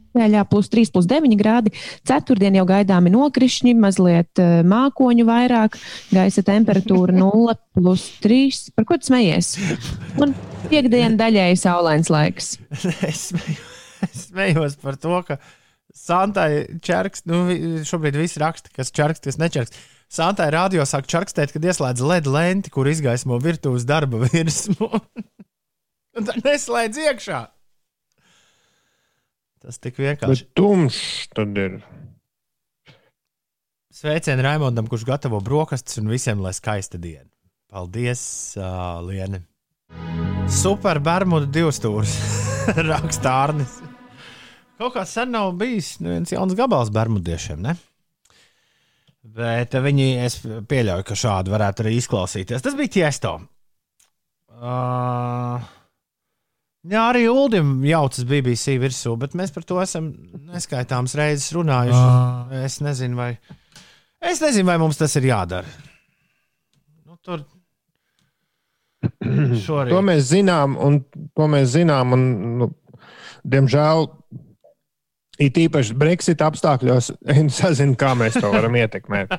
Plus 0.47 0.71
3, 0.73 0.91
plus 0.93 1.09
9 1.09 1.37
grādi. 1.39 1.73
Ceturtdien 2.07 2.57
jau 2.57 2.65
gaidāmi 2.69 3.13
nokrišņi, 3.13 3.75
mazliet 3.77 4.41
uh, 4.43 4.59
mākoņu 4.67 5.27
vairāk, 5.27 5.77
gaisa 6.13 6.43
temperatūra 6.47 7.15
0, 7.23 7.57
plus 7.77 8.07
3. 8.25 8.73
Par 8.77 8.87
ko 8.89 8.99
tu 8.99 9.11
smejies? 9.11 9.55
Un 10.21 10.35
piekdiena 10.71 11.15
daļēji 11.19 11.61
saulains 11.61 12.11
laiks. 12.13 12.55
es, 13.11 13.29
smeju, 13.31 13.61
es 14.07 14.27
smējos 14.29 14.77
par 14.83 14.99
to, 15.01 15.21
ka 15.27 15.39
Santai 15.97 16.67
čerkst, 16.83 17.25
nu, 17.25 17.47
šobrīd 17.87 18.17
viss 18.19 18.37
raksta, 18.41 18.69
kas 18.75 18.91
čerkst, 18.93 19.25
kas 19.25 19.39
nečerkst. 19.41 19.77
Santai 20.13 20.51
radio 20.53 20.85
sāk 20.87 21.07
čerkstēt, 21.09 21.51
kad 21.55 21.65
ieslēdz 21.65 22.03
LED 22.05 22.29
lenti, 22.31 22.71
kur 22.71 22.87
izgaismo 22.87 23.39
virtuves 23.43 23.87
darba 23.87 24.21
virsmu. 24.27 24.87
Un 26.17 26.27
tad 26.27 26.45
neslēdz 26.45 27.01
iekšā. 27.07 27.41
Tas 29.63 29.79
tik 29.81 29.97
vienkārši. 30.01 30.45
Bet 30.45 30.57
tumšs 30.57 31.29
tad 31.33 31.57
ir. 31.57 31.79
Sveicienu 33.97 34.43
Raimondam, 34.45 34.85
kurš 34.89 35.07
gatavo 35.07 35.39
brokastis 35.41 35.97
un 35.97 36.11
visiem, 36.11 36.41
lai 36.43 36.53
skaista 36.53 36.99
diena. 37.01 37.29
Paldies, 37.67 38.21
uh, 38.59 38.99
Liene. 39.03 39.41
Super 40.47 41.01
Bermuda 41.03 41.49
divstūris. 41.51 42.13
Raksta 42.91 43.33
Arnis. 43.43 43.79
Kaut 44.77 44.93
kā 44.93 45.03
sen 45.09 45.33
nav 45.33 45.55
bijis 45.57 45.95
viens 45.97 46.31
jauns 46.31 46.53
gabals 46.55 46.91
bermudiešiem, 46.93 47.63
ne? 47.65 47.73
Bet 49.37 49.73
viņi, 49.73 50.07
es 50.23 50.37
pieļauju, 50.45 51.05
ka 51.07 51.17
šādi 51.17 51.51
varētu 51.51 51.83
arī 51.83 51.95
izklausīties. 51.97 52.63
Tas 52.63 52.77
bija 52.77 52.93
tiesto. 52.99 53.33
Uh, 54.53 55.65
jā, 56.85 57.03
arī 57.09 57.25
Ulim 57.31 57.79
jaucas 57.87 58.25
BBC 58.27 58.77
virsū, 58.81 59.15
bet 59.19 59.35
mēs 59.37 59.53
par 59.55 59.65
to 59.67 59.79
esam 59.81 60.11
neskaitāmas 60.51 61.15
reizes 61.17 61.53
runājuši. 61.57 62.01
Ah. 62.01 62.57
Es 62.67 62.79
nezinu, 62.85 63.17
vai, 63.19 63.31
es 64.21 64.41
nezinu, 64.43 64.67
vai 64.69 64.77
mums 64.81 64.99
tas 64.99 65.15
ir 65.19 65.29
jādara. 65.31 65.69
Nu, 67.07 67.17
tur 67.23 67.45
šorīt. 69.65 69.93
To 69.93 70.03
mēs 70.05 70.29
zinām, 70.31 70.77
un 70.81 71.01
to 71.37 71.49
mēs 71.51 71.73
zinām. 71.75 72.13
Un, 72.17 72.27
nu, 72.61 72.69
diemžēl, 73.47 74.07
it 75.43 75.57
īpaši 75.61 75.95
Brexit 75.97 76.41
apstākļos, 76.45 77.11
es 77.35 77.61
nezinu, 77.63 77.97
kā 77.99 78.13
mēs 78.19 78.39
to 78.41 78.51
varam 78.53 78.77
ietekmēt. 78.81 79.33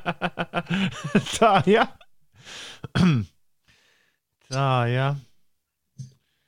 Tā, 1.38 1.54
jā. 1.68 1.88
Tā, 4.48 4.68
jā. 4.88 5.10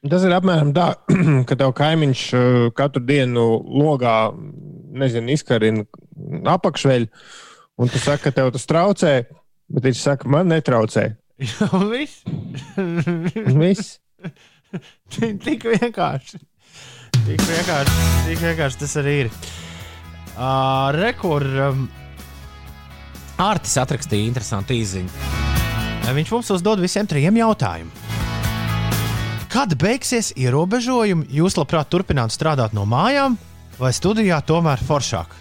Tas 0.08 0.22
ir 0.24 0.32
apmēram 0.32 0.70
tā, 0.72 0.94
ka 1.48 1.56
tev 1.60 1.74
kaimiņš 1.76 2.20
uh, 2.32 2.60
katru 2.76 3.02
dienu 3.04 3.44
logā, 3.60 4.32
nezinu, 4.96 5.34
izkarina 5.34 5.84
apakšveļu, 6.54 7.10
un 7.80 7.92
tu 7.92 8.00
saki, 8.00 8.24
ka 8.24 8.32
tev 8.38 8.48
tas 8.54 8.64
traucē, 8.68 9.14
bet 9.68 9.88
viņš 9.90 10.00
saka, 10.00 10.30
man 10.32 10.48
netraucē. 10.48 11.10
Jā, 11.44 11.68
viss. 11.92 12.24
Viss. 13.60 13.98
Tik 15.44 15.68
vienkārši. 15.68 16.40
Tik 17.20 17.42
vienkārši, 17.44 17.94
tik 18.28 18.38
vienkārši 18.40 18.78
tas 18.80 18.92
arī 19.00 19.14
ir. 19.24 19.30
Uh, 20.38 20.88
Rekur. 20.96 21.44
Um, 21.68 21.88
Artis 23.40 23.76
atrakstīja 23.80 24.28
interesantu 24.28 24.76
īziņu. 24.76 25.28
Viņš 26.10 26.32
mums 26.34 26.50
uzdod 26.56 26.80
visiem 26.82 27.08
trim 27.08 27.36
jautājumiem. 27.40 27.99
Kad 29.50 29.72
beigsies 29.74 30.28
ierobežojumi, 30.38 31.26
jūs 31.34 31.56
labprāt 31.58 31.88
turpinātu 31.90 32.36
strādāt 32.36 32.74
no 32.76 32.84
mājām 32.86 33.34
vai 33.80 33.90
studijā 33.90 34.38
tomēr 34.46 34.78
foršāk? 34.86 35.32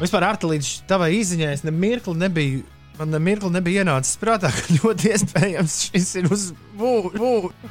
Vispār, 0.00 0.24
Arta, 0.24 0.48
līdz 0.48 0.70
tavai 0.88 1.10
izziņai 1.18 1.50
es 1.52 1.64
nemirkli 1.66 2.16
nebiju. 2.24 2.62
Man 2.96 3.12
nemirkli 3.12 3.52
nebija 3.52 3.84
ienācis 3.84 4.16
prātā, 4.16 4.48
ka 4.48 4.78
ļoti 4.78 5.12
iespējams 5.12 5.76
šis 5.90 6.14
ir 6.22 6.30
uz 6.32 6.48
būvniecību. 6.80 7.52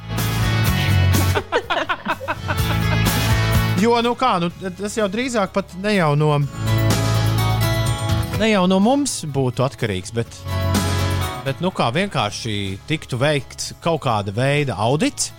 Jo, 3.76 3.98
nu 4.00 4.14
kā, 4.16 4.38
nu, 4.40 4.48
tas 4.78 4.94
jau 4.96 5.04
drīzāk 5.12 5.50
pat 5.52 5.74
ne 5.82 5.90
jau 5.98 6.14
no, 6.16 6.30
ne 8.40 8.48
jau 8.48 8.62
no 8.72 8.78
mums 8.80 9.18
būtu 9.28 9.66
atkarīgs, 9.66 10.14
bet, 10.16 10.38
bet 11.46 11.62
nu 11.62 11.70
kā 11.74 11.92
vienkārši 11.94 12.76
tiktu 12.88 13.18
veikts 13.20 13.70
kaut 13.84 14.02
kāda 14.06 14.34
veida 14.34 14.74
audits, 14.82 15.30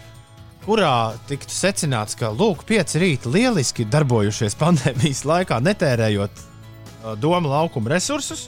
kurā 0.64 1.16
tiktu 1.28 1.52
secināts, 1.52 2.16
ka 2.20 2.32
lūk, 2.32 2.64
pieci 2.68 3.02
rīti 3.04 3.32
lieliski 3.32 3.88
darbojušies 3.92 4.56
pandēmijas 4.60 5.26
laikā, 5.28 5.60
netērējot 5.64 6.40
uh, 6.40 7.12
domu 7.20 7.52
laukuma 7.52 7.92
resursus. 7.96 8.48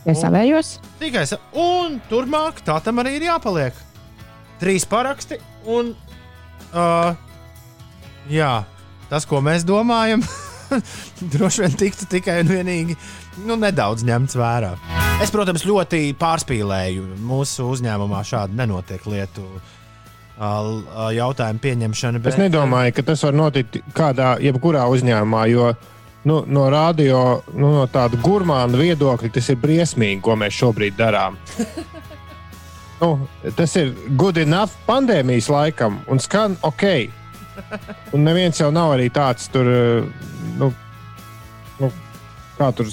Tikai 0.00 0.16
savējos. 0.16 0.74
Tikai 1.00 1.24
sa 1.28 1.40
un 1.56 1.98
turpmāk 2.08 2.62
tā 2.64 2.78
tam 2.84 3.00
arī 3.00 3.16
ir 3.18 3.28
jāpaliek. 3.30 3.76
Trīs 4.60 4.84
paraksti 4.88 5.40
un. 5.68 5.92
Uh, 6.70 7.16
jā, 8.30 8.54
tas, 9.10 9.24
ko 9.28 9.40
mēs 9.44 9.64
domājam, 9.68 10.24
droši 11.32 11.64
vien 11.64 11.78
tiktu 11.84 12.08
tikai 12.12 12.42
un 12.44 12.56
vienīgi 12.56 12.96
nu, 13.44 13.56
nedaudz 13.56 14.04
ņemts 14.08 14.40
vērā. 14.40 14.76
Es, 15.20 15.28
protams, 15.28 15.66
ļoti 15.68 16.14
pārspīlēju. 16.16 17.02
Mūsu 17.28 17.66
uzņēmumā 17.74 18.22
šādi 18.24 18.56
nenotiek 18.56 19.04
lietu 19.04 19.44
uh, 19.44 19.60
uh, 20.40 21.10
jautājumu 21.12 21.60
pieņemšana. 21.60 22.22
Es 22.30 22.38
nedomāju, 22.40 22.94
ka 22.96 23.04
tas 23.10 23.24
var 23.26 23.36
notikt 23.36 23.82
kādā, 23.96 24.32
jebkurā 24.40 24.86
uzņēmumā, 24.88 25.44
jo 25.52 25.68
nu, 26.24 26.40
no 26.48 26.64
radio, 26.72 27.20
nu, 27.52 27.74
no 27.76 27.84
tāda 27.92 28.16
gurmāna 28.24 28.80
viedokļa 28.80 29.32
tas 29.36 29.52
ir 29.52 29.60
briesmīgi, 29.60 30.22
ko 30.24 30.40
mēs 30.40 30.56
šobrīd 30.56 30.96
darām. 30.96 31.36
nu, 33.02 33.12
tas 33.60 33.76
ir 33.76 33.92
good 34.16 34.40
enough 34.40 34.72
pandēmijas 34.88 35.52
laikam 35.52 36.00
un 36.08 36.20
skan 36.20 36.56
ok. 36.64 36.86
Un 38.16 38.24
neviens 38.24 38.56
jau 38.56 38.72
nav 38.72 38.94
arī 38.96 39.10
tāds 39.12 39.52
tur, 39.52 39.68
eh, 39.68 40.30
nu, 40.56 40.72
nu 41.76 41.90
kā 42.60 42.70
tur. 42.76 42.90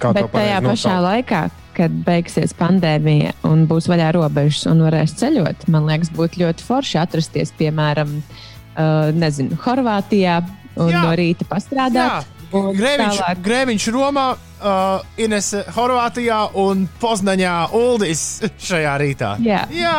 Kā 0.00 0.10
to 0.16 0.22
Bet 0.22 0.32
tajā 0.34 0.58
pašā 0.64 0.96
nosaukt? 0.96 1.06
laikā, 1.06 1.40
kad 1.76 1.96
beigsies 2.06 2.54
pandēmija 2.56 3.34
un 3.44 3.66
būs 3.68 3.88
vaļā 3.92 4.10
robežas 4.16 4.64
un 4.70 4.80
varēs 4.86 5.12
ceļot, 5.20 5.66
man 5.72 5.84
liekas, 5.90 6.08
būtu 6.16 6.40
ļoti 6.44 6.64
forši 6.64 7.00
atrasties, 7.02 7.52
piemēram, 7.58 8.14
uh, 8.22 9.10
nezinu, 9.12 9.58
Horvātijā 9.64 10.38
un 10.80 10.90
Jā. 10.92 11.02
no 11.04 11.12
rīta 11.16 11.44
pastrādāt. 11.48 12.24
un 12.56 12.70
Grēviņš, 12.76 13.20
Grēviņš 13.44 13.86
Romā, 13.92 14.26
uh, 14.36 15.20
Ines 15.20 15.52
Horvātijā 15.76 16.40
un 16.62 16.86
Poznaņā 17.02 17.54
Uldis 17.76 18.24
šajā 18.70 18.96
rītā. 19.02 19.34
Jā. 19.44 19.66
Jā, 19.72 19.98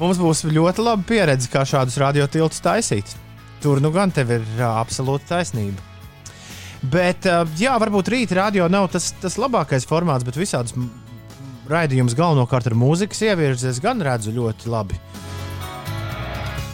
mums 0.00 0.18
būs 0.22 0.44
ļoti 0.50 0.82
laba 0.86 1.06
pieredze, 1.06 1.50
kā 1.52 1.62
šādus 1.66 1.98
radiotiltus 2.02 2.62
taisīt. 2.64 3.14
Tur 3.62 3.80
nu 3.82 3.90
gan 3.94 4.10
tev 4.14 4.30
ir 4.38 4.44
uh, 4.58 4.78
absolūta 4.82 5.36
taisnība. 5.36 5.82
Bet, 6.82 7.26
uh, 7.26 7.42
jā, 7.58 7.72
varbūt 7.82 8.10
rīta 8.14 8.36
radio 8.38 8.68
nav 8.70 8.86
tas, 8.94 9.10
tas 9.18 9.34
labākais 9.40 9.86
formāts, 9.88 10.22
bet 10.26 10.38
visādus 10.38 10.76
m- 10.78 10.90
raidījumus 11.68 12.14
galvenokārt 12.16 12.68
ar 12.70 12.76
mūzikas 12.78 13.24
ievirzi 13.26 13.66
es 13.72 13.80
gan 13.82 13.98
redzu 14.04 14.30
ļoti 14.36 14.70
labi. 14.70 14.98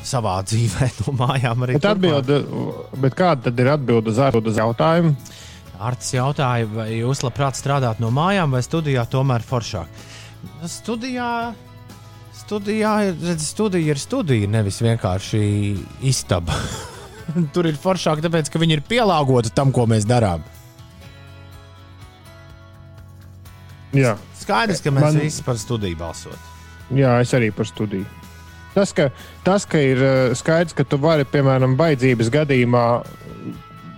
Savā 0.05 0.37
dzīvē, 0.49 0.91
no 1.01 1.15
mājām 1.23 1.65
arī. 1.65 1.79
Bet, 1.79 1.89
atbilde, 1.95 2.43
bet 3.01 3.17
kāda 3.17 3.49
tad 3.49 3.65
ir 3.65 3.73
atbilde 3.79 4.13
uz 4.13 4.21
ārpus 4.21 4.61
jautājumu? 4.61 5.15
Arts 5.85 6.13
jautāja, 6.15 6.69
vai 6.71 6.91
jūs 7.01 7.25
labprāt 7.25 7.57
strādāt 7.59 7.99
no 8.01 8.13
mājām 8.15 8.53
vai 8.55 8.61
studijā, 8.63 9.03
tomēr 9.11 9.43
foršāk. 9.43 9.89
Studijā, 10.71 11.31
studijā 12.45 12.93
ir, 13.09 13.17
redz, 13.25 13.49
studija 13.51 13.97
ir 13.97 13.99
studija, 14.01 14.49
nevis 14.53 14.79
vienkārši 14.85 15.43
istaba. 16.13 16.61
Tur 17.55 17.69
ir 17.71 17.79
foršāk, 17.81 18.23
tāpēc 18.25 18.51
ka 18.53 18.61
viņi 18.63 18.79
ir 18.79 18.85
pielāgoti 18.89 19.53
tam, 19.55 19.73
ko 19.75 19.87
mēs 19.91 20.07
darām. 20.09 20.45
Jā. 23.95 24.17
Skaidrs, 24.41 24.83
ka 24.83 24.91
mēs 24.93 25.07
Man- 25.07 25.23
visi 25.23 25.45
par 25.47 25.59
studiju 25.61 25.97
balsot. 25.97 26.51
Jā, 26.95 27.17
es 27.23 27.33
arī 27.33 27.51
par 27.55 27.69
studiju. 27.69 28.05
Tas, 28.75 28.91
ka, 28.93 29.09
tas, 29.47 29.65
ka 29.71 29.79
ir 29.79 30.01
eh, 30.03 30.35
skaidrs, 30.35 30.75
ka 30.75 30.85
tu 30.85 30.99
vari, 30.99 31.25
piemēram, 31.25 31.77
baidzības 31.79 32.31
gadījumā 32.35 32.87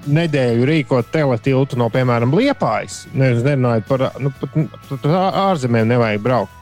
nedēļu 0.07 0.66
rīkot 0.69 1.09
teletiltu 1.11 1.78
no, 1.81 1.89
piemēram, 1.90 2.35
Liepājas, 2.36 3.07
nerunājot 3.16 3.89
par 3.89 4.05
nu, 4.23 4.31
pat, 4.39 4.55
pat 4.90 5.09
ārzemēm, 5.48 5.89
nevajag 5.90 6.23
braukt. 6.23 6.53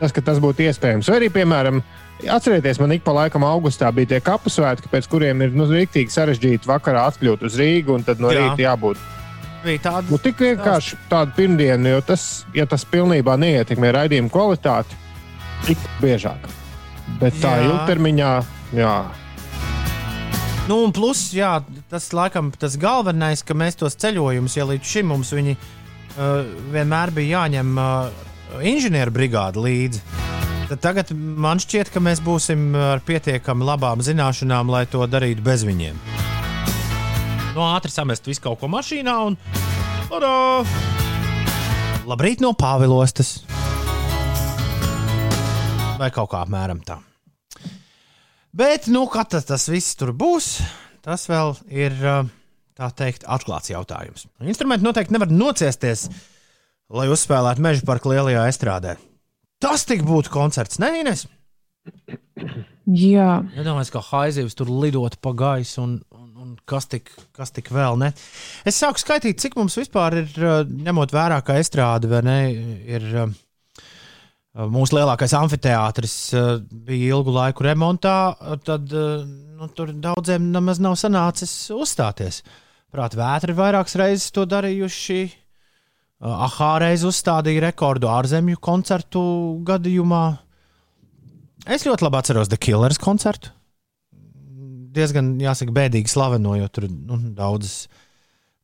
Tas, 0.00 0.12
ka 0.12 0.24
tas 0.24 0.40
būtu 0.42 0.64
iespējams. 0.66 1.08
Vai 1.12 1.20
arī, 1.20 1.30
piemēram, 1.32 1.82
atcerieties, 2.24 2.80
man 2.80 2.94
ik 2.96 3.04
pa 3.04 3.14
laikam 3.16 3.44
augustā 3.46 3.90
bija 3.94 4.14
tie 4.14 4.22
kapu 4.24 4.52
svētki, 4.52 4.90
pēc 4.92 5.08
kuriem 5.12 5.44
ir 5.44 5.56
nu, 5.56 5.68
rīktīgi 5.70 6.14
sarežģīti 6.14 6.70
vakarā 6.70 7.06
atkļūt 7.10 7.44
uz 7.48 7.58
Rīgu, 7.60 7.98
un 7.98 8.06
tad 8.06 8.22
no 8.22 8.32
Jā. 8.32 8.46
rīta 8.46 8.68
jābūt 8.70 9.04
tāda 9.82 10.06
Nu, 10.12 10.18
tik 10.22 10.38
vienkārši 10.38 10.96
tāda 11.10 11.32
pirmdiena, 11.34 11.96
jo 11.96 12.02
tas, 12.06 12.46
ja 12.54 12.68
tas 12.70 12.84
pilnībā 12.86 13.34
neietekmē 13.40 13.90
raidījuma 13.96 14.30
kvalitāti, 14.30 14.94
tik 15.66 15.80
biežāk. 15.98 16.46
Bet 17.18 17.34
tā 17.42 17.56
Jā. 17.58 17.70
ilgtermiņā, 17.70 18.32
jā, 18.78 18.96
Nu, 20.66 20.80
un 20.82 20.90
plus, 20.90 21.28
jā, 21.30 21.60
tas 21.86 22.08
laikam 22.10 22.48
tas 22.50 22.74
galvenais, 22.74 23.44
ka 23.46 23.54
mēs 23.54 23.78
tos 23.78 23.94
ceļojumus, 24.02 24.56
ja 24.58 24.66
līdz 24.66 24.94
šim 24.96 25.12
mums 25.12 25.30
viņi 25.30 25.54
uh, 25.54 26.42
vienmēr 26.74 27.14
bija 27.14 27.44
jāņem 27.44 27.76
uh, 27.78 28.24
inženieru 28.66 29.14
brigāde 29.14 29.62
līdzi. 29.62 30.25
Tad 30.66 30.80
tagad 30.82 31.12
man 31.14 31.60
šķiet, 31.62 31.92
ka 31.94 32.00
mēs 32.02 32.18
būsim 32.26 32.72
ar 32.74 32.98
pietiekami 33.06 33.62
labām 33.62 34.00
zināšanām, 34.02 34.72
lai 34.74 34.82
to 34.90 35.04
darītu 35.06 35.44
bez 35.46 35.62
viņiem. 35.62 35.94
No 37.54 37.68
ātri 37.70 37.94
samest 37.94 38.26
visu 38.26 38.42
kaut 38.42 38.58
ko 38.58 38.70
mašīnā 38.72 39.14
un. 39.28 39.38
Tada! 40.10 40.32
Labrīt 42.10 42.42
no 42.42 42.50
Pāvilostas! 42.58 43.44
Vai 45.96 46.10
kaut 46.10 46.32
kā 46.34 46.42
apmēram 46.42 46.82
tā. 46.82 46.98
Bet, 48.56 48.90
nu, 48.90 49.06
kad 49.12 49.30
tas, 49.30 49.70
viss 49.70 49.94
tur 49.94 50.16
būs, 50.18 50.56
tas 51.06 51.30
vēl 51.30 51.54
ir, 51.70 51.94
uh, 52.02 52.26
tā 52.74 52.90
teikt, 52.90 53.22
atklāts 53.22 53.70
jautājums. 53.70 54.26
Instrumenti 54.42 54.84
noteikti 54.84 55.14
nevar 55.14 55.30
nociesties, 55.30 56.08
lai 56.90 57.06
uzspēlētu 57.12 57.62
meža 57.62 57.86
parka 57.86 58.10
lielajā 58.10 58.48
estrādē. 58.50 58.98
Tas 59.66 59.82
tik 59.82 60.04
būtu 60.06 60.30
koncerts, 60.30 60.78
nē, 60.78 60.92
Ines? 61.00 61.24
Jā, 62.86 63.30
Nedomāju, 63.56 63.96
ka 63.96 64.02
haizivs 64.12 64.54
tur 64.54 64.68
lidot 64.70 65.16
pa 65.22 65.32
gaisu 65.34 65.80
un, 65.82 65.96
un, 66.14 66.28
un 66.44 66.52
kas, 66.70 66.86
tik, 66.92 67.10
kas 67.34 67.50
tik 67.54 67.72
vēl 67.74 67.98
ne. 67.98 68.12
Es 68.62 68.78
sāku 68.78 69.02
skaitīt, 69.02 69.40
cik 69.42 69.56
mums 69.58 69.74
vispār 69.80 70.20
ir, 70.20 70.36
ņemot 70.86 71.14
vērā, 71.14 71.40
ka 71.42 71.58
estrāde 71.58 72.10
vai 72.12 72.20
ne, 72.26 72.38
ir 72.86 73.08
mūsu 74.76 75.00
lielākais 75.00 75.34
amfiteātris, 75.34 76.14
bija 76.86 77.16
ilgu 77.16 77.34
laiku 77.34 77.66
remontā, 77.66 78.18
tad 78.66 78.94
nu, 78.94 79.70
tur 79.74 79.90
daudziem 79.90 80.46
nemaz 80.54 80.78
nav 80.82 80.94
sanācis 81.00 81.56
uzstāties. 81.74 82.44
Prāt, 82.94 83.18
vētri 83.18 83.56
vairākas 83.58 83.98
reizes 83.98 84.30
to 84.30 84.46
darījuši. 84.46 85.20
Uh, 85.26 85.42
Ahā 86.16 86.70
reiz 86.80 87.04
uzstādīja 87.04 87.66
rekordu 87.66 88.08
ārzemju 88.08 88.56
koncertu 88.64 89.20
gadījumā. 89.68 90.24
Es 91.68 91.84
ļoti 91.84 92.06
labi 92.06 92.20
atceros 92.22 92.48
The 92.48 92.56
Killers 92.56 93.00
koncertu. 93.02 93.52
Diezgan, 94.96 95.34
jāsaka, 95.42 95.74
bēdīgi 95.76 96.08
slaveno, 96.08 96.54
jo 96.56 96.70
tur 96.72 96.86
nu, 96.88 97.18
daudzas, 97.36 97.90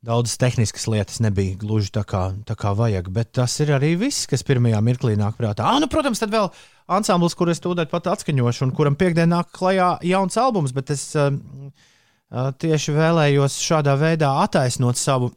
daudzas 0.01 0.39
tehniskas 0.41 0.87
lietas 0.89 1.21
nebija 1.21 1.59
gluži 1.61 1.93
tā 1.93 2.07
kā, 2.09 2.23
tā 2.49 2.57
kā 2.57 2.73
vajag. 2.79 3.11
Bet 3.13 3.35
tas 3.37 3.59
ir 3.61 3.75
arī 3.77 3.93
viss, 4.01 4.25
kas 4.31 4.47
pirmajā 4.49 4.81
mirklī 4.81 5.19
nāk 5.21 5.37
prātā. 5.37 5.69
Ah, 5.69 5.77
nu, 5.83 5.91
protams, 5.93 6.23
tad 6.23 6.33
vēl 6.33 6.49
ansamblis, 6.89 7.37
kur 7.37 7.53
es 7.53 7.61
tūdaļ 7.61 7.91
pat 7.93 8.09
atskaņošu, 8.15 8.65
un 8.65 8.73
kuram 8.79 8.97
piekdienā 8.97 9.43
nāk 9.43 9.53
klajā 9.53 9.99
jauns 10.09 10.41
albums, 10.41 10.73
bet 10.73 10.95
es 10.97 11.05
uh, 11.21 11.29
uh, 11.29 12.49
tieši 12.65 12.97
vēlējos 12.97 13.61
šādā 13.61 13.99
veidā 14.01 14.33
attaisnot 14.47 14.97
savu 14.97 15.35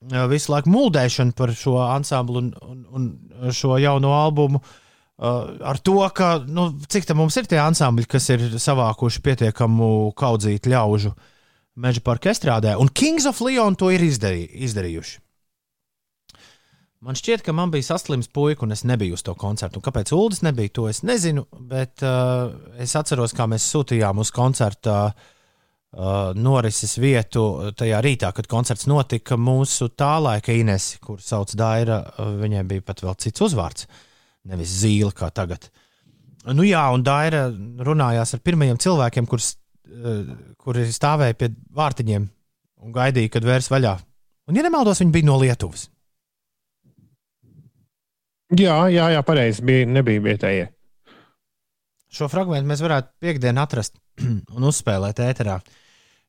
visu 0.00 0.52
laiku 0.54 0.70
muldēšanu 0.72 1.34
par 1.36 1.52
šo 1.56 1.76
ansamblu 1.84 2.40
un, 2.40 2.52
un, 2.62 2.84
un 2.96 3.52
šo 3.52 3.76
jauno 3.80 4.14
albumu. 4.16 4.60
Uh, 5.20 5.58
ar 5.60 5.76
to, 5.84 5.98
ka 6.16 6.38
nu, 6.48 6.70
cik 6.88 7.04
tā 7.04 7.12
mums 7.16 7.36
ir 7.36 7.44
tie 7.44 7.58
ansambļi, 7.60 8.06
kas 8.08 8.30
ir 8.32 8.46
savākuši 8.56 9.20
pietiekamu 9.20 10.14
kaudzītu 10.16 10.72
ļaužu 10.72 11.12
meža 11.80 12.00
parka 12.04 12.32
estrādē, 12.32 12.72
un 12.80 12.88
Kings 12.88 13.26
of 13.28 13.40
Leon 13.44 13.76
to 13.76 13.90
ir 13.92 14.00
izdarī, 14.00 14.46
izdarījuši. 14.64 15.20
Man 17.04 17.16
šķiet, 17.16 17.44
ka 17.44 17.52
man 17.56 17.70
bija 17.72 17.92
saslims 17.92 18.28
puika, 18.32 18.64
un 18.64 18.72
es 18.72 18.82
nebiju 18.84 19.16
uz 19.16 19.22
to 19.24 19.32
koncertu. 19.36 19.80
Un 19.80 19.84
kāpēc 19.84 20.12
Ulas 20.12 20.42
nebija, 20.44 20.72
to 20.76 20.88
es 20.88 21.00
nezinu, 21.04 21.46
bet 21.68 22.04
uh, 22.04 22.52
es 22.80 22.92
atceros, 22.96 23.32
kā 23.36 23.46
mēs 23.48 23.68
sūtījām 23.72 24.20
uz 24.20 24.32
koncerta 24.36 24.96
uh, 25.08 25.30
norises 25.90 26.94
vietu 27.02 27.72
tajā 27.76 27.98
rītā, 28.04 28.30
kad 28.34 28.46
koncerts 28.50 28.86
notika. 28.86 29.36
Mūsu 29.36 29.90
tā 29.90 30.12
laika 30.22 30.54
Inesi, 30.54 31.00
kur 31.02 31.20
sauc 31.22 31.54
Daira, 31.58 32.02
uh, 32.14 32.34
viņai 32.38 32.64
bija 32.68 32.86
pat 32.86 33.02
vēl 33.02 33.16
cits 33.18 33.42
uzvārds. 33.42 33.88
Nevis 34.50 34.80
zīle 34.82 35.10
kā 35.16 35.30
tagad. 35.34 35.70
Nu 36.54 36.64
jā, 36.64 36.82
un 36.94 37.02
Daira 37.04 37.48
runājās 37.50 38.34
ar 38.36 38.44
pirmajiem 38.44 38.78
cilvēkiem, 38.80 39.26
kurus 39.28 39.56
uh, 39.90 40.30
kuri 40.60 40.86
stāvēja 40.92 41.36
pie 41.36 41.50
vārtiņiem 41.76 42.28
un 42.80 42.94
gaidīja, 42.94 43.34
kad 43.34 43.46
vērs 43.46 43.70
vaļā. 43.72 43.96
Un, 44.48 44.56
ja 44.56 44.64
nemaldos, 44.66 45.02
viņi 45.02 45.14
bija 45.14 45.28
no 45.28 45.36
Lietuvas. 45.40 45.88
Jā, 48.58 48.76
jā, 48.90 49.10
jā 49.14 49.20
pareizi. 49.22 49.62
Bija, 49.62 49.86
nebija 49.86 50.22
vietējie. 50.24 50.70
Šo 52.10 52.26
fragment 52.30 52.66
mēs 52.66 52.80
varētu 52.82 53.12
piekdienā 53.22 53.62
atrast 53.62 54.00
un 54.56 54.66
uzspēlēt 54.70 55.22
ēterā. 55.22 55.60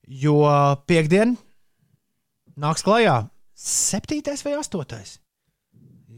Jo 0.07 0.41
piekdien 0.89 1.35
nāks 2.57 2.83
klajā 2.85 3.27
7. 3.55 4.21
vai 4.45 4.55
8. 4.57 5.19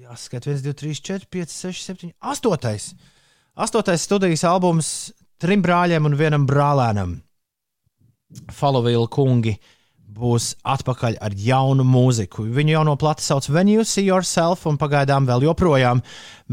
Jā, 0.03 0.15
skat, 0.19 0.47
1, 0.47 0.63
2, 0.63 0.73
3, 0.79 1.01
4, 1.01 1.27
5, 1.31 1.51
6, 1.51 1.83
7, 1.91 2.13
8. 2.19 2.95
8. 3.55 3.97
studijas 3.99 4.43
albums 4.47 4.89
trim 5.39 5.61
brāļiem 5.63 6.07
un 6.07 6.15
vienam 6.17 6.47
brālēnam. 6.47 7.17
Falovila 8.51 9.07
kungi 9.11 9.53
būs 10.13 10.53
atpakaļ 10.63 11.17
ar 11.23 11.35
jaunu 11.37 11.85
mūziku. 11.87 12.45
Viņu 12.53 12.75
jauno 12.77 12.95
plati 12.99 13.25
sauc 13.25 13.49
When 13.49 13.71
You 13.71 13.85
See 13.87 14.05
Yourself, 14.07 14.67
un 14.69 14.79
pagaidām 14.81 15.27
vēl 15.29 15.47
joprojām 15.47 16.03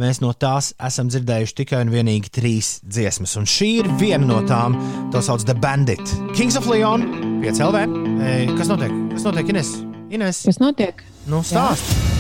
mēs 0.00 0.22
no 0.24 0.32
tās 0.32 0.72
esam 0.80 1.10
dzirdējuši 1.12 1.58
tikai 1.62 1.82
un 1.84 1.92
vienīgi 1.92 2.32
trīs 2.32 2.78
dziesmas. 2.86 3.36
Un 3.40 3.48
šī 3.50 3.70
ir 3.82 3.90
viena 4.00 4.24
no 4.26 4.40
tām, 4.48 4.78
to 5.12 5.22
sauc 5.24 5.44
The 5.46 5.56
Bandit. 5.56 6.16
Kings 6.36 6.58
of 6.60 6.70
Leon, 6.70 7.06
5 7.44 7.62
LV. 7.68 7.84
Ei, 8.24 8.48
kas 8.56 8.72
notiek? 8.72 8.96
Kas 9.14 9.28
notiek, 9.28 9.52
Ines? 9.54 9.76
Ines, 10.10 10.44
kas 10.48 10.62
notiek? 10.62 11.04
nu 11.30 11.44
stāst! 11.46 12.19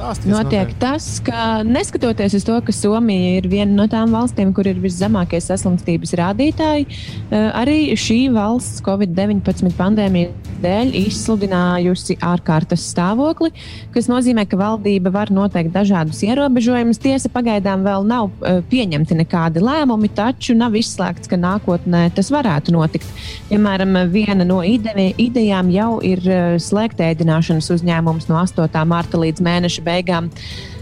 Stāst, 0.00 0.22
kas 0.24 0.32
Notiek 0.32 0.70
tas, 0.80 1.06
ka 1.20 1.60
neskatoties 1.66 2.32
uz 2.38 2.44
to, 2.48 2.54
ka 2.64 2.72
Somija 2.72 3.34
ir 3.36 3.48
viena 3.52 3.82
no 3.82 3.84
tām 3.90 4.14
valstīm, 4.16 4.54
kur 4.56 4.64
ir 4.70 4.78
viszemākie 4.80 5.36
saslimstības 5.44 6.14
rādītāji, 6.16 6.86
eh, 6.88 7.50
arī 7.52 7.92
šī 7.92 8.32
valsts 8.32 8.80
Covid-19 8.86 9.76
pandēmijas 9.76 10.48
dēļ 10.60 10.94
izsludinājusi 11.02 12.16
ārkārtas 12.24 12.86
stāvokli, 12.92 13.50
kas 13.92 14.08
nozīmē, 14.08 14.46
ka 14.48 14.58
valdība 14.60 15.12
var 15.12 15.32
noteikt 15.32 15.72
dažādus 15.76 16.22
ierobežojumus. 16.24 17.00
Tiesa 17.00 17.28
pagaidām 17.32 17.84
vēl 17.84 18.08
nav 18.08 18.30
eh, 18.40 18.62
pieņemti 18.72 19.20
nekādi 19.20 19.60
lēmumi, 19.64 20.12
taču 20.16 20.56
nav 20.56 20.80
izslēgts, 20.80 21.28
ka 21.28 21.36
nākotnē 21.40 22.06
tas 22.16 22.32
varētu 22.32 22.72
notikt. 22.72 23.08
Piemēram, 23.52 24.00
viena 24.08 24.48
no 24.48 24.62
ide 24.64 24.96
idejām 25.20 25.68
jau 25.76 25.92
ir 26.00 26.24
eh, 26.24 26.56
slēgt 26.56 27.04
ēdināšanas 27.04 27.68
uzņēmums 27.76 28.32
no 28.32 28.40
8. 28.40 28.84
marta 28.88 29.20
līdz 29.20 29.44
mēneša 29.44 29.82
beigām. 29.82 29.89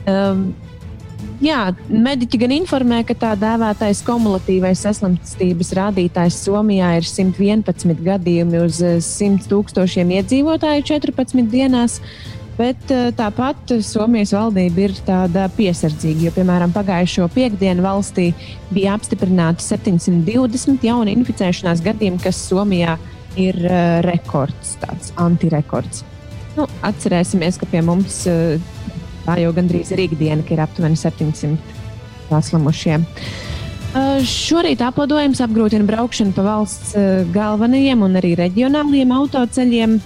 Um, 0.09 0.51
Jā, 1.39 1.68
mediķi 1.86 2.39
gan 2.43 2.52
informē, 2.55 3.05
ka 3.06 3.14
tā 3.14 3.28
dēvētais 3.39 4.01
kumulatīvais 4.06 4.80
saslimstības 4.82 5.70
rādītājs 5.78 6.39
Somijā 6.43 6.97
ir 6.98 7.06
111 7.06 8.02
gadījumi 8.06 8.62
uz 8.64 8.80
100 8.82 9.47
tūkstošiem 9.51 10.10
iedzīvotāju 10.16 10.86
14 10.89 11.47
dienās. 11.52 12.01
Bet 12.59 12.90
eh, 12.90 13.12
tāpat 13.14 13.76
Somijas 13.86 14.32
valdība 14.35 14.89
ir 14.89 14.97
tāda 15.06 15.44
piesardzīga, 15.55 16.26
jo, 16.26 16.32
piemēram, 16.35 16.74
pagājušo 16.74 17.28
piekdienu 17.30 17.86
valstī 17.86 18.32
bija 18.74 18.97
apstiprināti 18.98 19.62
720 19.62 20.86
jauni 20.89 21.14
inficēšanās 21.20 21.85
gadījumi, 21.86 22.18
kas 22.24 22.40
Somijā 22.48 22.97
ir 23.39 23.60
uh, 23.62 24.01
rekords, 24.02 24.74
tāds 24.82 25.12
antirekords. 25.22 26.02
Nu, 26.56 26.66
atcerēsimies, 26.82 27.60
ka 27.60 27.70
pie 27.70 27.85
mums 27.86 28.24
uh, 28.26 28.59
tā 29.28 29.38
jau 29.42 29.52
gandrīz 29.56 29.92
ir 29.92 30.06
ikdiena, 30.06 30.42
ka 30.46 30.56
ir 30.56 30.64
aptuveni 30.64 30.96
700 30.96 31.56
saslimušie. 32.30 32.98
Uh, 33.88 34.20
šorīt 34.28 34.82
aplidojums 34.84 35.40
apgrūtina 35.40 35.86
braukšanu 35.88 36.34
pa 36.36 36.44
valsts 36.44 36.92
uh, 36.96 37.22
galvenajiem 37.32 38.05
un 38.05 38.20
arī 38.20 38.34
reģionālajiem 38.38 39.14
autoceļiem. 39.16 39.98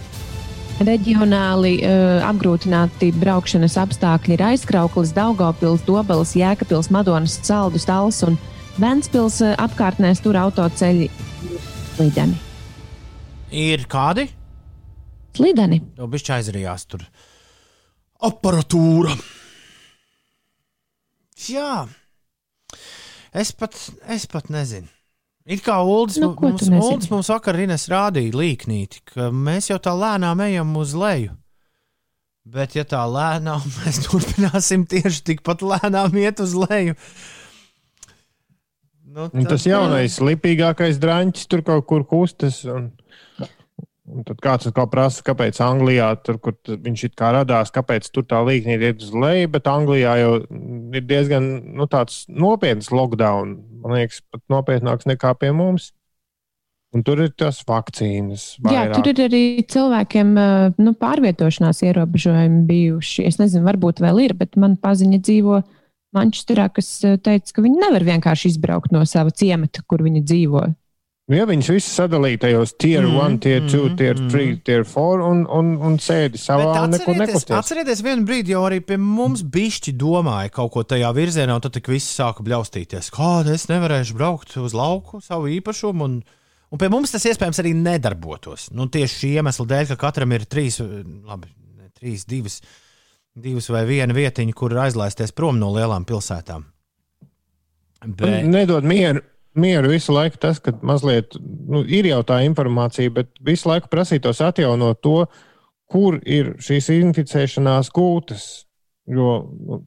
Reģionāli 0.83 1.75
uh, 1.83 2.23
apgrūtināti 2.27 3.11
braukšanas 3.19 3.77
apstākļi 3.83 4.37
ir 4.39 4.45
aizkrauklis, 4.53 5.13
Daugopils, 5.15 5.83
Dobelis, 5.87 6.37
Jēkabils, 6.39 6.91
Madonas, 6.95 7.37
Saldus, 7.47 7.87
Tals 7.91 8.23
un 8.27 8.39
Ventspils 8.83 9.41
uh, 9.43 9.53
apkārtnēs 9.63 10.23
tur 10.23 10.39
autoceļi 10.41 11.11
slideni. 11.97 12.39
Ir 13.53 13.85
kādi? 13.91 14.31
Slideni. 15.37 15.83
Jau 15.99 16.09
bišķi 16.13 16.39
aizrījās 16.39 16.87
tur. 16.89 17.05
Aparatūra. 18.23 19.17
Jā. 21.49 21.87
Es 23.33 23.51
pat, 23.57 23.77
es 24.13 24.27
pat 24.31 24.51
nezinu. 24.53 24.87
It 25.43 25.65
kā 25.67 25.81
Ulas 25.83 26.21
Nu, 26.23 26.31
mums? 26.39 26.69
Uldis 26.71 27.11
mums 27.11 27.31
vakar 27.33 27.59
Ines 27.59 27.89
rādīja 27.91 28.35
līknīti, 28.39 29.03
ka 29.11 29.33
mēs 29.35 29.73
jau 29.73 29.79
tā 29.83 29.95
lēnām 29.99 30.43
ejam 30.45 30.77
uz 30.79 30.95
leju. 30.95 31.35
Bet, 32.47 32.77
ja 32.79 32.85
tā 32.87 33.03
lēnām 33.07 33.63
mēs 33.81 34.03
turpināsim 34.07 34.87
tieši 34.91 35.23
tikpat 35.33 35.63
lēnām 35.67 36.15
iet 36.23 36.43
uz 36.43 36.55
leju, 36.59 36.97
nu, 39.13 39.29
Un 39.29 39.45
tas 39.45 39.67
jaunais, 39.69 40.17
lipīgākais 40.25 40.97
drāņķis 41.03 41.51
tur 41.51 41.63
kaut 41.67 41.85
kur 41.91 42.07
kustas. 42.09 42.63
Un, 42.71 42.91
un 44.13 44.27
tad 44.29 44.41
kāds 44.45 44.69
atkal 44.69 44.89
prasa, 44.93 45.25
kāpēc 45.27 45.59
Anglijā, 45.65 46.11
tur, 46.27 46.39
kur 46.43 46.57
viņš 46.69 47.07
it 47.09 47.17
kā 47.19 47.33
radās, 47.37 47.73
kāpēc 47.75 48.09
tur 48.13 48.27
tā 48.29 48.43
līnija 48.45 48.93
iet 48.93 49.03
uz 49.05 49.15
leju, 49.17 49.51
bet 49.55 49.71
Anglijā 49.71 50.15
jau 50.21 50.35
ir 50.93 51.09
diezgan 51.09 51.49
nu, 51.79 51.89
tāds 51.91 52.23
nopietns 52.29 52.93
lockdown. 52.93 53.57
Man 53.83 53.97
liekas, 53.99 54.23
pat 54.33 54.45
nopietnāks 54.53 55.09
nekā 55.11 55.35
pie 55.41 55.53
mums. 55.57 55.91
Un 56.93 57.01
tur 57.07 57.23
ir 57.25 57.31
tas 57.41 57.63
vakcīnas. 57.65 58.43
Jā, 58.61 58.83
vairāk. 58.85 58.99
tur 58.99 59.09
ir 59.15 59.21
arī 59.25 59.45
cilvēkiem 59.65 60.33
eh, 60.37 60.65
nu, 60.77 60.93
pārvietošanās 61.01 61.81
ierobežojumi 61.89 62.67
bijuši. 62.69 63.25
Es 63.31 63.41
nezinu, 63.41 63.65
varbūt 63.65 64.03
vēl 64.05 64.21
ir, 64.27 64.35
bet 64.37 64.59
man 64.61 64.77
paziņa 64.81 65.23
dzīvo 65.25 65.63
Manchesterā, 66.13 66.69
kas 66.77 66.91
eh, 67.09 67.17
teica, 67.17 67.57
ka 67.57 67.65
viņi 67.65 67.81
nevar 67.81 68.05
vienkārši 68.05 68.53
izbraukt 68.53 68.93
no 68.93 69.07
sava 69.09 69.33
ciemata, 69.33 69.81
kur 69.89 70.05
viņi 70.05 70.21
dzīvo. 70.21 70.67
Nu, 71.31 71.37
Ja 71.39 71.45
viņas 71.47 71.69
visas 71.71 71.95
sadalīja 71.95 72.41
tajos 72.43 72.73
tier 72.83 73.05
1, 73.07 73.37
tier 73.45 73.63
2, 73.63 73.93
tier 73.99 74.19
3, 74.19 74.57
tier 74.67 74.83
4 74.89 75.23
un, 75.23 75.45
un, 75.47 75.69
un 75.79 75.95
sēdi 76.03 76.41
savā 76.41 76.73
un 76.83 76.97
atcerieties, 76.97 77.21
nekusties. 77.21 77.55
atcerieties, 77.61 78.03
vienu 78.03 78.27
brīdi 78.27 78.57
jau 78.57 78.65
arī 78.67 78.81
pie 78.83 78.99
mums 78.99 79.45
bišķi 79.55 79.95
domāja 80.01 80.51
kaut 80.57 80.73
ko 80.75 80.83
tajā 80.83 81.13
virzienā, 81.15 81.55
un 81.55 81.63
tad 81.63 81.77
tik 81.77 81.93
viss 81.93 82.11
sāka 82.19 82.43
bļaustīties. 82.43 83.13
Kāda 83.15 83.55
es 83.55 83.69
nevarēšu 83.71 84.19
braukt 84.19 84.57
uz 84.59 84.75
lauku, 84.75 85.23
savu 85.23 85.47
īpašumu, 85.55 86.11
un, 86.11 86.19
un 86.75 86.83
pie 86.83 86.91
mums 86.91 87.15
tas 87.15 87.29
iespējams 87.31 87.63
arī 87.63 87.77
nedarbotos. 87.79 88.73
Nu, 88.75 88.91
tieši 88.91 89.21
šī 89.23 89.35
iemesla 89.39 89.71
dēļ, 89.77 89.93
ka 89.95 90.01
katram 90.03 90.35
ir 90.35 90.51
trīs, 90.51 90.83
labi, 90.83 91.55
ne 91.79 91.93
trīs, 91.95 92.27
divas, 92.27 92.59
divas 93.39 93.71
vai 93.71 93.87
viena 93.87 94.19
vietiņa, 94.19 94.59
kur 94.59 94.75
aizlaisties 94.89 95.39
prom 95.39 95.63
no 95.63 95.71
lielām 95.79 96.03
pilsētām. 96.03 96.67
Bet, 98.03 98.43
Nedod 98.51 98.83
mieru, 98.83 99.23
mieru 99.59 99.93
visu 99.93 100.15
laiku 100.15 100.41
tas, 100.41 100.61
ka 100.63 100.75
mazliet 100.87 101.37
nu, 101.41 101.83
ir 101.85 102.09
jau 102.09 102.23
tā 102.27 102.41
informācija, 102.47 103.13
bet 103.13 103.33
visu 103.45 103.69
laiku 103.71 103.91
prasītos 103.93 104.43
atjaunot 104.45 105.03
to, 105.05 105.27
kur 105.93 106.19
ir 106.25 106.55
šīs 106.63 106.89
inficēšanās 106.95 107.93
gūtas. 107.93 108.47
Jo 109.11 109.43
nu, 109.51 109.83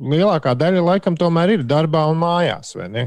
lielākā 0.00 0.54
daļa 0.58 0.82
laikam 0.86 1.16
tomēr 1.18 1.56
ir 1.58 1.64
darbā 1.68 2.06
un 2.10 2.20
mājās, 2.22 2.74
vai 2.78 2.88
ne? 2.90 3.06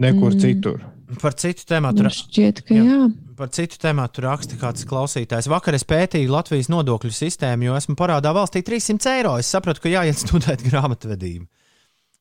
Nekur 0.00 0.32
mm. 0.32 0.40
citur. 0.40 0.80
par 1.20 1.34
citu 1.36 1.66
tēmu 1.68 1.90
ka 2.64 2.76
Jā. 2.76 2.84
jā. 2.86 3.08
Par 3.36 3.50
citu 3.56 3.76
tēmu 3.80 4.06
raksta 4.24 4.56
kāds 4.60 4.86
klausītājs. 4.88 5.48
Vakar 5.50 5.76
es 5.76 5.84
pētīju 5.88 6.32
Latvijas 6.32 6.70
nodokļu 6.72 7.12
sistēmu, 7.12 7.68
jo 7.68 7.76
esmu 7.76 7.96
parādā 8.00 8.32
valstī 8.36 8.62
300 8.64 9.16
eiro. 9.18 9.34
Es 9.40 9.50
sapratu, 9.52 9.84
ka 9.84 9.92
jāiet 9.92 10.20
studēt 10.24 10.64
grāmatvedību. 10.64 11.48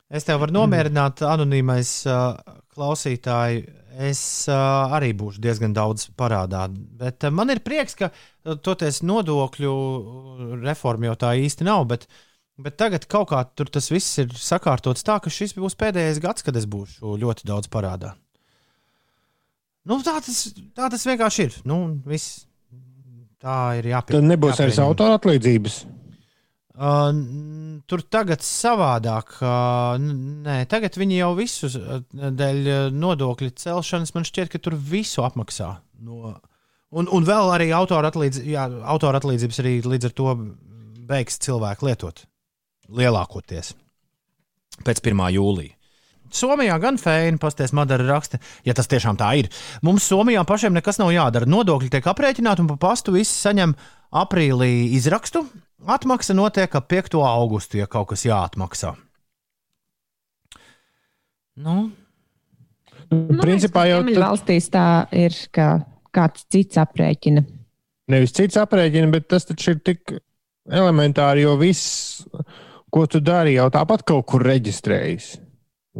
Es 0.10 0.26
tev 0.26 0.40
varu 0.41 0.56
nomierināt, 0.56 1.22
anonīmais 1.22 1.91
uh, 2.10 2.40
klausītāji. 2.73 3.68
Es 4.10 4.22
uh, 4.49 4.90
arī 4.95 5.11
būšu 5.18 5.41
diezgan 5.44 5.76
daudz 5.76 6.07
parādā. 6.18 6.64
Bet 6.69 7.27
uh, 7.27 7.34
man 7.36 7.53
ir 7.53 7.61
prieks, 7.61 7.98
ka 7.99 8.10
uh, 8.10 8.56
toties 8.57 9.03
nodokļu 9.06 9.73
reforma 10.64 11.11
jau 11.11 11.18
tā 11.26 11.36
īsti 11.44 11.68
nav. 11.68 11.86
Bet, 11.91 12.07
bet 12.57 12.80
tagad 12.81 13.06
kaut 13.11 13.30
kā 13.34 13.44
tur 13.53 13.69
tas 13.69 13.91
viss 13.94 14.18
ir 14.23 14.34
sakārtots 14.34 15.06
tā, 15.06 15.19
ka 15.22 15.34
šis 15.34 15.53
būs 15.60 15.77
pēdējais 15.77 16.23
gads, 16.26 16.48
kad 16.48 16.57
es 16.57 16.65
būšu 16.69 17.19
ļoti 17.22 17.45
daudz 17.52 17.69
parādā. 17.69 18.15
Nu, 19.90 20.02
tā, 20.06 20.18
tas, 20.26 20.41
tā 20.77 20.90
tas 20.90 21.06
vienkārši 21.06 21.45
ir. 21.45 21.61
Nu, 21.69 21.84
viss. 22.10 22.48
Tā 23.40 23.77
ir 23.80 23.94
jāpieņem. 23.94 24.19
Tad 24.19 24.34
nebūs 24.34 24.57
vairs 24.60 24.81
autora 24.84 25.15
atlīdzības. 25.15 25.77
Uh, 26.80 27.10
tur 27.92 28.00
tagad 28.08 28.44
savādāk. 28.46 29.34
Uh, 29.44 29.98
nē, 30.46 30.62
tagad 30.72 30.96
viņi 30.96 31.18
jau 31.18 31.34
visus 31.36 31.76
uh, 31.76 32.00
dēļ 32.16 32.60
uh, 32.72 32.86
nodokļu 32.96 33.52
celšanas 33.60 34.16
man 34.16 34.28
šķiet, 34.28 34.54
ka 34.54 34.62
tur 34.64 34.78
visu 34.80 35.26
apmaksā. 35.28 35.74
No, 36.08 36.38
un, 36.96 37.12
un 37.12 37.28
vēl 37.28 37.52
arī 37.58 37.68
autora, 37.76 38.14
atlīdz, 38.14 38.46
atlīdzības 38.56 39.60
arī 39.66 39.76
līdz 39.84 40.08
ar 40.08 40.16
to 40.16 40.38
beigs 41.10 41.42
cilvēku 41.44 41.90
lietot. 41.90 42.24
Lielākoties 42.88 43.74
pēc 44.88 45.04
1. 45.04 45.28
jūlija. 45.36 45.76
Somijā 46.32 46.76
gan 46.80 47.00
fēni, 47.02 47.40
pasties, 47.42 47.74
Madara 47.74 48.06
raksta, 48.06 48.38
ja 48.64 48.76
tas 48.78 48.88
tiešām 48.88 49.18
tā 49.20 49.32
ir. 49.42 49.50
Mums 49.84 50.06
Somijā 50.08 50.44
pašiem 50.48 50.76
nekas 50.78 51.02
nav 51.02 51.10
jādara. 51.12 51.50
Nodokļi 51.50 51.90
tiek 51.96 52.08
aprēķināti 52.08 52.64
un 52.64 52.70
pa 52.70 52.78
pastu 52.88 53.16
visi 53.16 53.34
saņem 53.34 53.74
aprīlī 54.22 54.94
izrakstu. 54.96 55.44
Atmaksa 55.88 56.34
notiek 56.36 56.76
ap 56.76 56.88
5. 56.92 57.16
augustu, 57.24 57.78
ja 57.80 57.88
kaut 57.88 58.10
kas 58.12 58.26
jāatmaksā. 58.28 58.96
Nu, 61.60 61.90
Man 63.10 63.40
Principā 63.42 63.88
jau 63.90 64.02
Ziemeļu 64.04 64.22
valstīs 64.22 64.68
tā 64.70 64.84
ir, 65.18 65.34
ka 65.56 65.80
kāds 66.14 66.44
cits 66.52 66.78
aprēķina. 66.78 67.42
nevis 68.12 68.34
cits 68.38 68.58
aprēķina, 68.62 69.10
bet 69.12 69.28
tas 69.32 69.48
taču 69.50 69.72
ir 69.74 69.80
tik 69.86 70.14
elementāri, 70.70 71.42
jo 71.48 71.56
viss, 71.58 72.22
ko 72.94 73.06
tu 73.10 73.20
dari, 73.20 73.56
jau 73.58 73.66
tāpat 73.74 74.04
kaut 74.06 74.28
kur 74.30 74.46
reģistrējas. 74.46 75.40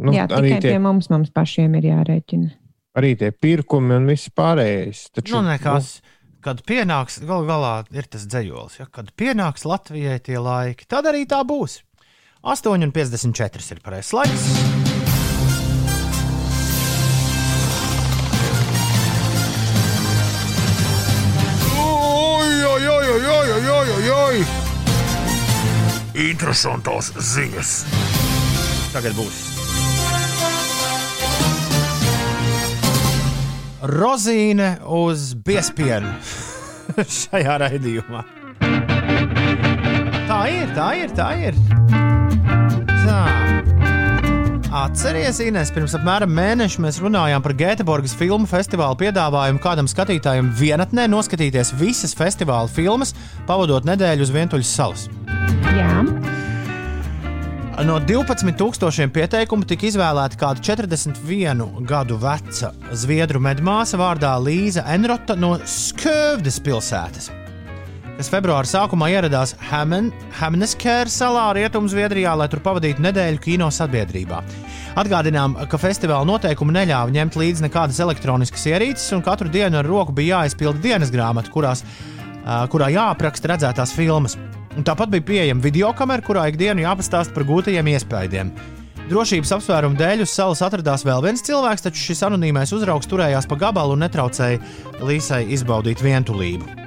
Nu, 0.00 0.14
Jā, 0.14 0.28
arī, 0.30 0.52
tikai 0.54 0.60
tie, 0.62 0.70
pie 0.76 0.78
mums, 0.78 1.10
mums 1.10 1.32
pašiem 1.34 1.74
ir 1.80 1.88
jārēķina. 1.90 2.50
arī 3.00 3.16
tie 3.18 3.32
pirkumi 3.34 3.96
un 3.98 4.06
viss 4.06 4.30
pārējais. 4.30 5.08
Taču, 5.18 5.34
nu 5.34 5.48
nekas 5.50 5.96
kad 6.44 6.62
pienāks, 6.68 7.20
gal 7.26 7.44
galā 7.48 7.74
ir 7.94 8.08
tas 8.10 8.26
dzējolis, 8.30 8.80
ja, 8.80 8.88
kad 8.92 9.12
pienāks 9.18 9.66
Latvijai 9.68 10.18
tie 10.24 10.40
laiki, 10.40 10.88
tad 10.90 11.08
arī 11.10 11.26
tā 11.28 11.42
būs. 11.46 11.80
8,54 12.40 13.76
ir 13.76 13.82
pareizais 13.84 14.14
laiks. 14.16 14.48
Interesantās 26.20 27.12
ziņas. 27.16 27.76
Tagad 28.92 29.16
būs 29.16 29.49
Rozīne 33.80 34.74
uz 34.84 35.30
biespienu 35.40 36.10
šajā 37.20 37.54
raidījumā. 37.62 38.20
Tā 40.28 40.40
ir, 40.52 40.74
tā 40.76 40.88
ir, 41.00 41.14
tā 41.16 41.28
ir. 41.40 41.56
Tā. 43.00 43.22
Atcerieties, 44.70 45.40
Inês, 45.48 45.72
pirms 45.74 45.96
apmēram 45.96 46.30
mēneša 46.30 46.84
mēs 46.84 47.00
runājām 47.02 47.42
par 47.42 47.56
Gēteborgas 47.58 48.12
filmu 48.14 48.46
festivāla 48.50 48.94
piedāvājumu 49.00 49.62
kādam 49.64 49.88
skatītājam 49.90 50.52
vienatnē 50.60 51.08
noskatīties 51.10 51.72
visas 51.80 52.14
festivāla 52.14 52.70
filmas, 52.70 53.16
pavadot 53.48 53.88
nedēļu 53.88 54.28
uz 54.28 54.34
Vientuļas 54.36 54.76
salas. 54.76 55.08
Jā, 55.72 56.04
No 57.80 57.94
12,000 57.96 59.08
pieteikumu 59.08 59.64
tika 59.64 59.86
izvēlēta 59.88 60.36
kāda 60.36 60.60
41 60.60 61.62
gadu 61.88 62.18
veca 62.20 62.74
zviedru 62.92 63.40
medmāsa 63.40 63.96
vārdā 63.96 64.34
Līza 64.36 64.84
Enrota 64.92 65.32
no 65.32 65.54
Skövdes 65.64 66.58
pilsētas, 66.60 67.30
kas 68.18 68.28
februāra 68.28 68.68
sākumā 68.68 69.08
ieradās 69.14 69.54
Hamneskēra 69.70 71.08
salā 71.08 71.46
Rietumzviedrijā, 71.56 72.36
lai 72.36 72.50
tur 72.52 72.60
pavadītu 72.68 73.00
nedēļu 73.06 73.42
kino 73.48 73.72
sabiedrībā. 73.72 74.44
Atgādinām, 75.00 75.56
ka 75.64 75.80
festivāla 75.80 76.28
noteikumi 76.28 76.76
neļāva 76.82 77.16
ņemt 77.16 77.40
līdzi 77.40 77.70
nekādas 77.70 78.04
elektroniskas 78.04 78.68
ierīces, 78.74 79.08
un 79.16 79.24
katru 79.24 79.48
dienu 79.48 79.80
ar 79.80 79.88
roku 79.88 80.12
bija 80.12 80.42
jāizpilda 80.44 80.84
dienas 80.84 81.16
grāmata, 81.16 81.48
kurās, 81.48 81.86
kurā 82.44 82.92
jāapraksta 82.92 83.54
redzētās 83.54 83.96
filmas. 83.96 84.36
Un 84.78 84.86
tāpat 84.86 85.10
bija 85.10 85.26
pieejama 85.26 85.64
video 85.64 85.90
kamera, 85.96 86.22
kurā 86.22 86.46
ikdienu 86.50 86.84
jāpastāsta 86.84 87.34
par 87.34 87.46
gūtajiem 87.48 87.90
iespējām. 87.94 88.52
Drošības 89.10 89.50
apsvērumu 89.56 89.98
dēļ 89.98 90.22
uz 90.22 90.30
salas 90.30 90.62
atradās 90.62 91.02
vēl 91.06 91.24
viens 91.24 91.42
cilvēks, 91.42 91.82
taču 91.88 92.04
šis 92.10 92.22
anonīmais 92.28 92.70
uzraugs 92.76 93.10
turējās 93.10 93.50
pa 93.50 93.58
gabalu 93.58 93.98
un 93.98 94.06
netraucēja 94.06 94.62
Līsai 95.02 95.42
izbaudīt 95.56 96.04
vientulību. 96.04 96.79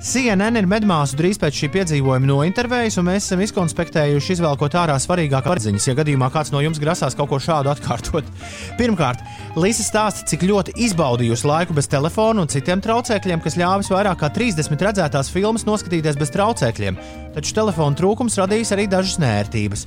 CNN 0.00 0.56
ir 0.56 0.64
medmāsu 0.64 1.12
drīz 1.18 1.36
pēc 1.36 1.58
šī 1.58 1.68
piedzīvojuma 1.74 2.24
nointervējusi, 2.24 2.96
un 3.02 3.04
mēs 3.10 3.26
esam 3.26 3.42
izkonspektējuši, 3.44 4.30
izvelkot 4.32 4.72
ārā 4.80 4.94
svarīgākās 4.96 5.58
atziņas, 5.58 5.88
ja 5.90 5.94
gadījumā 5.98 6.30
kāds 6.32 6.54
no 6.54 6.62
jums 6.64 6.80
grasās 6.80 7.12
kaut 7.18 7.28
ko 7.28 7.36
šādu 7.36 7.68
atkārtot. 7.68 8.24
Pirmkārt, 8.80 9.20
Līsa 9.60 9.84
stāsta, 9.84 10.24
cik 10.32 10.46
ļoti 10.48 10.72
izbaudījusi 10.86 11.44
laiku 11.50 11.76
bez 11.76 11.90
telefona 11.92 12.46
un 12.46 12.48
citiem 12.48 12.80
traucēkļiem, 12.80 13.44
kas 13.44 13.60
ļāvis 13.60 13.92
vairāk 13.92 14.22
kā 14.22 14.32
30 14.40 14.86
redzētās 14.88 15.28
filmas 15.34 15.68
noskatīties 15.68 16.16
bez 16.16 16.32
traucēkļiem, 16.32 16.96
taču 17.36 17.54
telefona 17.60 18.00
trūkums 18.00 18.40
radījis 18.40 18.72
arī 18.78 18.88
dažas 18.88 19.20
nērtības. 19.20 19.84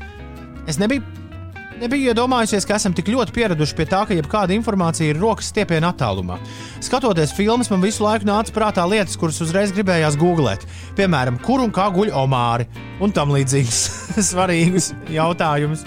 Es 0.70 0.78
nebiju 0.78 1.02
Nebiju 1.82 2.12
iedomājusies, 2.12 2.68
ka 2.70 2.76
esam 2.78 2.94
tik 2.94 3.08
ļoti 3.10 3.34
pieraduši 3.34 3.76
pie 3.78 3.86
tā, 3.90 4.04
ka 4.06 4.14
jebkāda 4.14 4.54
informācija 4.54 5.10
ir 5.10 5.20
rokas 5.22 5.50
stiepienā 5.50 5.90
attālumā. 5.94 6.38
Skatoties 6.84 7.34
filmas, 7.34 7.72
man 7.74 7.82
visu 7.82 8.06
laiku 8.06 8.28
nāca 8.30 8.54
prātā 8.54 8.86
lietas, 8.90 9.18
kuras 9.20 9.42
uzreiz 9.42 9.74
gribējās 9.74 10.18
googlēt. 10.22 10.68
Piemēram, 11.00 11.40
kur 11.42 11.64
un 11.64 11.74
kā 11.74 11.88
guļ 11.96 12.14
omāri 12.22 12.70
un 13.02 13.16
tam 13.16 13.34
līdzīgus 13.34 13.82
svarīgus 14.30 14.92
jautājumus. 15.12 15.84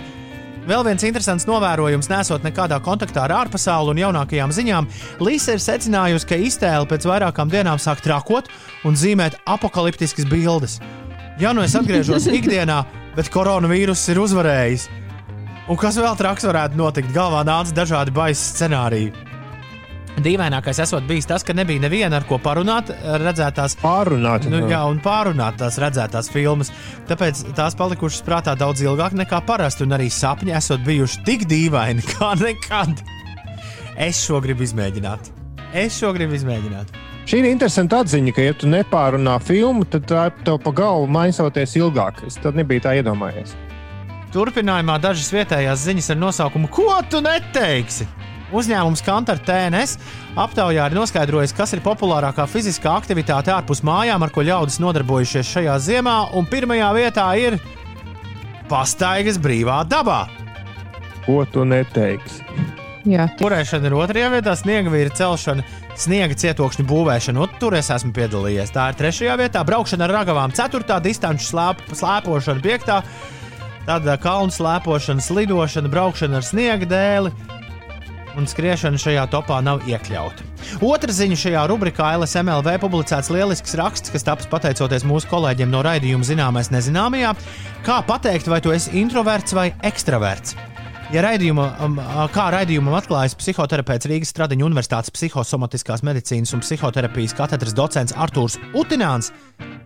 Vēl 0.67 0.83
viens 0.83 1.07
interesants 1.07 1.47
novērojums, 1.47 2.11
nesot 2.11 2.43
nekādā 2.43 2.81
kontaktā 2.83 3.23
ar 3.29 3.37
ārpasauli 3.45 3.95
un 3.95 4.03
jaunākajām 4.03 4.51
ziņām, 4.51 4.91
Līsa 5.23 5.55
ir 5.55 5.63
secinājusi, 5.63 6.27
ka 6.27 6.43
iztēle 6.43 6.91
pēc 6.91 7.07
vairākām 7.07 7.53
dienām 7.53 7.79
sāk 7.79 8.03
trakot 8.03 8.51
un 8.83 8.99
zīmēt 8.99 9.39
apakaliptiskas 9.47 10.27
bildes. 10.27 10.81
Ja 11.39 11.55
nu 11.55 11.63
es 11.63 11.79
atgriežos 11.79 12.27
ikdienā, 12.41 12.83
bet 13.15 13.31
koronavīruss 13.31 14.11
ir 14.11 14.25
uzvarējis, 14.27 14.91
Un 15.67 15.79
kas 15.81 15.97
vēl 15.99 16.15
traks 16.15 16.47
varētu 16.47 16.79
notikt? 16.79 17.11
Galvā 17.15 17.41
nāca 17.47 17.75
dažādi 17.75 18.13
baisi 18.15 18.53
scenāriji. 18.53 19.11
Dīvainākais 20.23 20.79
esot 20.81 21.05
bijis 21.05 21.27
tas, 21.29 21.43
ka 21.45 21.53
nebija 21.53 21.83
neviena 21.83 22.17
ar 22.21 22.25
ko 22.29 22.39
parunāt 22.41 22.89
redzētās 23.21 23.75
Pārunāt. 23.83 24.47
Nu, 24.49 24.63
jā, 24.71 24.79
un 24.89 25.03
pārunāt 25.05 25.59
tās 25.61 25.77
redzētās 25.83 26.31
filmas. 26.33 26.71
Tāpēc 27.11 27.43
tās 27.59 27.77
palikušas 27.77 28.25
prātā 28.25 28.55
daudz 28.57 28.81
ilgāk 28.87 29.19
nekā 29.19 29.43
parasti, 29.49 29.85
un 29.85 29.99
arī 29.99 30.07
sapņi 30.13 30.55
esot 30.57 30.87
bijuši 30.87 31.27
tik 31.27 31.45
dīvaini 31.51 32.07
kā 32.15 32.33
nekad. 32.41 33.03
Es 33.99 34.23
šo 34.25 34.41
gribu 34.45 34.65
izmēģināt. 34.65 35.33
Es 35.77 35.99
šo 35.99 36.15
gribu 36.17 36.39
izmēģināt. 36.39 36.95
Šī 37.27 37.43
ir 37.43 37.51
interesanta 37.51 38.05
atziņa, 38.05 38.33
ka, 38.33 38.45
ja 38.47 38.55
tu 38.55 38.71
nepārunā 38.71 39.41
filmu, 39.43 39.85
tad 39.91 40.07
tā 40.09 40.29
tev 40.47 40.63
pa 40.63 40.73
galvu 40.79 41.11
maisoties 41.11 41.75
ilgāk. 41.77 42.23
Es 42.31 42.39
tad 42.39 42.57
nebiju 42.57 42.87
tā 42.87 42.95
iedomājies. 43.03 43.57
Turpinājumā 44.35 44.99
dažas 45.03 45.29
vietējās 45.33 45.85
ziņas 45.87 46.11
ar 46.13 46.19
nosaukumu 46.21 46.71
Ko 46.73 46.91
tu 47.11 47.23
neteiksi? 47.25 48.09
Uzņēmums 48.55 49.03
Kantar 49.03 49.41
TNS 49.43 49.97
aptaujā 50.39 50.85
ir 50.87 50.95
noskaidrojis, 50.95 51.55
kas 51.57 51.75
ir 51.75 51.83
populārākā 51.83 52.47
fiziskā 52.51 52.93
aktivitāte 52.95 53.51
ārpus 53.51 53.83
mājām, 53.87 54.23
ar 54.23 54.31
ko 54.31 54.45
ļaudis 54.47 54.79
nodarbojušies 54.83 55.51
šajā 55.51 55.75
ziemā, 55.83 56.17
un 56.39 56.47
pirmajā 56.47 56.93
vietā 56.95 57.27
ir 57.43 57.59
pastaigas 58.71 59.41
brīvā 59.43 59.81
dabā. 59.91 60.27
Ko 61.27 61.43
tu 61.51 61.67
neteiksi? 61.67 62.45
Jā, 63.07 63.29
Turēšana 63.39 63.87
ir 63.87 63.95
otrajā 63.95 64.29
vietā, 64.33 64.55
sniega 64.59 64.91
vīra 64.91 65.13
celšana, 65.15 65.63
sniega 65.99 66.35
cietokšņu 66.39 66.87
būvēšana. 66.91 67.43
Un 67.43 67.59
tur 67.61 67.77
es 67.79 67.91
esmu 67.95 68.11
piedalījies. 68.15 68.73
Tā 68.75 68.89
ir 68.91 68.99
trešajā 68.99 69.37
vietā, 69.39 69.63
braukšana 69.67 70.09
ar 70.09 70.15
ragavām, 70.21 70.55
ceturtā 70.55 70.99
distanču 71.03 71.47
slēp, 71.47 71.85
slēpošana, 71.95 72.63
piektā. 72.63 73.01
Tad 73.87 74.07
ā, 74.11 74.17
kalnu 74.19 74.51
slēpošana, 74.51 75.23
slidošana, 75.23 75.91
braukšana 75.93 76.41
ar 76.41 76.47
sniega 76.47 76.89
dēli. 76.91 77.31
Un 78.37 78.49
skriešana 78.51 78.99
šajā 79.01 79.23
topā 79.33 79.63
nav 79.65 79.87
iekļauta. 79.89 80.45
Otra 80.85 81.15
ziņa 81.15 81.39
šajā 81.41 81.63
rubrikā 81.71 82.11
LSMLV 82.19 82.75
publicēts 82.83 83.31
lielisks 83.33 83.77
raksts, 83.79 84.13
kas 84.13 84.27
taps 84.27 84.51
pateicoties 84.51 85.07
mūsu 85.09 85.31
kolēģiem 85.31 85.71
no 85.73 85.81
raidījuma 85.87 86.27
Zināmais 86.27 86.73
nezināmajā. 86.75 87.33
Kā 87.87 88.03
pateikt, 88.05 88.51
vai 88.51 88.61
tu 88.61 88.75
esi 88.75 88.93
introverts 89.01 89.57
vai 89.57 89.71
ekstraverts? 89.87 90.59
Ja 91.15 91.23
raidījuma, 91.23 91.69
um, 91.87 92.01
kā 92.35 92.49
raidījumam 92.51 92.97
atklājas 92.99 93.37
psihoterapeits 93.39 94.09
Rīgas 94.11 94.33
Stradiņa 94.35 94.67
Universitātes 94.67 95.15
psihosomatiskās 95.15 96.03
medicīnas 96.03 96.51
un 96.57 96.65
psihoterapijas 96.67 97.37
katedras 97.39 97.77
docents 97.79 98.17
Artūrs 98.19 98.59
Utināns, 98.75 99.31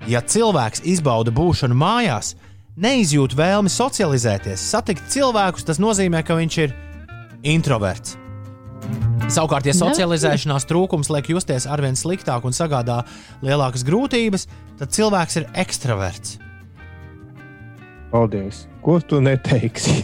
ja 0.09 0.25
cilvēks 0.25 0.81
izbauda 0.89 1.35
būšanu 1.37 1.77
mājās, 1.77 2.33
neizjūt 2.79 3.35
vēlmi 3.39 3.71
socializēties, 3.73 4.63
satikt 4.73 5.09
cilvēkus, 5.11 5.67
tas 5.67 5.81
nozīmē, 5.83 6.23
ka 6.27 6.37
viņš 6.39 6.59
ir 6.65 6.75
introverts. 7.43 8.17
Savukārt, 9.31 9.69
ja 9.69 9.75
socializēšanās 9.77 10.67
trūkums 10.67 11.11
liek 11.13 11.29
justies 11.31 11.67
arvien 11.71 11.95
sliktāk 11.99 12.47
un 12.49 12.57
sagādā 12.57 13.03
lielākas 13.45 13.85
grūtības, 13.87 14.49
tad 14.81 14.95
cilvēks 14.97 15.39
ir 15.39 15.47
ekstraverts. 15.63 16.39
Paldies! 18.11 18.65
Ko 18.83 18.99
tu 18.99 19.21
neteiksi? 19.23 20.01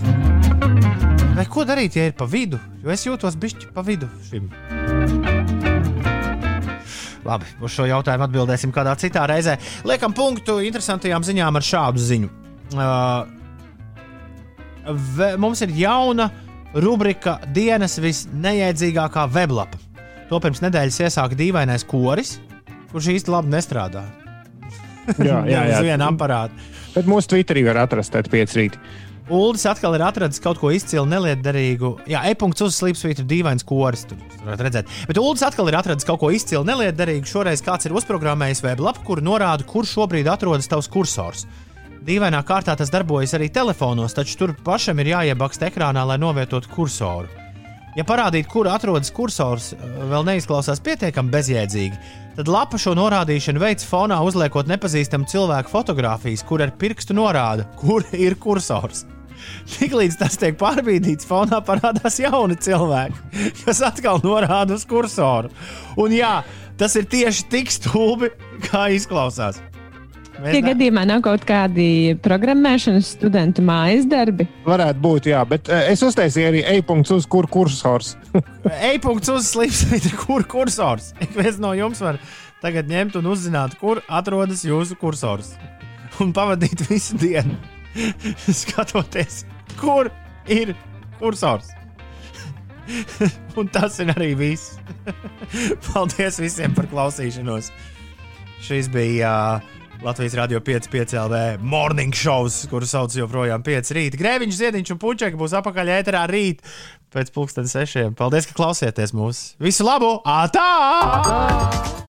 Vai 1.34 1.46
ko 1.50 1.66
darīt, 1.66 1.98
ja 1.98 2.06
ir 2.06 2.14
pa 2.16 2.28
vidu? 2.30 2.60
Jo 2.84 2.94
es 2.94 3.02
jūtos 3.08 3.34
bišķi 3.40 3.72
pa 3.74 3.82
vidu 3.84 4.06
šim. 4.28 4.46
Labi, 7.26 7.50
uz 7.58 7.74
šo 7.74 7.88
jautājumu 7.90 8.28
atbildēsim 8.28 8.70
kādā 8.70 8.94
citā 9.00 9.26
reizē. 9.26 9.56
Liekam 9.88 10.14
punktu 10.14 10.60
interesantajām 10.62 11.26
ziņām 11.26 11.58
ar 11.58 11.66
šādu 11.66 12.04
ziņu. 12.06 12.45
Uh, 12.74 13.28
mums 15.38 15.62
ir 15.62 15.70
jauna 15.76 16.30
rubrika 16.74 17.38
dienas 17.54 17.98
visneiedzīgākā 18.02 19.26
weblapa. 19.34 19.78
To 20.30 20.40
pirms 20.42 20.62
nedēļas 20.64 21.00
iesāka 21.06 21.38
dīvainais 21.38 21.86
koris, 21.86 22.36
kurš 22.90 23.12
īsti 23.14 23.30
labi 23.30 23.52
nestrādā. 23.54 24.02
Jā, 25.22 25.44
jā, 25.46 25.60
Uz 25.70 25.76
jā. 25.76 25.82
vienu 25.86 26.08
aparātu. 26.08 26.54
Bet 26.96 27.06
mūsu 27.06 27.30
Twitterī 27.34 27.62
var 27.68 27.84
atrast 27.84 28.14
tādu 28.14 28.32
piecrītu. 28.32 28.80
Uldis 29.26 29.64
atkal 29.66 29.96
ir 29.96 30.04
atradzis 30.06 30.38
kaut 30.42 30.60
ko 30.60 30.70
izcilu, 30.70 31.02
nelietderīgu. 31.10 31.88
Jā, 32.06 32.20
e-punkts 32.30 32.62
uz 32.62 32.76
slīpsvītra 32.78 33.24
dīvains 33.26 33.66
koris. 33.66 34.04
Tur 34.06 34.20
varat 34.46 34.62
redzēt. 34.68 34.92
Bet 35.08 35.18
Uldis 35.18 35.42
atkal 35.46 35.66
ir 35.66 35.78
atradzis 35.78 36.06
kaut 36.06 36.20
ko 36.22 36.30
izcilu, 36.34 36.62
nelietderīgu. 36.68 37.26
Šoreiz 37.26 37.62
kāds 37.66 37.88
ir 37.88 37.94
uzprogrammējis 37.98 38.62
weblapu, 38.62 39.02
kur 39.08 39.22
norāda, 39.26 39.66
kur 39.66 39.88
šobrīd 39.88 40.30
atrodas 40.30 40.70
tavs 40.70 40.86
kursors. 40.92 41.42
Dīvainā 42.06 42.38
kārtā 42.46 42.76
tas 42.78 42.92
darbojas 42.94 43.32
arī 43.34 43.48
telefonos, 43.50 44.12
taču 44.14 44.36
tur 44.38 44.52
pašam 44.64 45.00
ir 45.02 45.08
jāiebakst 45.10 45.64
ekrānā, 45.66 46.04
lai 46.06 46.20
novietotu 46.22 46.70
kursoru. 46.70 47.26
Ja 47.98 48.04
parādīt, 48.06 48.46
kur 48.46 48.68
atrodas 48.70 49.10
kursors, 49.10 49.72
eh, 49.72 49.82
vēl 50.12 50.22
neizklausās 50.28 50.82
pietiekami 50.86 51.32
bezjēdzīgi, 51.32 51.98
tad 52.36 52.52
lapa 52.52 52.78
šo 52.78 52.94
norādīšanu 52.94 53.58
veids 53.58 53.88
fonā, 53.90 54.20
uzliekot 54.22 54.70
nepazīstamu 54.70 55.26
cilvēku 55.26 55.72
fotografijas, 55.72 56.44
kur 56.46 56.62
ar 56.62 56.70
pirkstu 56.78 57.16
norāda, 57.16 57.66
kur 57.80 58.04
ir 58.12 58.36
kursors. 58.36 59.02
Tiklīdz 59.74 60.20
tas 60.20 60.38
tiek 60.38 60.54
pārbīdīts, 60.60 61.26
fonā 61.26 61.58
parādās 61.58 62.20
jauni 62.22 62.54
cilvēki, 62.54 63.18
kas 63.64 63.82
atkal 63.82 64.22
norāda 64.22 64.78
uz 64.78 64.86
kursoru. 64.86 65.50
Un 65.98 66.14
jā, 66.14 66.44
tas 66.78 66.94
ir 66.94 67.10
tieši 67.10 67.48
tik 67.50 67.74
stulbi, 67.74 68.30
kā 68.68 68.92
izklausās. 68.94 69.58
Mēs 70.36 70.52
Tie 70.52 70.60
ne- 70.60 70.68
gadījumā 70.68 71.02
nav 71.08 71.22
kaut 71.24 71.44
kādi 71.48 72.16
programmēšanas 72.24 73.12
studentu 73.16 73.62
mājas 73.64 74.04
darbi. 74.10 74.44
Varētu 74.66 75.00
būt, 75.00 75.28
jā, 75.30 75.40
bet 75.48 75.70
eh, 75.72 75.86
es 75.94 76.02
uztaisīju 76.04 76.48
arī 76.50 76.60
e-punkts 76.76 77.14
uz 77.14 77.28
kur 77.30 77.48
kursors. 77.48 78.14
E-punkts 78.92 79.32
uz 79.32 79.48
slīpstvītra, 79.54 80.12
kur 80.26 80.44
kursors. 80.44 81.12
Ik 81.24 81.32
viens 81.38 81.56
no 81.62 81.72
jums 81.78 82.02
var 82.04 82.18
tagad 82.60 82.90
ņemt 82.90 83.16
un 83.20 83.30
uzzināt, 83.32 83.78
kur 83.80 84.02
atrodas 84.08 84.64
jūsu 84.66 84.98
kursors. 85.00 85.54
Un 86.20 86.34
pavadīt 86.36 86.84
visu 86.88 87.16
dienu, 87.20 87.56
skatoties, 88.60 89.44
kur 89.80 90.10
ir 90.52 90.74
kursors. 91.20 91.72
Un 93.58 93.68
tas 93.72 93.96
ir 94.04 94.12
arī 94.12 94.34
viss. 94.38 94.76
Paldies 95.88 96.38
visiem 96.38 96.76
par 96.76 96.86
klausīšanos. 96.92 97.72
Šis 98.62 98.88
bija 98.92 99.32
uh, 99.58 99.75
Latvijas 100.04 100.34
Rādio 100.34 100.60
5,5 100.60 101.16
LV 101.16 101.62
morning 101.64 102.14
shows, 102.14 102.66
kuru 102.70 102.86
sauc 102.88 103.14
joprojām 103.16 103.64
5 103.64 103.92
rīta. 103.96 104.20
Grēviņš, 104.20 104.58
Ziediņš 104.60 104.92
un 104.94 105.00
Puķeka 105.02 105.40
būs 105.40 105.56
apakaļ 105.60 105.92
ēterā 106.00 106.26
rīt 106.30 106.64
pēc 107.14 107.32
pulksten 107.34 107.70
sešiem. 107.70 108.16
Paldies, 108.18 108.48
ka 108.48 108.56
klausieties 108.58 109.16
mūs. 109.16 109.46
Visu 109.62 109.86
labu! 109.86 110.18
Ātā! 110.28 112.06